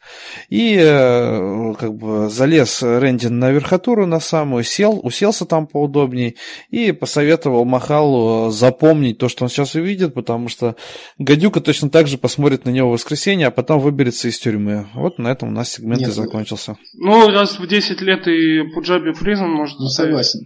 И 0.49 0.77
э, 0.79 1.73
как 1.79 1.93
бы 1.95 2.29
залез 2.29 2.83
Рэнди 2.83 3.27
на 3.27 3.51
верхотуру 3.51 4.05
на 4.05 4.19
самую, 4.19 4.63
сел, 4.63 4.99
уселся 5.03 5.45
там 5.45 5.67
поудобней 5.67 6.37
и 6.69 6.91
посоветовал 6.91 7.65
Махалу 7.65 8.51
запомнить 8.51 9.17
то, 9.17 9.29
что 9.29 9.45
он 9.45 9.49
сейчас 9.49 9.75
увидит, 9.75 10.13
потому 10.13 10.49
что 10.49 10.75
гадюка 11.17 11.61
точно 11.61 11.89
так 11.89 12.07
же 12.07 12.17
посмотрит 12.17 12.65
на 12.65 12.69
него 12.69 12.89
в 12.89 12.93
воскресенье, 12.93 13.47
а 13.47 13.51
потом 13.51 13.79
выберется 13.79 14.27
из 14.27 14.39
тюрьмы. 14.39 14.87
Вот 14.93 15.17
на 15.19 15.29
этом 15.29 15.49
у 15.49 15.51
нас 15.51 15.71
сегмент 15.71 16.01
Нет, 16.01 16.09
и 16.09 16.13
закончился. 16.13 16.77
Ну, 16.93 17.29
раз 17.29 17.59
в 17.59 17.67
10 17.67 18.01
лет 18.01 18.27
и 18.27 18.63
Пуджаби 18.73 19.13
Призм 19.31 19.45
может 19.45 19.79
Ну, 19.79 19.87
согласен. 19.87 20.41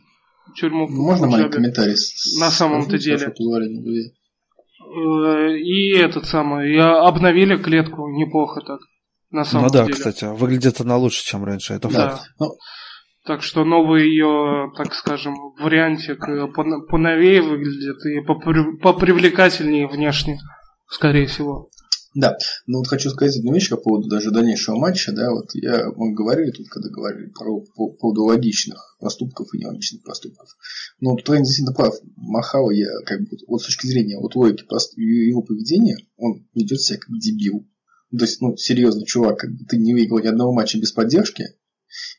Тюрьму 0.55 0.87
Можно 0.87 1.25
маленький 1.25 1.53
комментарий? 1.53 1.95
На 2.39 2.51
самом-то 2.51 2.99
деле. 2.99 3.33
Э, 4.95 5.57
и 5.57 5.97
этот 5.97 6.27
самый, 6.27 6.75
и 6.75 6.77
обновили 6.77 7.57
клетку 7.57 8.07
неплохо 8.09 8.61
так. 8.61 8.79
На 9.31 9.43
самом 9.43 9.65
ну 9.65 9.73
да, 9.73 9.85
деле. 9.85 9.93
кстати, 9.95 10.25
выглядит 10.25 10.79
она 10.81 10.97
лучше, 10.97 11.25
чем 11.25 11.43
раньше, 11.43 11.73
это 11.73 11.89
да. 11.89 12.09
факт. 12.09 12.27
Ну, 12.39 12.45
так 13.25 13.41
что 13.41 13.65
новый 13.65 14.07
ее, 14.07 14.71
так 14.77 14.93
скажем, 14.93 15.33
вариантик 15.59 16.19
поновее 16.87 17.41
выглядит 17.41 18.05
и 18.05 18.21
попривлекательнее 18.21 19.87
внешне, 19.87 20.37
скорее 20.87 21.25
всего. 21.25 21.71
Да, 22.15 22.37
ну 22.65 22.77
вот 22.77 22.87
хочу 22.87 23.09
сказать 23.09 23.35
одну 23.35 23.53
вещь 23.53 23.69
по 23.69 23.75
поводу 23.75 24.07
даже 24.07 24.31
дальнейшего 24.31 24.77
матча, 24.77 25.11
да, 25.11 25.31
вот 25.31 25.53
я, 25.53 25.91
мы 25.97 26.13
говорили 26.13 26.51
тут, 26.51 26.69
когда 26.69 26.89
говорили 26.89 27.27
про, 27.27 27.59
по, 27.59 27.89
по 27.89 27.89
поводу 27.89 28.23
логичных 28.23 28.95
поступков 29.01 29.53
и 29.53 29.57
нелогичных 29.57 30.01
поступков. 30.01 30.47
Ну, 31.01 31.11
вот 31.11 31.25
Трейн 31.25 31.43
действительно 31.43 31.75
прав. 31.75 31.93
Махао, 32.15 32.71
я 32.71 32.87
как 33.05 33.19
бы, 33.19 33.37
вот 33.47 33.61
с 33.61 33.65
точки 33.65 33.87
зрения 33.87 34.17
вот 34.17 34.33
логики 34.35 34.63
его 34.95 35.41
поведения, 35.41 35.97
он 36.15 36.47
ведет 36.55 36.79
себя 36.79 36.99
как 36.99 37.09
дебил. 37.19 37.67
То 38.17 38.23
есть, 38.23 38.39
ну, 38.39 38.55
серьезно, 38.55 39.05
чувак, 39.05 39.39
как 39.39 39.51
бы 39.51 39.65
ты 39.65 39.75
не 39.77 39.93
выиграл 39.93 40.19
ни 40.19 40.27
одного 40.27 40.53
матча 40.53 40.79
без 40.79 40.93
поддержки, 40.93 41.43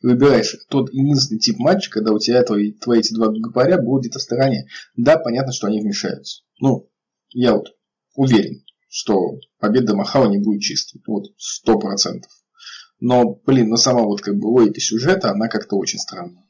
и 0.02 0.06
выбираешь 0.06 0.58
тот 0.68 0.92
единственный 0.92 1.38
тип 1.38 1.58
матча, 1.58 1.90
когда 1.90 2.12
у 2.12 2.18
тебя 2.18 2.42
твои, 2.42 2.72
твои 2.72 3.00
эти 3.00 3.14
два 3.14 3.28
гопаря 3.28 3.80
будут 3.80 4.02
где-то 4.02 4.18
в 4.18 4.22
стороне. 4.22 4.66
Да, 4.94 5.16
понятно, 5.16 5.52
что 5.52 5.68
они 5.68 5.80
вмешаются. 5.80 6.42
Ну, 6.60 6.90
я 7.30 7.54
вот 7.54 7.68
уверен 8.14 8.65
что 8.96 9.40
победа 9.58 9.94
Махала 9.94 10.26
не 10.26 10.38
будет 10.38 10.62
чистой. 10.62 11.02
Вот, 11.06 11.26
сто 11.36 11.78
процентов. 11.78 12.32
Но, 12.98 13.34
блин, 13.44 13.68
ну 13.68 13.76
сама 13.76 14.02
вот 14.02 14.22
как 14.22 14.38
бы 14.38 14.46
логика 14.46 14.80
сюжета, 14.80 15.32
она 15.32 15.48
как-то 15.48 15.76
очень 15.76 15.98
странная. 15.98 16.48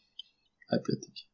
Опять-таки. 0.68 1.25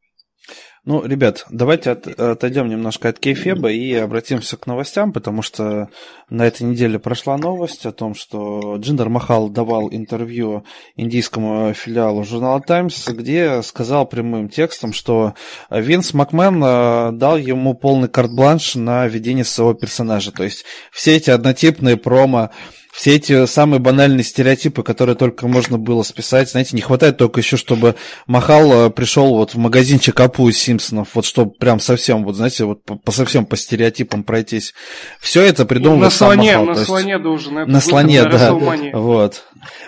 Ну, 0.85 1.07
ребят, 1.07 1.47
давайте 1.49 1.93
от, 1.93 2.09
отойдем 2.09 2.69
немножко 2.69 3.09
от 3.09 3.21
Кейфеба 3.21 3.71
и 3.71 3.95
обратимся 3.95 4.57
к 4.57 4.67
новостям, 4.67 5.13
потому 5.13 5.41
что 5.41 5.89
на 6.29 6.45
этой 6.45 6.65
неделе 6.65 6.99
прошла 6.99 7.39
новость 7.39 7.87
о 7.87 7.93
том, 7.93 8.17
что 8.17 8.79
Джиндер 8.79 9.09
Махал 9.09 9.49
давал 9.49 9.91
интервью 9.93 10.65
индийскому 10.97 11.73
филиалу 11.73 12.25
журнала 12.25 12.61
Times, 12.61 13.07
где 13.07 13.63
сказал 13.63 14.07
прямым 14.07 14.49
текстом, 14.49 14.93
что 14.93 15.35
Винс 15.71 16.15
Макмен 16.15 16.61
э, 16.65 17.13
дал 17.13 17.37
ему 17.37 17.75
полный 17.75 18.09
карт-бланш 18.09 18.75
на 18.75 19.07
ведение 19.07 19.45
своего 19.45 19.75
персонажа. 19.75 20.33
То 20.33 20.43
есть 20.43 20.65
все 20.91 21.15
эти 21.15 21.31
однотипные 21.31 21.97
промо 21.97 22.51
все 22.93 23.17
эти 23.17 23.47
самые 23.47 23.81
банальные 23.81 24.23
стереотипы, 24.23 24.83
которые 24.83 25.17
только 25.17 25.49
можно 25.49 25.79
было 25.79 26.03
списать. 26.03 26.51
Знаете, 26.51 26.77
не 26.77 26.83
хватает 26.83 27.17
только 27.17 27.41
еще, 27.41 27.57
чтобы 27.57 27.95
Махал 28.27 28.71
э, 28.71 28.91
пришел 28.91 29.35
вот 29.35 29.55
в 29.55 29.59
магазинчик 29.59 30.21
Апу 30.21 30.47
из 30.51 30.59
Симпсонов, 30.59 31.09
вот 31.15 31.25
чтобы 31.25 31.53
прям 31.53 31.81
совсем, 31.81 32.23
вот 32.23 32.37
знаете, 32.37 32.67
вот 32.67 32.85
по, 32.85 32.97
по 32.97 33.11
совсем 33.11 33.47
по 33.47 33.57
стереотипам 33.57 34.25
пройтись. 34.25 34.75
Все 35.21 35.43
это 35.43 35.65
придумал 35.65 35.97
на 35.97 36.11
сам 36.11 36.35
слоне, 36.35 36.51
Махал. 36.51 36.67
На 36.67 36.73
есть, 36.73 36.85
слоне 36.85 37.19
должен. 37.19 37.59
Это 37.59 37.71
на 37.71 37.81
слоне, 37.81 38.25
да. 38.25 38.53
Вот. 38.93 39.45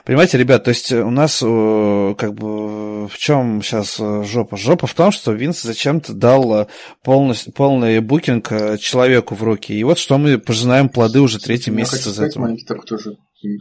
Понимаете, 0.07 0.39
ребят, 0.39 0.65
то 0.65 0.71
есть 0.71 0.91
у 0.91 1.11
нас 1.11 1.43
э, 1.45 2.15
как 2.17 2.35
бы 2.35 3.07
в 3.07 3.19
чем 3.19 3.63
сейчас 3.63 3.97
э, 4.01 4.25
жопа? 4.25 4.57
Жопа 4.57 4.87
в 4.87 4.95
том, 4.95 5.13
что 5.13 5.33
Винс 5.33 5.61
зачем-то 5.61 6.15
дал 6.15 6.69
полностью, 7.03 7.53
полный 7.53 8.01
букинг 8.01 8.51
человеку 8.81 9.35
в 9.35 9.43
руки. 9.43 9.75
И 9.75 9.85
вот 9.85 9.99
что 9.99 10.17
мы 10.17 10.39
пожинаем 10.39 10.89
плоды 10.89 11.21
уже 11.21 11.39
третий 11.39 11.71
Я 11.71 11.77
месяц 11.77 12.07
из 12.07 12.19
этого. 12.19 12.45
маленький 12.45 12.65
такой 12.65 12.94
тоже 12.97 13.17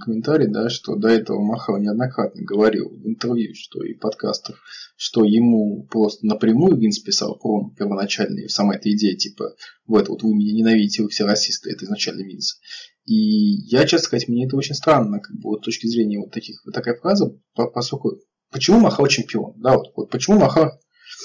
комментарий, 0.05 0.47
да, 0.47 0.69
что 0.69 0.95
до 0.95 1.09
этого 1.09 1.41
Махал 1.41 1.77
неоднократно 1.77 2.41
говорил 2.43 2.89
в 2.89 3.05
интервью, 3.05 3.53
что 3.53 3.83
и 3.83 3.93
подкастах, 3.93 4.55
что 4.95 5.25
ему 5.25 5.85
просто 5.91 6.25
напрямую 6.25 6.77
Винс 6.77 6.99
писал 6.99 7.37
про 7.37 7.69
первоначальные, 7.77 8.47
сама 8.47 8.75
эта 8.75 8.89
идея, 8.93 9.15
типа, 9.17 9.55
вот, 9.85 10.07
вот 10.07 10.23
вы 10.23 10.33
меня 10.35 10.53
ненавидите, 10.53 11.03
вы 11.03 11.09
все 11.09 11.25
расисты, 11.25 11.69
это 11.71 11.83
изначально 11.83 12.21
Винс. 12.21 12.59
И 13.05 13.67
я, 13.67 13.85
честно 13.85 14.05
сказать, 14.05 14.29
мне 14.29 14.45
это 14.45 14.55
очень 14.55 14.75
странно, 14.75 15.19
как 15.19 15.35
бы, 15.35 15.49
вот 15.49 15.61
с 15.63 15.65
точки 15.65 15.87
зрения 15.87 16.17
вот 16.19 16.31
таких, 16.31 16.61
вот 16.65 16.73
такая 16.73 16.95
фраза, 16.95 17.35
по- 17.53 17.67
поскольку, 17.69 18.11
почему 18.51 18.79
Махал 18.79 19.07
чемпион, 19.07 19.53
да, 19.57 19.75
вот, 19.75 19.87
вот 19.97 20.09
почему 20.09 20.39
Махал, 20.39 20.71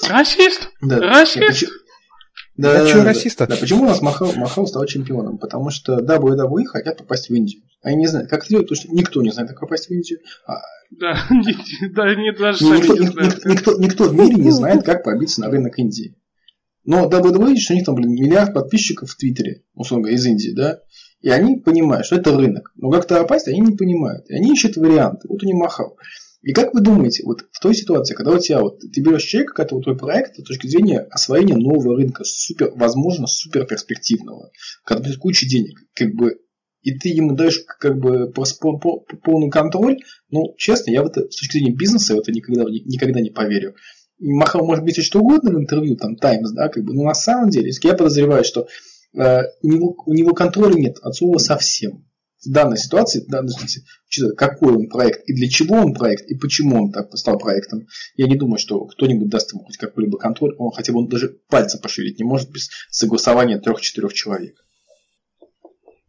Расист? 0.09 0.69
да, 0.81 0.99
Расист? 0.99 1.47
почему- 1.47 1.71
А 2.61 2.85
чё 2.85 3.03
расиста? 3.05 3.47
Да, 3.47 3.55
почему 3.55 3.83
у 3.83 3.85
нас 3.85 4.01
Махал, 4.01 4.33
Махал 4.35 4.67
стал 4.67 4.85
чемпионом? 4.85 5.37
Потому 5.37 5.69
что 5.69 5.99
WWE 6.01 6.65
хотят 6.65 6.97
попасть 6.97 7.29
в 7.29 7.33
Индию. 7.33 7.61
Они 7.81 7.97
не 7.97 8.07
знают, 8.07 8.29
как 8.29 8.41
это 8.41 8.49
делать, 8.49 8.67
потому 8.67 8.81
что 8.81 8.93
никто 8.93 9.21
не 9.21 9.31
знает, 9.31 9.49
как 9.49 9.59
попасть 9.61 9.87
в 9.87 9.91
Индию. 9.91 10.19
А 10.45 10.55
Да, 10.91 11.17
да, 11.91 12.15
не 12.15 12.31
даже 12.33 12.59
сами 12.59 12.77
никто, 12.77 12.97
не 12.97 13.07
знают. 13.07 13.35
ник- 13.35 13.45
никто, 13.45 13.77
никто 13.79 14.03
в 14.09 14.15
мире 14.15 14.35
не 14.35 14.51
знает, 14.51 14.83
как 14.83 15.03
пробиться 15.03 15.41
на 15.41 15.49
рынок 15.49 15.77
Индии. 15.79 16.15
Но 16.85 17.07
WWE, 17.09 17.55
что 17.57 17.73
у 17.73 17.75
них 17.75 17.85
там, 17.85 17.95
блин, 17.95 18.11
миллиард 18.13 18.53
подписчиков 18.53 19.11
в 19.11 19.15
Твиттере, 19.17 19.63
условно 19.75 20.03
говоря, 20.03 20.17
из 20.17 20.25
Индии, 20.25 20.51
да, 20.51 20.79
и 21.21 21.29
они 21.29 21.57
понимают, 21.57 22.05
что 22.05 22.15
это 22.15 22.35
рынок. 22.35 22.71
Но 22.75 22.89
как 22.89 23.05
туда 23.05 23.21
попасть, 23.21 23.47
они 23.47 23.59
не 23.59 23.75
понимают. 23.75 24.29
И 24.29 24.33
они 24.33 24.53
ищут 24.53 24.77
варианты. 24.77 25.27
Вот 25.27 25.43
у 25.43 25.45
них 25.45 25.55
Махал. 25.55 25.97
И 26.41 26.53
как 26.53 26.73
вы 26.73 26.79
думаете, 26.79 27.23
вот 27.25 27.41
в 27.51 27.59
той 27.59 27.75
ситуации, 27.75 28.13
когда 28.15 28.31
у 28.31 28.39
тебя 28.39 28.61
вот 28.61 28.79
ты 28.79 29.01
берешь 29.01 29.23
человека, 29.23 29.53
который 29.53 29.83
твой 29.83 29.97
проект 29.97 30.37
с 30.37 30.43
точки 30.43 30.67
зрения 30.67 30.99
освоения 31.11 31.57
нового 31.57 31.97
рынка, 31.97 32.23
супер, 32.23 32.71
возможно, 32.75 33.27
супер 33.27 33.65
перспективного, 33.65 34.49
когда 34.85 35.03
будет 35.03 35.17
куча 35.17 35.45
денег, 35.45 35.77
как 35.93 36.13
бы, 36.13 36.37
и 36.81 36.97
ты 36.97 37.09
ему 37.09 37.35
даешь 37.35 37.61
как 37.79 37.99
бы 37.99 38.31
полный 38.31 39.49
контроль, 39.49 39.97
ну, 40.29 40.53
честно, 40.57 40.91
я 40.91 41.03
в 41.03 41.07
это, 41.07 41.21
с 41.21 41.35
точки 41.37 41.57
зрения 41.57 41.73
бизнеса, 41.73 42.15
в 42.15 42.19
это 42.19 42.31
никогда, 42.31 42.63
никогда 42.63 43.19
не 43.19 43.29
поверю. 43.29 43.75
Махал 44.19 44.65
может 44.65 44.83
быть 44.83 45.01
что 45.03 45.19
угодно 45.19 45.51
в 45.51 45.59
интервью, 45.59 45.95
там, 45.95 46.15
Таймс, 46.15 46.51
да, 46.51 46.69
как 46.69 46.83
бы, 46.83 46.93
но 46.93 47.03
на 47.03 47.13
самом 47.13 47.49
деле, 47.49 47.71
я 47.83 47.93
подозреваю, 47.93 48.43
что 48.43 48.67
э, 49.17 49.41
у, 49.61 49.67
него, 49.67 49.95
у 50.05 50.13
него 50.13 50.33
контроля 50.33 50.75
нет 50.75 50.97
от 51.01 51.15
слова 51.15 51.37
совсем. 51.37 52.05
В 52.45 52.51
данной 52.51 52.77
ситуации, 52.77 53.21
в 53.21 53.29
данной 53.29 53.49
ситуации, 53.49 53.83
учитывая, 54.07 54.33
какой 54.35 54.73
он 54.73 54.87
проект 54.87 55.27
и 55.27 55.33
для 55.33 55.49
чего 55.49 55.75
он 55.75 55.93
проект 55.93 56.25
и 56.31 56.35
почему 56.35 56.83
он 56.83 56.91
так 56.93 57.15
стал 57.17 57.37
проектом, 57.37 57.87
я 58.15 58.27
не 58.27 58.37
думаю, 58.37 58.59
что 58.59 58.85
кто-нибудь 58.85 59.27
даст 59.27 59.51
ему 59.51 59.65
хоть 59.65 59.75
какой-либо 59.75 60.17
контроль, 60.17 60.55
он 60.57 60.71
хотя 60.71 60.93
бы 60.93 60.99
он 60.99 61.09
даже 61.09 61.37
пальцем 61.49 61.81
пошевелить 61.81 62.17
не 62.17 62.23
может 62.23 62.49
без 62.49 62.69
согласования 62.89 63.59
трех-четырех 63.59 64.13
человек. 64.13 64.55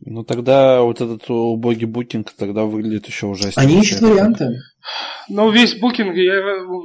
Ну 0.02 0.24
тогда 0.24 0.80
вот 0.82 1.00
этот 1.00 1.28
убогий 1.28 1.86
букинг 1.86 2.32
тогда 2.32 2.64
выглядит 2.64 3.06
еще 3.06 3.26
ужаснее. 3.26 3.66
Они 3.66 3.80
ищут 3.80 4.00
варианты. 4.00 4.48
Ну, 5.28 5.50
весь 5.50 5.78
букинг, 5.78 6.16
я, 6.16 6.32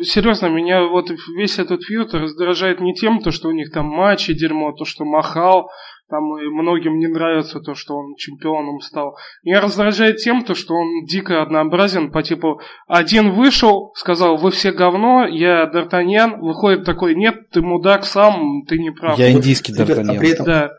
серьезно, 0.03 0.47
меня 0.47 0.83
вот 0.83 1.09
весь 1.37 1.57
этот 1.57 1.83
фьюд 1.83 2.13
раздражает 2.13 2.81
не 2.81 2.93
тем, 2.93 3.21
то, 3.21 3.31
что 3.31 3.47
у 3.47 3.51
них 3.51 3.71
там 3.71 3.85
матчи 3.85 4.33
дерьмо, 4.33 4.73
то, 4.73 4.83
что 4.83 5.05
Махал, 5.05 5.69
там 6.09 6.37
и 6.37 6.49
многим 6.49 6.99
не 6.99 7.07
нравится 7.07 7.59
то, 7.61 7.73
что 7.73 7.95
он 7.95 8.15
чемпионом 8.15 8.79
стал. 8.81 9.17
Меня 9.43 9.61
раздражает 9.61 10.17
тем, 10.17 10.43
то, 10.43 10.53
что 10.53 10.75
он 10.75 11.05
дико 11.05 11.41
однообразен, 11.41 12.11
по 12.11 12.21
типу, 12.21 12.59
один 12.87 13.31
вышел, 13.31 13.93
сказал, 13.95 14.37
вы 14.37 14.51
все 14.51 14.71
говно, 14.71 15.25
я 15.25 15.65
Д'Артаньян, 15.65 16.37
выходит 16.39 16.85
такой, 16.85 17.15
нет, 17.15 17.49
ты 17.49 17.61
мудак 17.61 18.05
сам, 18.05 18.65
ты 18.67 18.77
не 18.77 18.91
прав. 18.91 19.17
Я 19.17 19.31
индийский 19.31 19.73
а 19.73 19.83
Д'Артаньян. 19.83 20.19
при 20.19 20.29
этом 20.31 20.45
Да. 20.45 20.71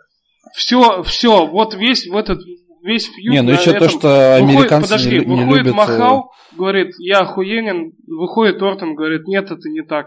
Все, 0.55 1.03
все, 1.03 1.47
вот 1.47 1.75
весь 1.75 2.07
в 2.07 2.17
этот 2.17 2.41
весь 2.83 3.07
фьюд 3.07 3.33
Не, 3.35 3.43
ну 3.43 3.53
еще 3.53 3.73
то, 3.73 3.77
этом- 3.79 3.89
что 3.91 4.09
Выходит- 4.09 4.57
американцы 4.57 4.89
подожди, 4.91 5.19
не, 5.19 5.25
не 5.25 5.43
выходит 5.43 5.57
любят... 5.59 5.73
э, 5.73 5.77
Махал, 5.77 6.31
говорит, 6.57 6.95
я 6.99 7.19
охуенен, 7.21 7.93
выходит 8.07 8.63
Ортон, 8.63 8.95
говорит, 8.95 9.27
нет, 9.27 9.51
это 9.51 9.69
не 9.69 9.83
так. 9.83 10.07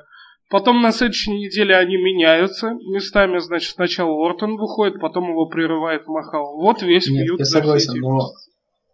Потом 0.50 0.82
на 0.82 0.92
следующей 0.92 1.32
неделе 1.32 1.76
они 1.76 1.98
меняются 1.98 2.70
местами, 2.72 3.38
значит, 3.40 3.76
сначала 3.76 4.10
Ортон 4.26 4.58
выходит, 4.58 5.00
потом 5.00 5.30
его 5.30 5.46
прерывает 5.46 6.08
Махал. 6.08 6.56
Вот 6.58 6.82
весь 6.82 7.08
Нет, 7.08 7.26
фьюд 7.26 7.40
я 7.40 7.46
согласен, 7.46 8.00
но 8.00 8.32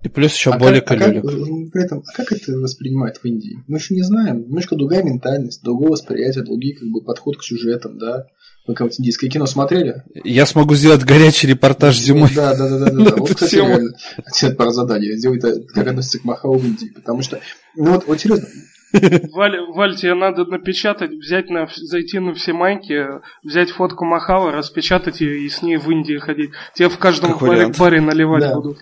И 0.03 0.09
плюс 0.09 0.35
еще 0.35 0.51
А 0.51 0.57
более 0.57 0.81
как, 0.81 0.97
а 0.99 0.99
как, 0.99 1.21
колюлек. 1.23 1.71
при 1.71 1.85
этом, 1.85 1.99
а 2.05 2.17
как 2.17 2.31
это 2.33 2.51
воспринимают 2.57 3.17
в 3.17 3.25
Индии? 3.25 3.57
Мы 3.67 3.77
еще 3.77 3.93
не 3.95 4.01
знаем. 4.01 4.41
Немножко 4.41 4.75
другая 4.75 5.03
ментальность, 5.03 5.63
другое 5.63 5.91
восприятие, 5.91 6.43
другие 6.43 6.75
как 6.75 6.89
бы 6.89 7.01
подход 7.01 7.37
к 7.37 7.43
сюжетам, 7.43 7.97
да. 7.99 8.25
Вы 8.67 8.73
как-нибудь 8.73 8.99
индийское 8.99 9.29
кино 9.29 9.45
смотрели? 9.45 10.03
Я 10.23 10.45
смогу 10.45 10.73
сделать 10.75 11.03
горячий 11.03 11.47
репортаж 11.47 11.97
зимой. 11.97 12.29
Да, 12.35 12.55
да, 12.55 12.67
да, 12.67 12.79
да, 12.79 12.91
да. 12.91 13.15
Вот, 13.17 13.29
кстати, 13.29 13.55
реально, 13.55 13.91
ответ 14.25 14.57
пара 14.57 14.71
задания. 14.71 15.15
Сделай 15.15 15.37
это, 15.37 15.61
как 15.73 15.87
относится 15.87 16.19
к 16.19 16.23
Махау 16.23 16.57
в 16.57 16.65
Индии. 16.65 16.87
Потому 16.87 17.21
что, 17.21 17.39
ну 17.75 17.91
вот, 17.93 18.07
вот 18.07 18.19
серьезно, 18.19 18.47
Валь, 19.33 19.59
Валь, 19.73 19.95
тебе 19.95 20.13
надо 20.13 20.45
напечатать, 20.45 21.11
взять 21.11 21.49
на, 21.49 21.67
зайти 21.75 22.19
на 22.19 22.33
все 22.33 22.53
майки, 22.53 23.05
взять 23.43 23.71
фотку 23.71 24.05
Махала, 24.05 24.51
распечатать 24.51 25.21
ее 25.21 25.39
и 25.39 25.49
с 25.49 25.61
ней 25.61 25.77
в 25.77 25.89
Индии 25.89 26.17
ходить. 26.17 26.51
Тебе 26.73 26.89
в 26.89 26.97
каждом 26.97 27.37
баре, 27.37 27.67
баре 27.77 28.01
наливать 28.01 28.43
Да. 28.43 28.55
будут. 28.55 28.79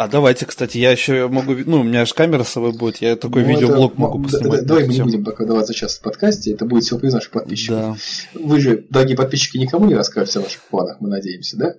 А 0.00 0.06
давайте, 0.06 0.46
кстати, 0.46 0.78
я 0.78 0.92
еще 0.92 1.26
могу... 1.26 1.56
Ну, 1.66 1.80
у 1.80 1.82
меня 1.82 2.04
же 2.04 2.14
камера 2.14 2.44
с 2.44 2.50
собой 2.50 2.70
будет, 2.70 2.98
я 2.98 3.16
такой 3.16 3.42
ну, 3.42 3.48
видеоблог 3.48 3.94
это- 3.94 4.00
могу 4.00 4.18
м, 4.18 4.24
поснимать. 4.26 4.60
да- 4.60 4.66
Давай 4.66 4.86
мы 4.86 4.94
не 4.94 5.02
будем 5.02 5.24
пока 5.24 5.44
даваться 5.44 5.72
сейчас 5.72 5.98
в 5.98 6.02
подкасте. 6.02 6.52
Это 6.52 6.66
будет 6.66 6.84
сюрприз 6.84 7.14
наших 7.14 7.32
подписчиков. 7.32 7.76
Да. 7.76 7.96
Вы 8.40 8.60
же, 8.60 8.84
дорогие 8.90 9.16
подписчики, 9.16 9.56
никому 9.56 9.86
не 9.86 9.96
расскажете 9.96 10.38
о 10.38 10.42
ваших 10.42 10.62
планах, 10.70 10.98
мы 11.00 11.08
надеемся, 11.08 11.56
да? 11.56 11.74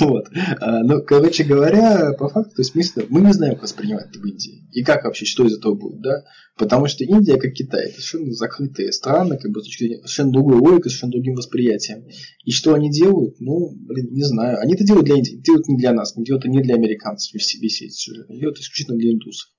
Вот. 0.00 0.26
А, 0.60 0.80
Ну, 0.82 1.02
короче 1.02 1.44
говоря, 1.44 2.12
по 2.18 2.28
факту, 2.28 2.56
то 2.56 2.62
есть 2.62 2.74
мы 3.08 3.20
не 3.20 3.32
знаем, 3.32 3.54
как 3.54 3.62
воспринимать 3.62 4.06
это 4.10 4.18
в 4.18 4.24
Индии. 4.24 4.64
И 4.72 4.82
как 4.82 5.04
вообще, 5.04 5.26
что 5.26 5.44
из 5.46 5.56
этого 5.58 5.74
будет, 5.74 6.00
да? 6.00 6.24
Потому 6.56 6.86
что 6.86 7.04
Индия, 7.04 7.38
как 7.38 7.54
Китай, 7.54 7.86
это 7.86 7.94
совершенно 7.94 8.32
закрытые 8.32 8.92
страны, 8.92 9.38
как 9.38 9.50
бы 9.50 9.60
с 9.60 9.64
точки 9.64 9.84
зрения 9.84 9.96
совершенно 9.98 10.32
другой 10.32 10.56
логикой, 10.56 10.90
совершенно 10.90 11.12
другим 11.12 11.34
восприятием. 11.34 12.04
И 12.44 12.50
что 12.50 12.74
они 12.74 12.90
делают? 12.90 13.40
Ну, 13.40 13.70
блин, 13.74 14.12
не 14.12 14.22
знаю. 14.24 14.60
Они 14.60 14.74
это 14.74 14.84
делают 14.84 15.06
для 15.06 15.16
Индии, 15.16 15.36
делают 15.36 15.68
не 15.68 15.78
для 15.78 15.92
нас, 15.92 16.14
они 16.14 16.26
делают 16.26 16.44
не 16.44 16.60
для 16.60 16.74
американцев, 16.74 17.32
весь, 17.32 17.54
весь 17.54 17.82
этот 17.82 17.94
сюжет. 17.94 18.26
Они 18.28 18.38
делают 18.38 18.58
исключительно 18.58 18.98
для 18.98 19.12
индусов. 19.12 19.50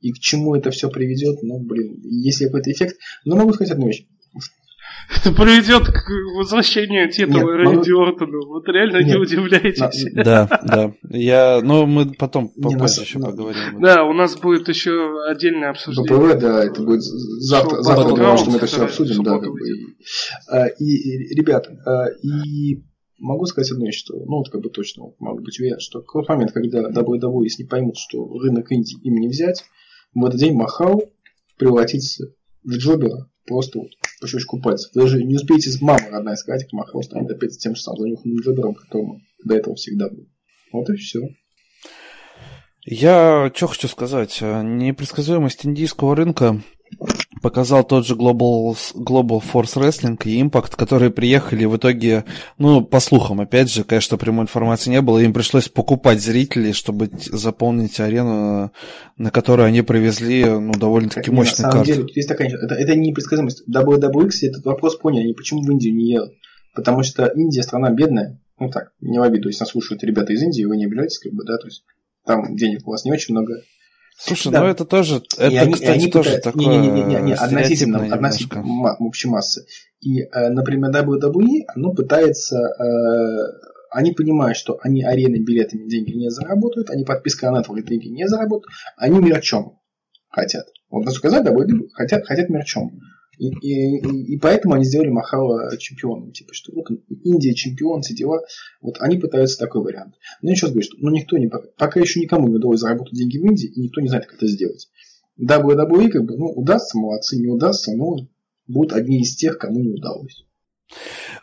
И 0.00 0.12
к 0.12 0.18
чему 0.18 0.54
это 0.54 0.70
все 0.70 0.90
приведет, 0.90 1.42
ну, 1.42 1.58
блин, 1.58 2.00
есть 2.02 2.40
ли 2.40 2.46
какой-то 2.46 2.70
эффект. 2.70 2.98
Но 3.24 3.36
могу 3.36 3.54
сказать 3.54 3.72
одну 3.72 3.86
вещь. 3.86 4.06
Это 5.08 5.32
приведет 5.32 5.86
к 5.86 6.08
возвращению 6.36 7.10
титула 7.10 7.56
Рэнди 7.56 7.90
Ортону. 7.90 8.46
Вот 8.46 8.68
реально 8.68 8.98
Нет. 8.98 9.08
не 9.08 9.16
удивляйтесь. 9.16 10.06
Да, 10.12 10.48
да. 10.62 10.92
Я, 11.08 11.60
ну, 11.62 11.86
мы 11.86 12.12
потом 12.12 12.48
попозже 12.48 13.02
еще 13.02 13.18
поговорим. 13.18 13.80
Да, 13.80 14.04
у 14.04 14.12
нас 14.12 14.36
будет 14.36 14.68
еще 14.68 15.22
отдельное 15.28 15.70
обсуждение. 15.70 16.12
БПВ, 16.12 16.40
да, 16.40 16.64
это 16.64 16.82
будет 16.82 17.02
завтра, 17.02 17.82
завтра 17.82 18.08
думаю, 18.08 18.36
что 18.38 18.50
мы 18.50 18.56
это 18.56 18.66
все 18.66 18.84
обсудим, 18.84 19.22
да, 19.22 19.38
как 19.38 19.50
бы. 19.50 19.58
А, 20.48 20.66
и, 20.66 21.34
ребята, 21.34 21.76
а, 21.84 22.06
и 22.22 22.82
могу 23.18 23.46
сказать 23.46 23.70
одно, 23.72 23.90
что, 23.92 24.14
ну, 24.16 24.38
вот 24.38 24.50
как 24.50 24.60
бы 24.60 24.70
точно 24.70 25.04
могу 25.18 25.42
быть 25.42 25.58
уверен, 25.60 25.80
что 25.80 26.02
к 26.02 26.12
тот 26.12 26.28
момент, 26.28 26.52
когда 26.52 26.90
WWE, 26.90 27.44
если 27.44 27.62
не 27.62 27.68
поймут, 27.68 27.96
что 27.96 28.26
рынок 28.38 28.70
Индии 28.70 28.98
им 29.02 29.14
не 29.14 29.28
взять, 29.28 29.64
в 30.14 30.24
этот 30.24 30.40
день 30.40 30.54
Махал 30.54 31.02
превратится 31.58 32.32
в 32.62 32.70
Джобера 32.70 33.28
просто 33.46 33.78
вот 33.78 33.90
по 34.26 34.30
щелчку 34.30 34.60
пальцев. 34.60 34.92
Даже 34.92 35.22
не 35.22 35.36
успеете 35.36 35.70
с 35.70 35.80
мамой 35.80 36.10
родная 36.10 36.36
сказать, 36.36 36.64
как 36.64 36.72
Махал 36.72 37.02
станет 37.02 37.30
опять 37.30 37.58
тем 37.58 37.74
же 37.74 37.82
самым 37.82 38.02
занюханным 38.02 38.40
Джобером, 38.40 38.74
которым 38.74 39.22
до 39.44 39.54
этого 39.54 39.76
всегда 39.76 40.08
был. 40.08 40.26
Вот 40.72 40.90
и 40.90 40.96
все. 40.96 41.20
Я 42.84 43.52
что 43.54 43.68
хочу 43.68 43.88
сказать. 43.88 44.40
Непредсказуемость 44.40 45.64
индийского 45.64 46.16
рынка 46.16 46.62
показал 47.46 47.84
тот 47.84 48.04
же 48.04 48.16
Global, 48.16 48.76
Global 48.96 49.40
Force 49.40 49.76
Wrestling 49.76 50.20
и 50.24 50.42
Impact, 50.42 50.74
которые 50.76 51.12
приехали 51.12 51.64
в 51.64 51.76
итоге, 51.76 52.24
ну, 52.58 52.84
по 52.84 52.98
слухам, 52.98 53.40
опять 53.40 53.70
же, 53.70 53.84
конечно, 53.84 54.18
прямой 54.18 54.46
информации 54.46 54.90
не 54.90 55.00
было, 55.00 55.20
им 55.20 55.32
пришлось 55.32 55.68
покупать 55.68 56.20
зрителей, 56.20 56.72
чтобы 56.72 57.08
заполнить 57.14 58.00
арену, 58.00 58.72
на 59.16 59.30
которую 59.30 59.66
они 59.66 59.82
привезли, 59.82 60.44
ну, 60.44 60.72
довольно-таки 60.72 61.30
мощный 61.30 61.62
карт. 61.62 61.76
На 61.76 61.84
самом 61.84 61.86
деле, 61.86 62.12
есть 62.16 62.28
такая, 62.28 62.48
это, 62.48 62.74
это 62.74 62.96
непредсказуемость. 62.96 63.62
WWE, 63.72 64.28
этот 64.42 64.64
вопрос 64.64 64.96
поняли, 64.96 65.22
они 65.22 65.32
почему 65.32 65.62
в 65.62 65.70
Индию 65.70 65.94
не 65.94 66.14
едут. 66.14 66.32
Потому 66.74 67.04
что 67.04 67.26
Индия 67.26 67.62
страна 67.62 67.90
бедная, 67.90 68.40
ну 68.58 68.70
так, 68.70 68.90
не 69.00 69.20
в 69.20 69.22
обиду, 69.22 69.46
если 69.46 69.60
нас 69.60 69.70
слушают 69.70 70.02
ребята 70.02 70.32
из 70.32 70.42
Индии, 70.42 70.64
вы 70.64 70.78
не 70.78 70.86
обижаетесь, 70.86 71.20
как 71.20 71.32
бы, 71.32 71.44
да, 71.44 71.58
то 71.58 71.68
есть 71.68 71.84
там 72.24 72.56
денег 72.56 72.88
у 72.88 72.90
вас 72.90 73.04
не 73.04 73.12
очень 73.12 73.34
много, 73.34 73.62
Слушай, 74.18 74.50
да. 74.50 74.62
ну 74.62 74.66
это 74.68 74.86
тоже, 74.86 75.16
это, 75.16 75.48
и 75.48 75.56
они, 75.56 75.74
кстати, 75.74 75.90
они 75.90 76.10
тоже 76.10 76.38
такое 76.38 76.64
не, 76.64 76.88
не, 76.88 77.02
не, 77.02 77.20
не, 77.20 77.34
относительно, 77.34 78.14
относительно 78.14 78.96
общей 78.98 79.28
массы. 79.28 79.66
И, 80.00 80.22
э, 80.22 80.48
например, 80.48 80.90
WWE, 80.90 81.64
оно 81.74 81.92
пытается, 81.92 82.56
э, 82.56 83.68
они 83.90 84.12
понимают, 84.12 84.56
что 84.56 84.78
они 84.82 85.02
арены 85.02 85.36
билетами 85.36 85.86
деньги 85.86 86.12
не 86.12 86.30
заработают, 86.30 86.88
они 86.88 87.04
подпиской 87.04 87.50
на 87.50 87.60
Netflix 87.60 87.82
деньги 87.82 88.08
не 88.08 88.26
заработают, 88.26 88.72
они 88.96 89.18
мерчом 89.18 89.80
хотят. 90.30 90.66
Вот, 90.90 91.00
надо 91.00 91.12
сказать, 91.12 91.46
WWE 91.46 91.88
хотят, 91.92 92.26
хотят 92.26 92.48
мерчом. 92.48 92.98
И, 93.38 93.48
и, 93.48 94.34
и 94.34 94.38
поэтому 94.38 94.74
они 94.74 94.84
сделали 94.84 95.10
Махала 95.10 95.76
чемпионом. 95.78 96.32
Типа, 96.32 96.54
что 96.54 96.72
вот 96.74 96.86
Индия 97.24 97.54
чемпион, 97.54 98.02
все 98.02 98.14
дела. 98.14 98.40
Вот 98.80 98.96
они 99.00 99.18
пытаются 99.18 99.58
такой 99.58 99.82
вариант. 99.82 100.14
Но 100.42 100.50
я 100.50 100.56
сейчас 100.56 100.70
говорю, 100.70 100.86
что 100.86 100.96
ну, 100.98 101.10
никто 101.10 101.36
не, 101.38 101.48
пока 101.48 102.00
еще 102.00 102.20
никому 102.20 102.48
не 102.48 102.56
удалось 102.56 102.80
заработать 102.80 103.14
деньги 103.14 103.38
в 103.38 103.44
Индии, 103.44 103.68
и 103.68 103.80
никто 103.82 104.00
не 104.00 104.08
знает, 104.08 104.26
как 104.26 104.36
это 104.36 104.46
сделать. 104.46 104.88
WWE, 105.40 106.08
как 106.08 106.24
бы, 106.24 106.36
ну, 106.36 106.46
удастся, 106.46 106.98
молодцы, 106.98 107.36
не 107.36 107.48
удастся, 107.48 107.92
но 107.94 108.16
будут 108.66 108.92
одни 108.92 109.20
из 109.20 109.36
тех, 109.36 109.58
кому 109.58 109.80
не 109.80 109.90
удалось. 109.90 110.44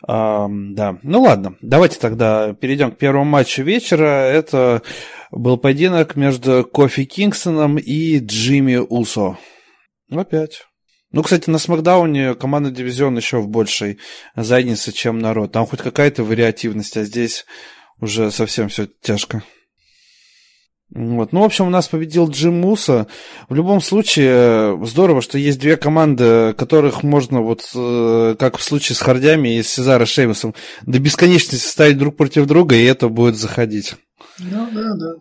А, 0.06 0.48
да, 0.50 0.98
ну 1.02 1.22
ладно, 1.22 1.56
давайте 1.60 1.98
тогда 1.98 2.54
перейдем 2.54 2.92
к 2.92 2.98
первому 2.98 3.24
матчу 3.24 3.62
вечера. 3.62 4.26
Это 4.26 4.82
был 5.30 5.58
поединок 5.58 6.16
между 6.16 6.64
Кофи 6.64 7.04
Кингстоном 7.04 7.78
и 7.78 8.18
Джимми 8.18 8.76
Усо. 8.76 9.38
Опять. 10.10 10.62
Ну, 11.14 11.22
кстати, 11.22 11.48
на 11.48 11.58
Смакдауне 11.58 12.34
команда 12.34 12.72
дивизион 12.72 13.16
еще 13.16 13.38
в 13.38 13.46
большей 13.46 13.98
заднице, 14.34 14.90
чем 14.90 15.20
народ. 15.20 15.52
Там 15.52 15.64
хоть 15.64 15.80
какая-то 15.80 16.24
вариативность, 16.24 16.96
а 16.96 17.04
здесь 17.04 17.46
уже 18.00 18.32
совсем 18.32 18.68
все 18.68 18.88
тяжко. 19.00 19.44
Вот. 20.92 21.32
Ну, 21.32 21.42
в 21.42 21.44
общем, 21.44 21.68
у 21.68 21.70
нас 21.70 21.86
победил 21.86 22.28
Джим 22.28 22.60
Муса. 22.60 23.06
В 23.48 23.54
любом 23.54 23.80
случае, 23.80 24.84
здорово, 24.84 25.22
что 25.22 25.38
есть 25.38 25.60
две 25.60 25.76
команды, 25.76 26.52
которых 26.54 27.04
можно, 27.04 27.42
вот 27.42 27.70
э, 27.76 28.34
как 28.36 28.58
в 28.58 28.62
случае 28.64 28.96
с 28.96 29.00
Хардями 29.00 29.56
и 29.56 29.62
с 29.62 29.68
Сезаро 29.68 30.06
Шеймусом, 30.06 30.52
до 30.82 30.98
бесконечности 30.98 31.54
ставить 31.54 31.96
друг 31.96 32.16
против 32.16 32.46
друга, 32.46 32.74
и 32.74 32.82
это 32.82 33.08
будет 33.08 33.36
заходить. 33.36 33.94
Ну, 34.40 34.68
да, 34.72 34.94
да. 34.94 35.14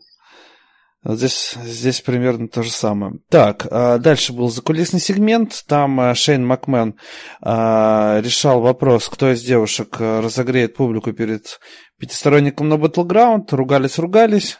Вот 1.04 1.18
здесь, 1.18 1.56
здесь 1.66 2.00
примерно 2.00 2.48
то 2.48 2.64
же 2.64 2.72
самое. 2.72 3.16
Так, 3.30 3.68
а 3.70 3.98
дальше 3.98 4.32
был 4.32 4.50
закулисный 4.50 5.02
сегмент. 5.02 5.64
Там 5.68 6.00
а, 6.00 6.16
Шейн 6.16 6.46
Макмен 6.46 6.96
а, 7.42 8.22
решал 8.24 8.62
вопрос, 8.62 9.10
кто 9.10 9.34
из 9.34 9.44
девушек 9.44 9.98
разогреет 10.00 10.76
публику 10.76 11.12
перед 11.12 11.60
пятисторонником 12.00 12.70
на 12.70 12.76
Battleground. 12.76 13.48
Ругались-ругались. 13.52 14.60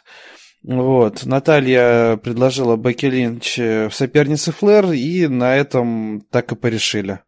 Вот. 0.62 1.24
Наталья 1.24 2.16
предложила 2.18 2.76
Бекки 2.76 3.06
Линч 3.06 3.58
в 3.58 3.90
сопернице 3.92 4.52
Флэр, 4.52 4.92
и 4.92 5.26
на 5.26 5.56
этом 5.56 6.22
так 6.30 6.52
и 6.52 6.56
порешили. 6.56 7.20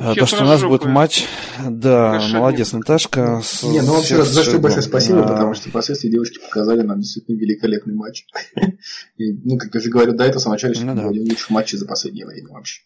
А, 0.00 0.14
то, 0.14 0.26
что 0.26 0.44
у 0.44 0.46
нас 0.46 0.62
будет 0.62 0.84
матч, 0.84 1.26
да, 1.58 2.12
Хорошо. 2.12 2.36
молодец, 2.36 2.72
Наташка. 2.72 3.40
С... 3.42 3.64
Не, 3.64 3.80
ну 3.80 3.94
вообще, 3.94 4.22
за 4.22 4.44
что 4.44 4.60
большое 4.60 4.82
спасибо, 4.82 5.24
а... 5.24 5.28
потому 5.28 5.54
что 5.54 5.70
впоследствии 5.70 6.08
девушки 6.08 6.38
показали 6.38 6.82
нам 6.82 7.00
действительно 7.00 7.36
великолепный 7.36 7.94
матч. 7.94 8.26
И, 9.16 9.32
ну, 9.44 9.58
как 9.58 9.74
я 9.74 9.80
же 9.80 9.90
говорю, 9.90 10.12
до 10.12 10.24
этого 10.24 10.38
самом 10.38 10.58
ну, 10.62 10.94
да. 10.94 11.08
один 11.08 11.22
лучших 11.28 11.50
матчей 11.50 11.78
за 11.78 11.86
последнее 11.86 12.26
время 12.26 12.50
вообще. 12.50 12.82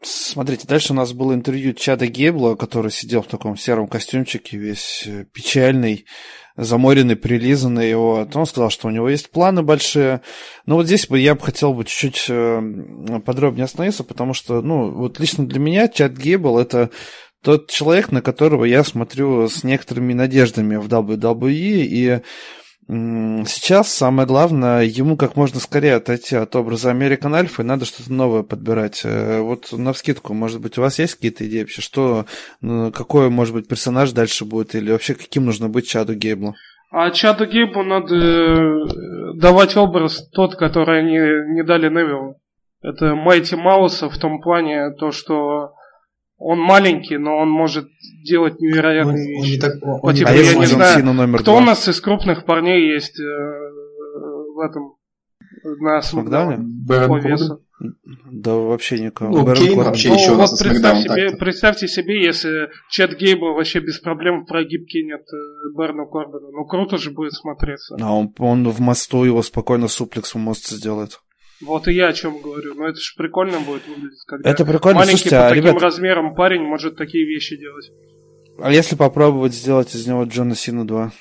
Смотрите, 0.00 0.66
дальше 0.68 0.92
у 0.92 0.96
нас 0.96 1.12
было 1.12 1.34
интервью 1.34 1.72
Чада 1.72 2.06
Гебла, 2.06 2.54
который 2.54 2.92
сидел 2.92 3.22
в 3.22 3.26
таком 3.26 3.56
сером 3.56 3.88
костюмчике, 3.88 4.56
весь 4.56 5.02
э, 5.06 5.24
печальный, 5.32 6.06
заморенный, 6.56 7.16
прилизанный. 7.16 7.94
Вот. 7.96 8.34
Он 8.36 8.46
сказал, 8.46 8.70
что 8.70 8.86
у 8.86 8.90
него 8.90 9.08
есть 9.08 9.30
планы 9.30 9.62
большие. 9.62 10.20
Но 10.66 10.76
вот 10.76 10.86
здесь 10.86 11.08
бы 11.08 11.18
я 11.18 11.34
бы 11.34 11.40
хотел 11.40 11.74
бы 11.74 11.84
чуть-чуть 11.84 12.26
э, 12.28 13.20
подробнее 13.26 13.64
остановиться, 13.64 14.04
потому 14.04 14.34
что, 14.34 14.62
ну, 14.62 14.92
вот 14.92 15.18
лично 15.18 15.46
для 15.48 15.58
меня 15.58 15.88
Чад 15.88 16.12
Гебл– 16.12 16.58
это 16.60 16.90
тот 17.42 17.68
человек, 17.68 18.12
на 18.12 18.22
которого 18.22 18.64
я 18.64 18.84
смотрю 18.84 19.48
с 19.48 19.64
некоторыми 19.64 20.12
надеждами 20.12 20.76
в 20.76 20.86
WWE, 20.86 21.50
и 21.50 22.20
Сейчас 22.90 23.92
самое 23.92 24.26
главное, 24.26 24.82
ему 24.82 25.18
как 25.18 25.36
можно 25.36 25.60
скорее 25.60 25.96
отойти 25.96 26.36
от 26.36 26.56
образа 26.56 26.90
American 26.90 27.38
Alpha, 27.38 27.60
и 27.60 27.62
надо 27.62 27.84
что-то 27.84 28.10
новое 28.10 28.42
подбирать. 28.42 29.02
Э, 29.04 29.40
вот 29.40 29.72
на 29.72 29.92
вскидку, 29.92 30.32
может 30.32 30.62
быть, 30.62 30.78
у 30.78 30.80
вас 30.80 30.98
есть 30.98 31.16
какие-то 31.16 31.46
идеи 31.46 31.60
вообще, 31.60 31.82
что, 31.82 32.24
ну, 32.62 32.90
какой, 32.90 33.28
может 33.28 33.52
быть, 33.52 33.68
персонаж 33.68 34.12
дальше 34.12 34.46
будет, 34.46 34.74
или 34.74 34.90
вообще 34.90 35.12
каким 35.12 35.44
нужно 35.44 35.68
быть 35.68 35.86
Чаду 35.86 36.14
Гейблу? 36.14 36.54
А 36.90 37.10
Чаду 37.10 37.44
Гейблу 37.44 37.82
надо 37.82 38.14
э, 38.14 38.86
давать 39.34 39.76
образ 39.76 40.26
тот, 40.30 40.56
который 40.56 41.00
они 41.00 41.56
не 41.56 41.64
дали 41.64 41.90
Невиллу. 41.90 42.36
Это 42.80 43.14
Майти 43.14 43.54
Мауса 43.54 44.08
в 44.08 44.16
том 44.16 44.40
плане, 44.40 44.92
то, 44.98 45.10
что 45.10 45.74
он 46.38 46.60
маленький, 46.60 47.18
но 47.18 47.36
он 47.36 47.50
может 47.50 47.88
делать 48.24 48.60
невероятные 48.60 49.36
он, 49.38 49.44
вещи. 49.44 49.44
Он 49.44 49.50
не 49.50 49.58
так, 49.58 49.82
он, 49.82 50.00
он 50.02 50.14
типа, 50.14 50.30
а 50.30 50.32
я 50.32 50.54
не 50.54 50.66
знаю, 50.66 51.04
номер 51.04 51.38
кто 51.40 51.52
2. 51.52 51.60
у 51.60 51.64
нас 51.64 51.88
из 51.88 52.00
крупных 52.00 52.44
парней 52.44 52.92
есть 52.94 53.18
э, 53.20 53.24
в 54.54 54.60
этом 54.60 54.94
на 55.80 56.00
Смакдауне 56.00 56.58
по 56.86 57.18
весу? 57.18 57.62
Да 58.30 58.54
вообще 58.54 58.98
никого. 58.98 59.30
Ну, 59.30 59.54
Кейн 59.54 59.76
вообще 59.76 60.08
ну, 60.08 60.14
еще 60.14 60.34
вот 60.34 60.50
представь 60.58 61.02
себе, 61.02 61.36
представьте 61.36 61.86
себе, 61.86 62.24
если 62.24 62.70
Чет 62.90 63.16
Гейбл 63.16 63.54
вообще 63.54 63.78
без 63.78 64.00
проблем 64.00 64.42
в 64.42 64.46
прогиб 64.46 64.86
кинет 64.86 65.22
э, 65.32 65.76
Берну 65.76 66.06
Корбину. 66.06 66.50
Ну 66.50 66.64
круто 66.64 66.98
же 66.98 67.12
будет 67.12 67.34
смотреться. 67.34 67.96
А 68.00 68.12
он, 68.12 68.34
он 68.38 68.68
в 68.68 68.80
мосту 68.80 69.22
его 69.22 69.42
спокойно 69.42 69.86
суплексом 69.86 70.40
мост 70.40 70.68
сделает. 70.68 71.20
Вот 71.60 71.88
и 71.88 71.92
я 71.92 72.08
о 72.08 72.12
чем 72.12 72.40
говорю. 72.40 72.74
Но 72.74 72.86
это 72.86 72.98
же 72.98 73.12
прикольно 73.16 73.60
будет 73.60 73.86
выглядеть, 73.86 74.22
когда 74.26 74.50
это 74.50 74.64
прикольно. 74.64 74.98
маленький 74.98 75.28
Слушайте, 75.28 75.36
по 75.36 75.46
а, 75.46 75.48
таким 75.50 75.64
ребят... 75.64 75.82
размерам 75.82 76.34
парень 76.34 76.62
может 76.62 76.96
такие 76.96 77.26
вещи 77.26 77.56
делать. 77.56 77.90
А 78.60 78.72
если 78.72 78.96
попробовать 78.96 79.54
сделать 79.54 79.94
из 79.94 80.06
него 80.06 80.24
Джона 80.24 80.54
Сина 80.54 80.86
2? 80.86 81.12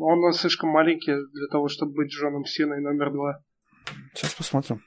Он 0.00 0.32
слишком 0.32 0.70
маленький 0.70 1.12
для 1.12 1.46
того, 1.50 1.68
чтобы 1.68 1.92
быть 1.92 2.12
Джоном 2.12 2.44
Синой 2.44 2.80
номер 2.80 3.10
два. 3.12 3.40
Сейчас 4.14 4.34
посмотрим. 4.34 4.82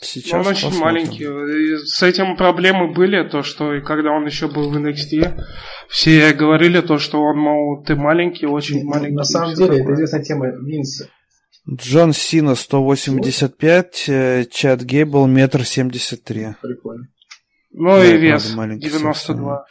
Сейчас 0.00 0.46
он 0.46 0.52
очень 0.52 0.68
посмотрим. 0.68 0.80
маленький. 0.80 1.24
И 1.24 1.76
с 1.78 2.02
этим 2.02 2.36
проблемы 2.36 2.92
были, 2.92 3.28
то, 3.28 3.42
что 3.42 3.74
и 3.74 3.80
когда 3.80 4.10
он 4.12 4.24
еще 4.26 4.48
был 4.48 4.70
в 4.70 4.76
NXT, 4.76 5.40
все 5.88 6.32
говорили 6.32 6.80
то, 6.80 6.98
что 6.98 7.20
он, 7.20 7.38
мол, 7.38 7.82
ты 7.82 7.96
маленький, 7.96 8.46
очень 8.46 8.84
маленький. 8.84 9.16
На 9.16 9.24
самом 9.24 9.54
деле, 9.54 9.78
такое. 9.78 9.82
это 9.82 9.94
известная 9.94 10.22
тема 10.22 10.46
Винса. 10.46 11.08
Джон 11.70 12.12
Сина 12.12 12.54
185, 12.54 14.04
э, 14.08 14.44
Чад 14.50 14.82
Гейбл 14.82 15.26
метр 15.26 15.64
семьдесят 15.64 16.22
три. 16.22 16.48
Прикольно. 16.60 17.08
Ну 17.72 17.96
да, 17.96 18.04
и 18.04 18.18
вес 18.18 18.52
92. 18.52 19.64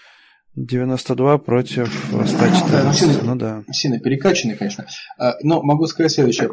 92 0.56 1.38
против 1.40 1.94
114. 2.28 3.24
ну 3.24 3.36
да. 3.36 3.64
Сильно 3.72 4.00
перекачанный, 4.00 4.56
конечно. 4.56 4.86
А, 5.18 5.36
но 5.42 5.64
могу 5.64 5.86
сказать 5.88 6.12
следующее. 6.12 6.50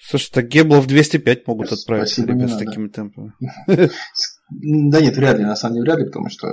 Слушай, 0.00 0.30
так 0.32 0.48
Геблов 0.48 0.86
205 0.86 1.46
могут 1.46 1.72
отправить 1.72 2.08
Спасибо, 2.08 2.32
ребят 2.32 2.50
с 2.50 2.58
такими 2.58 2.88
темпами. 2.88 3.32
Да 4.50 5.02
нет, 5.02 5.14
вряд 5.14 5.36
ли, 5.36 5.44
на 5.44 5.56
самом 5.56 5.74
деле, 5.74 5.84
вряд 5.84 5.98
ли, 5.98 6.06
потому 6.06 6.30
что 6.30 6.48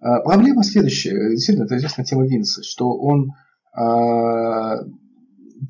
а, 0.00 0.20
проблема 0.20 0.64
следующая. 0.64 1.30
Действительно, 1.32 1.66
это 1.66 1.76
известная 1.76 2.06
тема 2.06 2.26
Винса, 2.26 2.62
что 2.62 2.96
он 2.96 3.32
а, 3.76 4.78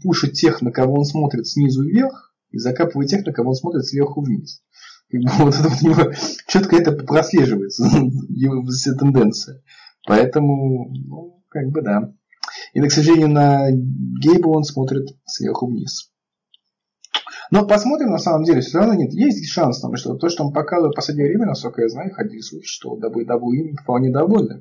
пушит 0.02 0.32
тех, 0.32 0.62
на 0.62 0.70
кого 0.70 0.94
он 0.94 1.04
смотрит 1.04 1.46
снизу 1.46 1.84
вверх, 1.84 2.34
и 2.50 2.58
закапывает 2.58 3.10
тех, 3.10 3.26
на 3.26 3.32
кого 3.32 3.50
он 3.50 3.56
смотрит 3.56 3.84
сверху 3.84 4.22
вниз. 4.22 4.62
Как 5.10 5.20
бы, 5.20 5.30
вот 5.44 5.54
это 5.54 5.68
вот 5.68 5.82
у 5.82 5.86
него 5.86 6.12
четко 6.46 6.76
это 6.76 6.92
прослеживается, 6.92 7.84
его 8.28 8.64
вся 8.66 8.94
тенденция. 8.94 9.62
Поэтому, 10.06 10.90
ну, 10.90 11.42
как 11.48 11.68
бы 11.68 11.82
да. 11.82 12.12
И, 12.74 12.80
к 12.80 12.92
сожалению, 12.92 13.30
на 13.30 13.70
Гейба 13.70 14.48
он 14.48 14.64
смотрит 14.64 15.16
сверху 15.24 15.66
вниз. 15.66 16.10
Но 17.50 17.66
посмотрим, 17.66 18.10
на 18.10 18.18
самом 18.18 18.44
деле, 18.44 18.60
все 18.60 18.78
равно 18.78 18.94
нет. 18.94 19.12
Есть 19.12 19.46
шанс, 19.48 19.78
потому 19.78 19.96
что 19.96 20.14
то, 20.14 20.28
что 20.28 20.44
он 20.44 20.52
показывает 20.52 20.92
в 20.92 20.96
последнее 20.96 21.28
время, 21.28 21.46
насколько 21.46 21.82
я 21.82 21.88
знаю, 21.88 22.12
ходили 22.12 22.40
слухи, 22.40 22.66
что 22.66 22.98
WWE 22.98 23.76
вполне 23.82 24.10
довольны. 24.10 24.60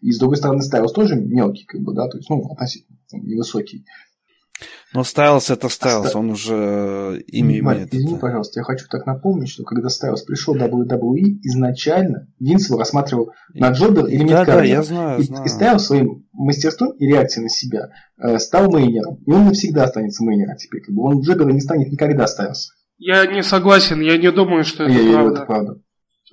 И 0.00 0.10
с 0.10 0.18
другой 0.18 0.36
стороны, 0.36 0.62
Стайлс 0.62 0.92
тоже 0.92 1.16
мелкий, 1.16 1.64
как 1.64 1.80
бы, 1.82 1.94
да, 1.94 2.08
то 2.08 2.18
есть, 2.18 2.28
ну, 2.28 2.42
относительно 2.50 2.98
невысокий. 3.12 3.86
Но 4.94 5.02
Стайлс 5.02 5.50
это 5.50 5.68
Стайлс, 5.68 6.10
Ста... 6.10 6.18
он 6.20 6.30
уже 6.30 6.54
э, 6.54 7.20
имя 7.26 7.62
Марк, 7.64 7.78
имеет. 7.78 7.94
Извини, 7.94 8.12
это. 8.12 8.20
пожалуйста, 8.20 8.60
я 8.60 8.64
хочу 8.64 8.86
так 8.88 9.04
напомнить, 9.06 9.48
что 9.48 9.64
когда 9.64 9.88
Стайлс 9.88 10.22
пришел 10.22 10.54
в 10.54 10.58
WWE, 10.58 11.40
изначально 11.42 12.28
Винс 12.38 12.68
его 12.68 12.78
рассматривал 12.78 13.32
на 13.52 13.72
jobber 13.72 14.06
или 14.06 14.28
Да, 14.28 14.44
да, 14.44 14.62
я 14.62 14.84
знаю, 14.84 15.20
и, 15.20 15.24
знаю. 15.24 15.44
И 15.44 15.48
Стайлс 15.48 15.86
своим 15.86 16.26
мастерством 16.32 16.92
и 16.92 17.06
реакцией 17.06 17.42
на 17.42 17.48
себя 17.48 17.90
э, 18.22 18.38
стал 18.38 18.70
мейнером. 18.70 19.16
И 19.26 19.32
он 19.32 19.46
навсегда 19.46 19.82
останется 19.82 20.22
мейнером 20.22 20.56
теперь. 20.56 20.82
Как 20.82 20.94
бы 20.94 21.02
он 21.02 21.22
Джобера 21.22 21.50
не 21.50 21.60
станет 21.60 21.90
никогда 21.90 22.28
Стайлс. 22.28 22.70
Я 22.96 23.26
не 23.26 23.42
согласен, 23.42 24.00
я 24.00 24.16
не 24.16 24.30
думаю, 24.30 24.62
что 24.62 24.84
это 24.84 24.92
я 24.92 24.98
правда. 24.98 25.18
Верю, 25.18 25.32
это 25.32 25.44
правда. 25.44 25.80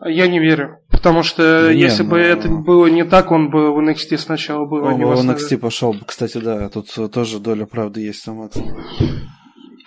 Я 0.05 0.27
не 0.27 0.39
верю. 0.39 0.80
Потому 1.01 1.23
что 1.23 1.73
Не, 1.73 1.79
если 1.79 2.03
ну- 2.03 2.11
бы 2.11 2.19
это 2.19 2.47
было 2.47 2.85
не 2.85 3.03
так, 3.03 3.31
он 3.31 3.49
бы 3.49 3.73
в 3.73 3.79
NXT 3.79 4.19
сначала 4.19 4.65
был, 4.65 4.83
Он 4.83 4.99
не 4.99 5.03
в. 5.03 5.11
NXT 5.11 5.57
пошел, 5.57 5.95
кстати, 6.05 6.37
да, 6.37 6.69
тут 6.69 6.95
э, 6.95 7.07
тоже 7.07 7.39
доля 7.39 7.65
правды 7.65 8.01
есть 8.01 8.27
на 8.27 8.35
Макс. 8.35 8.55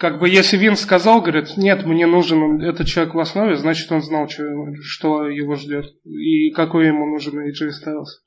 Как 0.01 0.19
бы 0.19 0.29
если 0.29 0.57
Винс 0.57 0.81
сказал, 0.81 1.21
говорит, 1.21 1.57
нет, 1.57 1.87
мне 1.87 2.07
нужен 2.07 2.61
этот 2.61 2.89
человек 2.89 3.15
в 3.15 3.21
основе, 3.21 3.55
значит 3.55 3.93
он 3.93 4.03
знал, 4.03 4.29
что, 4.29 4.43
что 4.83 5.29
его 5.29 5.55
ждет. 5.55 5.87
И 6.05 6.51
какой 6.51 6.89
ему 6.89 7.07
нужен 7.07 7.39
AJ 7.39 7.69
Styles. 7.69 8.24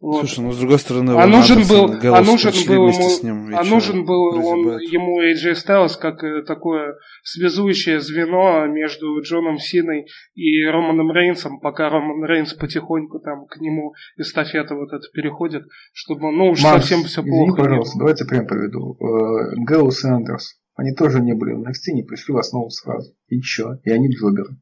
Вот. 0.00 0.18
Слушай, 0.20 0.40
ну 0.40 0.52
с 0.52 0.58
другой 0.58 0.78
стороны, 0.78 1.12
а 1.12 1.26
нужен 1.26 1.62
был, 1.66 1.84
а 2.14 2.20
нужен 2.22 2.52
был 2.66 2.88
ему, 2.88 3.08
с 3.08 3.22
ним, 3.22 3.56
а 3.56 3.64
нужен 3.64 4.04
был 4.04 4.34
он, 4.34 4.78
ему 4.80 5.22
AJ 5.22 5.54
Styles 5.54 5.98
как 5.98 6.22
э, 6.22 6.42
такое 6.42 6.96
связующее 7.22 8.00
звено 8.00 8.66
между 8.66 9.20
Джоном 9.22 9.58
Синой 9.58 10.06
и 10.34 10.62
Романом 10.64 11.10
Рейнсом, 11.12 11.60
пока 11.60 11.88
Роман 11.88 12.24
Рейнс 12.24 12.54
потихоньку 12.54 13.20
там 13.20 13.46
к 13.46 13.58
нему 13.60 13.94
эстафета 14.18 14.74
вот 14.74 14.92
это 14.92 15.06
переходит, 15.12 15.64
чтобы 15.92 16.32
ну 16.32 16.50
уж 16.50 16.62
Макс, 16.62 16.80
совсем 16.80 17.04
все 17.04 17.20
извини, 17.22 17.46
плохо. 17.46 17.50
не 17.62 17.64
пожалуйста, 17.64 17.98
давайте 17.98 18.24
прям 18.26 18.46
поведу. 18.46 18.96
Э, 19.00 19.54
Гэллус 19.66 20.04
и 20.04 20.08
Андерс, 20.08 20.60
они 20.74 20.92
тоже 20.92 21.20
не 21.20 21.34
были 21.34 21.52
в 21.52 21.62
NXT, 21.62 21.92
не 21.94 22.02
пришли 22.02 22.34
в 22.34 22.38
основу 22.38 22.68
сразу. 22.70 23.14
И 23.28 23.40
чё? 23.40 23.78
И 23.84 23.90
они 23.90 24.08
джоберы. 24.08 24.56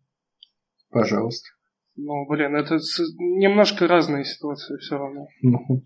Пожалуйста. 0.91 1.49
Ну, 1.97 2.27
блин, 2.29 2.57
это 2.57 2.77
немножко 3.19 3.87
разные 3.87 4.25
ситуации 4.25 4.77
все 4.79 4.97
равно. 4.97 5.27
Ну, 5.43 5.83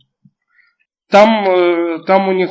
Там, 1.10 1.48
э, 1.48 2.04
там 2.06 2.28
у 2.28 2.32
них 2.32 2.50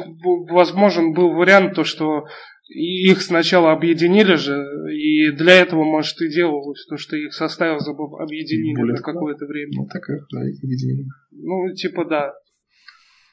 возможен 0.49 1.13
был 1.13 1.33
вариант, 1.33 1.75
то, 1.75 1.83
что 1.83 2.25
и 2.67 3.11
их 3.11 3.21
сначала 3.21 3.71
объединили 3.71 4.35
же, 4.35 4.55
и 4.91 5.31
для 5.31 5.53
этого, 5.61 5.83
может, 5.83 6.19
и 6.21 6.29
делалось, 6.29 6.85
то, 6.87 6.97
что 6.97 7.15
их 7.15 7.33
составил 7.33 7.79
забыл 7.79 8.17
объединили 8.17 8.75
Более 8.75 8.95
на 8.95 9.01
какое-то 9.01 9.45
время. 9.45 9.71
ну 9.75 9.87
так 9.87 10.09
и 10.09 10.13
да, 10.31 10.49
их 10.49 10.61
видели. 10.63 11.05
Ну, 11.31 11.73
типа, 11.75 12.05
да. 12.05 12.33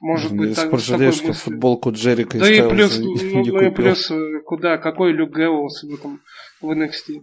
Может 0.01 0.33
Я 0.33 0.37
быть, 0.37 0.57
так, 0.57 0.79
что 0.81 0.99
мыслью. 0.99 1.33
футболку 1.33 1.93
Джерика 1.93 2.39
Да 2.39 2.51
и 2.51 2.55
Стайлза 2.57 2.75
плюс, 2.75 2.99
не- 2.99 3.33
ну, 3.35 3.41
не 3.43 3.51
ну 3.51 3.61
и 3.61 3.71
плюс, 3.71 4.11
э, 4.11 4.41
куда, 4.45 4.77
какой 4.79 5.13
Люк 5.13 5.31
Гэллоус 5.31 5.85
в 5.85 5.95
этом, 5.95 6.21
в 6.61 6.71
NXT. 6.73 7.23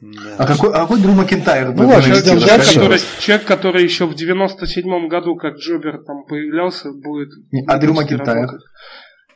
Да. 0.00 0.36
А 0.38 0.46
какой, 0.46 0.70
а 0.70 0.80
какой 0.80 1.00
Дрю 1.00 1.12
Макентайр? 1.12 1.68
Ну 1.68 1.74
был 1.74 1.88
ладно, 1.88 2.02
Человек, 2.02 2.24
человек, 2.24 2.66
который, 2.66 2.98
человек, 3.20 3.46
который 3.46 3.84
еще 3.84 4.06
в 4.06 4.14
97-м 4.14 5.08
году, 5.08 5.36
как 5.36 5.56
Джобер 5.56 6.02
там 6.04 6.24
появлялся, 6.24 6.90
будет... 6.92 7.28
Не, 7.50 7.64
а 7.66 7.78
Дрю 7.78 7.92
Макентайр? 7.92 8.46
работать. 8.46 8.62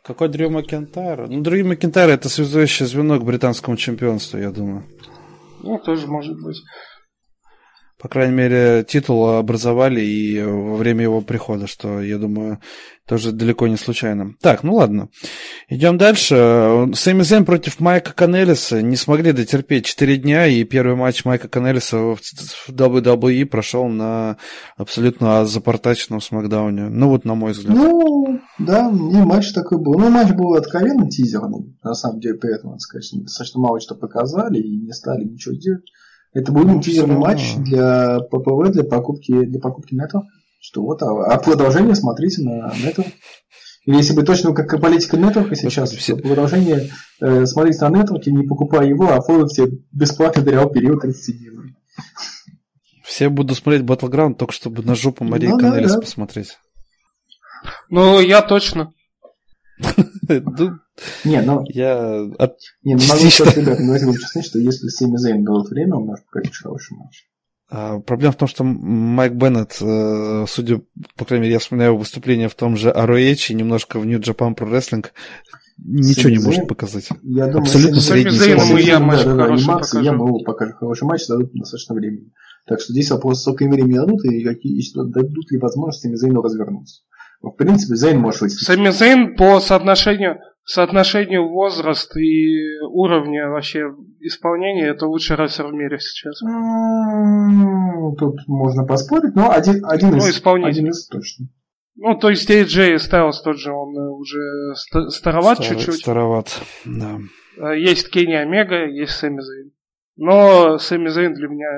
Какой 0.03 0.29
Дрю 0.29 0.51
Макентайр? 0.51 1.29
Ну, 1.29 1.43
Дрю 1.43 1.67
Макентайр 1.67 2.11
это 2.11 2.29
связующее 2.29 2.87
звено 2.87 3.19
к 3.19 3.25
британскому 3.25 3.77
чемпионству, 3.77 4.39
я 4.39 4.51
думаю. 4.51 4.85
Ну, 5.63 5.79
тоже 5.79 6.07
может 6.07 6.41
быть. 6.41 6.63
По 8.07 8.11
крайней 8.11 8.37
мере, 8.37 8.85
титул 8.89 9.31
образовали 9.31 10.01
и 10.01 10.41
во 10.41 10.77
время 10.77 11.03
его 11.03 11.23
прихода, 11.23 11.67
что, 11.67 12.01
я 12.01 12.19
думаю, 12.19 12.61
тоже 13.05 13.33
далеко 13.33 13.67
не 13.67 13.77
случайно. 13.77 14.35
Так, 14.41 14.63
ну 14.63 14.77
ладно. 14.77 15.09
Идем 15.69 15.99
дальше. 15.99 16.89
Сэмми 16.95 17.25
Зейн 17.25 17.45
против 17.45 17.81
Майка 17.81 18.13
Канелиса 18.13 18.81
не 18.81 18.95
смогли 18.95 19.33
дотерпеть 19.33 19.87
4 19.87 20.19
дня, 20.19 20.47
и 20.47 20.63
первый 20.63 20.95
матч 20.95 21.25
Майка 21.25 21.49
Канелиса 21.49 21.99
в 21.99 22.21
WWE 22.69 23.45
прошел 23.45 23.89
на 23.89 24.37
абсолютно 24.77 25.45
запортаченном 25.45 26.21
смакдауне. 26.21 26.89
Ну 26.89 27.09
вот, 27.09 27.25
на 27.25 27.35
мой 27.35 27.51
взгляд. 27.51 27.77
Ну, 27.77 28.39
да, 28.61 28.89
мне 28.89 29.25
матч 29.25 29.51
такой 29.53 29.79
был. 29.79 29.99
Ну, 29.99 30.11
матч 30.11 30.31
был 30.31 30.55
откровенно 30.55 31.11
тизерный. 31.11 31.77
На 31.83 31.95
самом 31.95 32.21
деле, 32.21 32.37
при 32.37 32.55
этом, 32.55 32.71
надо 32.71 32.79
достаточно 33.25 33.61
мало 33.61 33.81
что 33.81 33.97
показали 33.97 34.61
и 34.61 34.77
не 34.77 34.93
стали 34.93 35.25
ничего 35.25 35.57
делать. 35.57 35.91
Это 36.37 36.53
был 36.53 36.65
Ну, 36.65 36.83
тизерный 36.83 37.17
матч 37.17 37.55
для 37.57 38.21
ППВ, 38.31 38.71
для 38.71 38.85
покупки, 38.85 39.45
для 39.47 39.59
покупки 39.59 39.95
нетов. 39.95 40.23
Что 40.61 40.83
вот, 40.83 41.03
а, 41.03 41.25
а 41.33 41.39
продолжение 41.39 41.95
смотрите 41.95 42.43
на 42.43 42.75
нетов. 42.85 43.07
Или 43.87 43.97
если 43.97 44.15
бы 44.15 44.23
точно 44.23 44.53
как 44.53 44.79
политика 44.81 45.17
нетворка 45.17 45.55
сейчас, 45.55 45.93
все- 45.93 46.15
то 46.17 46.23
продолжение 46.23 46.91
э, 47.23 47.47
смотрите 47.47 47.89
на 47.89 47.99
нетворке, 48.03 48.33
не 48.33 48.47
покупая 48.47 48.87
его, 48.87 49.09
а 49.09 49.17
оформите 49.17 49.79
бесплатно 49.93 50.43
дарил 50.43 50.69
период 50.69 51.01
30 51.01 51.39
дней. 51.39 51.51
Все 53.03 53.29
буду 53.31 53.55
смотреть 53.55 53.83
Battleground, 53.85 54.35
только 54.35 54.53
чтобы 54.53 54.83
на 54.83 54.95
жопу 54.95 55.25
Марии 55.25 55.47
Ну 55.49 55.57
да, 55.59 55.71
Канелис 55.71 55.93
да. 55.93 56.01
посмотреть. 56.01 56.59
Ну, 57.89 58.21
я 58.21 58.43
точно. 58.43 58.93
Ну, 60.29 60.79
Не, 61.25 61.41
ну, 61.43 61.63
я 61.69 62.23
от- 62.39 62.57
не, 62.83 62.95
ну 62.95 63.01
могу 63.09 63.31
сказать, 63.31 63.57
ребят, 63.59 63.79
ну, 63.79 63.87
давайте 63.87 64.07
будем 64.07 64.21
честны, 64.21 64.43
что 64.43 64.59
если 64.59 64.89
Сэмми 64.89 65.17
Зейн 65.19 65.45
дает 65.45 65.69
время, 65.69 65.97
он 65.97 66.07
может 66.07 66.25
показать 66.27 66.57
хороший 66.57 66.97
матч. 66.97 67.25
А, 67.69 67.99
Проблема 68.01 68.33
в 68.33 68.37
том, 68.37 68.49
что 68.49 68.65
Майк 68.65 69.35
Беннет, 69.35 69.77
э, 69.81 70.45
судя, 70.49 70.81
по 71.17 71.25
крайней 71.25 71.43
мере, 71.45 71.55
я 71.55 71.59
вспоминаю 71.59 71.91
его 71.93 71.99
выступление 71.99 72.49
в 72.49 72.55
том 72.55 72.77
же 72.77 72.91
ROH 72.91 73.51
и 73.51 73.55
немножко 73.55 73.99
в 73.99 74.07
New 74.07 74.19
Japan 74.21 74.57
Pro 74.57 74.71
Wrestling, 74.71 75.07
ничего 75.79 76.31
не 76.31 76.39
может 76.39 76.57
Зейн? 76.61 76.67
показать. 76.69 77.09
Я 77.23 77.47
думаю, 77.47 77.63
Абсолютно 77.63 78.01
Сэмми 78.01 78.23
средний 78.23 78.39
Зейном 78.39 78.79
и 78.79 78.83
я 78.83 79.01
матч 79.01 79.25
да, 79.25 79.31
да, 79.31 79.37
да, 79.37 79.43
хороший 79.45 79.63
и 79.63 80.05
я 80.05 80.13
покажу. 80.13 80.13
мы 80.27 80.45
покажем 80.45 80.77
хороший 80.77 81.05
матч, 81.05 81.27
дадут 81.27 81.53
достаточно 81.53 81.95
времени. 81.95 82.33
Так 82.67 82.81
что 82.81 82.93
здесь 82.93 83.11
вопрос, 83.11 83.43
сколько 83.43 83.65
им 83.65 83.71
времени 83.73 83.95
дадут, 83.95 84.25
и 84.25 84.43
какие, 84.45 84.79
и 84.79 84.83
что, 84.83 85.05
дадут 85.05 85.51
ли 85.53 85.59
возможность 85.59 86.01
Сэмми 86.03 86.17
Зейну 86.17 86.43
развернуться. 86.43 87.03
В 87.43 87.51
принципе, 87.53 87.95
Зейн 87.97 88.19
может 88.19 88.41
выйти. 88.41 88.55
Сэмми 88.55 88.89
Зейн 88.91 89.37
по 89.37 89.61
соотношению, 89.61 90.39
соотношению 90.65 91.49
возраст 91.49 92.17
и 92.17 92.81
уровня 92.91 93.49
вообще 93.49 93.85
исполнения 94.21 94.89
это 94.89 95.07
лучший 95.07 95.37
рестлер 95.37 95.67
в 95.69 95.73
мире 95.75 95.99
сейчас. 96.01 96.43
М, 96.43 98.15
Тут 98.17 98.37
можно 98.47 98.85
поспорить, 98.85 99.35
но 99.35 99.51
один, 99.51 99.85
один, 99.87 100.11
Ну, 100.11 100.17
из, 100.19 100.31
исполнитель. 100.31 100.71
один 100.71 100.89
из 100.91 101.07
точно. 101.09 101.47
Ну, 101.97 102.15
то 102.19 102.29
есть 102.31 102.51
AJ 102.51 102.97
Styles 102.97 103.33
тот 103.45 103.59
же, 103.59 103.73
он 103.73 103.97
э, 103.97 104.11
уже 104.11 104.75
ста- 104.75 105.09
староват 105.09 105.59
Стар- 105.59 105.77
чуть-чуть. 105.77 105.95
Староват, 106.01 106.61
да. 106.85 107.19
Э, 107.59 107.79
Есть 107.79 108.11
Кенни 108.11 108.35
Омега, 108.35 108.87
есть 108.87 109.13
Сэмми 109.13 109.41
Зейн. 109.41 109.73
Но 110.17 110.79
Сэмми 110.79 111.09
Зейн 111.09 111.35
для 111.35 111.49
меня 111.49 111.69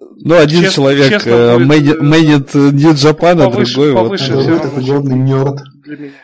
Ну, 0.00 0.36
один 0.36 0.62
Честно- 0.62 0.74
человек 0.74 1.08
честно 1.10 1.58
мейнит 1.58 2.00
мейнит 2.00 2.54
New 2.54 2.92
Japan, 2.92 3.42
а 3.42 3.50
повыше- 3.50 3.74
другой 3.74 3.92
вот 3.92 4.02
повыше 4.04 4.32
э, 4.32 4.36
Вот 4.56 4.84
главный 4.84 5.16
нерд. 5.18 5.60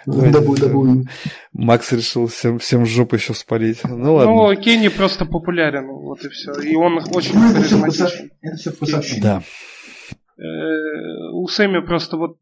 WWE. 0.06 1.04
Макс 1.52 1.92
решил 1.92 2.26
всем, 2.28 2.58
всем 2.58 2.86
жопу 2.86 3.16
еще 3.16 3.34
спалить. 3.34 3.80
Ну 3.84 4.14
ладно. 4.14 4.32
Ну, 4.32 4.56
Кенни 4.56 4.88
просто 4.88 5.26
популярен, 5.26 5.86
вот 5.88 6.24
и 6.24 6.28
все. 6.28 6.52
И 6.60 6.74
он 6.74 6.98
очень 7.14 7.34
Ну, 7.38 7.52
харизматичен. 7.52 8.30
это 8.40 8.56
все 8.56 8.70
вкусовщина. 8.70 9.22
Да. 9.22 9.42
Э, 10.42 11.30
У 11.34 11.46
Сэмми 11.48 11.80
просто 11.84 12.16
вот 12.16 12.36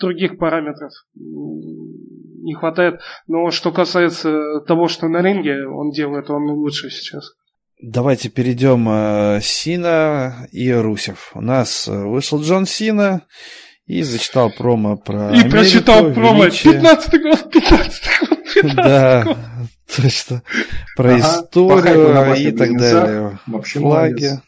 других 0.00 0.38
параметров 0.38 0.92
не 1.14 2.54
хватает. 2.54 3.00
Но 3.28 3.50
что 3.50 3.70
касается 3.72 4.60
того, 4.66 4.88
что 4.88 5.08
на 5.08 5.22
ринге 5.22 5.66
он 5.66 5.90
делает, 5.90 6.30
он 6.30 6.44
лучше 6.50 6.90
сейчас. 6.90 7.32
Давайте 7.82 8.28
перейдем 8.28 8.88
э, 8.88 9.40
Сина 9.42 10.46
и 10.52 10.70
Русев. 10.70 11.32
У 11.34 11.40
нас 11.40 11.88
э, 11.88 11.92
вышел 11.92 12.40
Джон 12.40 12.64
Сина 12.64 13.22
и 13.86 14.02
зачитал 14.04 14.50
промо 14.50 14.96
про 14.96 15.30
И 15.30 15.40
Америку, 15.40 15.50
прочитал 15.50 16.12
промо. 16.12 16.44
величие. 16.44 16.74
15 16.74 17.22
год, 17.22 17.50
15 17.52 18.02
год, 18.20 18.38
15 18.54 18.76
Да, 18.76 19.36
Точно. 19.96 20.42
Про 20.96 21.18
историю 21.18 22.36
и 22.36 22.52
так 22.52 22.78
далее. 22.78 23.38
Вообще 23.48 23.80
Флаги. 23.80 24.40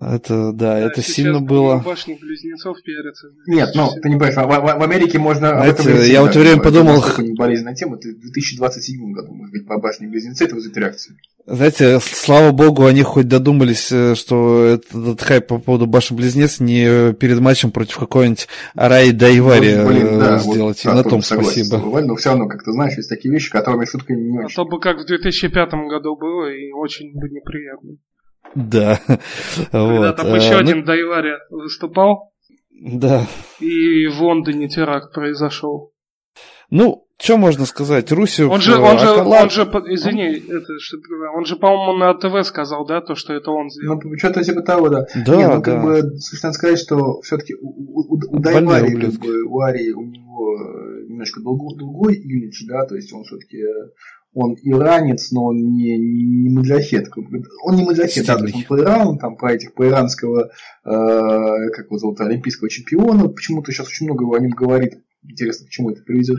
Это, 0.00 0.52
да, 0.52 0.78
это 0.78 1.02
сильно 1.02 1.40
было. 1.40 1.82
Башни 1.84 2.14
близнецов 2.14 2.78
перец. 2.82 3.22
Нет, 3.46 3.70
ну, 3.74 3.90
ты 4.00 4.08
не 4.08 4.16
понимаешь, 4.16 4.34
в, 4.34 4.38
в, 4.38 4.78
в 4.78 4.82
Америке 4.82 5.18
можно... 5.18 5.50
Знаете, 5.50 6.10
я 6.10 6.22
в 6.22 6.26
это 6.26 6.38
время 6.38 6.62
подумал... 6.62 7.04
Это 7.04 7.22
не 7.22 7.34
болезненная 7.34 7.74
тема, 7.74 7.96
это 7.96 8.08
в 8.08 8.20
2027 8.20 9.12
году, 9.12 9.34
может 9.34 9.52
быть, 9.52 9.66
по 9.66 9.78
башне 9.78 10.08
близнецы 10.08 10.44
это 10.44 10.54
вызовет 10.54 10.76
реакцию. 10.78 11.16
Знаете, 11.46 11.98
слава 12.00 12.52
богу, 12.52 12.86
они 12.86 13.02
хоть 13.02 13.28
додумались, 13.28 13.90
э, 13.90 14.14
что 14.14 14.64
этот 14.64 15.20
хайп 15.20 15.48
по 15.48 15.58
поводу 15.58 15.86
башен 15.86 16.16
близнец 16.16 16.60
не 16.60 17.12
перед 17.14 17.40
матчем 17.40 17.70
против 17.70 17.98
какой-нибудь 17.98 18.46
Араи 18.74 19.10
Дайвари 19.10 19.74
ну, 19.74 19.88
блин, 19.88 20.18
да, 20.18 20.38
сделать. 20.38 20.84
Вот, 20.84 20.92
и 20.92 20.96
на 20.96 21.02
том 21.02 21.22
спасибо. 21.22 21.78
Тобой, 21.78 22.04
но 22.04 22.14
все 22.16 22.30
равно, 22.30 22.46
как 22.46 22.62
ты 22.62 22.72
знаешь, 22.72 22.96
есть 22.96 23.08
такие 23.08 23.32
вещи, 23.32 23.50
которыми 23.50 23.84
шутка 23.84 24.14
не 24.14 24.38
очень. 24.38 24.54
А 24.54 24.56
то 24.56 24.64
бы 24.64 24.80
как 24.80 25.00
в 25.00 25.06
2005 25.06 25.70
году 25.90 26.16
было, 26.16 26.50
и 26.50 26.70
очень 26.72 27.12
бы 27.12 27.28
неприятно. 27.28 27.96
Да. 28.54 29.00
Когда 29.70 30.08
вот. 30.08 30.16
там 30.16 30.34
еще 30.34 30.54
а, 30.54 30.58
один 30.58 30.80
ну... 30.80 30.84
Дайвари 30.84 31.34
выступал. 31.50 32.32
Да. 32.80 33.26
И 33.60 34.06
в 34.06 34.22
Лондоне 34.22 34.68
теракт 34.68 35.12
произошел. 35.12 35.92
Ну, 36.70 37.06
что 37.20 37.36
можно 37.36 37.66
сказать? 37.66 38.10
Русев... 38.12 38.50
Он 38.50 38.60
же, 38.60 38.78
он 38.78 38.98
же, 38.98 39.10
он 39.10 39.50
же, 39.50 39.62
извини, 39.62 40.42
это, 40.48 40.78
что, 40.78 40.96
он 41.36 41.44
же, 41.44 41.56
по-моему, 41.56 41.98
на 41.98 42.14
ТВ 42.14 42.46
сказал, 42.46 42.86
да, 42.86 43.02
то, 43.02 43.14
что 43.14 43.34
это 43.34 43.50
он 43.50 43.70
сделал. 43.70 44.00
Ну, 44.02 44.16
что-то 44.16 44.42
типа 44.42 44.62
того, 44.62 44.88
да. 44.88 45.06
Да, 45.26 45.36
Не, 45.36 45.48
ну, 45.48 45.62
как 45.62 45.74
да. 45.74 45.82
бы, 45.82 46.02
надо 46.42 46.52
сказать, 46.54 46.78
что 46.78 47.20
все-таки 47.20 47.54
у, 47.60 47.68
у, 47.68 48.14
у, 48.14 48.38
Дайвари, 48.38 48.98
как 48.98 49.12
бы, 49.20 49.42
у 49.42 49.60
Ари, 49.60 49.92
у 49.92 50.02
него 50.02 50.56
немножко 51.08 51.40
другой, 51.40 51.76
другой 51.76 52.14
имидж, 52.14 52.64
да, 52.66 52.86
то 52.86 52.94
есть 52.94 53.12
он 53.12 53.24
все-таки 53.24 53.58
он 54.32 54.54
иранец, 54.62 55.32
но 55.32 55.46
он 55.46 55.56
не, 55.56 55.98
не, 55.98 56.42
не 56.42 56.50
маджахет. 56.50 57.08
Он 57.64 57.76
не 57.76 57.84
маджахет, 57.84 58.26
да, 58.26 58.36
он 58.36 58.64
по 58.68 58.78
Ирану, 58.78 59.18
там, 59.18 59.36
по 59.36 59.46
этих, 59.46 59.74
по 59.74 59.86
иранского, 59.88 60.44
э, 60.44 60.50
как 60.84 61.86
его 61.86 61.98
зовут, 61.98 62.20
олимпийского 62.20 62.70
чемпиона. 62.70 63.28
Почему-то 63.28 63.72
сейчас 63.72 63.88
очень 63.88 64.06
много 64.06 64.36
о 64.36 64.40
нем 64.40 64.50
говорит. 64.50 65.02
Интересно, 65.22 65.66
к 65.66 65.70
чему 65.70 65.90
это 65.90 66.02
приведет. 66.02 66.38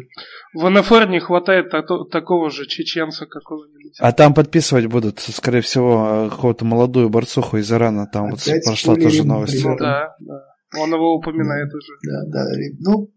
В 0.56 0.68
НФР 0.68 1.08
не 1.10 1.20
хватает 1.20 1.70
та- 1.70 1.84
такого 2.12 2.50
же 2.50 2.66
чеченца 2.66 3.28
какого-нибудь. 3.28 3.98
А 4.00 4.12
там 4.12 4.34
подписывать 4.34 4.88
будут, 4.88 5.20
скорее 5.20 5.62
всего, 5.62 6.30
какого-то 6.32 6.66
молодую 6.66 7.10
борцуху 7.10 7.58
из 7.58 7.72
Ирана. 7.72 8.08
Там 8.08 8.34
Опять 8.34 8.48
вот 8.48 8.64
прошла 8.66 8.96
тоже 8.96 9.24
новость. 9.24 9.64
Ну, 9.64 9.78
да, 9.78 10.16
да. 10.20 10.46
Он 10.80 10.92
его 10.92 11.16
упоминает 11.16 11.70
да, 11.70 11.78
уже. 11.78 11.94
Да, 12.04 12.26
да. 12.28 12.46
Ну, 12.80 13.12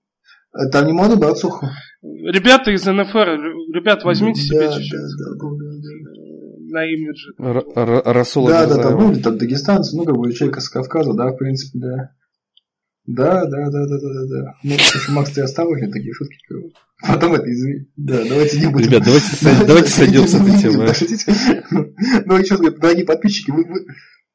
там 0.72 0.86
не 0.86 0.92
молодой 0.92 1.18
борцуху. 1.18 1.66
Ребята 2.02 2.70
из 2.70 2.84
НФР, 2.84 3.28
ребят, 3.74 4.04
возьмите 4.04 4.40
да, 4.40 4.46
себе 4.46 4.72
чуть-чуть. 4.72 5.00
Да, 5.00 5.34
да, 5.40 5.48
да, 5.50 5.70
да, 5.82 6.78
На 6.78 6.84
имидже. 6.86 7.32
Расула 8.12 8.50
Да, 8.50 8.66
да, 8.66 8.76
да, 8.76 8.90
ну, 8.90 9.20
там 9.20 9.38
дагестанцы, 9.38 9.96
ну, 9.96 10.04
как 10.04 10.16
бы 10.16 10.32
человек 10.32 10.60
с 10.60 10.68
Кавказа, 10.68 11.14
да, 11.14 11.32
в 11.32 11.36
принципе, 11.36 11.78
да. 11.78 12.10
Да, 13.06 13.44
да, 13.44 13.70
да, 13.70 13.86
да, 13.86 13.98
да, 13.98 14.12
да, 14.14 14.26
да. 14.28 14.54
Ну, 14.62 14.76
Макс, 15.10 15.30
ты 15.30 15.42
осторожнее, 15.42 15.90
такие 15.90 16.14
шутки. 16.14 16.36
Потом 17.06 17.34
это 17.34 17.52
извини. 17.52 17.86
Да, 17.96 18.24
давайте 18.26 18.60
не 18.60 18.66
будем. 18.68 18.88
Ребят, 18.88 19.02
давайте, 19.04 19.66
давайте 19.66 19.88
сойдем 19.90 20.26
с 20.26 20.34
этой 20.34 20.58
темы. 20.58 20.86
Ну, 22.24 22.38
и 22.38 22.44
что, 22.44 22.70
дорогие 22.70 23.04
подписчики, 23.04 23.50
вы, 23.50 23.66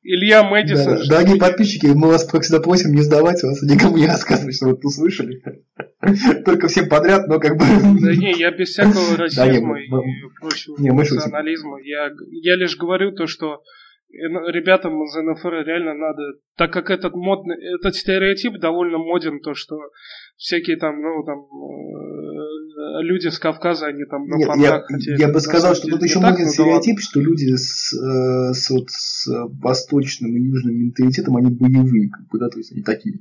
Илья 0.02 0.43
Мэдисон. 0.43 0.95
Да, 0.95 1.18
дорогие 1.18 1.38
подписчики, 1.38 1.88
мы 1.88 2.08
вас 2.08 2.26
всегда 2.26 2.62
просим 2.62 2.93
не 2.95 3.02
сдавать 3.02 3.43
вас, 3.43 3.62
никому 3.62 3.97
не 3.97 4.08
рассказывать, 4.08 4.56
что 4.56 4.68
вы 4.68 4.76
тут 4.76 4.86
услышали. 4.86 5.43
Только 6.45 6.68
всем 6.68 6.88
подряд, 6.88 7.28
но 7.28 7.39
как 7.39 7.58
бы... 7.58 7.66
Да 8.02 8.16
не, 8.16 8.32
я 8.38 8.52
без 8.52 8.70
всякого 8.70 9.18
расизма 9.18 9.82
и 9.82 9.89
прочего 10.39 10.78
национализма. 10.80 11.80
Я, 11.82 12.12
я 12.32 12.56
лишь 12.56 12.78
говорю 12.78 13.12
то, 13.12 13.28
что 13.28 13.62
ребятам 14.12 15.04
из 15.04 15.16
НФР 15.16 15.66
реально 15.66 15.93
надо, 15.93 16.24
так 16.58 16.74
как 16.74 16.89
этот 16.89 17.14
модный, 17.14 17.56
этот 17.76 17.95
стереотип 17.95 18.60
довольно 18.60 18.97
моден, 18.97 19.39
то 19.39 19.54
что 19.54 19.76
всякие 20.36 20.78
там, 20.78 21.00
ну 21.02 21.24
там 21.24 21.39
э, 21.39 22.18
люди 23.01 23.27
с 23.27 23.39
Кавказа, 23.39 23.88
они 23.88 24.05
там 24.05 24.27
на 24.27 24.36
Нет, 24.36 24.49
я, 24.57 24.82
хотя 24.82 25.15
я 25.15 25.27
бы 25.30 25.39
сказал, 25.39 25.75
что 25.75 25.88
тут 25.88 26.03
еще 26.03 26.19
моден 26.19 26.47
стереотип, 26.47 26.99
что 26.99 27.19
люди 27.19 27.55
с, 27.55 27.93
э, 27.93 28.53
с, 28.53 28.69
вот, 28.69 28.89
с 28.89 29.27
восточным 29.61 30.36
и 30.36 30.41
южным 30.41 30.75
менталитетом, 30.75 31.36
они 31.38 31.51
боевые, 31.51 32.09
как 32.09 32.27
бы, 32.27 32.39
да, 32.39 32.49
то 32.49 32.57
есть 32.57 32.71
они 32.71 32.84
такие. 32.84 33.19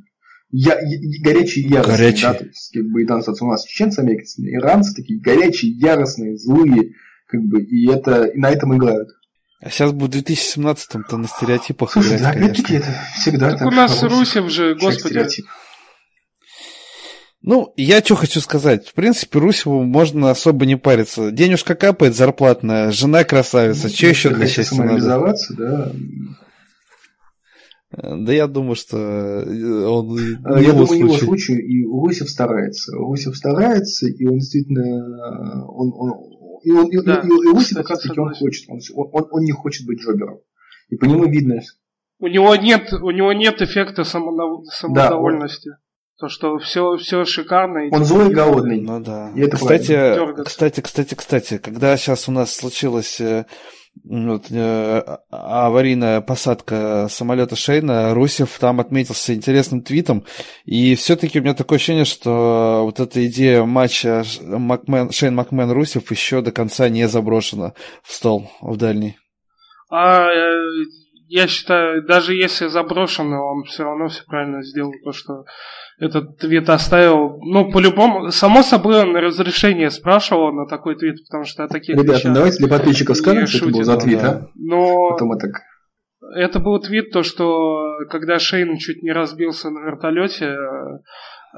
Я, 0.51 0.79
я, 0.81 0.99
горячие 1.23 1.67
и 1.67 1.69
яростные, 1.69 1.97
горячие. 1.97 2.33
да, 2.33 2.35
то 2.35 2.45
есть, 2.45 2.71
как 2.73 2.85
бы, 2.85 3.03
и 3.03 3.07
там, 3.07 3.21
у 3.41 3.47
нас 3.47 3.65
чеченцы, 3.65 4.01
американцы, 4.01 4.43
иранцы 4.43 4.95
такие 4.95 5.21
горячие, 5.21 5.73
яростные, 5.73 6.37
злые, 6.37 6.93
как 7.27 7.43
бы, 7.43 7.63
и 7.63 7.91
это, 7.91 8.25
и 8.25 8.39
на 8.39 8.51
этом 8.51 8.77
играют. 8.77 9.09
А 9.61 9.71
сейчас 9.71 9.93
будет 9.93 10.15
в 10.15 10.31
2017-м-то 10.31 11.17
на 11.17 11.27
стереотипах 11.27 11.93
Слушай, 11.93 12.19
играть, 12.19 12.23
да, 12.23 12.31
опять-таки 12.31 12.75
это 12.77 12.87
всегда 13.17 13.51
так. 13.51 13.59
так 13.59 13.69
у 13.69 13.71
нас 13.73 14.03
Русев 14.05 14.49
же, 14.51 14.75
господи. 14.75 15.15
Стереотип. 15.15 15.47
Ну, 17.41 17.73
я 17.77 18.01
что 18.01 18.17
хочу 18.17 18.41
сказать. 18.41 18.89
В 18.89 18.95
принципе, 18.95 19.39
Русеву 19.39 19.85
можно 19.85 20.31
особо 20.31 20.67
не 20.67 20.77
париться. 20.77 21.31
Денежка 21.31 21.75
капает 21.75 22.17
зарплатная, 22.17 22.91
жена 22.91 23.25
красавица. 23.25 23.85
Ну, 23.85 23.95
что 23.95 24.07
еще 24.07 24.31
для 24.31 24.47
счастья 24.47 24.83
надо? 24.83 25.35
да. 25.57 25.93
Да 27.91 28.33
я 28.33 28.47
думаю, 28.49 28.75
что 28.75 28.99
он... 28.99 30.19
А, 30.45 30.61
я 30.61 30.73
думаю, 30.73 30.87
в 30.87 30.93
его 30.93 31.17
случае 31.17 31.63
и 31.63 31.85
Русев 31.85 32.29
старается. 32.29 32.93
Русев 32.93 33.35
старается, 33.35 34.09
и 34.09 34.27
он 34.27 34.39
действительно... 34.39 35.65
Он, 35.69 35.93
он, 35.97 36.13
и, 36.65 36.71
он, 36.71 36.91
да, 37.05 37.21
и, 37.21 37.27
и, 37.27 37.31
и 37.31 37.53
Русев 37.53 37.79
как 37.79 37.89
раз 37.89 38.03
таки 38.03 38.21
он 38.21 38.35
хочет. 38.35 38.69
Он, 38.69 38.81
он, 38.95 39.29
он 39.31 39.43
не 39.43 39.53
хочет 39.53 39.87
быть 39.87 40.01
джобером. 40.01 40.41
И 40.91 40.97
по 40.97 41.07
нему 41.07 41.25
видно... 41.27 41.61
У 42.21 42.27
него 42.27 42.55
нет, 42.57 42.93
у 42.93 43.11
него 43.11 43.33
нет 43.33 43.63
эффекта 43.63 44.05
самодовольности. 44.05 45.71
Да, 45.71 45.77
то, 46.19 46.29
что 46.29 46.59
все, 46.59 46.97
все 46.97 47.25
шикарно. 47.25 47.89
Он 47.93 48.05
злой 48.05 48.31
и 48.31 48.35
голодный. 48.35 48.81
Ну 48.81 49.01
да. 49.01 49.31
И 49.37 49.41
это 49.41 49.57
кстати, 49.57 50.43
кстати, 50.45 50.81
кстати, 50.81 51.15
кстати, 51.15 51.59
когда 51.59 51.97
сейчас 51.97 52.29
у 52.29 52.33
нас 52.33 52.55
случилась 52.55 53.21
э, 53.21 53.47
вот, 54.05 54.51
э, 54.51 55.03
аварийная 55.31 56.21
посадка 56.21 57.07
самолета 57.09 57.55
Шейна, 57.55 58.15
Русев 58.15 58.59
там 58.59 58.81
отметился 58.81 59.33
интересным 59.33 59.83
твитом. 59.83 60.25
И 60.65 60.97
все-таки 60.97 61.39
у 61.39 61.43
меня 61.43 61.55
такое 61.55 61.77
ощущение, 61.77 62.05
что 62.05 62.81
вот 62.83 62.99
эта 62.99 63.25
идея 63.27 63.63
матча 63.63 64.25
Макмен, 64.43 65.13
Шейн 65.13 65.37
Макмен 65.37 65.71
Русев 65.71 66.11
еще 66.11 66.43
до 66.43 66.51
конца 66.51 66.89
не 66.89 67.07
заброшена 67.07 67.75
в 68.03 68.13
стол 68.13 68.51
в 68.61 68.77
дальний. 68.77 69.17
А, 69.89 70.31
э, 70.33 70.85
я 71.29 71.47
считаю, 71.47 72.05
даже 72.05 72.35
если 72.35 72.67
заброшено, 72.67 73.47
он 73.47 73.65
все 73.65 73.85
равно 73.85 74.09
все 74.09 74.25
правильно 74.25 74.63
сделал, 74.65 74.93
то 75.05 75.13
что 75.13 75.45
этот 75.99 76.39
твит 76.39 76.69
оставил. 76.71 77.39
Ну, 77.43 77.71
по-любому, 77.71 78.31
само 78.31 78.63
собой, 78.63 79.03
он 79.03 79.17
разрешение 79.17 79.91
спрашивал 79.91 80.53
на 80.53 80.67
такой 80.67 80.97
твит, 80.97 81.25
потому 81.25 81.45
что 81.45 81.67
таких 81.69 81.97
Ребята, 81.97 82.33
давайте 82.33 82.59
для 82.59 82.69
подписчиков 82.69 83.17
скажем, 83.17 83.47
что 83.47 83.67
это 83.67 83.75
был 83.75 83.83
за 83.85 83.97
твит, 83.97 84.21
да. 84.21 84.31
а? 84.31 84.47
Но... 84.55 85.11
Потом 85.11 85.29
мы 85.29 85.39
так... 85.39 85.63
Это 86.35 86.61
был 86.61 86.81
твит, 86.81 87.11
то, 87.11 87.23
что 87.23 88.05
когда 88.11 88.39
Шейн 88.39 88.77
чуть 88.77 89.03
не 89.03 89.13
разбился 89.13 89.71
на 89.71 89.81
вертолете, 89.81 90.55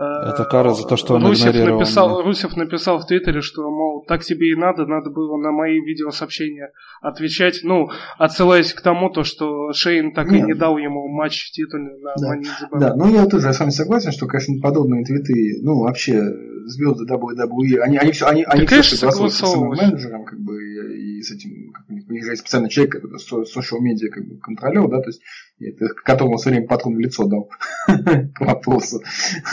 это 0.01 0.45
кара 0.45 0.73
за 0.73 0.87
то, 0.87 0.97
что 0.97 1.15
он 1.15 1.27
Русев 1.27 1.55
написал, 1.55 2.23
Русев 2.23 2.57
написал 2.57 2.99
в 2.99 3.07
Твиттере, 3.07 3.41
что, 3.43 3.63
мол, 3.71 4.05
так 4.07 4.23
тебе 4.23 4.53
и 4.53 4.55
надо, 4.55 4.87
надо 4.87 5.11
было 5.11 5.37
на 5.37 5.51
мои 5.51 5.81
видеосообщения 5.81 6.73
отвечать, 7.03 7.61
ну, 7.63 7.91
отсылаясь 8.19 8.73
к 8.73 8.81
тому, 8.81 9.11
то, 9.11 9.25
что 9.25 9.73
Шейн 9.73 10.13
так 10.13 10.31
Нет. 10.31 10.45
и 10.45 10.47
не 10.47 10.55
дал 10.55 10.79
ему 10.79 11.09
матч 11.09 11.51
титульный 11.53 11.99
на 12.01 12.15
да. 12.17 12.79
Да, 12.79 12.97
ну 12.97 13.13
я 13.13 13.27
тоже 13.27 13.53
с 13.53 13.61
вами 13.61 13.71
согласен, 13.71 14.13
что, 14.13 14.27
конечно, 14.27 14.55
подобные 14.63 15.05
твиты, 15.05 15.61
ну, 15.63 15.81
вообще, 15.81 16.23
звезды 16.67 17.05
WWE, 17.05 17.79
они, 17.81 17.99
они 17.99 18.13
все, 18.13 18.27
они, 18.27 18.45
они 18.45 18.67
все 18.67 18.83
согласуются 18.83 19.47
с 19.47 19.51
самым 19.51 19.71
менеджером, 19.71 20.25
как 20.25 20.39
бы, 20.41 20.55
и 20.97 21.23
с 21.23 21.31
этим, 21.31 21.73
как 21.73 21.87
бы, 21.87 21.95
у 22.09 22.13
них 22.13 22.25
же 22.25 22.31
есть 22.31 22.43
специальный 22.43 22.71
человек, 22.71 22.97
social 22.97 23.81
медиа, 23.81 24.11
как 24.11 24.25
бы, 24.27 24.39
контролер, 24.39 24.89
да, 24.89 25.01
то 25.01 25.09
есть, 25.09 25.21
это, 25.61 25.89
которому 26.03 26.37
все 26.37 26.51
время 26.51 26.67
в 26.97 27.01
лицо 27.01 27.27
дал 27.27 27.49
к 27.87 28.41
вопросу. 28.41 29.01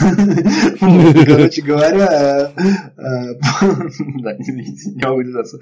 Короче 0.80 1.62
говоря, 1.62 2.52
э, 2.56 2.64
э, 2.96 3.34
да, 4.22 4.34
не 4.36 5.04
могу 5.04 5.22
держаться. 5.22 5.58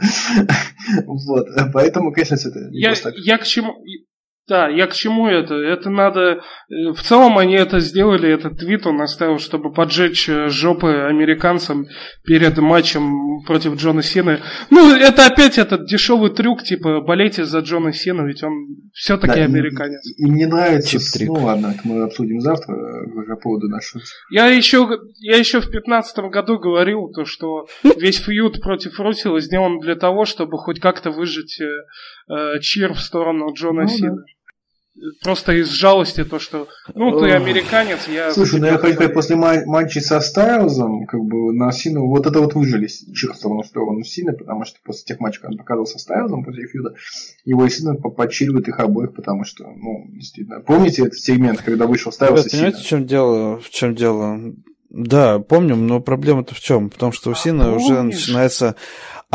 Вот, 1.07 1.49
поэтому, 1.73 2.13
конечно, 2.13 2.37
все 2.37 2.51
это 2.51 2.71
я 3.17 3.39
к 3.39 3.45
чему 3.45 3.75
Да, 4.49 4.69
я 4.69 4.87
к 4.87 4.95
чему 4.95 5.27
это? 5.27 5.55
Это 5.55 5.91
надо... 5.91 6.21
Э, 6.21 6.93
в 6.93 7.03
целом 7.03 7.37
они 7.37 7.55
это 7.55 7.81
сделали, 7.81 8.31
этот 8.31 8.59
твит 8.59 8.87
он 8.87 9.01
оставил, 9.01 9.41
чтобы 9.41 9.73
поджечь 9.73 10.29
э, 10.29 10.49
жопы 10.49 11.09
американцам 11.09 11.87
перед 12.25 12.57
матчем 12.59 13.43
против 13.45 13.75
Джона 13.75 14.03
Сина. 14.03 14.41
Ну, 14.71 14.95
это 14.95 15.27
опять 15.27 15.59
этот 15.59 15.87
дешевый 15.87 16.31
трюк, 16.31 16.63
типа, 16.63 17.01
болейте 17.01 17.45
за 17.45 17.59
Джона 17.59 17.93
Сина, 17.93 18.23
ведь 18.23 18.45
он 18.45 18.53
все-таки 18.93 19.41
да, 19.41 19.45
американец. 19.47 20.07
И, 20.17 20.23
и 20.23 20.31
мне 20.31 20.47
нравится... 20.47 20.99
Ну 21.25 21.33
ладно, 21.33 21.75
это 21.77 21.81
мы 21.83 22.05
обсудим 22.05 22.41
завтра 22.41 22.73
э, 22.73 23.27
по 23.27 23.37
поводу 23.37 23.67
нашего... 23.67 24.01
Я 24.31 24.47
еще, 24.47 24.89
я 25.19 25.39
еще 25.39 25.61
в 25.61 25.69
пятнадцатом 25.73 26.31
году 26.31 26.61
говорил, 26.61 27.11
то, 27.13 27.25
что 27.25 27.67
весь 27.99 28.19
фьюд 28.19 28.63
против 28.63 29.01
Русила 29.01 29.41
сделан 29.41 29.81
для 29.81 29.97
того, 29.97 30.25
чтобы 30.25 30.57
хоть 30.59 30.79
как-то 30.79 31.11
выжить 31.11 31.61
э, 31.61 32.61
чир 32.61 32.95
в 32.95 33.01
сторону 33.01 33.53
Джона 33.53 33.83
ну, 33.83 33.89
Сина. 33.89 34.17
Да 34.17 34.36
просто 35.23 35.53
из 35.53 35.69
жалости 35.69 36.25
то, 36.25 36.39
что, 36.39 36.69
ну, 36.95 37.21
ты 37.21 37.31
американец, 37.31 38.09
я... 38.09 38.33
Слушай, 38.33 38.61
ну 38.61 38.67
я 38.67 38.79
хочу 38.79 38.95
сказать, 38.95 39.15
после 39.15 39.37
матча 39.37 40.01
со 40.01 40.21
Стайлзом, 40.21 41.07
как 41.07 41.21
бы 41.21 41.53
на 41.53 41.71
Сину, 41.73 42.07
вот 42.07 42.27
это 42.27 42.41
вот 42.41 42.55
выжились 42.55 43.05
чертовну 43.15 43.63
сторону 43.63 44.03
Сины, 44.05 44.33
потому 44.33 44.65
что 44.65 44.79
после 44.85 45.05
тех 45.05 45.21
матчей, 45.21 45.41
когда 45.41 45.53
он 45.53 45.59
показывал 45.59 45.87
со 45.87 45.99
Стайлзом 45.99 46.45
после 46.45 46.67
фьюда, 46.67 46.95
его 47.45 47.69
Сина 47.69 47.95
подчиривает 47.95 48.69
их 48.69 48.79
обоих, 48.81 49.15
потому 49.15 49.45
что, 49.45 49.65
ну, 49.65 50.07
действительно, 50.09 50.61
помните 50.61 51.03
этот 51.03 51.19
сегмент, 51.19 51.61
когда 51.63 51.87
вышел 51.87 52.13
Стайлз 52.13 52.47
и 52.47 52.51
Сина? 52.51 52.63
Понимаете, 52.63 52.79
в 52.79 52.87
чем 52.87 53.07
дело? 53.07 53.61
В 53.61 53.71
чем 53.71 53.95
дело? 53.95 54.41
Да, 54.89 55.41
помним, 55.41 55.87
но 55.87 56.01
проблема-то 56.01 56.55
в 56.55 56.61
чем? 56.61 56.89
Потому 56.91 57.13
что 57.13 57.31
у 57.31 57.35
Сина 57.35 57.67
а, 57.67 57.73
уже 57.73 58.01
начинается 58.03 58.77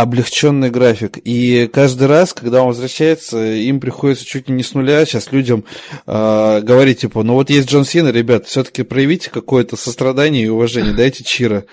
облегченный 0.01 0.71
график. 0.71 1.19
И 1.23 1.69
каждый 1.71 2.07
раз, 2.07 2.33
когда 2.33 2.61
он 2.61 2.69
возвращается, 2.69 3.53
им 3.53 3.79
приходится 3.79 4.25
чуть 4.25 4.49
ли 4.49 4.55
не 4.55 4.63
с 4.63 4.73
нуля 4.73 5.05
сейчас 5.05 5.31
людям 5.31 5.63
э, 6.07 6.61
говорить, 6.61 7.01
типа, 7.01 7.23
ну 7.23 7.35
вот 7.35 7.49
есть 7.49 7.69
Джон 7.69 7.85
Сина, 7.85 8.09
ребят, 8.09 8.47
все-таки 8.47 8.83
проявите 8.83 9.29
какое-то 9.29 9.77
сострадание 9.77 10.45
и 10.45 10.49
уважение, 10.49 10.93
дайте 10.93 11.23
Чира. 11.23 11.65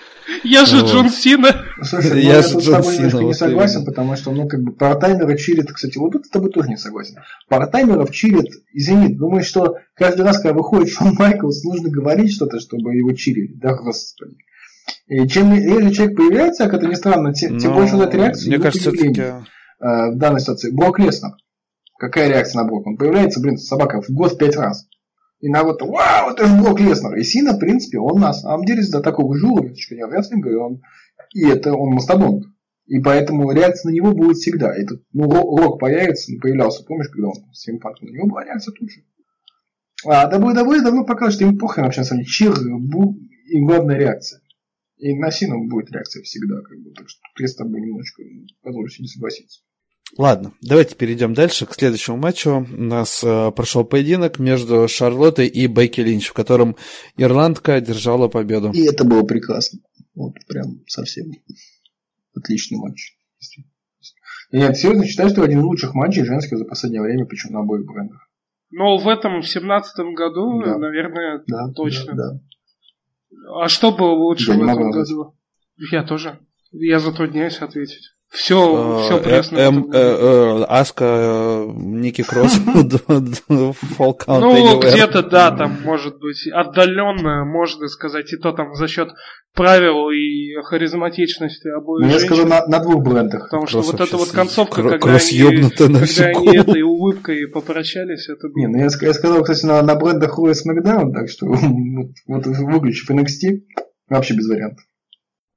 Я 0.43 0.65
же 0.65 0.81
Джон 0.81 1.09
Сина. 1.09 1.65
Слушай, 1.81 2.11
ну, 2.11 2.17
я 2.17 2.41
же 2.41 2.59
Джон 2.59 2.83
Сина. 2.83 3.19
не 3.19 3.33
согласен, 3.33 3.83
потому 3.83 4.15
что, 4.15 4.31
ну, 4.31 4.47
как 4.47 4.61
бы, 4.61 4.73
партаймера 4.73 5.35
чилит, 5.35 5.71
кстати, 5.71 5.97
вот 5.97 6.11
тут 6.11 6.25
с 6.25 6.29
тобой 6.29 6.51
тоже 6.51 6.69
не 6.69 6.77
согласен. 6.77 7.15
Партаймеров 7.47 8.11
чилит, 8.11 8.47
извини, 8.73 9.15
думаю, 9.15 9.43
что 9.43 9.77
каждый 9.95 10.21
раз, 10.21 10.37
когда 10.37 10.53
выходит 10.53 10.89
Шон 10.89 11.15
Майклс, 11.15 11.63
нужно 11.63 11.89
говорить 11.89 12.33
что-то, 12.33 12.59
чтобы 12.59 12.93
его 12.93 13.11
чилили. 13.13 13.53
Да, 13.55 13.73
господи. 13.73 14.35
И 15.07 15.27
чем 15.27 15.53
реже 15.53 15.91
человек 15.91 16.17
появляется, 16.17 16.65
как 16.65 16.75
это 16.75 16.87
ни 16.87 16.93
странно, 16.93 17.33
тем, 17.33 17.57
тем 17.57 17.73
больше 17.73 17.95
вот 17.95 18.07
эта 18.07 18.17
реакция. 18.17 18.49
Мне 18.49 18.59
кажется, 18.59 18.91
все-таки... 18.91 19.21
Э, 19.21 20.11
в 20.11 20.17
данной 20.17 20.41
ситуации. 20.41 20.71
Брок 20.71 20.99
Леснер. 20.99 21.31
Какая 21.97 22.27
реакция 22.29 22.61
на 22.61 22.67
Брок? 22.67 22.85
Он 22.87 22.97
появляется, 22.97 23.39
блин, 23.39 23.57
собака 23.57 24.01
в 24.01 24.09
год 24.09 24.37
пять 24.37 24.55
раз. 24.55 24.87
И 25.39 25.49
на 25.49 25.63
вот, 25.63 25.81
вау, 25.81 26.31
это 26.31 26.45
же 26.45 26.61
Брок 26.61 26.79
Леснер. 26.79 27.15
И 27.15 27.23
Сина, 27.23 27.53
в 27.53 27.59
принципе, 27.59 27.99
он 27.99 28.19
на 28.19 28.33
самом 28.33 28.65
деле 28.65 28.81
за 28.81 29.01
такого 29.01 29.37
жуловичка 29.37 29.95
не 29.95 30.05
рестлинга, 30.05 30.49
и 30.49 30.55
он, 30.55 30.81
и 31.33 31.47
это 31.47 31.73
он 31.73 31.93
мастодонт. 31.93 32.45
И 32.87 32.99
поэтому 32.99 33.51
реакция 33.51 33.91
на 33.91 33.95
него 33.95 34.13
будет 34.13 34.37
всегда. 34.37 34.75
И 34.75 34.85
тут, 34.85 35.03
ну, 35.13 35.29
Рок 35.29 35.79
появится, 35.79 36.31
появлялся, 36.41 36.83
помнишь, 36.83 37.09
когда 37.09 37.27
он 37.27 37.35
с 37.53 37.61
Симпанком, 37.61 38.07
на 38.07 38.13
него 38.13 38.27
была 38.27 38.43
реакция 38.43 38.73
тут 38.73 38.89
же. 38.89 39.01
А 40.05 40.29
WWE 40.29 40.81
давно 40.81 41.05
показывает, 41.05 41.33
что 41.35 41.45
им 41.45 41.57
похрен 41.57 41.85
вообще 41.85 42.01
на 42.01 42.05
самом 42.05 42.23
деле. 42.23 42.31
Чир, 42.31 42.53
и 43.47 43.61
главная 43.61 43.97
реакция. 43.97 44.41
И 44.99 45.15
на 45.15 45.31
Сину 45.31 45.67
будет 45.67 45.91
реакция 45.91 46.21
всегда, 46.23 46.61
как 46.61 46.77
бы, 46.79 46.91
так 46.91 47.07
что 47.09 47.19
я 47.39 47.47
с 47.47 47.55
тобой 47.55 47.81
немножечко 47.81 48.21
позволю 48.61 48.89
себе 48.89 49.07
согласиться. 49.07 49.61
Ладно, 50.17 50.53
давайте 50.61 50.95
перейдем 50.95 51.33
дальше 51.33 51.65
к 51.65 51.73
следующему 51.73 52.17
матчу. 52.17 52.67
У 52.69 52.83
нас 52.83 53.23
э, 53.23 53.51
прошел 53.51 53.85
поединок 53.85 54.39
между 54.39 54.87
Шарлоттой 54.87 55.47
и 55.47 55.67
Бейки 55.67 56.01
Линч, 56.01 56.29
в 56.29 56.33
котором 56.33 56.75
ирландка 57.15 57.79
держала 57.79 58.27
победу. 58.27 58.71
И 58.71 58.81
это 58.81 59.05
было 59.05 59.23
прекрасно. 59.23 59.79
Вот 60.15 60.33
прям 60.47 60.83
совсем 60.87 61.31
отличный 62.35 62.79
матч. 62.79 63.15
Я 64.51 64.73
серьезно 64.73 65.05
считаю, 65.05 65.29
что 65.29 65.43
один 65.43 65.59
из 65.59 65.63
лучших 65.63 65.93
матчей 65.93 66.25
женских 66.25 66.57
за 66.57 66.65
последнее 66.65 67.03
время, 67.03 67.25
причем 67.25 67.53
на 67.53 67.59
обоих 67.59 67.85
брендах. 67.85 68.27
Но 68.71 68.97
в 68.97 69.07
этом, 69.07 69.41
в 69.41 69.47
семнадцатом 69.47 70.15
году, 70.15 70.61
да. 70.63 70.77
наверное, 70.77 71.43
да, 71.47 71.71
точно. 71.73 72.15
Да, 72.15 72.31
да. 72.31 72.39
А 73.47 73.67
что 73.67 73.91
было 73.91 74.11
лучше 74.11 74.51
я 74.51 74.57
в 74.57 74.63
этом 74.63 74.91
году? 74.91 75.35
Я 75.91 76.03
тоже. 76.03 76.39
Я 76.71 76.99
затрудняюсь 76.99 77.59
ответить. 77.59 78.13
Все, 78.31 79.01
все 79.05 79.19
пресно. 79.19 79.57
Э, 79.57 80.63
Аска, 80.67 81.65
Ники 81.75 82.21
Кросс, 82.21 82.53
Фолкаунт. 83.97 84.43
Ну, 84.43 84.79
где-то, 84.79 85.23
да, 85.23 85.49
там, 85.51 85.77
может 85.83 86.19
быть, 86.19 86.47
отдаленно, 86.47 87.43
можно 87.45 87.87
сказать, 87.87 88.31
и 88.31 88.37
то 88.37 88.51
там 88.51 88.75
за 88.75 88.87
счет 88.87 89.09
правил 89.55 90.09
и 90.11 90.53
харизматичности 90.63 91.67
обоих 91.69 92.05
ну, 92.05 92.13
Я 92.13 92.19
скажу 92.19 92.45
на, 92.45 92.65
на 92.67 92.79
двух 92.79 93.03
брендах. 93.03 93.45
Потому 93.45 93.65
что 93.65 93.81
вот 93.81 93.99
эта 93.99 94.15
вот 94.15 94.29
концовка, 94.29 94.75
когда 94.75 94.95
они, 94.95 95.69
когда 95.69 96.25
они 96.27 96.57
этой 96.57 96.81
улыбкой 96.83 97.47
попрощались, 97.47 98.29
это 98.29 98.47
было... 98.47 98.59
Не, 98.59 98.67
ну 98.67 98.77
я, 98.77 98.89
я 99.01 99.13
сказал, 99.13 99.41
кстати, 99.41 99.65
на, 99.65 99.81
на 99.81 99.95
брендах 99.95 100.37
Roy 100.37 100.51
SmackDown, 100.51 101.11
так 101.13 101.29
что 101.29 101.47
вот, 101.47 102.11
вот 102.27 102.45
выключив 102.45 103.09
NXT, 103.09 103.61
вообще 104.07 104.35
без 104.35 104.47
вариантов. 104.47 104.85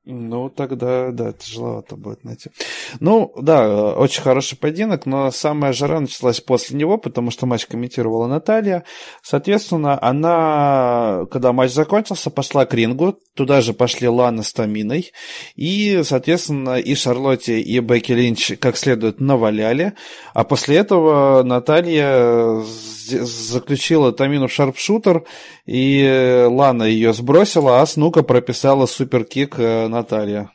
Ну, 0.04 0.48
тогда, 0.48 1.12
да, 1.12 1.32
тяжеловато 1.32 1.94
будет 1.94 2.24
найти. 2.24 2.50
Ну, 2.98 3.32
да, 3.40 3.94
очень 3.94 4.20
хороший 4.20 4.58
поединок, 4.58 5.06
но 5.06 5.30
самая 5.30 5.72
жара 5.72 6.00
началась 6.00 6.40
после 6.40 6.76
него, 6.76 6.98
потому 6.98 7.30
что 7.30 7.46
матч 7.46 7.66
комментировала 7.66 8.26
Наталья. 8.26 8.82
Соответственно, 9.22 9.96
она, 10.02 11.26
когда 11.30 11.52
матч 11.52 11.70
закончился, 11.70 12.30
пошла 12.30 12.66
к 12.66 12.74
рингу, 12.74 13.16
туда 13.34 13.60
же 13.60 13.74
пошли 13.74 14.08
Лана 14.08 14.42
с 14.42 14.52
Таминой, 14.52 15.12
и, 15.54 16.02
соответственно, 16.02 16.80
и 16.80 16.96
Шарлотте, 16.96 17.60
и 17.60 17.78
Бекки 17.78 18.10
Линч 18.10 18.54
как 18.58 18.76
следует 18.76 19.20
наваляли, 19.20 19.92
а 20.34 20.42
после 20.42 20.78
этого 20.78 21.44
Наталья 21.44 22.60
заключила 23.06 24.12
Тамину 24.12 24.48
в 24.48 24.52
шарпшутер, 24.52 25.24
и 25.66 26.46
Лана 26.48 26.84
ее 26.84 27.12
сбросила, 27.12 27.80
а 27.80 27.86
Снука 27.86 28.22
прописала 28.22 28.86
суперкик 28.86 29.54
э, 29.58 29.88
Наталья. 29.92 30.50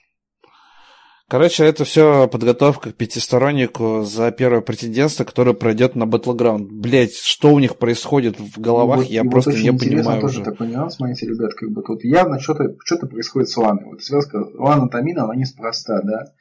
Короче, 1.29 1.65
это 1.65 1.83
все 1.83 2.29
подготовка 2.29 2.91
к 2.91 2.95
пятистороннику 2.95 4.03
за 4.03 4.31
первое 4.31 4.61
претендентство, 4.61 5.25
которое 5.25 5.53
пройдет 5.53 5.95
на 5.95 6.03
Battleground. 6.03 6.67
Блять, 6.71 7.15
что 7.15 7.53
у 7.53 7.59
них 7.59 7.75
происходит 7.75 8.39
в 8.39 8.61
головах, 8.61 9.09
и 9.09 9.13
я 9.13 9.23
и 9.23 9.27
просто 9.27 9.51
вот 9.51 9.59
не 9.59 9.73
понимаю 9.73 10.21
тоже 10.21 10.39
уже. 10.39 10.49
такой 10.49 10.69
нюанс, 10.69 10.95
смотрите, 10.95 11.27
ребят, 11.27 11.53
как 11.53 11.69
бы 11.71 11.81
тут 11.83 12.05
явно 12.05 12.39
что-то 12.39 12.75
что 12.85 13.05
происходит 13.07 13.49
с 13.49 13.57
Ланой. 13.57 13.83
Вот 13.85 14.01
связка 14.01 14.37
Лана 14.37 14.87
Тамина, 14.87 15.25
она 15.25 15.35
неспроста, 15.35 16.01
да. 16.01 16.31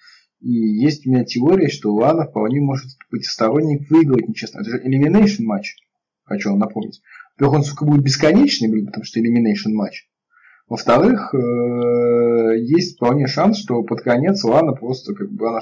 И 0.41 0.53
есть 0.53 1.05
у 1.05 1.11
меня 1.11 1.25
теория, 1.25 1.69
что 1.69 1.93
Лана 1.93 2.25
вполне 2.25 2.61
может 2.61 2.87
пятисторонник 3.11 3.91
выиграть 3.91 4.29
нечестно. 4.29 4.61
Это 4.61 4.71
же 4.71 4.83
elimination 4.85 5.43
матч, 5.43 5.75
хочу 6.23 6.51
вам 6.51 6.61
напомнить. 6.61 7.01
Во-первых, 7.35 7.59
он, 7.59 7.65
сука, 7.65 7.85
будет 7.87 8.05
бесконечный, 8.05 8.71
блин, 8.71 8.87
потому 8.87 9.05
что 9.05 9.19
elimination 9.19 9.73
матч. 9.73 10.07
Во-вторых, 10.69 11.33
э, 11.33 12.59
есть 12.59 12.97
вполне 12.97 13.29
шанс, 13.29 13.59
что 13.59 13.83
под 13.83 14.01
конец 14.01 14.43
Лана 14.43 14.73
просто 14.73 15.15
как 15.15 15.31
бы 15.31 15.49
она 15.49 15.61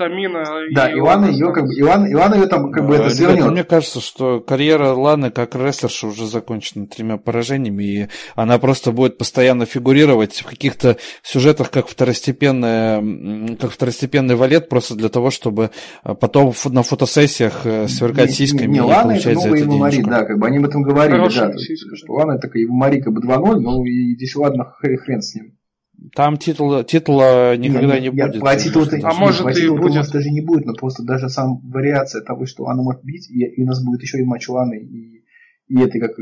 Тамина. 0.00 0.44
Да, 0.74 0.90
Ивана 0.90 1.26
ее 1.26 1.52
как 1.52 1.64
бы 1.64 1.78
Иван, 1.78 2.10
Иван 2.10 2.34
ее 2.34 2.46
там 2.46 2.72
как 2.72 2.86
бы 2.86 2.94
это 2.94 3.10
свернет. 3.10 3.50
Мне 3.50 3.64
кажется, 3.64 4.00
что 4.00 4.40
карьера 4.40 4.94
Ланы 4.94 5.30
как 5.30 5.54
рестлерши 5.54 6.06
уже 6.06 6.26
закончена 6.26 6.86
тремя 6.86 7.18
поражениями, 7.18 7.84
и 7.84 8.08
она 8.34 8.58
просто 8.58 8.92
будет 8.92 9.18
постоянно 9.18 9.66
фигурировать 9.66 10.40
в 10.40 10.46
каких-то 10.46 10.96
сюжетах 11.22 11.70
как 11.70 11.86
второстепенная, 11.86 13.56
как 13.60 13.72
второстепенный 13.72 14.36
валет, 14.36 14.70
просто 14.70 14.94
для 14.94 15.10
того, 15.10 15.30
чтобы 15.30 15.70
э, 16.02 16.14
потом 16.14 16.54
на 16.70 16.82
фотосессиях 16.82 17.66
э, 17.66 17.86
сверкать 17.88 18.30
сиськами 18.30 18.62
не, 18.62 18.66
не, 18.66 18.72
не, 18.72 18.78
и 18.78 18.80
Лана 18.80 19.02
получать 19.02 19.32
это 19.32 19.40
за 19.40 19.56
это 19.56 19.66
Мари, 19.66 20.02
да, 20.02 20.24
как 20.24 20.38
бы 20.38 20.46
они 20.46 20.56
об 20.56 20.64
этом 20.64 20.82
говорили, 20.82 21.18
Хорошая 21.18 21.52
да, 21.52 21.58
сиська, 21.58 21.94
что 21.96 22.14
Лана 22.14 22.38
такая 22.38 22.66
Мари 22.68 23.02
как 23.02 23.12
бы 23.12 23.20
2-0, 23.20 23.60
но 23.60 23.84
и 23.84 24.14
здесь 24.14 24.34
ладно, 24.34 24.64
хрен 24.64 25.20
с 25.20 25.34
ним. 25.34 25.59
Там 26.14 26.38
титул, 26.38 26.82
титула 26.84 27.56
никогда 27.56 27.98
не, 27.98 28.08
не 28.08 28.10
будет. 28.10 28.40
По 28.40 28.56
титулу, 28.56 28.86
а 29.02 29.12
может 29.14 29.42
по 29.42 29.52
титулу, 29.52 29.78
будет. 29.78 29.96
может 29.96 30.12
даже 30.12 30.30
не 30.30 30.40
будет, 30.40 30.64
но 30.64 30.74
просто 30.74 31.02
даже 31.02 31.28
сам 31.28 31.60
вариация 31.68 32.22
того, 32.22 32.46
что 32.46 32.66
она 32.66 32.82
может 32.82 33.04
бить, 33.04 33.30
и, 33.30 33.44
и 33.44 33.62
у 33.62 33.66
нас 33.66 33.84
будет 33.84 34.02
еще 34.02 34.18
и 34.18 34.24
матч 34.24 34.48
Ланы, 34.48 34.78
и, 34.78 35.24
и 35.68 35.80
это 35.80 35.98
как 35.98 36.12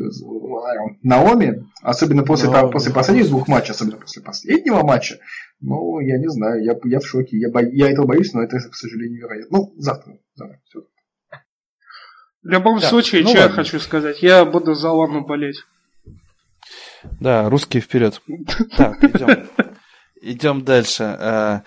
Наоми, 1.02 1.64
особенно 1.82 2.24
после, 2.24 2.50
но, 2.50 2.70
после 2.70 2.92
последних 2.92 3.28
двух 3.28 3.46
матчей, 3.46 3.70
особенно 3.70 3.98
после 3.98 4.22
последнего 4.22 4.82
матча, 4.82 5.18
ну, 5.60 6.00
я 6.00 6.18
не 6.18 6.28
знаю, 6.28 6.62
я, 6.64 6.76
я 6.84 7.00
в 7.00 7.06
шоке, 7.06 7.38
я, 7.38 7.50
бо, 7.50 7.62
я 7.62 7.90
этого 7.90 8.06
боюсь, 8.06 8.32
но 8.32 8.42
это, 8.42 8.58
к 8.58 8.74
сожалению, 8.74 9.20
вероятно. 9.20 9.58
Ну, 9.58 9.74
завтра, 9.76 10.18
завтра, 10.34 10.60
все. 10.64 10.80
В 12.42 12.48
любом 12.48 12.80
да, 12.80 12.88
случае, 12.88 13.22
ну, 13.22 13.30
что 13.30 13.38
ладно. 13.38 13.50
я 13.50 13.56
хочу 13.56 13.80
сказать, 13.80 14.22
я 14.22 14.44
буду 14.44 14.74
за 14.74 14.90
Лану 14.90 15.24
болеть. 15.24 15.64
Да, 17.20 17.48
русские 17.48 17.80
вперед. 17.80 18.20
Так, 18.76 19.02
идем. 19.04 19.48
Идем 20.20 20.64
дальше. 20.64 21.04
Э, 21.04 21.60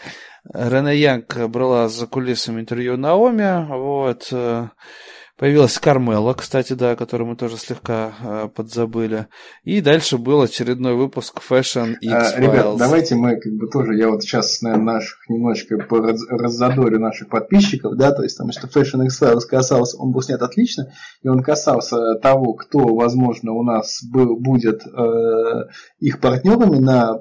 Рене 0.54 0.98
Янг 0.98 1.38
брала 1.48 1.88
за 1.88 2.08
кулисами 2.08 2.62
интервью 2.62 2.98
Наоми. 2.98 3.66
Вот. 3.68 4.32
Появилась 5.42 5.80
Кармела, 5.80 6.36
кстати, 6.36 6.74
да, 6.74 6.96
которую 6.96 7.30
мы 7.30 7.36
тоже 7.36 7.58
слегка 7.58 8.14
э, 8.22 8.50
подзабыли. 8.54 9.26
И 9.64 9.82
дальше 9.82 10.20
был 10.20 10.44
очередной 10.44 10.94
выпуск 10.94 11.42
Fashion 11.50 11.96
X 12.00 12.14
а, 12.14 12.40
Ребят, 12.40 12.78
давайте 12.78 13.16
мы 13.16 13.40
как 13.40 13.52
бы 13.54 13.68
тоже, 13.68 13.96
я 13.96 14.10
вот 14.10 14.22
сейчас, 14.22 14.62
наверное, 14.62 14.94
наших 14.94 15.18
немножечко 15.30 15.78
раззадорю 16.30 17.00
наших 17.00 17.30
подписчиков, 17.30 17.98
да, 17.98 18.12
то 18.12 18.22
есть 18.22 18.38
потому 18.38 18.52
что 18.52 18.68
Fashion 18.68 19.04
X 19.06 19.20
Files 19.20 19.40
касался, 19.50 19.98
он 19.98 20.12
был 20.12 20.22
снят 20.22 20.40
отлично, 20.44 20.94
и 21.24 21.28
он 21.28 21.42
касался 21.42 21.98
того, 22.22 22.54
кто, 22.54 22.94
возможно, 22.94 23.54
у 23.54 23.64
нас 23.64 24.04
был, 24.04 24.40
будет 24.40 24.86
э, 24.86 25.70
их 26.00 26.20
партнерами 26.20 26.78
на 26.78 27.20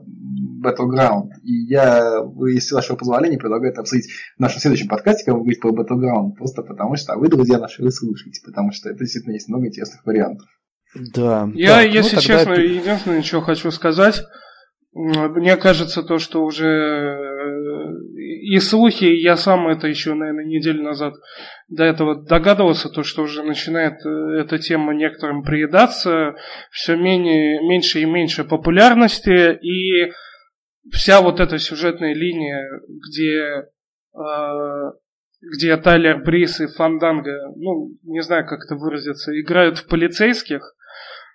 Battleground. 0.62 1.30
И 1.42 1.54
я, 1.64 2.22
если 2.48 2.74
вашего 2.74 2.96
позволения, 2.96 3.38
предлагаю 3.38 3.72
это 3.72 3.80
обсудить 3.80 4.10
в 4.36 4.40
нашем 4.40 4.60
следующем 4.60 4.88
подкасте, 4.88 5.24
когда 5.24 5.38
мы 5.38 5.44
говорим 5.44 5.60
про 5.60 5.70
Battleground, 5.72 6.32
просто 6.36 6.62
потому 6.62 6.96
что 6.96 7.16
вы, 7.16 7.28
друзья 7.28 7.58
наши, 7.58 7.82
вы 7.82 7.90
слушаете, 8.10 8.40
потому 8.44 8.72
что 8.72 8.90
это 8.90 8.98
действительно 8.98 9.34
есть 9.34 9.48
много 9.48 9.66
интересных 9.66 10.04
вариантов. 10.04 10.48
Да. 11.14 11.48
Я, 11.54 11.82
так, 11.82 11.92
если 11.92 12.16
ну, 12.16 12.22
честно, 12.22 12.54
ты... 12.56 12.62
единственное, 12.62 13.22
что 13.22 13.40
хочу 13.40 13.70
сказать, 13.70 14.22
мне 14.92 15.56
кажется, 15.56 16.02
то, 16.02 16.18
что 16.18 16.44
уже 16.44 16.66
э, 16.66 17.70
и 18.16 18.58
слухи, 18.58 19.04
я 19.04 19.36
сам 19.36 19.68
это 19.68 19.86
еще, 19.86 20.14
наверное, 20.14 20.44
неделю 20.44 20.82
назад 20.82 21.14
до 21.68 21.84
этого 21.84 22.20
догадывался, 22.24 22.88
то, 22.88 23.04
что 23.04 23.22
уже 23.22 23.44
начинает 23.44 24.04
э, 24.04 24.40
эта 24.40 24.58
тема 24.58 24.92
некоторым 24.92 25.44
приедаться, 25.44 26.34
все 26.72 26.96
менее, 26.96 27.60
меньше 27.62 28.00
и 28.00 28.04
меньше 28.04 28.42
популярности, 28.42 29.56
и 29.62 30.12
вся 30.90 31.20
вот 31.20 31.38
эта 31.38 31.58
сюжетная 31.58 32.14
линия, 32.14 32.68
где, 32.88 33.68
э, 34.12 34.92
где 35.40 35.76
Тайлер 35.76 36.22
Брис 36.22 36.60
и 36.60 36.66
Фанданга, 36.66 37.52
ну, 37.56 37.92
не 38.04 38.22
знаю, 38.22 38.46
как 38.46 38.64
это 38.64 38.76
выразиться, 38.76 39.38
играют 39.38 39.78
в 39.78 39.86
полицейских, 39.86 40.74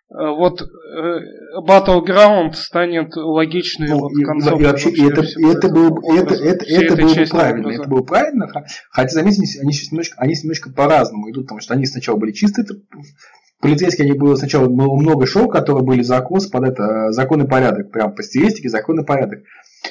э, 0.09 0.13
вот 0.13 0.61
э, 0.61 1.19
Battleground 1.67 2.53
станет 2.53 3.15
логичной 3.15 3.89
ну, 3.89 3.99
вот 3.99 4.11
концовкой. 4.25 4.61
И, 4.61 4.65
вообще, 4.65 4.89
и 4.91 5.05
это, 5.05 5.21
и 5.21 5.45
это, 5.45 5.69
было, 5.69 5.99
это, 6.17 6.35
это, 6.35 6.65
это 6.65 6.95
было 6.95 7.15
бы 7.15 7.25
правильно. 7.25 7.71
Это 7.71 7.89
было 7.89 8.01
правильно. 8.01 8.47
Хотя, 8.91 9.09
заметьте, 9.09 9.59
они 9.61 9.71
сейчас 9.73 9.91
немножко, 9.91 10.15
они 10.19 10.35
немножко 10.35 10.69
по-разному 10.71 11.31
идут, 11.31 11.45
потому 11.45 11.61
что 11.61 11.73
они 11.73 11.85
сначала 11.85 12.17
были 12.17 12.31
чистые 12.31 12.65
полицейские, 13.59 14.05
они 14.05 14.17
было 14.17 14.35
сначала 14.35 14.67
было 14.67 14.95
много 14.95 15.25
шоу, 15.25 15.49
которые 15.49 15.83
были 15.83 16.03
закос 16.03 16.45
под 16.47 16.65
это 16.65 17.11
закон 17.11 17.41
и 17.41 17.47
порядок, 17.47 17.91
прям 17.91 18.13
по 18.13 18.21
стилистике 18.21 18.69
закон 18.69 18.99
и 18.99 19.05
порядок. 19.05 19.39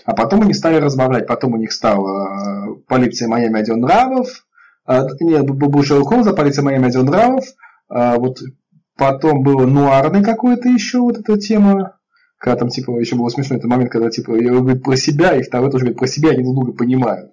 А 0.05 0.15
потом 0.15 0.43
они 0.43 0.55
стали 0.55 0.77
разбавлять, 0.77 1.27
потом 1.27 1.55
у 1.55 1.57
них 1.57 1.73
стала 1.73 2.69
э, 2.69 2.75
полиция 2.87 3.29
Майами 3.29 3.61
один 3.61 3.81
нравов, 3.81 4.47
э, 4.87 5.01
нет, 5.21 5.45
был 5.49 5.83
Шерлок 5.83 6.09
Холмс, 6.09 6.27
а 6.27 6.35
полиция 6.35 6.62
Майами 6.62 6.89
один 6.89 7.07
нравов, 7.07 7.45
э, 7.91 8.16
вот 8.16 8.39
потом 8.97 9.43
было 9.43 9.66
нуарный 9.66 10.23
какой-то 10.23 10.69
еще 10.69 11.01
вот 11.01 11.19
эта 11.19 11.39
тема, 11.39 11.97
когда 12.39 12.57
там 12.57 12.69
типа 12.69 12.99
еще 12.99 13.16
было 13.16 13.29
смешно, 13.29 13.57
это 13.57 13.69
момент, 13.69 13.91
когда 13.91 14.11
типа 14.11 14.35
я 14.41 14.53
говорю 14.53 14.81
про 14.81 14.97
себя, 14.97 15.35
и 15.35 15.43
второй 15.43 15.71
тоже 15.71 15.85
говорит 15.85 15.99
про 15.99 16.07
себя, 16.07 16.31
они 16.31 16.43
друг 16.43 16.57
друга 16.57 16.73
понимают. 16.73 17.31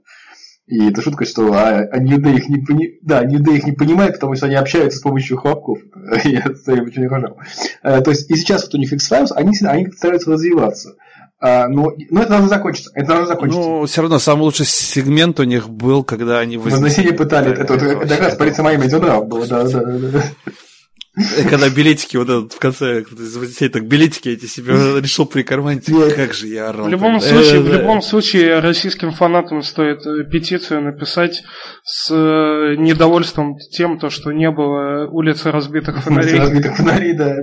И 0.68 0.88
это 0.88 1.02
шутка, 1.02 1.26
что 1.26 1.52
а, 1.52 1.80
а 1.80 1.98
New 1.98 2.18
Day 2.20 2.38
их 2.38 2.48
не, 2.48 2.64
пони... 2.64 3.00
да, 3.02 3.26
New 3.26 3.42
Day 3.42 3.58
их 3.58 3.66
не 3.66 3.74
понимает, 3.74 4.14
потому 4.14 4.36
что 4.36 4.46
они 4.46 4.56
общаются 4.56 5.00
с 5.00 5.02
помощью 5.02 5.36
хлопков. 5.38 5.80
Я 6.24 6.40
это 6.40 6.82
очень 6.82 7.08
уважал. 7.08 7.38
То 7.82 8.10
есть, 8.10 8.30
и 8.32 8.36
сейчас 8.36 8.64
вот 8.64 8.76
у 8.76 8.78
них 8.78 8.94
X-Files, 8.94 9.34
они, 9.36 9.52
они 9.66 9.92
стараются 9.92 10.32
развиваться. 10.32 10.96
А, 11.44 11.68
но, 11.68 11.92
но 12.12 12.22
это 12.22 12.30
должно 12.30 12.48
закончиться. 12.48 12.92
Это 12.94 13.08
должно 13.08 13.26
закончиться. 13.26 13.62
Ну, 13.62 13.86
все 13.88 14.02
равно 14.02 14.20
самый 14.20 14.44
лучший 14.44 14.68
сегмент 14.68 15.40
у 15.40 15.44
них 15.44 15.70
был, 15.70 16.04
когда 16.04 16.40
они 16.40 16.58
вознесение 16.58 17.14
пытали. 17.14 17.52
Это, 17.52 17.64
это, 17.64 17.74
это, 17.74 17.86
это 17.86 18.08
как 18.08 18.20
раз 18.20 18.36
полиция 18.36 18.64
моими 18.64 18.88
было, 18.88 19.48
да, 19.48 19.64
да, 19.64 19.82
да. 19.82 19.98
да. 20.10 20.24
Когда 21.50 21.70
билетики 21.70 22.16
вот 22.16 22.30
этот 22.30 22.54
в 22.54 22.60
конце, 22.60 23.04
так 23.04 23.86
билетики 23.86 24.30
эти 24.30 24.46
себе 24.46 24.74
решил 25.02 25.26
прикарманить, 25.26 25.88
как 26.16 26.34
же 26.34 26.48
я 26.48 26.70
орал. 26.70 26.86
В 26.86 26.90
любом 26.90 27.20
случае, 27.20 27.60
в 27.60 27.68
любом 27.68 28.02
случае 28.02 28.60
российским 28.60 29.12
фанатам 29.12 29.62
стоит 29.62 30.06
э, 30.06 30.24
петицию 30.24 30.84
написать 30.84 31.44
с 31.84 32.10
э, 32.12 32.76
недовольством 32.78 33.58
тем, 33.58 34.00
то, 34.00 34.10
что 34.10 34.32
не 34.32 34.50
было 34.52 35.08
улицы 35.08 35.52
разбитых 35.52 36.02
фонарей. 36.02 36.40
разбитых 36.40 36.78
фонарей, 36.78 37.14
да. 37.14 37.36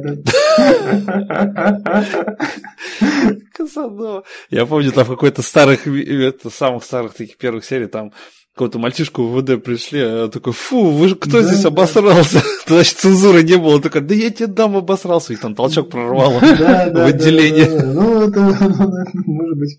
Казанова. 3.55 4.24
Я 4.51 4.66
помню, 4.66 4.93
там 4.93 5.05
в 5.05 5.09
какой-то 5.09 5.43
старых, 5.43 5.86
это, 5.86 6.51
самых 6.51 6.85
старых 6.85 7.14
таких 7.14 7.36
первых 7.36 7.64
серий, 7.64 7.86
там 7.86 8.12
какого-то 8.59 8.78
мальчишку 8.80 9.22
в 9.22 9.40
ВД 9.40 9.62
пришли, 9.62 10.01
а 10.01 10.22
я 10.22 10.28
такой, 10.28 10.52
фу, 10.52 10.90
вы 10.90 11.14
кто 11.14 11.40
да, 11.40 11.43
здесь 11.43 11.62
да. 11.62 11.68
обосрался? 11.68 12.43
Значит, 12.66 12.97
цензуры 12.97 13.44
не 13.44 13.56
было. 13.56 13.80
Такой, 13.80 14.01
да 14.01 14.14
я 14.14 14.30
тебе 14.30 14.48
дам 14.48 14.76
обосрался. 14.76 15.32
И 15.32 15.36
там 15.36 15.55
толчок 15.55 15.90
прорвало 15.90 16.40
в 16.40 17.06
отделение. 17.06 17.68
Ну, 17.85 18.28
это 18.28 18.40
может 19.26 19.59
быть. 19.59 19.78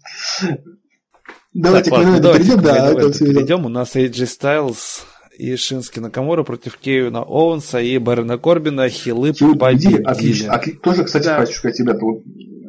Давайте 1.54 1.92
ладно, 1.92 2.20
давайте 2.20 2.46
перейдем. 2.46 2.64
Да, 2.64 2.94
давайте 2.94 3.26
перейдем. 3.26 3.66
У 3.66 3.70
нас 3.70 3.96
AJ 3.96 4.12
Styles 4.40 5.02
и 5.40 5.56
Шински 5.56 6.00
Накамура 6.00 6.44
против 6.44 6.78
Кевина 6.78 7.24
Оуэнса 7.24 7.80
и 7.80 7.98
Барена 7.98 8.38
Корбина. 8.38 8.90
Хилы 8.90 9.34
победили. 9.34 10.04
Отлично. 10.04 10.54
А, 10.54 10.62
тоже, 10.84 11.06
кстати, 11.06 11.26
да. 11.26 11.40
хочу 11.40 11.54
сказать, 11.54 11.80
вот... 11.80 12.24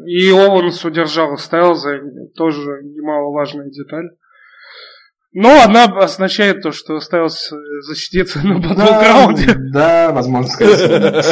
И 0.06 0.30
Оуэнс 0.30 0.84
удержал 0.84 1.36
Стайлза, 1.36 1.98
тоже 2.34 2.82
немаловажная 2.82 3.70
деталь. 3.70 4.10
Но 5.32 5.62
она 5.62 5.84
означает 5.84 6.62
то, 6.62 6.72
что 6.72 6.96
осталось 6.96 7.52
защититься 7.82 8.44
на 8.44 8.58
батлграунде. 8.58 9.54
Да, 9.72 10.08
да, 10.08 10.12
возможно 10.12 10.48
сказать. 10.48 11.24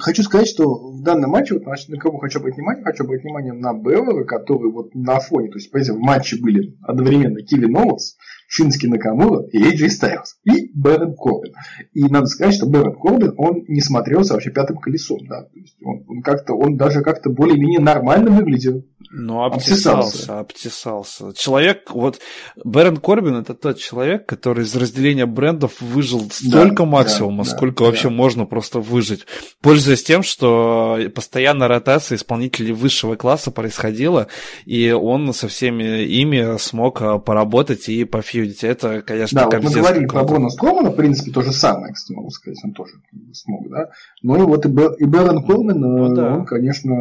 Хочу 0.00 0.22
сказать, 0.22 0.48
что 0.48 0.92
в 0.92 1.02
данном 1.02 1.30
матче, 1.30 1.54
вот, 1.54 1.64
на 1.64 1.98
кого 1.98 2.18
хочу 2.18 2.38
обратить 2.38 2.58
внимание, 2.58 2.84
хочу 2.84 3.02
обратить 3.02 3.24
внимание 3.24 3.52
на 3.52 3.72
Беллера, 3.72 4.24
который 4.24 4.70
вот 4.70 4.94
на 4.94 5.18
фоне, 5.18 5.48
то 5.48 5.56
есть, 5.56 5.72
понимаете, 5.72 5.92
в 5.92 5.98
матче 5.98 6.36
были 6.40 6.76
одновременно 6.82 7.40
Килли 7.42 7.66
Ноутс, 7.66 8.14
Шински 8.50 8.86
Накамура 8.86 9.44
и 9.52 9.62
Эйджи 9.62 9.90
Стайлз. 9.90 10.38
И 10.44 10.70
Бэрон 10.74 11.14
Корбин. 11.14 11.52
И 11.92 12.04
надо 12.04 12.26
сказать, 12.26 12.54
что 12.54 12.66
Бэрон 12.66 12.94
Корбин, 12.98 13.34
он 13.36 13.64
не 13.68 13.82
смотрелся 13.82 14.32
вообще 14.32 14.50
пятым 14.50 14.78
колесом. 14.78 15.18
Да? 15.28 15.42
То 15.42 15.58
есть 15.58 15.76
он, 15.84 16.02
он, 16.08 16.22
как-то, 16.22 16.54
он 16.54 16.78
даже 16.78 17.02
как-то 17.02 17.28
более-менее 17.28 17.80
нормально 17.80 18.30
выглядел. 18.30 18.82
Ну, 19.10 19.42
обтесался, 19.42 20.40
обтесался. 20.40 21.32
Человек, 21.34 21.90
вот, 21.92 22.20
Бэрон 22.62 22.98
Корбин 22.98 23.36
это 23.36 23.54
тот 23.54 23.78
человек, 23.78 24.26
который 24.26 24.64
из 24.64 24.74
разделения 24.76 25.24
брендов 25.24 25.80
выжил 25.80 26.28
столько 26.30 26.82
да, 26.82 26.88
максимума, 26.88 27.44
да, 27.44 27.50
сколько 27.50 27.84
да, 27.84 27.90
вообще 27.90 28.08
да. 28.08 28.14
можно 28.14 28.44
просто 28.44 28.80
выжить. 28.80 29.26
Пользуясь 29.62 30.02
тем, 30.02 30.22
что 30.22 30.98
постоянно 31.14 31.68
ротация 31.68 32.16
исполнителей 32.16 32.72
высшего 32.72 33.16
класса 33.16 33.50
происходила, 33.50 34.28
и 34.66 34.90
он 34.90 35.32
со 35.32 35.48
всеми 35.48 36.02
ими 36.02 36.58
смог 36.58 37.00
а, 37.00 37.18
поработать 37.18 37.88
и 37.88 38.04
пофьюдить. 38.38 38.64
Это, 38.64 39.02
конечно, 39.02 39.40
Да, 39.40 39.58
вот 39.58 39.64
мы 39.64 39.70
говорили 39.70 40.06
про 40.06 40.24
Брона 40.24 40.48
Стромана, 40.48 40.90
в 40.90 40.96
принципе, 40.96 41.30
то 41.30 41.42
же 41.42 41.52
самое, 41.52 41.92
кстати, 41.92 42.16
могу 42.16 42.30
сказать, 42.30 42.58
он 42.64 42.72
тоже 42.72 42.92
смог, 43.32 43.68
да. 43.70 43.90
Ну 44.22 44.36
и 44.36 44.42
вот 44.42 44.64
и, 44.66 44.68
Бер, 44.68 44.92
и 44.94 45.04
Бэрон 45.04 45.44
Корбин, 45.44 45.80
ну, 45.80 46.14
да. 46.14 46.36
он, 46.36 46.44
конечно, 46.44 46.94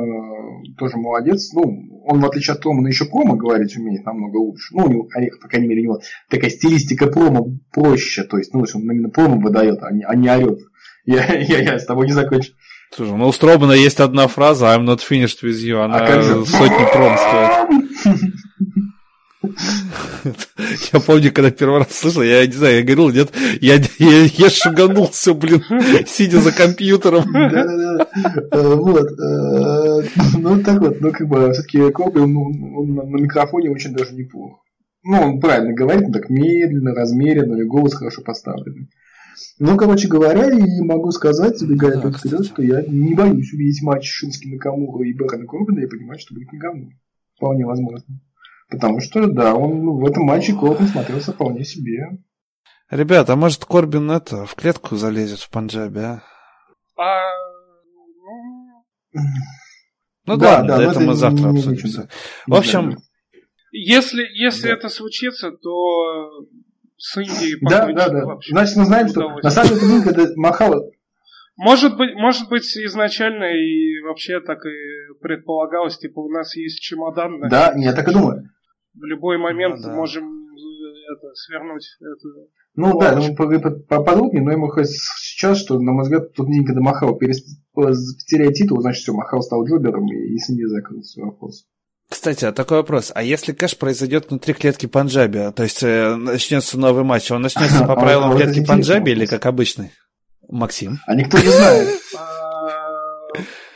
тоже 0.77 0.97
молодец. 0.97 1.51
Ну, 1.53 2.03
он, 2.05 2.21
в 2.21 2.25
отличие 2.25 2.55
от 2.55 2.61
Томана, 2.61 2.87
еще 2.87 3.05
промо 3.05 3.35
говорить 3.35 3.75
умеет 3.77 4.05
намного 4.05 4.37
лучше. 4.37 4.73
Ну, 4.75 4.85
у 4.85 4.89
него, 4.89 5.03
по 5.41 5.47
крайней 5.47 5.67
мере, 5.67 5.81
у 5.81 5.83
него 5.83 5.99
такая 6.29 6.49
стилистика 6.49 7.07
промо 7.07 7.47
проще. 7.71 8.23
То 8.23 8.37
есть, 8.37 8.53
ну, 8.53 8.61
он 8.61 8.81
именно 8.81 9.09
промо 9.09 9.39
выдает, 9.39 9.79
а 9.81 9.91
не, 9.91 10.03
а 10.03 10.15
не 10.15 10.29
орет. 10.29 10.59
Я, 11.05 11.23
я, 11.23 11.59
я 11.59 11.79
с 11.79 11.85
тобой 11.85 12.05
не 12.05 12.11
закончу. 12.11 12.51
Слушай, 12.93 13.15
ну 13.15 13.29
у 13.29 13.31
Стробана 13.31 13.71
есть 13.71 14.01
одна 14.01 14.27
фраза 14.27 14.75
I'm 14.75 14.83
not 14.83 14.99
finished 14.99 15.41
with 15.41 15.55
you. 15.63 15.81
Она 15.81 15.99
а 15.99 16.21
сотни 16.21 16.91
пром 16.91 17.17
стоит. 17.17 18.33
Я 20.93 20.99
помню, 20.99 21.31
когда 21.31 21.51
первый 21.51 21.79
раз 21.79 21.91
слышал, 21.91 22.21
я 22.21 22.45
не 22.45 22.53
знаю, 22.53 22.77
я 22.77 22.83
говорил, 22.83 23.09
нет, 23.09 23.31
я, 23.61 23.75
я, 23.99 24.23
я 24.23 24.49
шуганулся, 24.49 25.33
блин, 25.33 25.63
сидя 26.05 26.39
за 26.39 26.51
компьютером. 26.51 27.31
Да-да-да. 27.31 28.07
Э, 28.51 28.75
вот. 28.75 29.07
Э, 29.19 30.03
ну, 30.37 30.61
так 30.63 30.81
вот, 30.81 31.01
ну, 31.01 31.11
как 31.11 31.27
бы, 31.27 31.51
все-таки 31.53 31.91
Коби, 31.91 32.19
он 32.19 32.33
на 32.33 33.17
микрофоне 33.17 33.71
очень 33.71 33.93
даже 33.93 34.13
неплохо. 34.13 34.59
Ну, 35.03 35.21
он 35.21 35.39
правильно 35.39 35.73
говорит, 35.73 36.11
так 36.11 36.29
медленно, 36.29 36.93
размеренно, 36.93 37.55
и 37.61 37.65
голос 37.65 37.93
хорошо 37.93 38.21
поставленный. 38.23 38.89
Ну, 39.59 39.77
короче 39.77 40.07
говоря, 40.07 40.49
и 40.49 40.81
могу 40.81 41.11
сказать, 41.11 41.57
забегая 41.57 41.99
да, 42.01 42.11
вперед, 42.11 42.45
что 42.45 42.61
я 42.61 42.83
не 42.87 43.15
боюсь 43.15 43.53
увидеть 43.53 43.81
матч 43.81 44.07
Шински 44.09 44.47
Накамура 44.47 45.07
и 45.07 45.13
Бэхана 45.13 45.45
Корбина 45.45 45.79
и 45.79 45.87
понимать, 45.87 46.21
что 46.21 46.33
будет 46.33 46.51
не 46.51 46.59
говно. 46.59 46.89
Вполне 47.35 47.65
возможно. 47.65 48.19
Потому 48.69 48.99
что, 48.99 49.27
да, 49.27 49.55
он 49.55 49.97
в 49.97 50.05
этом 50.05 50.23
матче 50.23 50.53
Корбин 50.53 50.87
смотрелся 50.87 51.31
вполне 51.31 51.63
себе. 51.63 52.17
Ребята, 52.89 53.33
а 53.33 53.35
может 53.35 53.65
Корбин 53.65 54.11
это 54.11 54.45
в 54.45 54.55
клетку 54.55 54.95
залезет 54.95 55.39
в 55.39 55.49
Панджабе, 55.49 56.01
а? 56.01 56.23
а... 56.97 57.21
Ну 60.25 60.37
да, 60.37 60.63
да, 60.63 60.83
это 60.83 60.99
мы 60.99 61.13
завтра 61.13 61.49
обсудим. 61.49 62.09
В 62.47 62.55
общем... 62.55 62.97
Если, 63.71 64.23
если 64.33 64.71
это 64.71 64.89
случится, 64.89 65.51
то 65.51 66.45
с 66.97 67.17
Индией 67.17 67.59
Да, 67.61 67.85
да, 67.91 68.09
да. 68.09 68.37
Значит, 68.49 68.77
мы 68.77 68.85
знаем, 68.85 69.07
что 69.09 69.29
на 69.29 69.51
самом 69.51 69.77
деле 69.77 70.23
это 70.23 70.33
Махал 70.35 70.91
может 71.57 71.97
быть, 71.97 72.13
может 72.13 72.49
быть, 72.49 72.77
изначально 72.77 73.45
и 73.45 73.99
вообще 74.01 74.39
так 74.39 74.59
и 74.63 75.19
предполагалось, 75.21 75.97
типа 75.97 76.19
у 76.19 76.29
нас 76.29 76.55
есть 76.55 76.79
чемодан. 76.79 77.49
Да, 77.49 77.73
я 77.75 77.93
так 77.93 78.07
и 78.07 78.13
думаю. 78.13 78.49
В 78.99 79.03
любой 79.05 79.37
момент 79.37 79.77
ну, 79.77 79.83
да. 79.83 79.95
можем 79.95 80.25
э, 80.25 81.13
это, 81.13 81.33
свернуть 81.33 81.85
это. 82.01 82.29
Ну 82.75 82.99
да, 82.99 83.15
ну, 83.15 83.35
поподробнее, 83.87 84.43
но 84.43 84.51
ему 84.51 84.67
хоть 84.67 84.89
сейчас, 84.89 85.59
что, 85.59 85.79
на 85.79 85.91
мой 85.91 86.03
взгляд, 86.03 86.33
тут 86.33 86.47
никогда 86.47 86.81
Махал 86.81 87.15
потеряет 87.15 88.53
титул, 88.53 88.81
значит, 88.81 89.01
все, 89.01 89.13
Махал 89.13 89.41
стал 89.41 89.65
джобером, 89.65 90.05
и, 90.07 90.35
и 90.35 90.37
с 90.37 90.47
закрылся 90.47 91.13
свой 91.13 91.25
вопрос. 91.27 91.65
Кстати, 92.09 92.45
а 92.45 92.53
такой 92.53 92.77
вопрос. 92.77 93.11
А 93.13 93.21
если 93.21 93.51
кэш 93.51 93.77
произойдет 93.77 94.29
внутри 94.29 94.53
клетки 94.53 94.85
Панджаби, 94.85 95.51
то 95.53 95.63
есть 95.63 95.83
э, 95.83 96.15
начнется 96.15 96.79
новый 96.79 97.03
матч, 97.03 97.29
он 97.31 97.41
начнется 97.41 97.83
по 97.87 97.95
правилам 97.95 98.37
клетки 98.37 98.65
Панджаби 98.65 99.11
или 99.11 99.25
как 99.25 99.45
обычный? 99.45 99.91
Максим. 100.47 100.99
А 101.05 101.15
никто 101.15 101.37
не 101.37 101.49
знает. 101.49 101.99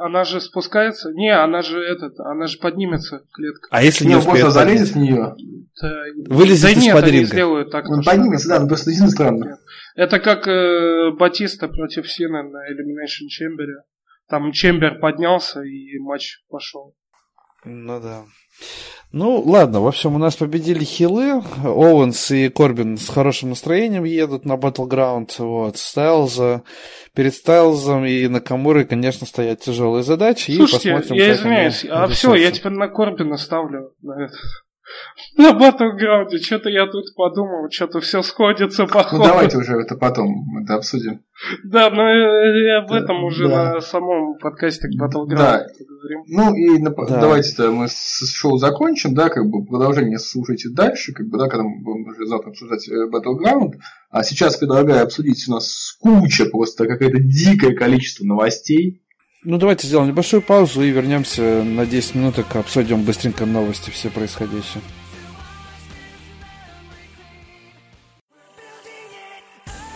Она 0.00 0.24
же 0.24 0.40
спускается? 0.40 1.12
Не, 1.12 1.34
она 1.34 1.62
же 1.62 1.80
этот, 1.80 2.18
она 2.20 2.46
же 2.46 2.58
поднимется 2.58 3.22
клетка. 3.32 3.68
А 3.70 3.82
если 3.82 4.04
не, 4.04 4.10
не 4.10 4.16
успеет 4.16 4.52
залезет 4.52 4.94
в 4.94 4.96
нее? 4.96 5.34
Вылезет 6.26 6.74
да 6.74 6.80
из-под 6.80 7.06
ринга. 7.08 7.26
сделают 7.26 7.70
так. 7.70 7.88
Он 7.88 8.02
поднимется, 8.02 8.48
да, 8.48 8.60
но 8.60 8.68
просто 8.68 8.90
не 8.90 9.08
странно. 9.08 9.58
Это 9.96 10.20
как 10.20 10.46
э, 10.46 11.10
Батиста 11.18 11.68
против 11.68 12.10
Сина 12.10 12.42
на 12.42 12.70
Elimination 12.70 13.26
Chamber. 13.26 13.66
Там 14.28 14.52
Чембер 14.52 15.00
поднялся 15.00 15.62
и 15.62 15.98
матч 15.98 16.44
пошел. 16.48 16.94
Ну 17.64 18.00
да. 18.00 18.24
Ну, 19.10 19.40
ладно, 19.40 19.80
в 19.80 19.86
общем, 19.86 20.14
у 20.14 20.18
нас 20.18 20.36
победили 20.36 20.84
хилы. 20.84 21.42
Оуэнс 21.64 22.30
и 22.30 22.48
Корбин 22.50 22.98
с 22.98 23.08
хорошим 23.08 23.50
настроением 23.50 24.04
едут 24.04 24.44
на 24.44 24.54
Battleground. 24.54 25.30
Вот. 25.38 25.78
Стайлза, 25.78 26.62
перед 27.14 27.34
Стайлзом 27.34 28.04
и 28.04 28.28
Накамурой, 28.28 28.84
конечно, 28.84 29.26
стоят 29.26 29.60
тяжелые 29.60 30.02
задачи. 30.02 30.50
Слушайте, 30.50 30.90
и 30.90 30.92
посмотрим, 30.92 31.16
я 31.16 31.32
извиняюсь, 31.32 31.86
а 31.88 32.06
все, 32.08 32.34
я 32.34 32.52
теперь 32.52 32.72
на 32.72 32.88
Корбина 32.88 33.38
ставлю 33.38 33.94
на 34.02 34.24
это. 34.24 34.34
На 35.36 35.52
Battleground, 35.52 36.36
что-то 36.42 36.68
я 36.68 36.86
тут 36.86 37.14
подумал, 37.14 37.70
что-то 37.70 38.00
все 38.00 38.22
сходится 38.22 38.86
походу. 38.86 39.22
Ну 39.22 39.28
давайте 39.28 39.58
уже 39.58 39.74
это 39.74 39.96
потом, 39.96 40.62
это 40.62 40.74
обсудим. 40.74 41.22
Да, 41.64 41.90
но 41.90 42.08
я 42.10 42.78
об 42.78 42.92
этом 42.92 43.22
уже 43.24 43.48
да. 43.48 43.74
на 43.74 43.80
самом 43.80 44.38
подкасте 44.38 44.88
к 44.88 45.00
Battleground 45.00 45.36
да. 45.36 45.66
говорим. 45.88 46.24
Ну 46.28 46.54
и 46.54 46.78
на, 46.78 46.90
да. 46.90 47.20
давайте-то 47.20 47.70
мы 47.70 47.88
с 47.88 48.32
шоу 48.34 48.56
закончим, 48.58 49.14
да, 49.14 49.28
как 49.28 49.48
бы 49.48 49.64
продолжение 49.64 50.18
слушайте 50.18 50.68
дальше, 50.70 51.12
как 51.12 51.28
бы, 51.28 51.38
да, 51.38 51.48
когда 51.48 51.64
мы 51.64 51.82
будем 51.82 52.08
уже 52.08 52.26
завтра 52.26 52.50
обсуждать 52.50 52.88
э, 52.88 53.08
Battleground. 53.08 53.74
А 54.10 54.22
сейчас 54.24 54.56
предлагаю 54.56 55.04
обсудить 55.04 55.44
у 55.48 55.52
нас 55.52 55.96
куча, 56.00 56.46
просто 56.46 56.86
какое-то 56.86 57.18
дикое 57.20 57.74
количество 57.74 58.24
новостей. 58.24 59.02
Ну, 59.50 59.56
давайте 59.56 59.86
сделаем 59.86 60.10
небольшую 60.10 60.42
паузу 60.42 60.82
и 60.82 60.90
вернемся 60.90 61.62
на 61.64 61.86
10 61.86 62.16
минуток, 62.16 62.54
обсудим 62.54 63.02
быстренько 63.04 63.46
новости 63.46 63.88
все 63.88 64.10
происходящее. 64.10 64.82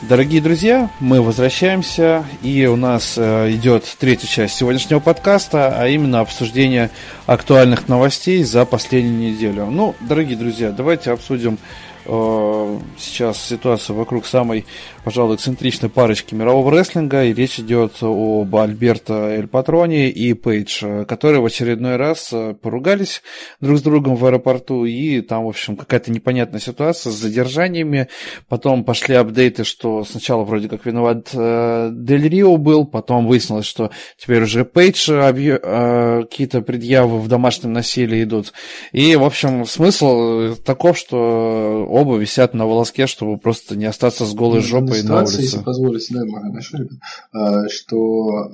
Дорогие 0.09 0.41
друзья, 0.41 0.91
мы 1.01 1.21
возвращаемся, 1.21 2.25
и 2.43 2.65
у 2.65 2.77
нас 2.77 3.19
э, 3.19 3.51
идет 3.51 3.85
третья 3.99 4.27
часть 4.27 4.55
сегодняшнего 4.55 5.01
подкаста, 5.01 5.79
а 5.79 5.87
именно 5.87 6.21
обсуждение 6.21 6.89
актуальных 7.27 7.89
новостей 7.89 8.43
за 8.45 8.65
последнюю 8.65 9.33
неделю. 9.35 9.67
Ну, 9.67 9.95
дорогие 10.01 10.39
друзья, 10.39 10.71
давайте 10.71 11.11
обсудим 11.11 11.59
Э, 12.05 12.79
сейчас 12.99 13.41
ситуация 13.41 13.95
вокруг 13.95 14.27
самой, 14.27 14.67
пожалуй, 15.05 15.37
эксцентричной 15.37 15.89
парочки 15.89 16.35
мирового 16.35 16.71
рестлинга, 16.71 17.25
и 17.25 17.35
речь 17.35 17.59
идет 17.59 17.95
об 18.01 18.55
Альберто 18.55 19.31
Эль 19.31 19.49
Патроне 19.49 20.11
и 20.11 20.33
Пейдж, 20.35 21.05
которые 21.07 21.41
в 21.41 21.47
очередной 21.47 21.97
раз 21.97 22.31
э, 22.33 22.55
поругались 22.55 23.23
друг 23.61 23.79
с 23.79 23.83
другом 23.83 24.17
в 24.17 24.25
аэропорту, 24.25 24.85
и 24.85 25.21
там, 25.21 25.45
в 25.45 25.49
общем, 25.49 25.77
какая-то 25.77 26.13
непонятная 26.13 26.61
ситуация 26.61 27.11
с 27.11 27.17
задержаниями, 27.17 28.09
потом 28.49 28.85
пошли 28.85 29.15
апдейты, 29.15 29.65
что 29.65 30.05
сначала 30.05 30.45
вроде 30.45 30.69
как 30.69 30.87
виноват 30.87 31.31
э, 31.33 31.91
Дель 31.93 32.29
Рио 32.29 32.57
был, 32.57 32.87
потом 32.87 33.27
выяснилось, 33.27 33.67
что 33.67 33.91
теперь 34.17 34.43
уже 34.43 34.65
Пейдж 34.65 35.11
объ... 35.11 36.29
какие-то 36.29 36.63
предъявы 36.63 37.19
в 37.19 37.29
домашнем 37.29 37.73
насилии 37.73 38.23
идут, 38.23 38.53
и, 38.93 39.17
в 39.17 39.25
общем, 39.25 39.67
смысл 39.67 40.55
таков, 40.65 40.97
что 40.97 41.87
оба 41.89 42.17
висят 42.17 42.55
на 42.55 42.67
волоске, 42.67 43.07
чтобы 43.07 43.37
просто 43.39 43.77
не 43.77 43.87
остаться 43.87 44.25
с 44.25 44.33
голой 44.33 44.61
жопой 44.61 44.92
ситуация. 44.95 45.43
Если 45.43 45.59
позволите, 45.59 46.15
да, 46.15 46.25
начну, 46.25 46.89
а, 47.33 47.69
что 47.69 48.29
а, 48.29 48.51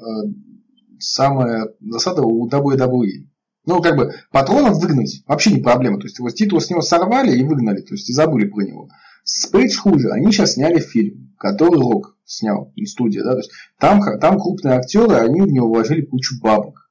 самая 0.98 1.69
засада 1.81 2.23
у 2.23 2.48
WWE. 2.48 3.27
Ну, 3.66 3.82
как 3.82 3.97
бы, 3.97 4.15
патронов 4.31 4.78
выгнать 4.78 5.23
вообще 5.27 5.52
не 5.52 5.60
проблема. 5.60 5.98
То 5.98 6.06
есть, 6.06 6.19
его 6.19 6.31
титул 6.31 6.60
с 6.60 6.70
него 6.70 6.81
сорвали 6.81 7.36
и 7.36 7.44
выгнали, 7.44 7.82
то 7.82 7.94
есть, 7.94 8.09
и 8.09 8.15
забыли 8.15 8.47
про 8.47 8.62
него. 8.62 8.89
С 9.24 9.47
Пейдж 9.47 9.77
хуже. 9.77 10.10
Они 10.10 10.32
сейчас 10.32 10.55
сняли 10.55 10.81
фильм, 10.81 11.35
который 11.39 11.78
Рок 11.78 12.16
снял, 12.24 12.73
не 12.77 12.86
студия, 12.86 13.23
да, 13.24 13.32
то 13.32 13.39
есть, 13.39 13.51
там, 13.78 14.01
там 14.20 14.39
крупные 14.39 14.74
актеры, 14.74 15.15
они 15.16 15.43
в 15.43 15.52
него 15.52 15.69
вложили 15.69 16.02
кучу 16.02 16.40
бабок 16.40 16.89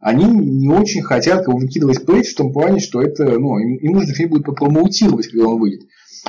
они 0.00 0.24
не 0.24 0.68
очень 0.68 1.02
хотят 1.02 1.44
как 1.44 1.54
выкидывать 1.54 2.04
Пейдж 2.06 2.32
в 2.32 2.36
том 2.36 2.52
плане, 2.52 2.80
что 2.80 3.02
это, 3.02 3.38
ну, 3.38 3.58
им, 3.58 3.76
им 3.76 3.92
нужно 3.92 4.14
фильм 4.14 4.30
будет 4.30 4.46
попромоутировать, 4.46 5.28
когда 5.28 5.46
он 5.46 5.60
выйдет. 5.60 5.82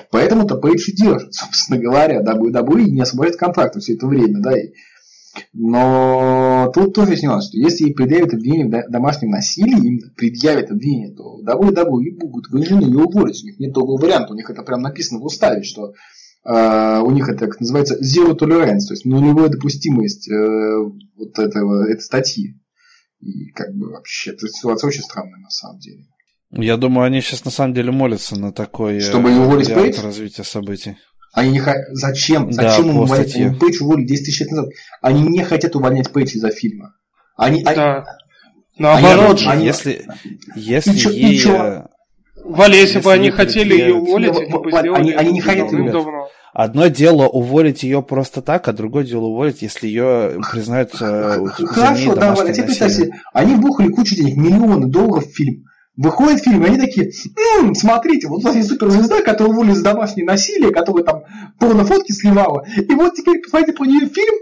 Поэтому-то 0.09 0.55
Пейдж 0.55 0.89
и 0.89 0.95
держит, 0.95 1.33
собственно 1.33 1.79
говоря, 1.79 2.21
WWE 2.21 2.83
не 2.85 3.01
освободит 3.01 3.35
контракт 3.35 3.75
все 3.77 3.95
это 3.95 4.07
время, 4.07 4.41
да, 4.41 4.57
и... 4.57 4.73
Но 5.53 6.69
тут 6.73 6.93
тоже 6.93 7.11
есть 7.11 7.23
нюанс, 7.23 7.47
что 7.47 7.57
если 7.57 7.85
ей 7.85 7.93
предъявят 7.93 8.33
обвинение 8.33 8.67
в 8.67 8.91
домашнем 8.91 9.29
насилии, 9.29 9.87
им 9.87 9.99
предъявят 10.17 10.71
обвинение, 10.71 11.15
то 11.15 11.39
WWE 11.41 12.17
будут 12.19 12.49
вынуждены 12.49 12.81
ее 12.83 12.99
уволить. 12.99 13.41
У 13.41 13.45
них 13.45 13.57
нет 13.57 13.71
другого 13.71 14.01
варианта, 14.01 14.33
у 14.33 14.35
них 14.35 14.49
это 14.49 14.61
прям 14.61 14.81
написано 14.81 15.19
в 15.19 15.25
уставе, 15.25 15.63
что 15.63 15.93
Uh, 16.43 17.03
у 17.03 17.11
них 17.11 17.29
это 17.29 17.45
так 17.45 17.59
называется 17.59 17.99
zero 17.99 18.35
tolerance, 18.35 18.87
то 18.87 18.93
есть 18.93 19.05
нулевая 19.05 19.49
допустимость 19.49 20.27
uh, 20.27 20.91
вот 21.15 21.37
этого, 21.37 21.87
этой 21.87 22.01
статьи. 22.01 22.59
И 23.19 23.51
как 23.51 23.75
бы 23.75 23.91
вообще, 23.91 24.31
эта 24.31 24.47
ситуация 24.47 24.87
очень 24.87 25.03
странная 25.03 25.39
на 25.39 25.51
самом 25.51 25.77
деле. 25.77 26.07
Я 26.51 26.77
думаю, 26.77 27.05
они 27.05 27.21
сейчас 27.21 27.45
на 27.45 27.51
самом 27.51 27.73
деле 27.73 27.91
молятся 27.91 28.37
на 28.37 28.51
такой 28.51 28.99
Чтобы 28.99 29.31
уволить 29.31 29.73
Пейдж? 29.73 30.01
развитие 30.01 30.43
событий. 30.43 30.97
Они 31.33 31.51
не 31.51 31.59
х... 31.59 31.73
Зачем? 31.91 32.51
Зачем 32.51 32.87
да, 32.87 32.99
увольнять? 32.99 33.35
Они 33.35 33.55
Пейдж 33.57 33.81
уволили 33.81 34.05
10 34.05 34.25
тысяч 34.25 34.41
лет 34.41 34.51
назад. 34.51 34.69
Они 35.01 35.21
не 35.21 35.43
хотят 35.43 35.75
увольнять 35.75 36.11
Пейдж 36.11 36.35
из-за 36.35 36.49
фильма. 36.51 36.93
Они, 37.37 37.63
да. 37.63 38.03
Наоборот, 38.77 39.39
они, 39.41 39.47
они... 39.47 39.65
если, 39.65 40.05
если 40.55 40.97
чё, 40.97 41.09
ей... 41.09 41.41
Валя, 42.43 42.75
если, 42.75 42.95
если 42.97 42.99
бы 42.99 43.13
они 43.13 43.29
хотели 43.29 43.73
ее 43.75 43.93
уволить, 43.93 44.35
они 44.35 44.49
бы 44.49 44.71
сделали 44.71 44.99
они, 44.99 45.11
они 45.11 45.31
не 45.33 45.41
хотят 45.41 45.71
ее 45.71 46.27
Одно 46.53 46.87
дело 46.87 47.27
уволить 47.27 47.83
ее 47.83 48.01
просто 48.03 48.41
так, 48.41 48.67
а 48.67 48.73
другое 48.73 49.05
дело 49.05 49.25
уволить, 49.25 49.61
если 49.61 49.87
ее 49.87 50.41
признают 50.51 50.91
э, 50.99 51.45
Хорошо, 51.47 52.15
да, 52.15 52.35
Валя, 52.35 52.51
тебе 52.51 52.65
представьте, 52.65 53.11
они 53.31 53.55
вбухали 53.55 53.87
кучу 53.89 54.15
денег, 54.15 54.35
миллионы 54.35 54.87
долларов 54.87 55.25
в 55.27 55.33
фильм. 55.33 55.63
Выходит 55.97 56.43
фильм, 56.43 56.63
и 56.63 56.67
они 56.67 56.77
такие, 56.77 57.11
м-м, 57.59 57.75
смотрите, 57.75 58.27
вот 58.27 58.41
у 58.41 58.47
нас 58.47 58.55
есть 58.55 58.69
суперзвезда, 58.69 59.21
которая 59.23 59.53
уволили 59.53 59.73
за 59.73 59.83
домашнее 59.83 60.25
насилие, 60.25 60.71
которая 60.71 61.03
там 61.03 61.23
порно-фотки 61.59 62.13
сливала, 62.13 62.65
и 62.77 62.93
вот 62.93 63.13
теперь 63.13 63.41
посмотрите 63.41 63.73
по 63.73 63.83
нее 63.83 64.07
фильм, 64.07 64.35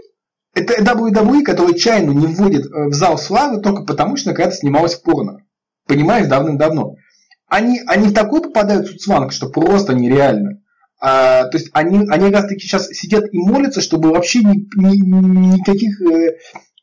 это 0.54 0.82
WWE, 0.82 1.42
который 1.42 1.78
чайно 1.78 2.10
не 2.10 2.26
вводит 2.26 2.66
э, 2.66 2.88
в 2.88 2.92
зал 2.92 3.18
славы 3.18 3.60
только 3.60 3.82
потому, 3.82 4.16
что 4.16 4.32
когда-то 4.32 4.56
снималась 4.56 4.94
в 4.94 5.02
порно. 5.02 5.44
Понимаешь, 5.86 6.26
давным-давно. 6.26 6.96
Они, 7.48 7.80
они 7.86 8.08
в 8.08 8.14
такой 8.14 8.42
попадают 8.42 8.88
в 8.88 8.98
цугцванг, 8.98 9.32
что 9.32 9.48
просто 9.48 9.92
нереально. 9.94 10.60
А, 11.00 11.46
то 11.46 11.56
есть 11.56 11.70
они, 11.72 12.06
они 12.10 12.26
как 12.26 12.42
раз 12.42 12.48
таки 12.48 12.60
сейчас 12.60 12.88
сидят 12.88 13.24
и 13.32 13.38
молятся, 13.38 13.80
чтобы 13.80 14.10
вообще 14.10 14.40
ни, 14.40 14.66
ни, 14.76 15.56
никаких 15.56 16.00
э, 16.02 16.36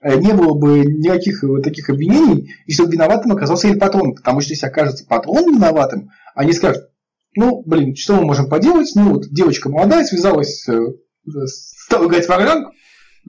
не 0.04 0.34
было 0.34 0.54
бы 0.54 0.86
никаких 0.86 1.44
вот 1.44 1.64
таких 1.64 1.90
обвинений, 1.90 2.54
и 2.66 2.74
чтобы 2.74 2.92
виноватым 2.92 3.32
оказался 3.32 3.68
Эль 3.68 3.78
Патрон. 3.78 4.16
Потому 4.16 4.42
что 4.42 4.52
если 4.52 4.68
окажется 4.68 5.06
Патрон 5.06 5.56
виноватым, 5.56 6.12
они 6.36 6.54
скажут, 6.54 6.90
ну, 7.36 7.64
блин, 7.66 7.96
что 7.96 8.16
мы 8.16 8.26
можем 8.26 8.50
поделать? 8.50 8.92
Ну, 8.96 9.14
вот 9.14 9.30
девочка 9.30 9.70
молодая, 9.70 10.06
связалась, 10.06 10.68
э, 10.68 10.80
стала 11.46 12.08
играть 12.08 12.26
в 12.26 12.30
Варганг, 12.30 12.74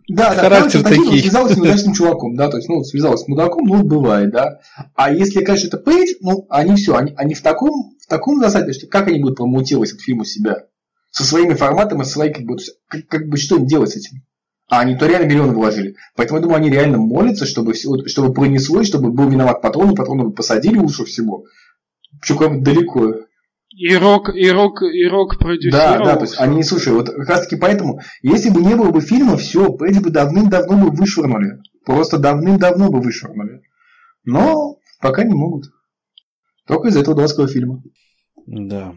да, 0.07 0.35
да, 0.35 0.43
Характер 0.43 0.83
короче, 0.85 1.03
такие. 1.03 1.23
связалась 1.23 1.55
с 1.55 1.57
неудачным 1.57 1.93
чуваком, 1.93 2.37
да, 2.37 2.49
то 2.49 2.57
есть, 2.57 2.69
ну, 2.69 2.85
связалась 2.85 3.23
с 3.23 3.29
мудаком, 3.29 3.67
ну, 3.67 3.83
бывает, 3.83 4.31
да. 4.31 4.61
А 4.95 5.13
если, 5.13 5.43
конечно, 5.43 5.67
это 5.67 5.77
Пейдж, 5.77 6.15
ну, 6.21 6.47
они 6.49 6.77
все, 6.77 6.95
они, 6.95 7.13
они 7.17 7.35
в 7.35 7.43
таком, 7.43 7.97
в 8.01 8.07
таком 8.07 8.39
засаде, 8.39 8.73
что 8.73 8.87
как 8.87 9.09
они 9.09 9.19
будут 9.19 9.39
промутировать 9.39 9.91
этот 9.91 10.03
фильм 10.03 10.21
у 10.21 10.25
себя? 10.25 10.69
со 11.11 11.25
своими 11.25 11.55
форматами, 11.55 12.03
со 12.03 12.11
своей, 12.11 12.33
как 12.33 12.45
бы, 12.45 12.57
как, 12.87 13.07
как 13.09 13.29
бы 13.29 13.37
что 13.37 13.57
им 13.57 13.67
делать 13.67 13.91
с 13.91 13.97
этим? 13.97 14.23
А 14.71 14.81
они 14.81 14.97
то 14.97 15.07
реально 15.07 15.27
миллионы 15.31 15.53
вложили. 15.55 15.97
Поэтому 16.15 16.39
я 16.39 16.43
думаю, 16.43 16.59
они 16.59 16.71
реально 16.71 16.99
молятся, 16.99 17.47
чтобы, 17.47 17.75
чтобы 17.75 18.35
пронесло, 18.35 18.83
чтобы 18.85 19.11
был 19.11 19.31
виноват 19.31 19.63
патрон, 19.63 19.93
и 19.93 19.97
патрона 19.97 20.25
бы 20.25 20.33
посадили 20.33 20.77
лучше 20.77 21.05
всего. 21.05 21.45
Куда-нибудь 22.27 22.65
далеко. 22.65 23.15
И 23.71 23.95
рок, 23.97 24.35
и 24.35 24.51
рок, 24.51 24.83
и 24.83 25.07
рок 25.07 25.39
продюсировал. 25.39 25.99
Да, 25.99 26.05
да, 26.05 26.17
то 26.17 26.23
есть 26.23 26.39
они, 26.39 26.63
слушай, 26.63 26.93
вот 26.93 27.09
как 27.09 27.29
раз 27.29 27.43
таки 27.43 27.57
поэтому, 27.57 28.01
если 28.23 28.51
бы 28.51 28.61
не 28.61 28.75
было 28.75 28.91
бы 28.91 29.01
фильма, 29.01 29.37
все, 29.37 29.73
Пэдди 29.73 30.01
бы 30.01 30.11
давным-давно 30.11 30.77
бы 30.77 30.91
вышвырнули. 30.91 31.61
Просто 31.87 32.19
давным-давно 32.19 32.91
бы 32.91 33.01
вышвырнули. 33.01 33.63
Но 34.25 34.79
пока 35.01 35.25
не 35.25 35.35
могут. 35.35 35.67
Только 36.67 36.89
из-за 36.89 37.01
этого 37.01 37.17
дурацкого 37.17 37.49
фильма. 37.49 37.83
Да. 38.47 38.95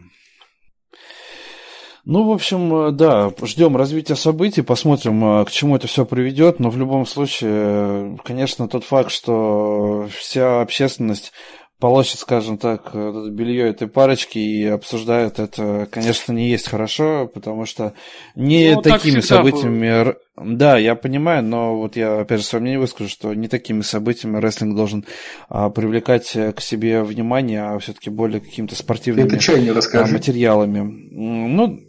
Ну, 2.04 2.24
в 2.24 2.32
общем, 2.32 2.74
э, 2.74 2.90
да, 2.90 3.32
ждем 3.42 3.76
развития 3.76 4.16
событий, 4.16 4.62
посмотрим, 4.62 5.24
э, 5.24 5.44
к 5.44 5.50
чему 5.50 5.76
это 5.76 5.86
все 5.86 6.04
приведет, 6.04 6.58
но 6.58 6.68
в 6.68 6.76
любом 6.76 7.06
случае, 7.06 7.50
э, 7.52 8.16
конечно, 8.24 8.66
тот 8.66 8.82
факт, 8.82 9.12
что 9.12 10.08
вся 10.18 10.62
общественность 10.62 11.32
полощет, 11.78 12.18
скажем 12.18 12.58
так, 12.58 12.92
белье 12.92 13.68
этой 13.68 13.88
парочки 13.88 14.38
и 14.38 14.66
обсуждают 14.66 15.40
это, 15.40 15.88
конечно, 15.90 16.32
не 16.32 16.48
есть 16.48 16.68
хорошо, 16.68 17.28
потому 17.32 17.66
что 17.66 17.94
не 18.36 18.74
ну, 18.74 18.82
такими 18.82 19.20
событиями... 19.20 20.04
Было. 20.04 20.16
Да, 20.36 20.78
я 20.78 20.94
понимаю, 20.94 21.42
но 21.44 21.76
вот 21.76 21.96
я 21.96 22.20
опять 22.20 22.40
же 22.40 22.46
свое 22.46 22.62
мнение 22.62 22.80
выскажу, 22.80 23.10
что 23.10 23.34
не 23.34 23.48
такими 23.48 23.82
событиями 23.82 24.38
рестлинг 24.38 24.76
должен 24.76 25.04
а, 25.48 25.70
привлекать 25.70 26.30
к 26.32 26.60
себе 26.60 27.02
внимание, 27.02 27.62
а 27.62 27.78
все-таки 27.80 28.10
более 28.10 28.40
какими-то 28.40 28.76
спортивными 28.76 29.28
а, 29.28 30.06
материалами. 30.06 30.80
Ну, 31.10 31.80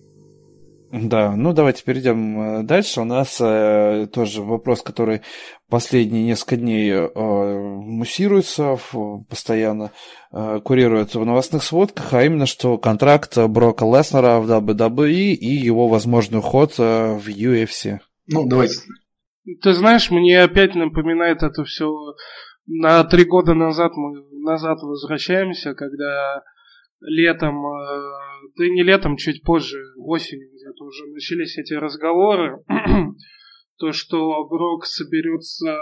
да, 0.93 1.35
ну 1.35 1.53
давайте 1.53 1.83
перейдем 1.83 2.59
э, 2.59 2.63
дальше. 2.63 3.01
У 3.01 3.03
нас 3.03 3.41
э, 3.41 4.07
тоже 4.13 4.43
вопрос, 4.43 4.83
который 4.83 5.21
последние 5.67 6.23
несколько 6.23 6.55
дней 6.55 6.91
э, 6.91 7.09
муссируется, 7.15 8.77
постоянно 9.27 9.91
э, 10.31 10.59
курирует 10.63 11.15
в 11.15 11.25
новостных 11.25 11.63
сводках, 11.63 12.13
а 12.13 12.23
именно, 12.23 12.45
что 12.45 12.77
контракт 12.77 13.35
Брока 13.37 13.85
Леснера 13.85 14.39
в 14.39 14.51
WWE 14.51 15.31
и 15.33 15.47
его 15.47 15.87
возможный 15.87 16.39
уход 16.39 16.75
э, 16.77 17.17
в 17.17 17.27
UFC. 17.27 17.97
Ну, 18.27 18.47
давайте. 18.47 18.75
Ты 19.63 19.73
знаешь, 19.73 20.11
мне 20.11 20.43
опять 20.43 20.75
напоминает 20.75 21.41
это 21.41 21.63
все 21.63 21.91
на 22.65 23.03
три 23.03 23.25
года 23.25 23.53
назад 23.53 23.93
мы 23.95 24.23
назад 24.43 24.77
возвращаемся, 24.81 25.73
когда 25.73 26.43
летом, 27.01 27.65
э, 27.65 28.01
да 28.57 28.67
не 28.69 28.83
летом, 28.83 29.17
чуть 29.17 29.43
позже, 29.43 29.79
осенью 29.97 30.49
уже 30.93 31.11
начались 31.11 31.57
эти 31.57 31.73
разговоры, 31.73 32.63
то, 33.79 33.91
что 33.91 34.45
Брок 34.47 34.85
соберется 34.85 35.71
э, 35.71 35.77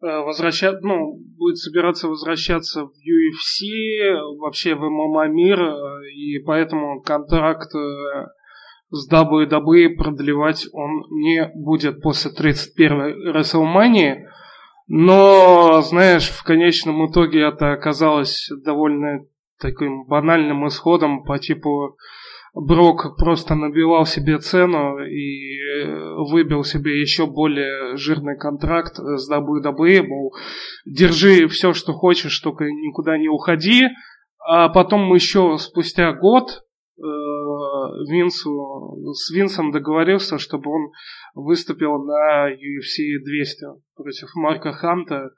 возвращать, 0.00 0.80
ну, 0.82 1.18
будет 1.36 1.58
собираться 1.58 2.08
возвращаться 2.08 2.84
в 2.84 2.90
UFC, 2.90 4.38
вообще 4.38 4.74
в 4.74 4.88
ММА 4.88 5.28
мир, 5.28 5.60
э, 5.60 6.10
и 6.14 6.38
поэтому 6.40 7.02
контракт 7.02 7.70
с 8.90 9.12
WWE 9.12 9.96
продлевать 9.96 10.66
он 10.72 11.02
не 11.10 11.50
будет 11.54 12.00
после 12.00 12.30
31-й 12.30 13.32
WrestleMania. 13.32 14.24
Но, 14.86 15.82
знаешь, 15.82 16.30
в 16.30 16.42
конечном 16.42 17.10
итоге 17.10 17.42
это 17.42 17.72
оказалось 17.72 18.48
довольно 18.64 19.26
таким 19.60 20.06
банальным 20.06 20.66
исходом 20.66 21.24
по 21.24 21.38
типу 21.38 21.98
Брок 22.60 23.16
просто 23.16 23.54
набивал 23.54 24.04
себе 24.04 24.38
цену 24.38 24.98
и 24.98 25.58
э, 25.58 26.14
выбил 26.28 26.64
себе 26.64 27.00
еще 27.00 27.26
более 27.26 27.96
жирный 27.96 28.36
контракт 28.36 28.96
с 28.96 29.30
WWE, 29.30 30.02
мол, 30.02 30.34
держи 30.84 31.46
все, 31.46 31.72
что 31.72 31.92
хочешь, 31.92 32.36
только 32.40 32.64
никуда 32.64 33.16
не 33.16 33.28
уходи. 33.28 33.86
А 34.44 34.68
потом 34.70 35.14
еще 35.14 35.56
спустя 35.58 36.12
год 36.12 36.48
э, 36.50 37.02
Винсу, 38.10 39.12
с 39.12 39.30
Винсом 39.30 39.70
договорился, 39.70 40.38
чтобы 40.38 40.70
он 40.72 40.90
выступил 41.36 42.02
на 42.02 42.50
UFC 42.50 43.22
200 43.24 43.66
против 43.94 44.34
Марка 44.34 44.72
Ханта. 44.72 45.30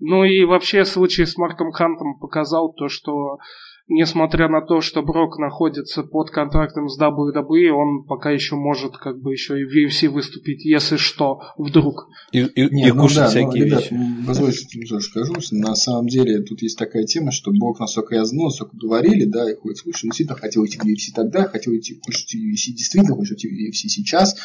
Ну 0.00 0.24
и 0.24 0.44
вообще 0.44 0.84
случай 0.84 1.24
с 1.24 1.36
Марком 1.36 1.70
Хантом 1.70 2.18
показал 2.18 2.74
то, 2.74 2.88
что 2.88 3.38
несмотря 3.88 4.48
на 4.48 4.60
то, 4.60 4.80
что 4.80 5.02
Брок 5.02 5.38
находится 5.38 6.02
под 6.02 6.30
контрактом 6.30 6.88
с 6.88 6.98
WWE, 6.98 7.68
он 7.70 8.04
пока 8.04 8.30
еще 8.30 8.56
может 8.56 8.96
как 8.96 9.20
бы 9.20 9.32
еще 9.32 9.60
и 9.60 9.64
в 9.64 9.72
UFC 9.74 10.08
выступить, 10.08 10.64
если 10.64 10.96
что, 10.96 11.40
вдруг. 11.58 12.08
И, 12.32 12.40
и, 12.40 12.70
Не, 12.70 12.88
и 12.88 12.92
ну 12.92 13.02
кушать 13.02 13.18
да, 13.18 13.28
всякие 13.28 13.66
ну, 13.66 13.76
вещи. 13.76 13.92
Ребят, 13.92 14.26
позвольте 14.26 14.80
тоже 14.88 15.06
скажу, 15.06 15.34
на 15.52 15.74
самом 15.74 16.08
деле 16.08 16.42
тут 16.42 16.62
есть 16.62 16.78
такая 16.78 17.04
тема, 17.04 17.30
что 17.30 17.50
Брок, 17.50 17.80
насколько 17.80 18.14
я 18.14 18.24
знал, 18.24 18.46
насколько 18.46 18.76
говорили, 18.76 19.24
да, 19.24 19.50
и 19.50 19.54
ходит 19.54 19.78
слушай, 19.78 20.06
он 20.06 20.10
действительно 20.10 20.38
хотел 20.38 20.64
идти 20.64 20.78
в 20.78 20.84
UFC 20.84 21.14
тогда, 21.14 21.44
хотел 21.44 21.74
идти, 21.74 22.00
хочет 22.04 22.28
в 22.28 22.34
UFC 22.34 22.72
действительно, 22.72 23.16
хочет 23.16 23.38
идти 23.38 23.48
в 23.48 23.52
UFC 23.52 23.88
сейчас, 23.88 24.36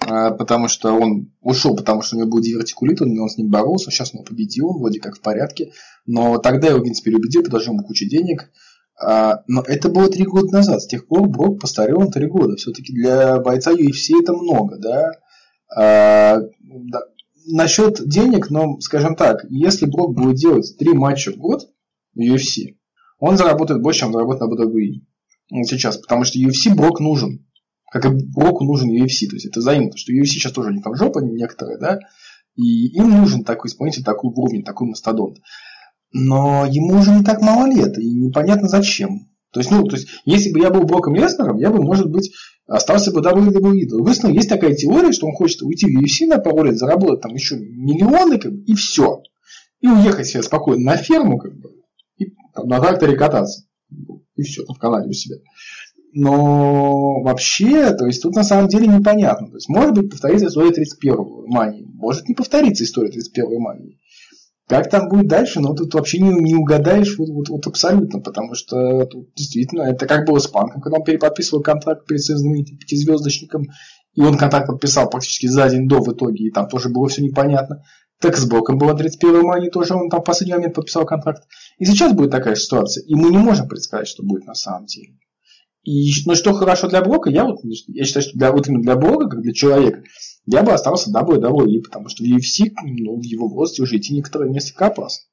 а, 0.00 0.30
потому 0.30 0.68
что 0.68 0.92
он 0.92 1.32
ушел, 1.40 1.76
потому 1.76 2.02
что 2.02 2.16
у 2.16 2.18
него 2.18 2.30
был 2.30 2.40
дивертикулит, 2.40 3.02
он, 3.02 3.18
он 3.18 3.28
с 3.28 3.36
ним 3.36 3.48
боролся, 3.48 3.90
сейчас 3.90 4.14
он 4.14 4.24
победил, 4.24 4.68
он 4.68 4.78
вроде 4.78 5.00
как 5.00 5.16
в 5.16 5.20
порядке, 5.20 5.72
но 6.06 6.38
тогда 6.38 6.68
его, 6.68 6.78
в 6.78 6.82
принципе, 6.82 7.14
убедил, 7.14 7.42
предложил 7.42 7.74
ему 7.74 7.82
кучу 7.84 8.06
денег, 8.06 8.50
а, 8.98 9.42
но 9.46 9.62
это 9.62 9.88
было 9.88 10.08
три 10.08 10.24
года 10.24 10.52
назад. 10.52 10.82
С 10.82 10.86
тех 10.86 11.06
пор 11.06 11.28
Брок 11.28 11.60
постарел 11.60 12.00
на 12.00 12.10
три 12.10 12.26
года. 12.26 12.56
Все-таки 12.56 12.92
для 12.92 13.38
бойца 13.40 13.72
UFC 13.72 14.20
это 14.20 14.32
много, 14.32 14.78
да? 14.78 15.12
А, 15.74 16.40
да. 16.60 17.00
Насчет 17.48 18.08
денег, 18.08 18.50
ну, 18.50 18.80
скажем 18.80 19.14
так, 19.14 19.44
если 19.48 19.86
Брок 19.86 20.16
будет 20.16 20.36
делать 20.36 20.76
три 20.78 20.94
матча 20.94 21.30
в 21.30 21.36
год 21.36 21.68
в 22.14 22.20
UFC, 22.20 22.76
он 23.18 23.36
заработает 23.36 23.82
больше, 23.82 24.00
чем 24.00 24.12
заработает 24.12 24.50
на 24.50 24.54
WWE 24.54 25.64
сейчас, 25.64 25.98
потому 25.98 26.24
что 26.24 26.38
UFC 26.38 26.74
Брок 26.74 27.00
нужен. 27.00 27.46
Как 27.92 28.04
и 28.04 28.08
Броку 28.08 28.64
нужен 28.64 28.90
UFC. 28.90 29.28
То 29.28 29.36
есть 29.36 29.46
это 29.46 29.60
взаимно, 29.60 29.88
потому 29.88 29.98
что 29.98 30.12
UFC 30.12 30.26
сейчас 30.26 30.52
тоже 30.52 30.72
не 30.72 30.82
там 30.82 30.96
жопа 30.96 31.20
некоторые, 31.20 31.78
да, 31.78 32.00
и 32.56 32.88
им 32.88 33.10
нужен 33.10 33.44
такой 33.44 33.68
исполнитель, 33.68 34.02
такой 34.02 34.32
уровень, 34.34 34.64
такой 34.64 34.88
мастодонт 34.88 35.38
но 36.12 36.66
ему 36.66 36.98
уже 36.98 37.10
не 37.12 37.24
так 37.24 37.40
мало 37.40 37.66
лет, 37.66 37.98
и 37.98 38.06
непонятно 38.06 38.68
зачем. 38.68 39.28
То 39.52 39.60
есть, 39.60 39.70
ну, 39.70 39.84
то 39.84 39.96
есть, 39.96 40.08
если 40.24 40.52
бы 40.52 40.60
я 40.60 40.70
был 40.70 40.82
Броком 40.82 41.14
Леснером, 41.14 41.56
я 41.58 41.70
бы, 41.70 41.82
может 41.82 42.10
быть, 42.10 42.30
остался 42.66 43.12
бы 43.12 43.20
WWE. 43.20 43.88
Другой 43.88 44.14
есть 44.34 44.48
такая 44.48 44.74
теория, 44.74 45.12
что 45.12 45.26
он 45.26 45.32
хочет 45.32 45.62
уйти 45.62 45.86
в 45.86 45.98
UFC 45.98 46.26
на 46.26 46.38
пару 46.38 46.64
лет, 46.64 46.76
заработать 46.76 47.22
там 47.22 47.32
еще 47.32 47.56
миллионы, 47.56 48.38
как 48.38 48.52
бы, 48.52 48.62
и 48.64 48.74
все. 48.74 49.22
И 49.80 49.88
уехать 49.88 50.26
себе 50.26 50.42
спокойно 50.42 50.92
на 50.92 50.96
ферму, 50.96 51.38
как 51.38 51.54
бы, 51.56 51.70
и 52.18 52.34
там, 52.54 52.68
на 52.68 52.80
тракторе 52.80 53.16
кататься. 53.16 53.62
И 54.36 54.42
все, 54.42 54.64
там 54.64 54.76
в 54.76 54.78
Канаде 54.78 55.08
у 55.08 55.12
себя. 55.12 55.36
Но 56.12 57.22
вообще, 57.22 57.94
то 57.94 58.06
есть 58.06 58.22
тут 58.22 58.34
на 58.34 58.42
самом 58.42 58.68
деле 58.68 58.86
непонятно. 58.86 59.48
То 59.48 59.56
есть, 59.56 59.68
может 59.68 59.94
быть, 59.94 60.10
повторится 60.10 60.46
история 60.46 60.70
31-го 60.70 61.46
мании. 61.46 61.86
Может 61.94 62.28
не 62.28 62.34
повторится 62.34 62.84
история 62.84 63.10
31-й 63.10 63.58
мании. 63.58 63.98
Как 64.68 64.90
там 64.90 65.08
будет 65.08 65.28
дальше, 65.28 65.60
ну 65.60 65.74
тут 65.74 65.94
вообще 65.94 66.18
не, 66.18 66.30
не 66.30 66.56
угадаешь 66.56 67.16
вот, 67.18 67.28
вот, 67.28 67.48
вот 67.48 67.66
абсолютно, 67.68 68.20
потому 68.20 68.54
что 68.54 69.04
тут 69.04 69.32
действительно 69.36 69.82
это 69.82 70.06
как 70.06 70.26
было 70.26 70.40
с 70.40 70.48
Панком, 70.48 70.80
когда 70.80 70.98
он 70.98 71.04
переподписывал 71.04 71.62
контракт 71.62 72.04
перед 72.04 72.20
своим 72.20 72.38
знаменитым 72.38 72.78
пятизвездочником, 72.78 73.66
и 74.14 74.20
он 74.22 74.36
контракт 74.36 74.66
подписал 74.66 75.08
практически 75.08 75.46
за 75.46 75.68
день 75.68 75.86
до 75.86 76.00
в 76.00 76.12
итоге, 76.12 76.46
и 76.46 76.50
там 76.50 76.68
тоже 76.68 76.88
было 76.88 77.06
все 77.08 77.22
непонятно. 77.22 77.84
Так 78.20 78.36
с 78.36 78.46
Броком 78.46 78.78
было 78.78 78.94
31 78.94 79.42
мая, 79.42 79.70
тоже 79.70 79.94
он 79.94 80.08
там 80.08 80.22
в 80.22 80.24
последний 80.24 80.54
момент 80.54 80.74
подписал 80.74 81.04
контракт. 81.04 81.44
И 81.78 81.84
сейчас 81.84 82.12
будет 82.12 82.30
такая 82.30 82.56
ситуация, 82.56 83.04
и 83.04 83.14
мы 83.14 83.30
не 83.30 83.38
можем 83.38 83.68
предсказать, 83.68 84.08
что 84.08 84.24
будет 84.24 84.46
на 84.46 84.54
самом 84.54 84.86
деле. 84.86 85.18
И, 85.84 86.10
ну, 86.24 86.34
что 86.34 86.52
хорошо 86.52 86.88
для 86.88 87.02
Брока, 87.02 87.30
я 87.30 87.44
вот, 87.44 87.60
я 87.62 88.04
считаю, 88.04 88.24
что 88.24 88.36
для, 88.36 88.50
вот 88.50 88.66
именно 88.66 88.82
для 88.82 88.96
Брока, 88.96 89.28
как 89.28 89.42
для 89.42 89.52
человека, 89.52 90.02
я 90.46 90.62
бы 90.62 90.72
остался 90.72 91.10
WWE, 91.10 91.82
потому 91.82 92.08
что 92.08 92.22
в 92.22 92.26
UFC, 92.26 92.72
ну, 92.82 93.20
в 93.20 93.22
его 93.22 93.48
возрасте 93.48 93.82
уже 93.82 93.96
идти 93.96 94.14
некоторые 94.14 94.50
несколько 94.50 94.86
опасно. 94.86 95.26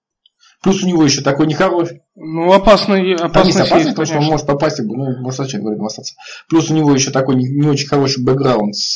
Плюс 0.64 0.81
у 0.81 0.88
него 0.88 1.03
еще 1.03 1.22
такой 1.22 1.45
нехороший. 1.45 2.02
Ну, 2.15 2.53
опасный, 2.53 3.15
опасный 3.15 3.64
опасный, 3.64 3.90
потому 3.90 4.06
что 4.06 4.18
он 4.19 4.26
может 4.26 4.48
попасть, 4.48 4.80
ну, 4.80 5.19
может 5.19 5.38
зачем 5.38 5.61
говорить, 5.61 5.81
остаться. 5.84 6.14
Плюс 6.48 6.72
у 6.72 6.73
него 6.73 6.94
еще 6.94 7.11
такой 7.11 7.35
не, 7.35 7.49
не 7.49 7.68
очень 7.68 7.88
хороший 7.88 8.23
бэкграунд 8.23 8.73
с, 8.73 8.94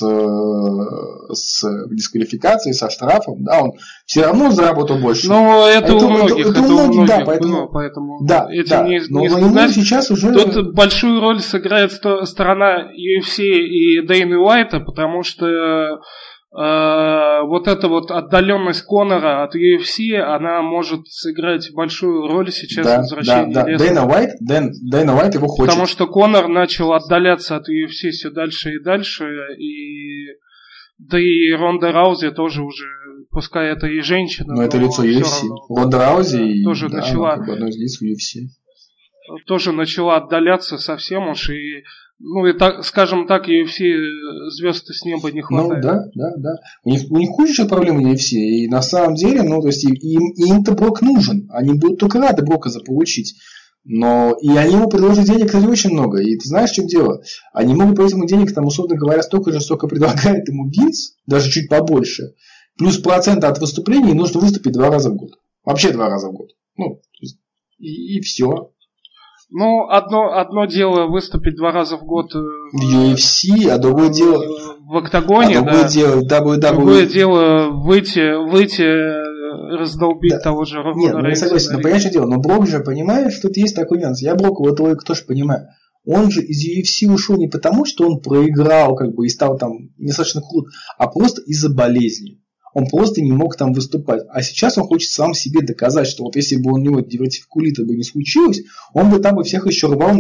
с 1.33 1.65
дисквалификацией, 1.89 2.73
со 2.73 2.89
штрафом, 2.89 3.43
да, 3.43 3.63
он 3.63 3.73
все 4.05 4.23
равно 4.23 4.51
заработал 4.51 4.99
больше. 4.99 5.27
Ну, 5.27 5.65
это, 5.67 5.87
это 5.87 6.05
у 6.05 6.09
многих, 6.09 6.39
это, 6.39 6.49
это, 6.51 6.59
это 6.59 6.61
у 6.61 6.71
многих, 6.71 6.95
многих 6.95 7.07
да, 7.07 7.25
поэтому, 7.25 7.53
было, 7.53 7.65
поэтому 7.67 8.25
да, 8.25 8.47
этим 8.49 8.69
да, 8.69 8.87
не, 8.87 9.01
но 9.09 9.65
не 9.65 9.73
сейчас 9.73 10.09
уже... 10.09 10.31
Тут 10.31 10.73
большую 10.73 11.19
роль 11.19 11.41
сыграет 11.41 11.91
сторона 11.91 12.91
UFC 12.93 13.43
и 13.43 14.07
Дэйна 14.07 14.39
Уайта, 14.39 14.79
потому 14.79 15.23
что 15.23 15.99
вот 16.51 17.67
эта 17.67 17.87
вот 17.87 18.09
отдаленность 18.09 18.83
Конора 18.83 19.43
от 19.43 19.55
UFC, 19.55 20.15
она 20.15 20.61
может 20.61 21.07
сыграть 21.07 21.69
большую 21.73 22.27
роль 22.27 22.51
сейчас 22.51 22.85
да, 22.85 22.97
в 22.97 22.99
возвращении 22.99 23.53
да, 23.53 23.65
да. 23.65 23.77
Дэйна 23.77 24.07
Уайт, 24.07 24.31
Дэн, 24.39 24.71
Дэйна 24.89 25.15
Уайт 25.15 25.35
его 25.35 25.47
хочет. 25.47 25.71
Потому 25.71 25.87
что 25.87 26.07
Конор 26.07 26.47
начал 26.47 26.93
отдаляться 26.93 27.57
от 27.57 27.69
UFC 27.69 28.11
все 28.11 28.29
дальше 28.29 28.75
и 28.75 28.79
дальше, 28.81 29.25
и 29.57 30.27
да 30.97 31.19
и 31.19 31.51
Ронда 31.51 31.91
Раузи 31.91 32.31
тоже 32.31 32.63
уже, 32.63 32.87
пускай 33.29 33.69
это 33.69 33.87
и 33.87 33.99
женщина. 33.99 34.53
но, 34.53 34.61
но 34.61 34.63
это 34.63 34.77
лицо 34.77 35.05
UFC. 35.05 35.47
Ронда 35.69 35.99
Раузи 35.99 36.63
тоже 36.63 36.89
да, 36.89 36.97
начала. 36.97 37.35
Как 37.35 37.45
бы 37.45 37.53
одно 37.53 37.67
из 37.67 37.77
лиц 37.77 38.01
UFC. 38.01 38.47
тоже 39.45 39.73
начала 39.73 40.17
отдаляться 40.17 40.77
совсем 40.77 41.27
уж, 41.27 41.49
и, 41.49 41.83
ну, 42.19 42.47
и 42.47 42.53
так, 42.53 42.83
скажем 42.83 43.27
так, 43.27 43.43
все 43.43 43.95
звезды 44.49 44.93
с 44.93 45.05
неба 45.05 45.31
не 45.31 45.41
хватает. 45.41 45.83
Ну, 45.83 45.89
да, 45.89 46.05
да, 46.15 46.33
да. 46.37 46.55
У 46.83 46.89
них, 46.89 47.11
у 47.11 47.17
них 47.17 47.29
куча 47.29 47.65
проблем 47.65 47.99
UFC, 47.99 48.35
и 48.35 48.67
на 48.67 48.81
самом 48.81 49.15
деле, 49.15 49.43
ну, 49.43 49.61
то 49.61 49.67
есть, 49.67 49.83
им, 49.83 50.33
им-то 50.33 50.71
Брок 50.73 51.01
нужен, 51.01 51.47
они 51.51 51.73
будут 51.73 51.99
только 51.99 52.19
рады 52.19 52.43
Брока 52.43 52.69
заполучить. 52.69 53.35
Но 53.89 54.35
и 54.41 54.49
они 54.49 54.73
ему 54.73 54.89
предложат 54.89 55.25
денег, 55.25 55.45
кстати, 55.45 55.65
очень 55.65 55.91
много. 55.91 56.19
И 56.21 56.35
ты 56.37 56.45
знаешь, 56.45 56.71
в 56.71 56.73
чем 56.73 56.87
дело? 56.87 57.21
Они 57.53 57.73
могут 57.73 57.95
платить 57.95 58.15
ему 58.15 58.25
денег, 58.25 58.53
там, 58.53 58.65
условно 58.65 58.97
говоря, 58.97 59.23
столько 59.23 59.53
же, 59.53 59.61
сколько 59.61 59.87
предлагает 59.87 60.49
ему 60.49 60.69
Винс, 60.69 61.13
даже 61.25 61.49
чуть 61.49 61.69
побольше. 61.69 62.33
Плюс 62.77 62.97
процента 62.97 63.47
от 63.47 63.59
выступлений 63.59 64.13
нужно 64.13 64.41
выступить 64.41 64.73
два 64.73 64.89
раза 64.89 65.09
в 65.09 65.15
год. 65.15 65.31
Вообще 65.63 65.91
два 65.91 66.09
раза 66.09 66.27
в 66.27 66.33
год. 66.33 66.49
Ну, 66.75 67.01
и, 67.79 68.17
и 68.17 68.21
все. 68.21 68.71
Ну, 69.49 69.87
одно, 69.89 70.37
одно 70.37 70.65
дело 70.65 71.07
выступить 71.07 71.55
два 71.55 71.71
раза 71.71 71.95
в 71.97 72.03
год 72.03 72.35
э, 72.35 72.39
в 72.39 73.13
UFC, 73.13 73.69
а 73.69 73.77
другое 73.77 74.09
дело 74.09 74.43
в 74.81 74.97
октагоне, 74.97 75.59
а 75.59 75.61
другое 75.61 75.83
да. 75.83 75.87
дело 75.87 76.21
WWE. 76.21 76.59
Другое 76.59 77.05
дело 77.05 77.69
выйти, 77.71 78.49
выйти 78.49 78.83
раздолбить 79.77 80.31
да. 80.31 80.39
того 80.39 80.65
же 80.65 80.77
Романа 80.77 80.99
Нет, 80.99 81.13
ну, 81.13 81.27
я 81.27 81.35
согласен, 81.35 81.73
но 81.73 81.81
понятное 81.81 82.11
дело, 82.11 82.25
но 82.25 82.39
Брок 82.39 82.67
же 82.67 82.79
понимает, 82.81 83.31
что 83.31 83.47
тут 83.47 83.57
есть 83.57 83.75
такой 83.75 83.99
нюанс. 83.99 84.21
Я 84.21 84.35
Брока 84.35 84.61
вот 84.61 84.79
логику 84.79 85.05
тоже 85.05 85.23
понимаю. 85.25 85.67
Он 86.05 86.31
же 86.31 86.41
из 86.41 86.65
UFC 86.65 87.11
ушел 87.11 87.37
не 87.37 87.47
потому, 87.47 87.85
что 87.85 88.07
он 88.07 88.21
проиграл 88.21 88.95
как 88.95 89.13
бы 89.13 89.25
и 89.25 89.29
стал 89.29 89.57
там 89.57 89.89
недостаточно 89.97 90.41
крут, 90.41 90.67
а 90.97 91.07
просто 91.07 91.41
из-за 91.43 91.69
болезни. 91.69 92.41
Он 92.77 92.85
просто 92.85 93.23
не 93.23 93.31
мог 93.31 93.55
там 93.55 93.73
выступать. 93.73 94.21
А 94.29 94.43
сейчас 94.43 94.77
он 94.77 94.83
хочет 94.83 95.09
сам 95.09 95.33
себе 95.33 95.65
доказать, 95.65 96.05
что 96.05 96.25
вот 96.25 96.35
если 96.35 96.57
бы 96.57 96.73
у 96.73 96.77
него 96.77 96.99
дивертифкулита 96.99 97.83
бы 97.83 97.95
не 97.95 98.03
случилось, 98.03 98.61
он 98.93 99.09
бы 99.09 99.17
там 99.17 99.35
бы 99.35 99.43
всех 99.43 99.65
еще 99.65 99.87
рвал 99.87 100.15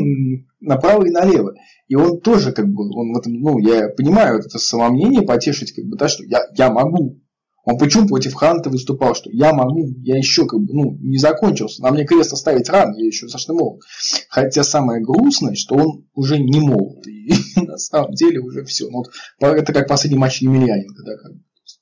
направо 0.59 1.05
и 1.05 1.11
налево. 1.11 1.53
И 1.87 1.93
он 1.93 2.19
тоже 2.19 2.51
как 2.53 2.67
бы, 2.67 2.89
он 2.89 3.13
в 3.13 3.19
этом, 3.19 3.33
ну, 3.33 3.59
я 3.59 3.89
понимаю, 3.89 4.39
это 4.39 4.57
самомнение 4.57 5.21
потешить, 5.21 5.71
как 5.71 5.85
бы, 5.85 5.97
да, 5.97 6.07
что 6.07 6.23
я, 6.23 6.47
я 6.57 6.71
могу, 6.71 7.21
он 7.63 7.77
почему 7.77 8.07
против 8.07 8.33
Ханта 8.33 8.71
выступал, 8.71 9.13
что 9.13 9.29
я 9.31 9.53
могу, 9.53 9.89
я 10.01 10.17
еще 10.17 10.47
как 10.47 10.59
бы, 10.59 10.73
ну, 10.73 10.97
не 10.99 11.19
закончился, 11.19 11.83
на 11.83 11.91
мне 11.91 12.05
крест 12.05 12.33
оставить 12.33 12.69
рано, 12.69 12.95
я 12.97 13.05
еще 13.05 13.27
достаточно 13.27 13.53
молод. 13.53 13.81
Хотя 14.29 14.63
самое 14.63 14.99
грустное, 14.99 15.53
что 15.53 15.75
он 15.75 16.07
уже 16.15 16.39
не 16.39 16.59
молод. 16.59 17.05
И 17.05 17.33
на 17.55 17.77
самом 17.77 18.13
деле 18.13 18.39
уже 18.39 18.65
все. 18.65 18.89
Ну, 18.89 19.03
вот, 19.03 19.13
это 19.41 19.73
как 19.73 19.87
последний 19.87 20.17
матч 20.17 20.41
Емельяненко, 20.41 21.03
да, 21.05 21.17
как 21.17 21.33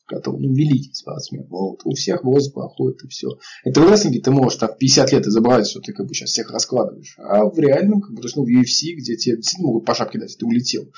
который, 0.05 0.39
ну, 0.39 0.53
великий 0.53 0.93
спортсмен. 0.93 1.47
Вот, 1.49 1.81
у 1.83 1.93
всех 1.93 2.23
возраст 2.23 2.53
проходит 2.53 3.03
и 3.03 3.07
все. 3.07 3.29
Это 3.63 3.81
в 3.81 3.89
рестлинге 3.89 4.21
ты 4.21 4.31
можешь 4.31 4.59
так 4.59 4.77
50 4.77 5.11
лет 5.11 5.25
изобразить, 5.25 5.71
что 5.71 5.81
ты 5.81 5.93
как 5.93 6.07
бы 6.07 6.13
сейчас 6.13 6.29
всех 6.29 6.51
раскладываешь. 6.51 7.17
А 7.17 7.45
в 7.45 7.57
реальном, 7.57 8.01
как 8.01 8.11
бы, 8.11 8.21
то 8.21 8.27
есть, 8.27 8.35
ну, 8.35 8.43
в 8.43 8.47
UFC, 8.47 8.93
где 8.95 9.15
тебе 9.17 9.37
действительно 9.37 9.67
могут 9.67 9.85
по 9.85 9.95
шапке 9.95 10.19
дать, 10.19 10.35
ты 10.37 10.45
улетел. 10.45 10.91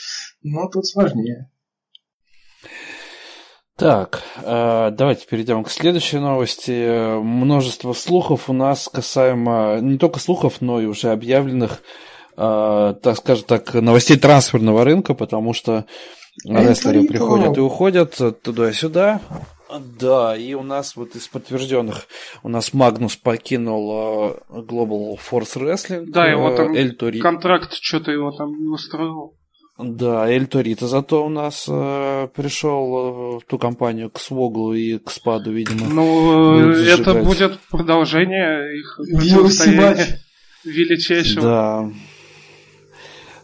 Но 0.43 0.67
тут 0.69 0.85
сложнее. 0.85 1.49
Так, 3.77 4.23
э, 4.43 4.89
давайте 4.91 5.27
перейдем 5.27 5.63
к 5.63 5.69
следующей 5.69 6.17
новости. 6.17 7.19
Множество 7.21 7.93
слухов 7.93 8.49
у 8.49 8.53
нас 8.53 8.89
касаемо 8.91 9.77
не 9.81 9.99
только 9.99 10.19
слухов, 10.19 10.61
но 10.61 10.81
и 10.81 10.85
уже 10.85 11.11
объявленных, 11.11 11.83
э, 12.35 12.95
так 13.03 13.17
скажем 13.17 13.45
так, 13.45 13.75
новостей 13.75 14.17
трансферного 14.17 14.83
рынка, 14.83 15.13
потому 15.13 15.53
что 15.53 15.85
рестлеры 16.45 17.03
приходят 17.07 17.57
и 17.57 17.61
уходят 17.61 18.19
туда-сюда. 18.41 19.21
Да, 19.99 20.35
и 20.37 20.53
у 20.53 20.63
нас 20.63 20.95
вот 20.95 21.15
из 21.15 21.27
подтвержденных 21.27 22.07
у 22.41 22.49
нас 22.49 22.73
Магнус 22.73 23.17
покинул 23.17 24.37
Global 24.49 25.19
Force 25.19 25.57
Wrestling. 25.57 26.05
Да, 26.07 26.25
его 26.25 26.55
там 26.55 26.73
Эль 26.73 26.95
контракт 27.19 27.73
что-то 27.73 28.11
его 28.11 28.31
там 28.31 28.51
не 28.51 28.67
устроил. 28.67 29.37
Да, 29.77 30.27
Эль 30.27 30.47
Торита 30.47 30.87
зато 30.87 31.23
у 31.23 31.29
нас 31.29 31.67
э, 31.69 32.27
пришел 32.35 33.37
э, 33.37 33.39
в 33.39 33.41
ту 33.47 33.59
компанию 33.59 34.09
к 34.09 34.19
Своглу 34.19 34.73
и 34.73 34.97
к 34.97 35.11
Спаду, 35.11 35.51
видимо. 35.51 35.87
Ну, 35.87 36.71
это 36.71 37.13
будет 37.13 37.59
продолжение 37.69 38.79
их 38.79 38.99
противостояния 39.13 40.19
величайшего. 40.65 41.41
Да. 41.41 41.91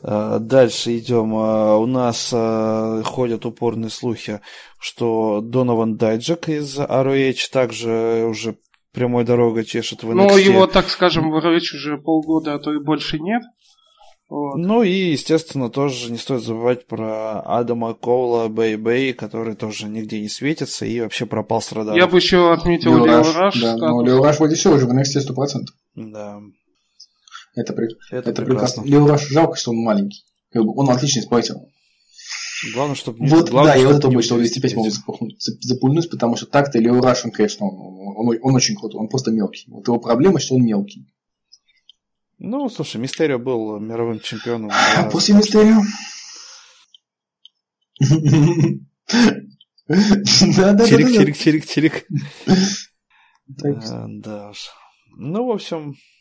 Э, 0.03 0.38
дальше 0.39 0.97
идем. 0.97 1.34
Э, 1.34 1.77
у 1.77 1.85
нас 1.85 2.31
э, 2.34 3.01
ходят 3.05 3.45
упорные 3.45 3.89
слухи, 3.89 4.41
что 4.77 5.39
Донован 5.41 5.95
Дайджек 5.95 6.49
из 6.49 6.77
ROH 6.77 7.49
также 7.51 8.25
уже 8.30 8.57
прямой 8.91 9.23
дорогой 9.23 9.63
чешет 9.63 10.03
в 10.03 10.11
NXT. 10.11 10.15
Ну, 10.15 10.38
его, 10.38 10.67
так 10.67 10.89
скажем, 10.89 11.31
в 11.31 11.38
ROH 11.38 11.75
уже 11.75 11.97
полгода, 11.97 12.55
а 12.55 12.59
то 12.59 12.73
и 12.73 12.80
больше 12.80 13.19
нет. 13.19 13.43
Вот. 14.30 14.55
Ну 14.57 14.84
и, 14.84 15.11
естественно, 15.11 15.69
тоже 15.69 16.11
не 16.11 16.17
стоит 16.17 16.43
забывать 16.43 16.88
про 16.88 17.41
Адама 17.41 17.93
Коула, 17.93 18.47
Бэй 18.47 18.77
Бэй, 18.77 19.13
который 19.13 19.55
тоже 19.55 19.88
нигде 19.88 20.19
не 20.19 20.30
светится 20.30 20.85
и 20.85 20.99
вообще 21.01 21.25
пропал 21.25 21.61
с 21.61 21.71
радара. 21.71 21.95
Я 21.95 22.07
бы 22.07 22.17
еще 22.17 22.51
отметил 22.51 23.05
Лео 23.05 23.21
Раш. 23.21 23.61
Да, 23.61 23.77
но 23.77 24.03
Лео 24.03 24.23
Раш 24.23 24.39
вроде 24.39 24.55
все 24.55 24.73
уже 24.73 24.85
в 24.85 24.91
NXT 24.91 25.30
100%. 25.30 25.65
Да. 25.95 26.39
Это, 27.55 27.73
это, 27.73 28.30
это 28.30 28.41
прекрасно. 28.41 28.84
прекрасно. 28.84 29.07
Раш 29.07 29.27
жалко, 29.30 29.55
что 29.57 29.71
он 29.71 29.77
маленький. 29.77 30.23
Он 30.53 30.89
отличный 30.89 31.21
исполнитель. 31.21 31.55
Главное, 32.73 32.95
чтобы 32.95 33.19
не 33.19 33.27
Вот, 33.27 33.49
главное, 33.49 33.73
да, 33.73 33.80
и 33.80 33.85
вот 33.85 33.95
это 33.97 34.07
будет, 34.07 34.25
что 34.25 34.38
205 34.38 34.75
могут 34.75 34.93
запульнуть, 35.39 36.09
потому 36.09 36.38
что 36.38 36.45
так-то 36.45 36.80
Лео 36.80 37.01
Раш, 37.01 37.25
он, 37.25 37.31
конечно, 37.31 37.65
он, 37.65 38.30
он, 38.30 38.38
он 38.41 38.55
очень 38.55 38.75
крутой, 38.75 39.01
он 39.01 39.09
просто 39.09 39.31
мелкий. 39.31 39.65
Вот 39.67 39.85
его 39.88 39.99
проблема, 39.99 40.39
что 40.39 40.55
он 40.55 40.63
мелкий. 40.63 41.05
Ну, 42.39 42.69
слушай, 42.69 42.97
Мистерио 42.97 43.38
был 43.38 43.80
мировым 43.80 44.19
чемпионом. 44.19 44.71
А 44.97 45.09
после 45.09 45.35
Мистерио? 45.35 45.81
Чирик, 49.88 51.11
чирик, 51.11 51.38
чирик, 51.38 51.65
чирик. 51.65 52.05
Да 53.47 54.49
уж. 54.49 54.69
Ну, 55.15 55.45
в 55.45 55.51
общем, 55.51 55.95
Э, 55.95 56.12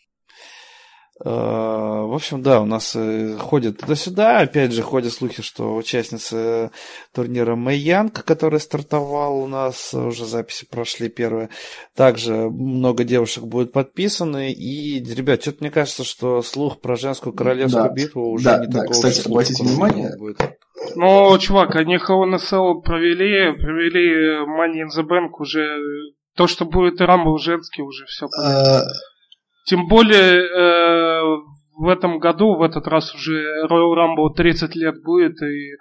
в 1.24 2.14
общем, 2.14 2.42
да, 2.42 2.60
у 2.60 2.64
нас 2.64 2.96
э, 2.96 3.36
ходят 3.38 3.78
туда-сюда. 3.78 4.40
Опять 4.40 4.72
же, 4.72 4.82
ходят 4.82 5.12
слухи, 5.12 5.40
что 5.40 5.76
участница 5.76 6.72
турнира 7.14 7.54
Мэй 7.54 7.78
Янг, 7.78 8.24
который 8.24 8.58
стартовал 8.58 9.38
у 9.38 9.46
нас, 9.46 9.94
уже 9.94 10.26
записи 10.26 10.66
прошли 10.68 11.08
первые. 11.08 11.48
Также 11.94 12.50
много 12.50 13.04
девушек 13.04 13.44
будет 13.44 13.72
подписаны. 13.72 14.52
И, 14.52 14.98
ребят, 15.14 15.42
что-то 15.42 15.58
мне 15.60 15.70
кажется, 15.70 16.02
что 16.02 16.42
слух 16.42 16.80
про 16.80 16.96
женскую 16.96 17.32
королевскую 17.32 17.84
да. 17.84 17.94
битву 17.94 18.30
уже 18.32 18.44
да, 18.44 18.58
не 18.58 18.66
да, 18.66 18.80
такого 18.80 18.92
Кстати, 18.92 19.28
обратите 19.28 19.62
внимание, 19.62 20.16
будет. 20.18 20.40
Ну, 20.96 21.38
чувак, 21.38 21.76
они 21.76 21.98
HLNSL 21.98 22.82
провели, 22.82 23.52
провели 23.60 24.44
Money 24.44 24.82
in 24.82 24.88
the 24.88 25.06
Bank 25.06 25.30
уже 25.38 25.78
то, 26.34 26.48
что 26.48 26.64
будет 26.64 27.00
Рамбл 27.00 27.38
женский, 27.38 27.82
уже 27.82 28.06
все 28.06 28.26
понятно. 28.28 28.90
Тем 29.64 29.86
более 29.86 30.42
э, 30.42 31.22
в 31.76 31.88
этом 31.88 32.18
году, 32.18 32.56
в 32.56 32.62
этот 32.62 32.86
раз 32.86 33.14
уже 33.14 33.64
Royal 33.68 33.94
Rumble 33.94 34.34
30 34.34 34.74
лет 34.76 35.02
будет, 35.02 35.40
и 35.42 35.76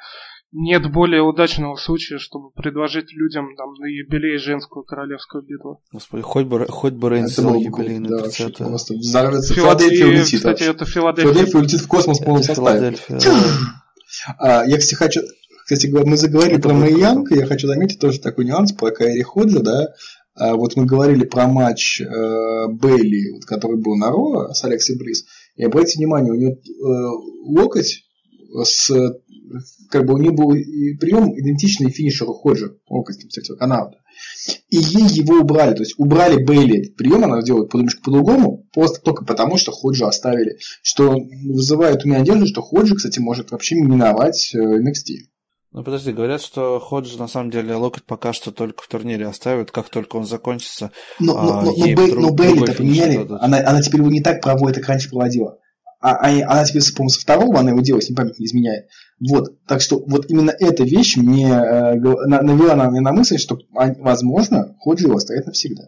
нет 0.53 0.91
более 0.91 1.21
удачного 1.21 1.75
случая, 1.75 2.17
чтобы 2.17 2.51
предложить 2.51 3.13
людям 3.13 3.55
там, 3.55 3.73
на 3.75 3.85
юбилей 3.85 4.37
женскую 4.37 4.83
королевскую 4.83 5.43
битву. 5.43 5.81
Господи, 5.93 6.23
хоть 6.23 6.45
бы, 6.45 6.65
хоть 6.67 6.93
бы 6.93 7.09
Рейнс 7.09 7.31
сделал 7.31 7.55
юбилейный 7.55 8.09
да, 8.09 8.23
30 8.23 8.57
просто 8.57 8.95
взорвется. 8.95 9.53
Филадельфия 9.53 10.07
улетит. 10.07 10.39
Кстати, 10.39 10.63
это 10.63 10.85
Филадельфия. 10.85 11.33
Филадельфия 11.33 11.59
улетит 11.59 11.81
в 11.81 11.87
космос 11.87 12.19
в 12.19 12.25
полном 12.25 12.43
составе. 12.43 12.95
А, 14.37 14.65
я, 14.65 14.77
кстати, 14.77 14.95
хочу... 14.95 15.21
Кстати, 15.63 15.87
мы 15.87 16.17
заговорили 16.17 16.57
это 16.57 16.67
про 16.67 16.75
Мэй 16.75 16.99
Янг, 16.99 17.31
я 17.31 17.45
хочу 17.45 17.67
заметить 17.67 17.99
тоже 17.99 18.19
такой 18.19 18.43
нюанс 18.43 18.73
про 18.73 18.91
Кайри 18.91 19.21
Ходжа, 19.21 19.61
да, 19.61 19.93
вот 20.35 20.75
мы 20.75 20.85
говорили 20.85 21.25
про 21.25 21.47
матч 21.47 22.01
э, 22.01 22.67
вот, 22.67 23.45
который 23.45 23.77
был 23.81 23.95
на 23.95 24.11
Ро 24.11 24.53
с 24.53 24.63
Алекси 24.63 24.97
Брис. 24.97 25.25
И 25.55 25.63
обратите 25.63 25.99
внимание, 25.99 26.31
у 26.31 26.35
него 26.35 26.53
э, 26.53 27.59
локоть 27.61 28.03
с 28.63 28.91
как 29.89 30.05
бы 30.05 30.13
у 30.13 30.17
него 30.17 30.33
был 30.33 30.49
прием 30.99 31.37
идентичный 31.37 31.91
финишеру 31.91 32.33
Ходжа, 32.33 32.73
локоть, 32.89 33.27
кстати, 33.27 33.55
каната. 33.55 33.97
И 34.69 34.77
ей 34.77 35.07
его 35.09 35.39
убрали. 35.39 35.73
То 35.75 35.81
есть 35.81 35.95
убрали 35.97 36.43
Бейли 36.43 36.79
этот 36.79 36.95
прием, 36.95 37.23
она 37.25 37.41
делает 37.41 37.73
немножко 37.73 38.01
по-другому, 38.01 38.67
просто 38.73 39.01
только 39.01 39.25
потому, 39.25 39.57
что 39.57 39.71
Ходжа 39.71 40.07
оставили. 40.07 40.57
Что 40.81 41.15
вызывает 41.45 42.03
у 42.03 42.07
меня 42.07 42.19
надежду, 42.19 42.47
что 42.47 42.61
Ходжа, 42.61 42.95
кстати, 42.95 43.19
может 43.19 43.51
вообще 43.51 43.75
миновать 43.75 44.51
э, 44.53 44.57
NXT. 44.57 45.27
Ну 45.73 45.83
подожди, 45.83 46.11
говорят, 46.11 46.41
что 46.41 46.79
Ходжи 46.81 47.17
на 47.17 47.27
самом 47.27 47.49
деле 47.49 47.75
локоть 47.75 48.03
пока 48.03 48.33
что 48.33 48.51
только 48.51 48.83
в 48.83 48.87
турнире 48.87 49.27
оставят, 49.27 49.71
как 49.71 49.89
только 49.89 50.17
он 50.17 50.25
закончится. 50.25 50.91
Но, 51.19 51.37
а, 51.37 51.43
но, 51.43 51.61
но, 51.61 51.71
но, 51.71 51.95
друг, 51.95 52.19
но 52.19 52.33
Бейли-то 52.33 52.73
поменяли, 52.73 53.25
она, 53.39 53.59
она 53.59 53.81
теперь 53.81 54.01
его 54.01 54.11
не 54.11 54.21
так 54.21 54.41
проводит, 54.41 54.77
как 54.77 54.89
раньше 54.89 55.09
проводила. 55.09 55.59
А, 56.01 56.15
а, 56.15 56.27
она 56.27 56.65
теперь, 56.65 56.81
по-моему, 56.93 57.09
со 57.09 57.21
второго 57.21 57.59
она 57.59 57.69
его 57.69 57.79
делает, 57.79 58.03
если 58.03 58.15
память 58.15 58.37
не 58.37 58.47
изменяет. 58.47 58.87
Вот, 59.21 59.65
так 59.65 59.81
что 59.81 60.03
вот 60.05 60.29
именно 60.29 60.49
эта 60.49 60.83
вещь 60.83 61.15
мне 61.15 61.47
э, 61.47 61.95
навела 61.95 62.75
на, 62.75 62.89
на 62.89 63.13
мысль, 63.13 63.37
что, 63.37 63.57
возможно, 63.71 64.75
Ходжи 64.79 65.05
его 65.05 65.15
оставит 65.15 65.45
навсегда. 65.45 65.83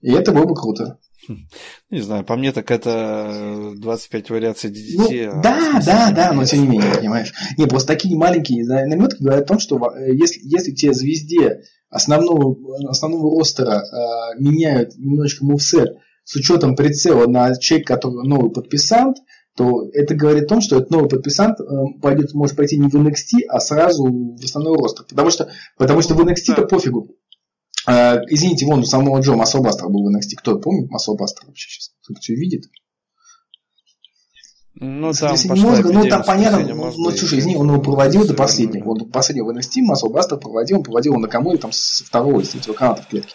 И 0.00 0.10
это 0.10 0.32
было 0.32 0.46
бы 0.46 0.54
круто. 0.54 0.98
Не 1.90 2.00
знаю, 2.00 2.24
по 2.24 2.36
мне 2.36 2.52
так 2.52 2.70
это 2.70 3.72
25 3.76 4.30
вариаций 4.30 4.70
DDT. 4.70 5.32
Ну, 5.34 5.42
да, 5.42 5.80
да, 5.84 6.10
да, 6.10 6.32
но 6.32 6.44
тем 6.44 6.62
не 6.62 6.68
менее, 6.68 6.94
понимаешь. 6.94 7.32
Не, 7.56 7.66
просто 7.66 7.88
такие 7.88 8.16
маленькие 8.16 8.64
наметки 8.66 9.22
говорят 9.22 9.44
о 9.44 9.48
том, 9.48 9.58
что 9.58 9.76
э, 9.76 10.14
если, 10.14 10.40
если 10.42 10.72
тебе 10.72 10.92
звезде 10.92 11.62
основного, 11.90 12.56
основного 12.88 13.30
ростера 13.38 13.82
э, 13.82 14.40
меняют 14.40 14.96
немножечко 14.96 15.44
мувсет 15.44 15.96
с 16.24 16.36
учетом 16.36 16.76
прицела 16.76 17.26
на 17.26 17.56
человека, 17.56 17.94
который 17.94 18.28
новый 18.28 18.50
подписант, 18.50 19.16
то 19.56 19.88
это 19.92 20.14
говорит 20.14 20.44
о 20.44 20.48
том, 20.48 20.60
что 20.60 20.76
этот 20.76 20.90
новый 20.90 21.08
подписант 21.08 21.58
э, 21.60 21.64
пойдет, 22.00 22.32
может 22.32 22.56
пойти 22.56 22.78
не 22.78 22.88
в 22.88 22.94
NXT, 22.94 23.46
а 23.48 23.58
сразу 23.58 24.04
в 24.04 24.44
основной 24.44 24.76
ростер. 24.78 25.04
Потому 25.08 25.30
что, 25.30 25.50
потому 25.76 26.00
что 26.02 26.14
в 26.14 26.20
NXT-то 26.20 26.66
пофигу. 26.66 27.08
Э, 27.88 28.20
извините, 28.28 28.66
вон 28.66 28.80
у 28.80 28.84
самого 28.84 29.20
Джо 29.20 29.34
Массел 29.34 29.62
Бастер 29.62 29.88
был 29.88 30.04
в 30.04 30.14
NXT. 30.14 30.36
Кто 30.36 30.58
помнит 30.58 30.90
Массел 30.90 31.16
Бастер 31.16 31.46
вообще 31.46 31.70
сейчас? 31.70 31.90
Кто-то 32.02 32.20
все 32.20 32.34
видит? 32.34 32.64
Ну, 34.80 35.12
там 35.12 35.36
мозга, 35.58 35.92
ну, 35.92 36.06
там 36.06 36.22
понятно, 36.22 36.60
ну, 36.72 36.92
ну, 36.96 37.10
слушай, 37.10 37.40
извини, 37.40 37.56
он 37.56 37.68
его 37.68 37.82
проводил 37.82 38.24
до 38.24 38.34
последнего. 38.34 38.84
Вот 38.84 39.10
последнего 39.10 39.46
в 39.46 39.56
NXT 39.56 39.80
Массел 39.80 40.10
Бастер 40.10 40.38
проводил, 40.38 40.78
он 40.78 40.82
проводил 40.84 41.14
на 41.14 41.28
кому 41.28 41.56
там 41.56 41.72
с 41.72 42.02
второго 42.02 42.44
с 42.44 42.50
третьего 42.50 42.74
каната 42.74 43.02
в 43.02 43.08
клетке. 43.08 43.34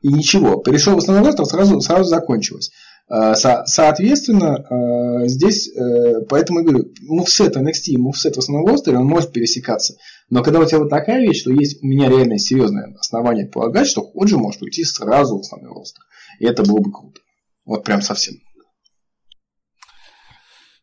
И 0.00 0.08
ничего, 0.08 0.56
перешел 0.56 0.94
в 0.94 0.98
основной 0.98 1.26
ростер, 1.26 1.44
сразу, 1.44 1.80
сразу 1.80 2.04
закончилось. 2.04 2.70
Э, 3.10 3.34
со- 3.34 3.62
соответственно, 3.66 4.64
э, 4.68 5.28
здесь, 5.28 5.68
э, 5.74 6.20
поэтому 6.28 6.60
я 6.60 6.66
говорю, 6.66 6.92
мувсет 7.02 7.56
NXT 7.56 7.92
и 7.92 7.96
мувсет 7.96 8.36
в 8.36 8.38
основном 8.38 8.66
ростере, 8.66 8.98
он 8.98 9.06
может 9.06 9.32
пересекаться. 9.32 9.94
Но 10.28 10.42
когда 10.42 10.60
у 10.60 10.64
тебя 10.66 10.80
вот 10.80 10.90
такая 10.90 11.20
вещь, 11.20 11.40
что 11.40 11.50
есть 11.50 11.82
у 11.82 11.86
меня 11.86 12.08
реально 12.08 12.38
серьезное 12.38 12.94
основание 12.98 13.46
полагать, 13.46 13.88
что 13.88 14.02
Ходжи 14.02 14.36
может 14.36 14.60
уйти 14.62 14.84
сразу 14.84 15.38
в 15.38 15.40
основной 15.40 15.72
ростер. 15.72 16.02
И 16.38 16.44
это 16.44 16.62
было 16.62 16.80
бы 16.80 16.92
круто. 16.92 17.20
Вот 17.64 17.84
прям 17.84 18.02
совсем. 18.02 18.34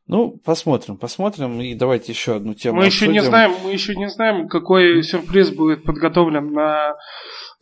Ну, 0.07 0.39
посмотрим, 0.43 0.97
посмотрим. 0.97 1.59
И 1.61 1.73
давайте 1.73 2.11
еще 2.11 2.35
одну 2.35 2.53
тему. 2.53 2.77
Мы 2.77 2.87
обсудим. 2.87 3.13
еще 3.13 3.21
не 3.21 3.27
знаем, 3.27 3.53
мы 3.63 3.71
еще 3.71 3.95
не 3.95 4.07
знаем, 4.07 4.47
какой 4.47 5.01
сюрприз 5.01 5.49
будет 5.49 5.83
подготовлен 5.83 6.53
на 6.53 6.93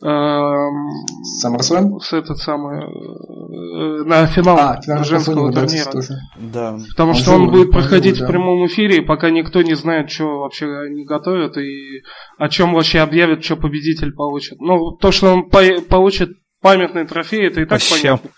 SummerSlam? 0.02 2.00
С 2.00 2.12
этот 2.12 2.36
самый 2.38 2.82
э, 2.82 4.04
на 4.04 4.26
финал 4.26 4.58
а, 4.58 5.04
женского 5.04 5.50
турнира. 5.52 5.90
Да. 6.36 6.76
Потому 6.90 7.10
он 7.12 7.16
что 7.16 7.32
он 7.32 7.50
будет 7.50 7.70
проходить 7.70 8.18
да. 8.18 8.26
в 8.26 8.28
прямом 8.28 8.66
эфире, 8.66 9.00
пока 9.00 9.30
никто 9.30 9.62
не 9.62 9.74
знает, 9.74 10.10
что 10.10 10.40
вообще 10.40 10.66
они 10.66 11.06
готовят 11.06 11.56
и 11.56 12.02
о 12.36 12.50
чем 12.50 12.74
вообще 12.74 12.98
объявят, 12.98 13.42
что 13.42 13.56
победитель 13.56 14.12
получит. 14.12 14.60
Ну, 14.60 14.90
то, 14.92 15.12
что 15.12 15.32
он 15.32 15.48
по- 15.48 15.80
получит 15.88 16.32
памятный 16.60 17.06
трофей, 17.06 17.46
это 17.46 17.62
и 17.62 17.64
так 17.64 17.80
по 17.80 17.96
понятно. 17.96 18.30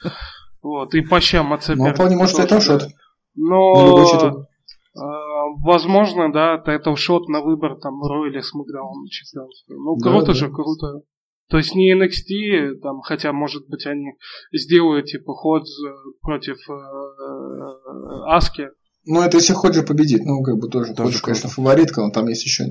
Вот, 0.63 0.95
и 0.95 1.01
по 1.01 1.21
щам 1.21 1.53
от 1.53 1.65
соперника. 1.65 1.89
Ну, 1.89 1.95
вполне 1.95 2.17
может 2.17 2.39
это 2.39 2.61
шот. 2.61 2.89
Но 3.37 4.47
э, 4.95 5.01
возможно, 5.63 6.33
да, 6.33 6.63
это 6.67 6.97
шот 6.97 7.29
на 7.29 7.43
выбор 7.43 7.79
там 7.79 8.03
Ро 8.03 8.27
или 8.27 8.41
Смакдаун 8.41 9.07
чемпионства. 9.09 9.75
Ну, 9.75 9.97
круто 9.97 10.29
да, 10.29 10.35
же, 10.35 10.49
да. 10.49 10.55
круто. 10.55 11.03
То 11.49 11.59
есть 11.59 11.75
не 11.75 11.95
NXT, 11.95 12.81
там, 12.81 13.01
хотя, 13.03 13.33
может 13.33 13.69
быть, 13.69 13.87
они 13.87 14.15
сделают, 14.53 15.07
типа, 15.07 15.33
ход 15.35 15.63
против 16.21 16.57
э, 16.69 16.73
э, 16.73 18.35
Аски. 18.35 18.69
Ну, 19.05 19.23
это 19.23 19.37
если 19.37 19.53
Ходжо 19.53 19.85
победит. 19.85 20.25
Ну, 20.25 20.43
как 20.43 20.57
бы 20.57 20.69
тоже, 20.69 20.95
тоже 20.95 21.13
Ходжо, 21.13 21.23
конечно, 21.23 21.49
фаворитка, 21.49 22.01
но 22.01 22.11
там 22.11 22.27
есть 22.27 22.45
еще... 22.45 22.65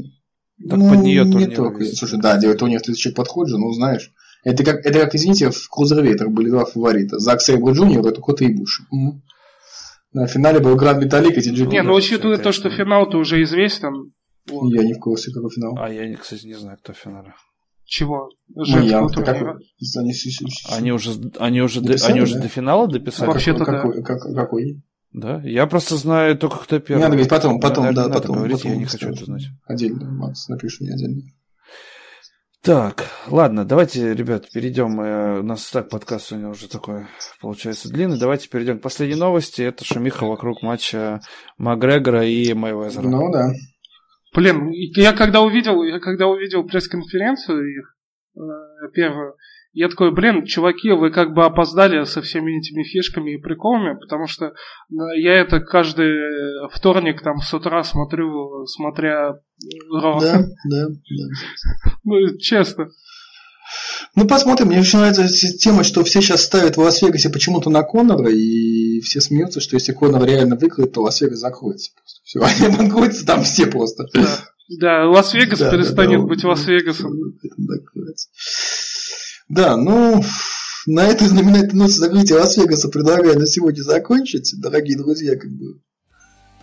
Так 0.69 0.77
ну, 0.77 0.89
под 0.89 1.03
нее 1.03 1.25
не 1.25 1.47
только. 1.47 1.83
Есть. 1.83 1.97
Слушай, 1.97 2.19
да, 2.19 2.37
делать 2.37 2.59
турнир 2.59 2.81
тысячи 2.81 3.13
под 3.13 3.27
Ходжо, 3.27 3.57
ну, 3.57 3.71
знаешь. 3.71 4.11
Это 4.43 4.63
как, 4.63 4.85
это 4.85 4.99
как, 4.99 5.15
извините, 5.15 5.49
в 5.51 5.69
Крузервейтах 5.69 6.29
были 6.29 6.49
два 6.49 6.65
фаворита. 6.65 7.19
Зак 7.19 7.41
Сейбр 7.41 7.71
Джуниор, 7.71 8.05
это 8.05 8.21
Кота 8.21 8.45
Ибуши. 8.45 8.83
Угу. 8.91 9.21
На 10.15 10.27
финале 10.27 10.61
был 10.61 10.77
Гран 10.77 11.03
Металик 11.03 11.37
и 11.37 11.41
TJ 11.41 11.67
Не, 11.67 11.83
ну 11.83 11.93
учитывая 11.93 12.37
то, 12.37 12.53
что 12.53 12.69
финал-то 12.69 13.17
уже 13.17 13.43
известен. 13.43 14.13
Вот. 14.49 14.73
Я 14.73 14.83
не 14.83 14.93
в 14.93 14.99
курсе, 14.99 15.31
какой 15.33 15.49
финал. 15.49 15.75
А 15.77 15.91
я, 15.91 16.15
кстати, 16.15 16.45
не 16.45 16.53
знаю, 16.53 16.77
кто 16.81 16.93
в 16.93 16.97
финале. 16.97 17.33
Чего? 17.83 18.29
Женского 18.55 19.09
турнира? 19.09 19.59
Они 20.71 20.93
уже, 20.93 21.11
они 21.37 21.61
уже, 21.61 21.81
Дописали, 21.81 22.11
они 22.13 22.21
уже 22.21 22.35
да? 22.35 22.41
до 22.43 22.47
финала 22.47 22.87
дописали? 22.87 23.27
Вообще-то 23.27 23.65
какой, 23.65 23.97
да. 23.97 24.01
Как, 24.03 24.21
какой? 24.21 24.81
Да, 25.11 25.41
я 25.43 25.67
просто 25.67 25.97
знаю 25.97 26.37
только 26.37 26.59
кто 26.59 26.79
первый. 26.79 27.01
Надо 27.01 27.11
говорить 27.15 27.29
потом, 27.29 27.59
потом, 27.59 27.93
да, 27.93 28.07
потом. 28.07 28.37
Говорить, 28.37 28.57
потом 28.57 28.71
я 28.71 28.77
не 28.77 28.85
хочу 28.85 29.09
это 29.09 29.25
знать. 29.25 29.43
Отдельно, 29.65 30.09
Макс, 30.11 30.47
напишу 30.47 30.85
мне 30.85 30.93
отдельно. 30.93 31.23
Так, 32.65 33.05
ладно, 33.27 33.63
давайте, 33.63 34.15
ребят, 34.15 34.49
перейдем. 34.51 34.99
Э, 34.99 35.39
у 35.41 35.43
нас 35.43 35.69
так 35.69 35.87
подкаст 35.87 36.29
сегодня 36.29 36.49
уже 36.49 36.67
такой, 36.67 37.05
получается, 37.39 37.93
длинный. 37.93 38.19
Давайте 38.19 38.49
перейдем 38.49 38.79
к 38.79 38.81
последней 38.81 39.19
новости. 39.19 39.61
Это 39.61 39.85
шумиха 39.85 40.25
вокруг 40.25 40.63
матча 40.63 41.21
Макгрегора 41.59 42.25
и 42.25 42.51
Майвезера. 42.55 43.03
Ну 43.03 43.31
да. 43.31 43.51
Блин, 44.33 44.71
я 44.71 45.13
когда 45.13 45.41
увидел, 45.41 45.83
я 45.83 45.99
когда 45.99 46.25
увидел 46.25 46.63
пресс-конференцию 46.63 47.71
их 47.71 47.95
э, 48.35 48.39
первую, 48.95 49.35
я 49.75 49.89
такой, 49.89 50.13
блин, 50.13 50.45
чуваки, 50.45 50.91
вы 50.91 51.11
как 51.11 51.33
бы 51.33 51.43
опоздали 51.43 52.05
со 52.05 52.21
всеми 52.21 52.57
этими 52.57 52.83
фишками 52.83 53.35
и 53.35 53.37
приколами, 53.37 53.99
потому 53.99 54.25
что 54.25 54.45
э, 54.45 54.53
я 55.17 55.33
это 55.33 55.59
каждый 55.59 56.13
вторник 56.71 57.21
там 57.21 57.39
с 57.39 57.53
утра 57.53 57.83
смотрю, 57.83 58.65
смотря 58.67 59.33
Raw. 59.91 60.19
Да, 60.21 60.45
да, 60.69 60.87
да. 60.87 61.91
Ну, 62.05 62.37
честно. 62.37 62.87
Ну, 64.15 64.25
посмотрим. 64.25 64.67
Мне 64.67 64.79
очень 64.79 64.99
нравится 64.99 65.27
тема, 65.57 65.83
что 65.83 66.05
все 66.05 66.21
сейчас 66.21 66.43
ставят 66.43 66.77
в 66.77 66.79
Лас-Вегасе 66.79 67.29
почему-то 67.29 67.69
на 67.69 67.83
Коннора, 67.83 68.31
и 68.31 69.01
все 69.01 69.19
смеются, 69.19 69.59
что 69.59 69.75
если 69.75 69.91
Коннор 69.91 70.23
реально 70.23 70.55
выиграет, 70.55 70.93
то 70.93 71.01
Лас-Вегас 71.01 71.39
закроется. 71.39 71.91
Просто. 71.95 72.21
Все, 72.23 72.39
они 72.65 72.77
банкротятся 72.77 73.25
там 73.25 73.43
все 73.43 73.67
просто. 73.67 74.05
Да, 74.13 74.39
да 74.79 75.09
Лас-Вегас 75.09 75.59
да, 75.59 75.69
перестанет 75.69 76.19
да, 76.19 76.23
да, 76.23 76.27
быть 76.27 76.43
Лас-Вегасом. 76.45 77.11
Да, 79.47 79.77
ну, 79.77 80.23
на 80.87 81.07
этой 81.07 81.27
знаменательной 81.27 81.83
ноте 81.83 81.93
закрытия 81.93 82.37
Лас-Вегаса 82.37 82.89
предлагаю 82.89 83.37
на 83.39 83.45
сегодня 83.45 83.81
закончить, 83.81 84.53
дорогие 84.57 84.97
друзья, 84.97 85.35
как 85.35 85.51
бы. 85.51 85.79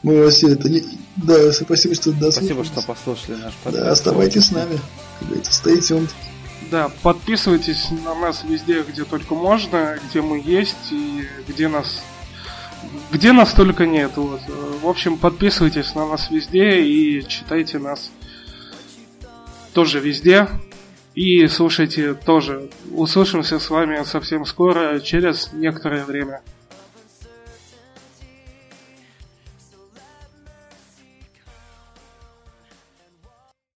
Мы 0.03 0.25
вас 0.25 0.35
все 0.35 0.49
это 0.49 0.69
не... 0.69 0.83
Да, 1.17 1.53
спасибо, 1.53 1.95
что 1.95 2.11
дослушали. 2.11 2.33
Спасибо, 2.33 2.65
что 2.65 2.83
послушали 2.83 3.37
наш 3.37 3.55
подкаст. 3.55 3.85
Да, 3.85 3.93
оставайтесь 3.93 4.47
с 4.47 4.51
нами. 4.51 4.81
Как 5.21 5.29
говорится, 5.29 5.63
stay 5.63 5.79
tuned. 5.79 6.11
Да, 6.73 6.91
подписывайтесь 7.03 7.89
на 8.05 8.15
нас 8.15 8.43
везде, 8.43 8.83
где 8.83 9.05
только 9.05 9.35
можно, 9.35 9.99
где 10.09 10.21
мы 10.21 10.43
есть 10.45 10.91
и 10.91 11.25
где 11.47 11.69
нас 11.69 12.03
где 13.13 13.33
нас 13.33 13.53
только 13.53 13.87
нет. 13.87 14.13
Вот. 14.17 14.41
В 14.83 14.89
общем, 14.89 15.19
подписывайтесь 15.19 15.95
на 15.95 16.07
нас 16.07 16.31
везде 16.31 16.83
и 16.83 17.27
читайте 17.29 17.79
нас 17.79 18.11
тоже 19.73 20.01
везде. 20.01 20.49
И 21.15 21.47
слушайте 21.47 22.15
тоже. 22.15 22.71
Услышимся 22.91 23.59
с 23.59 23.69
вами 23.71 24.03
совсем 24.05 24.47
скоро, 24.47 25.01
через 25.01 25.53
некоторое 25.53 26.05
время. 26.05 26.41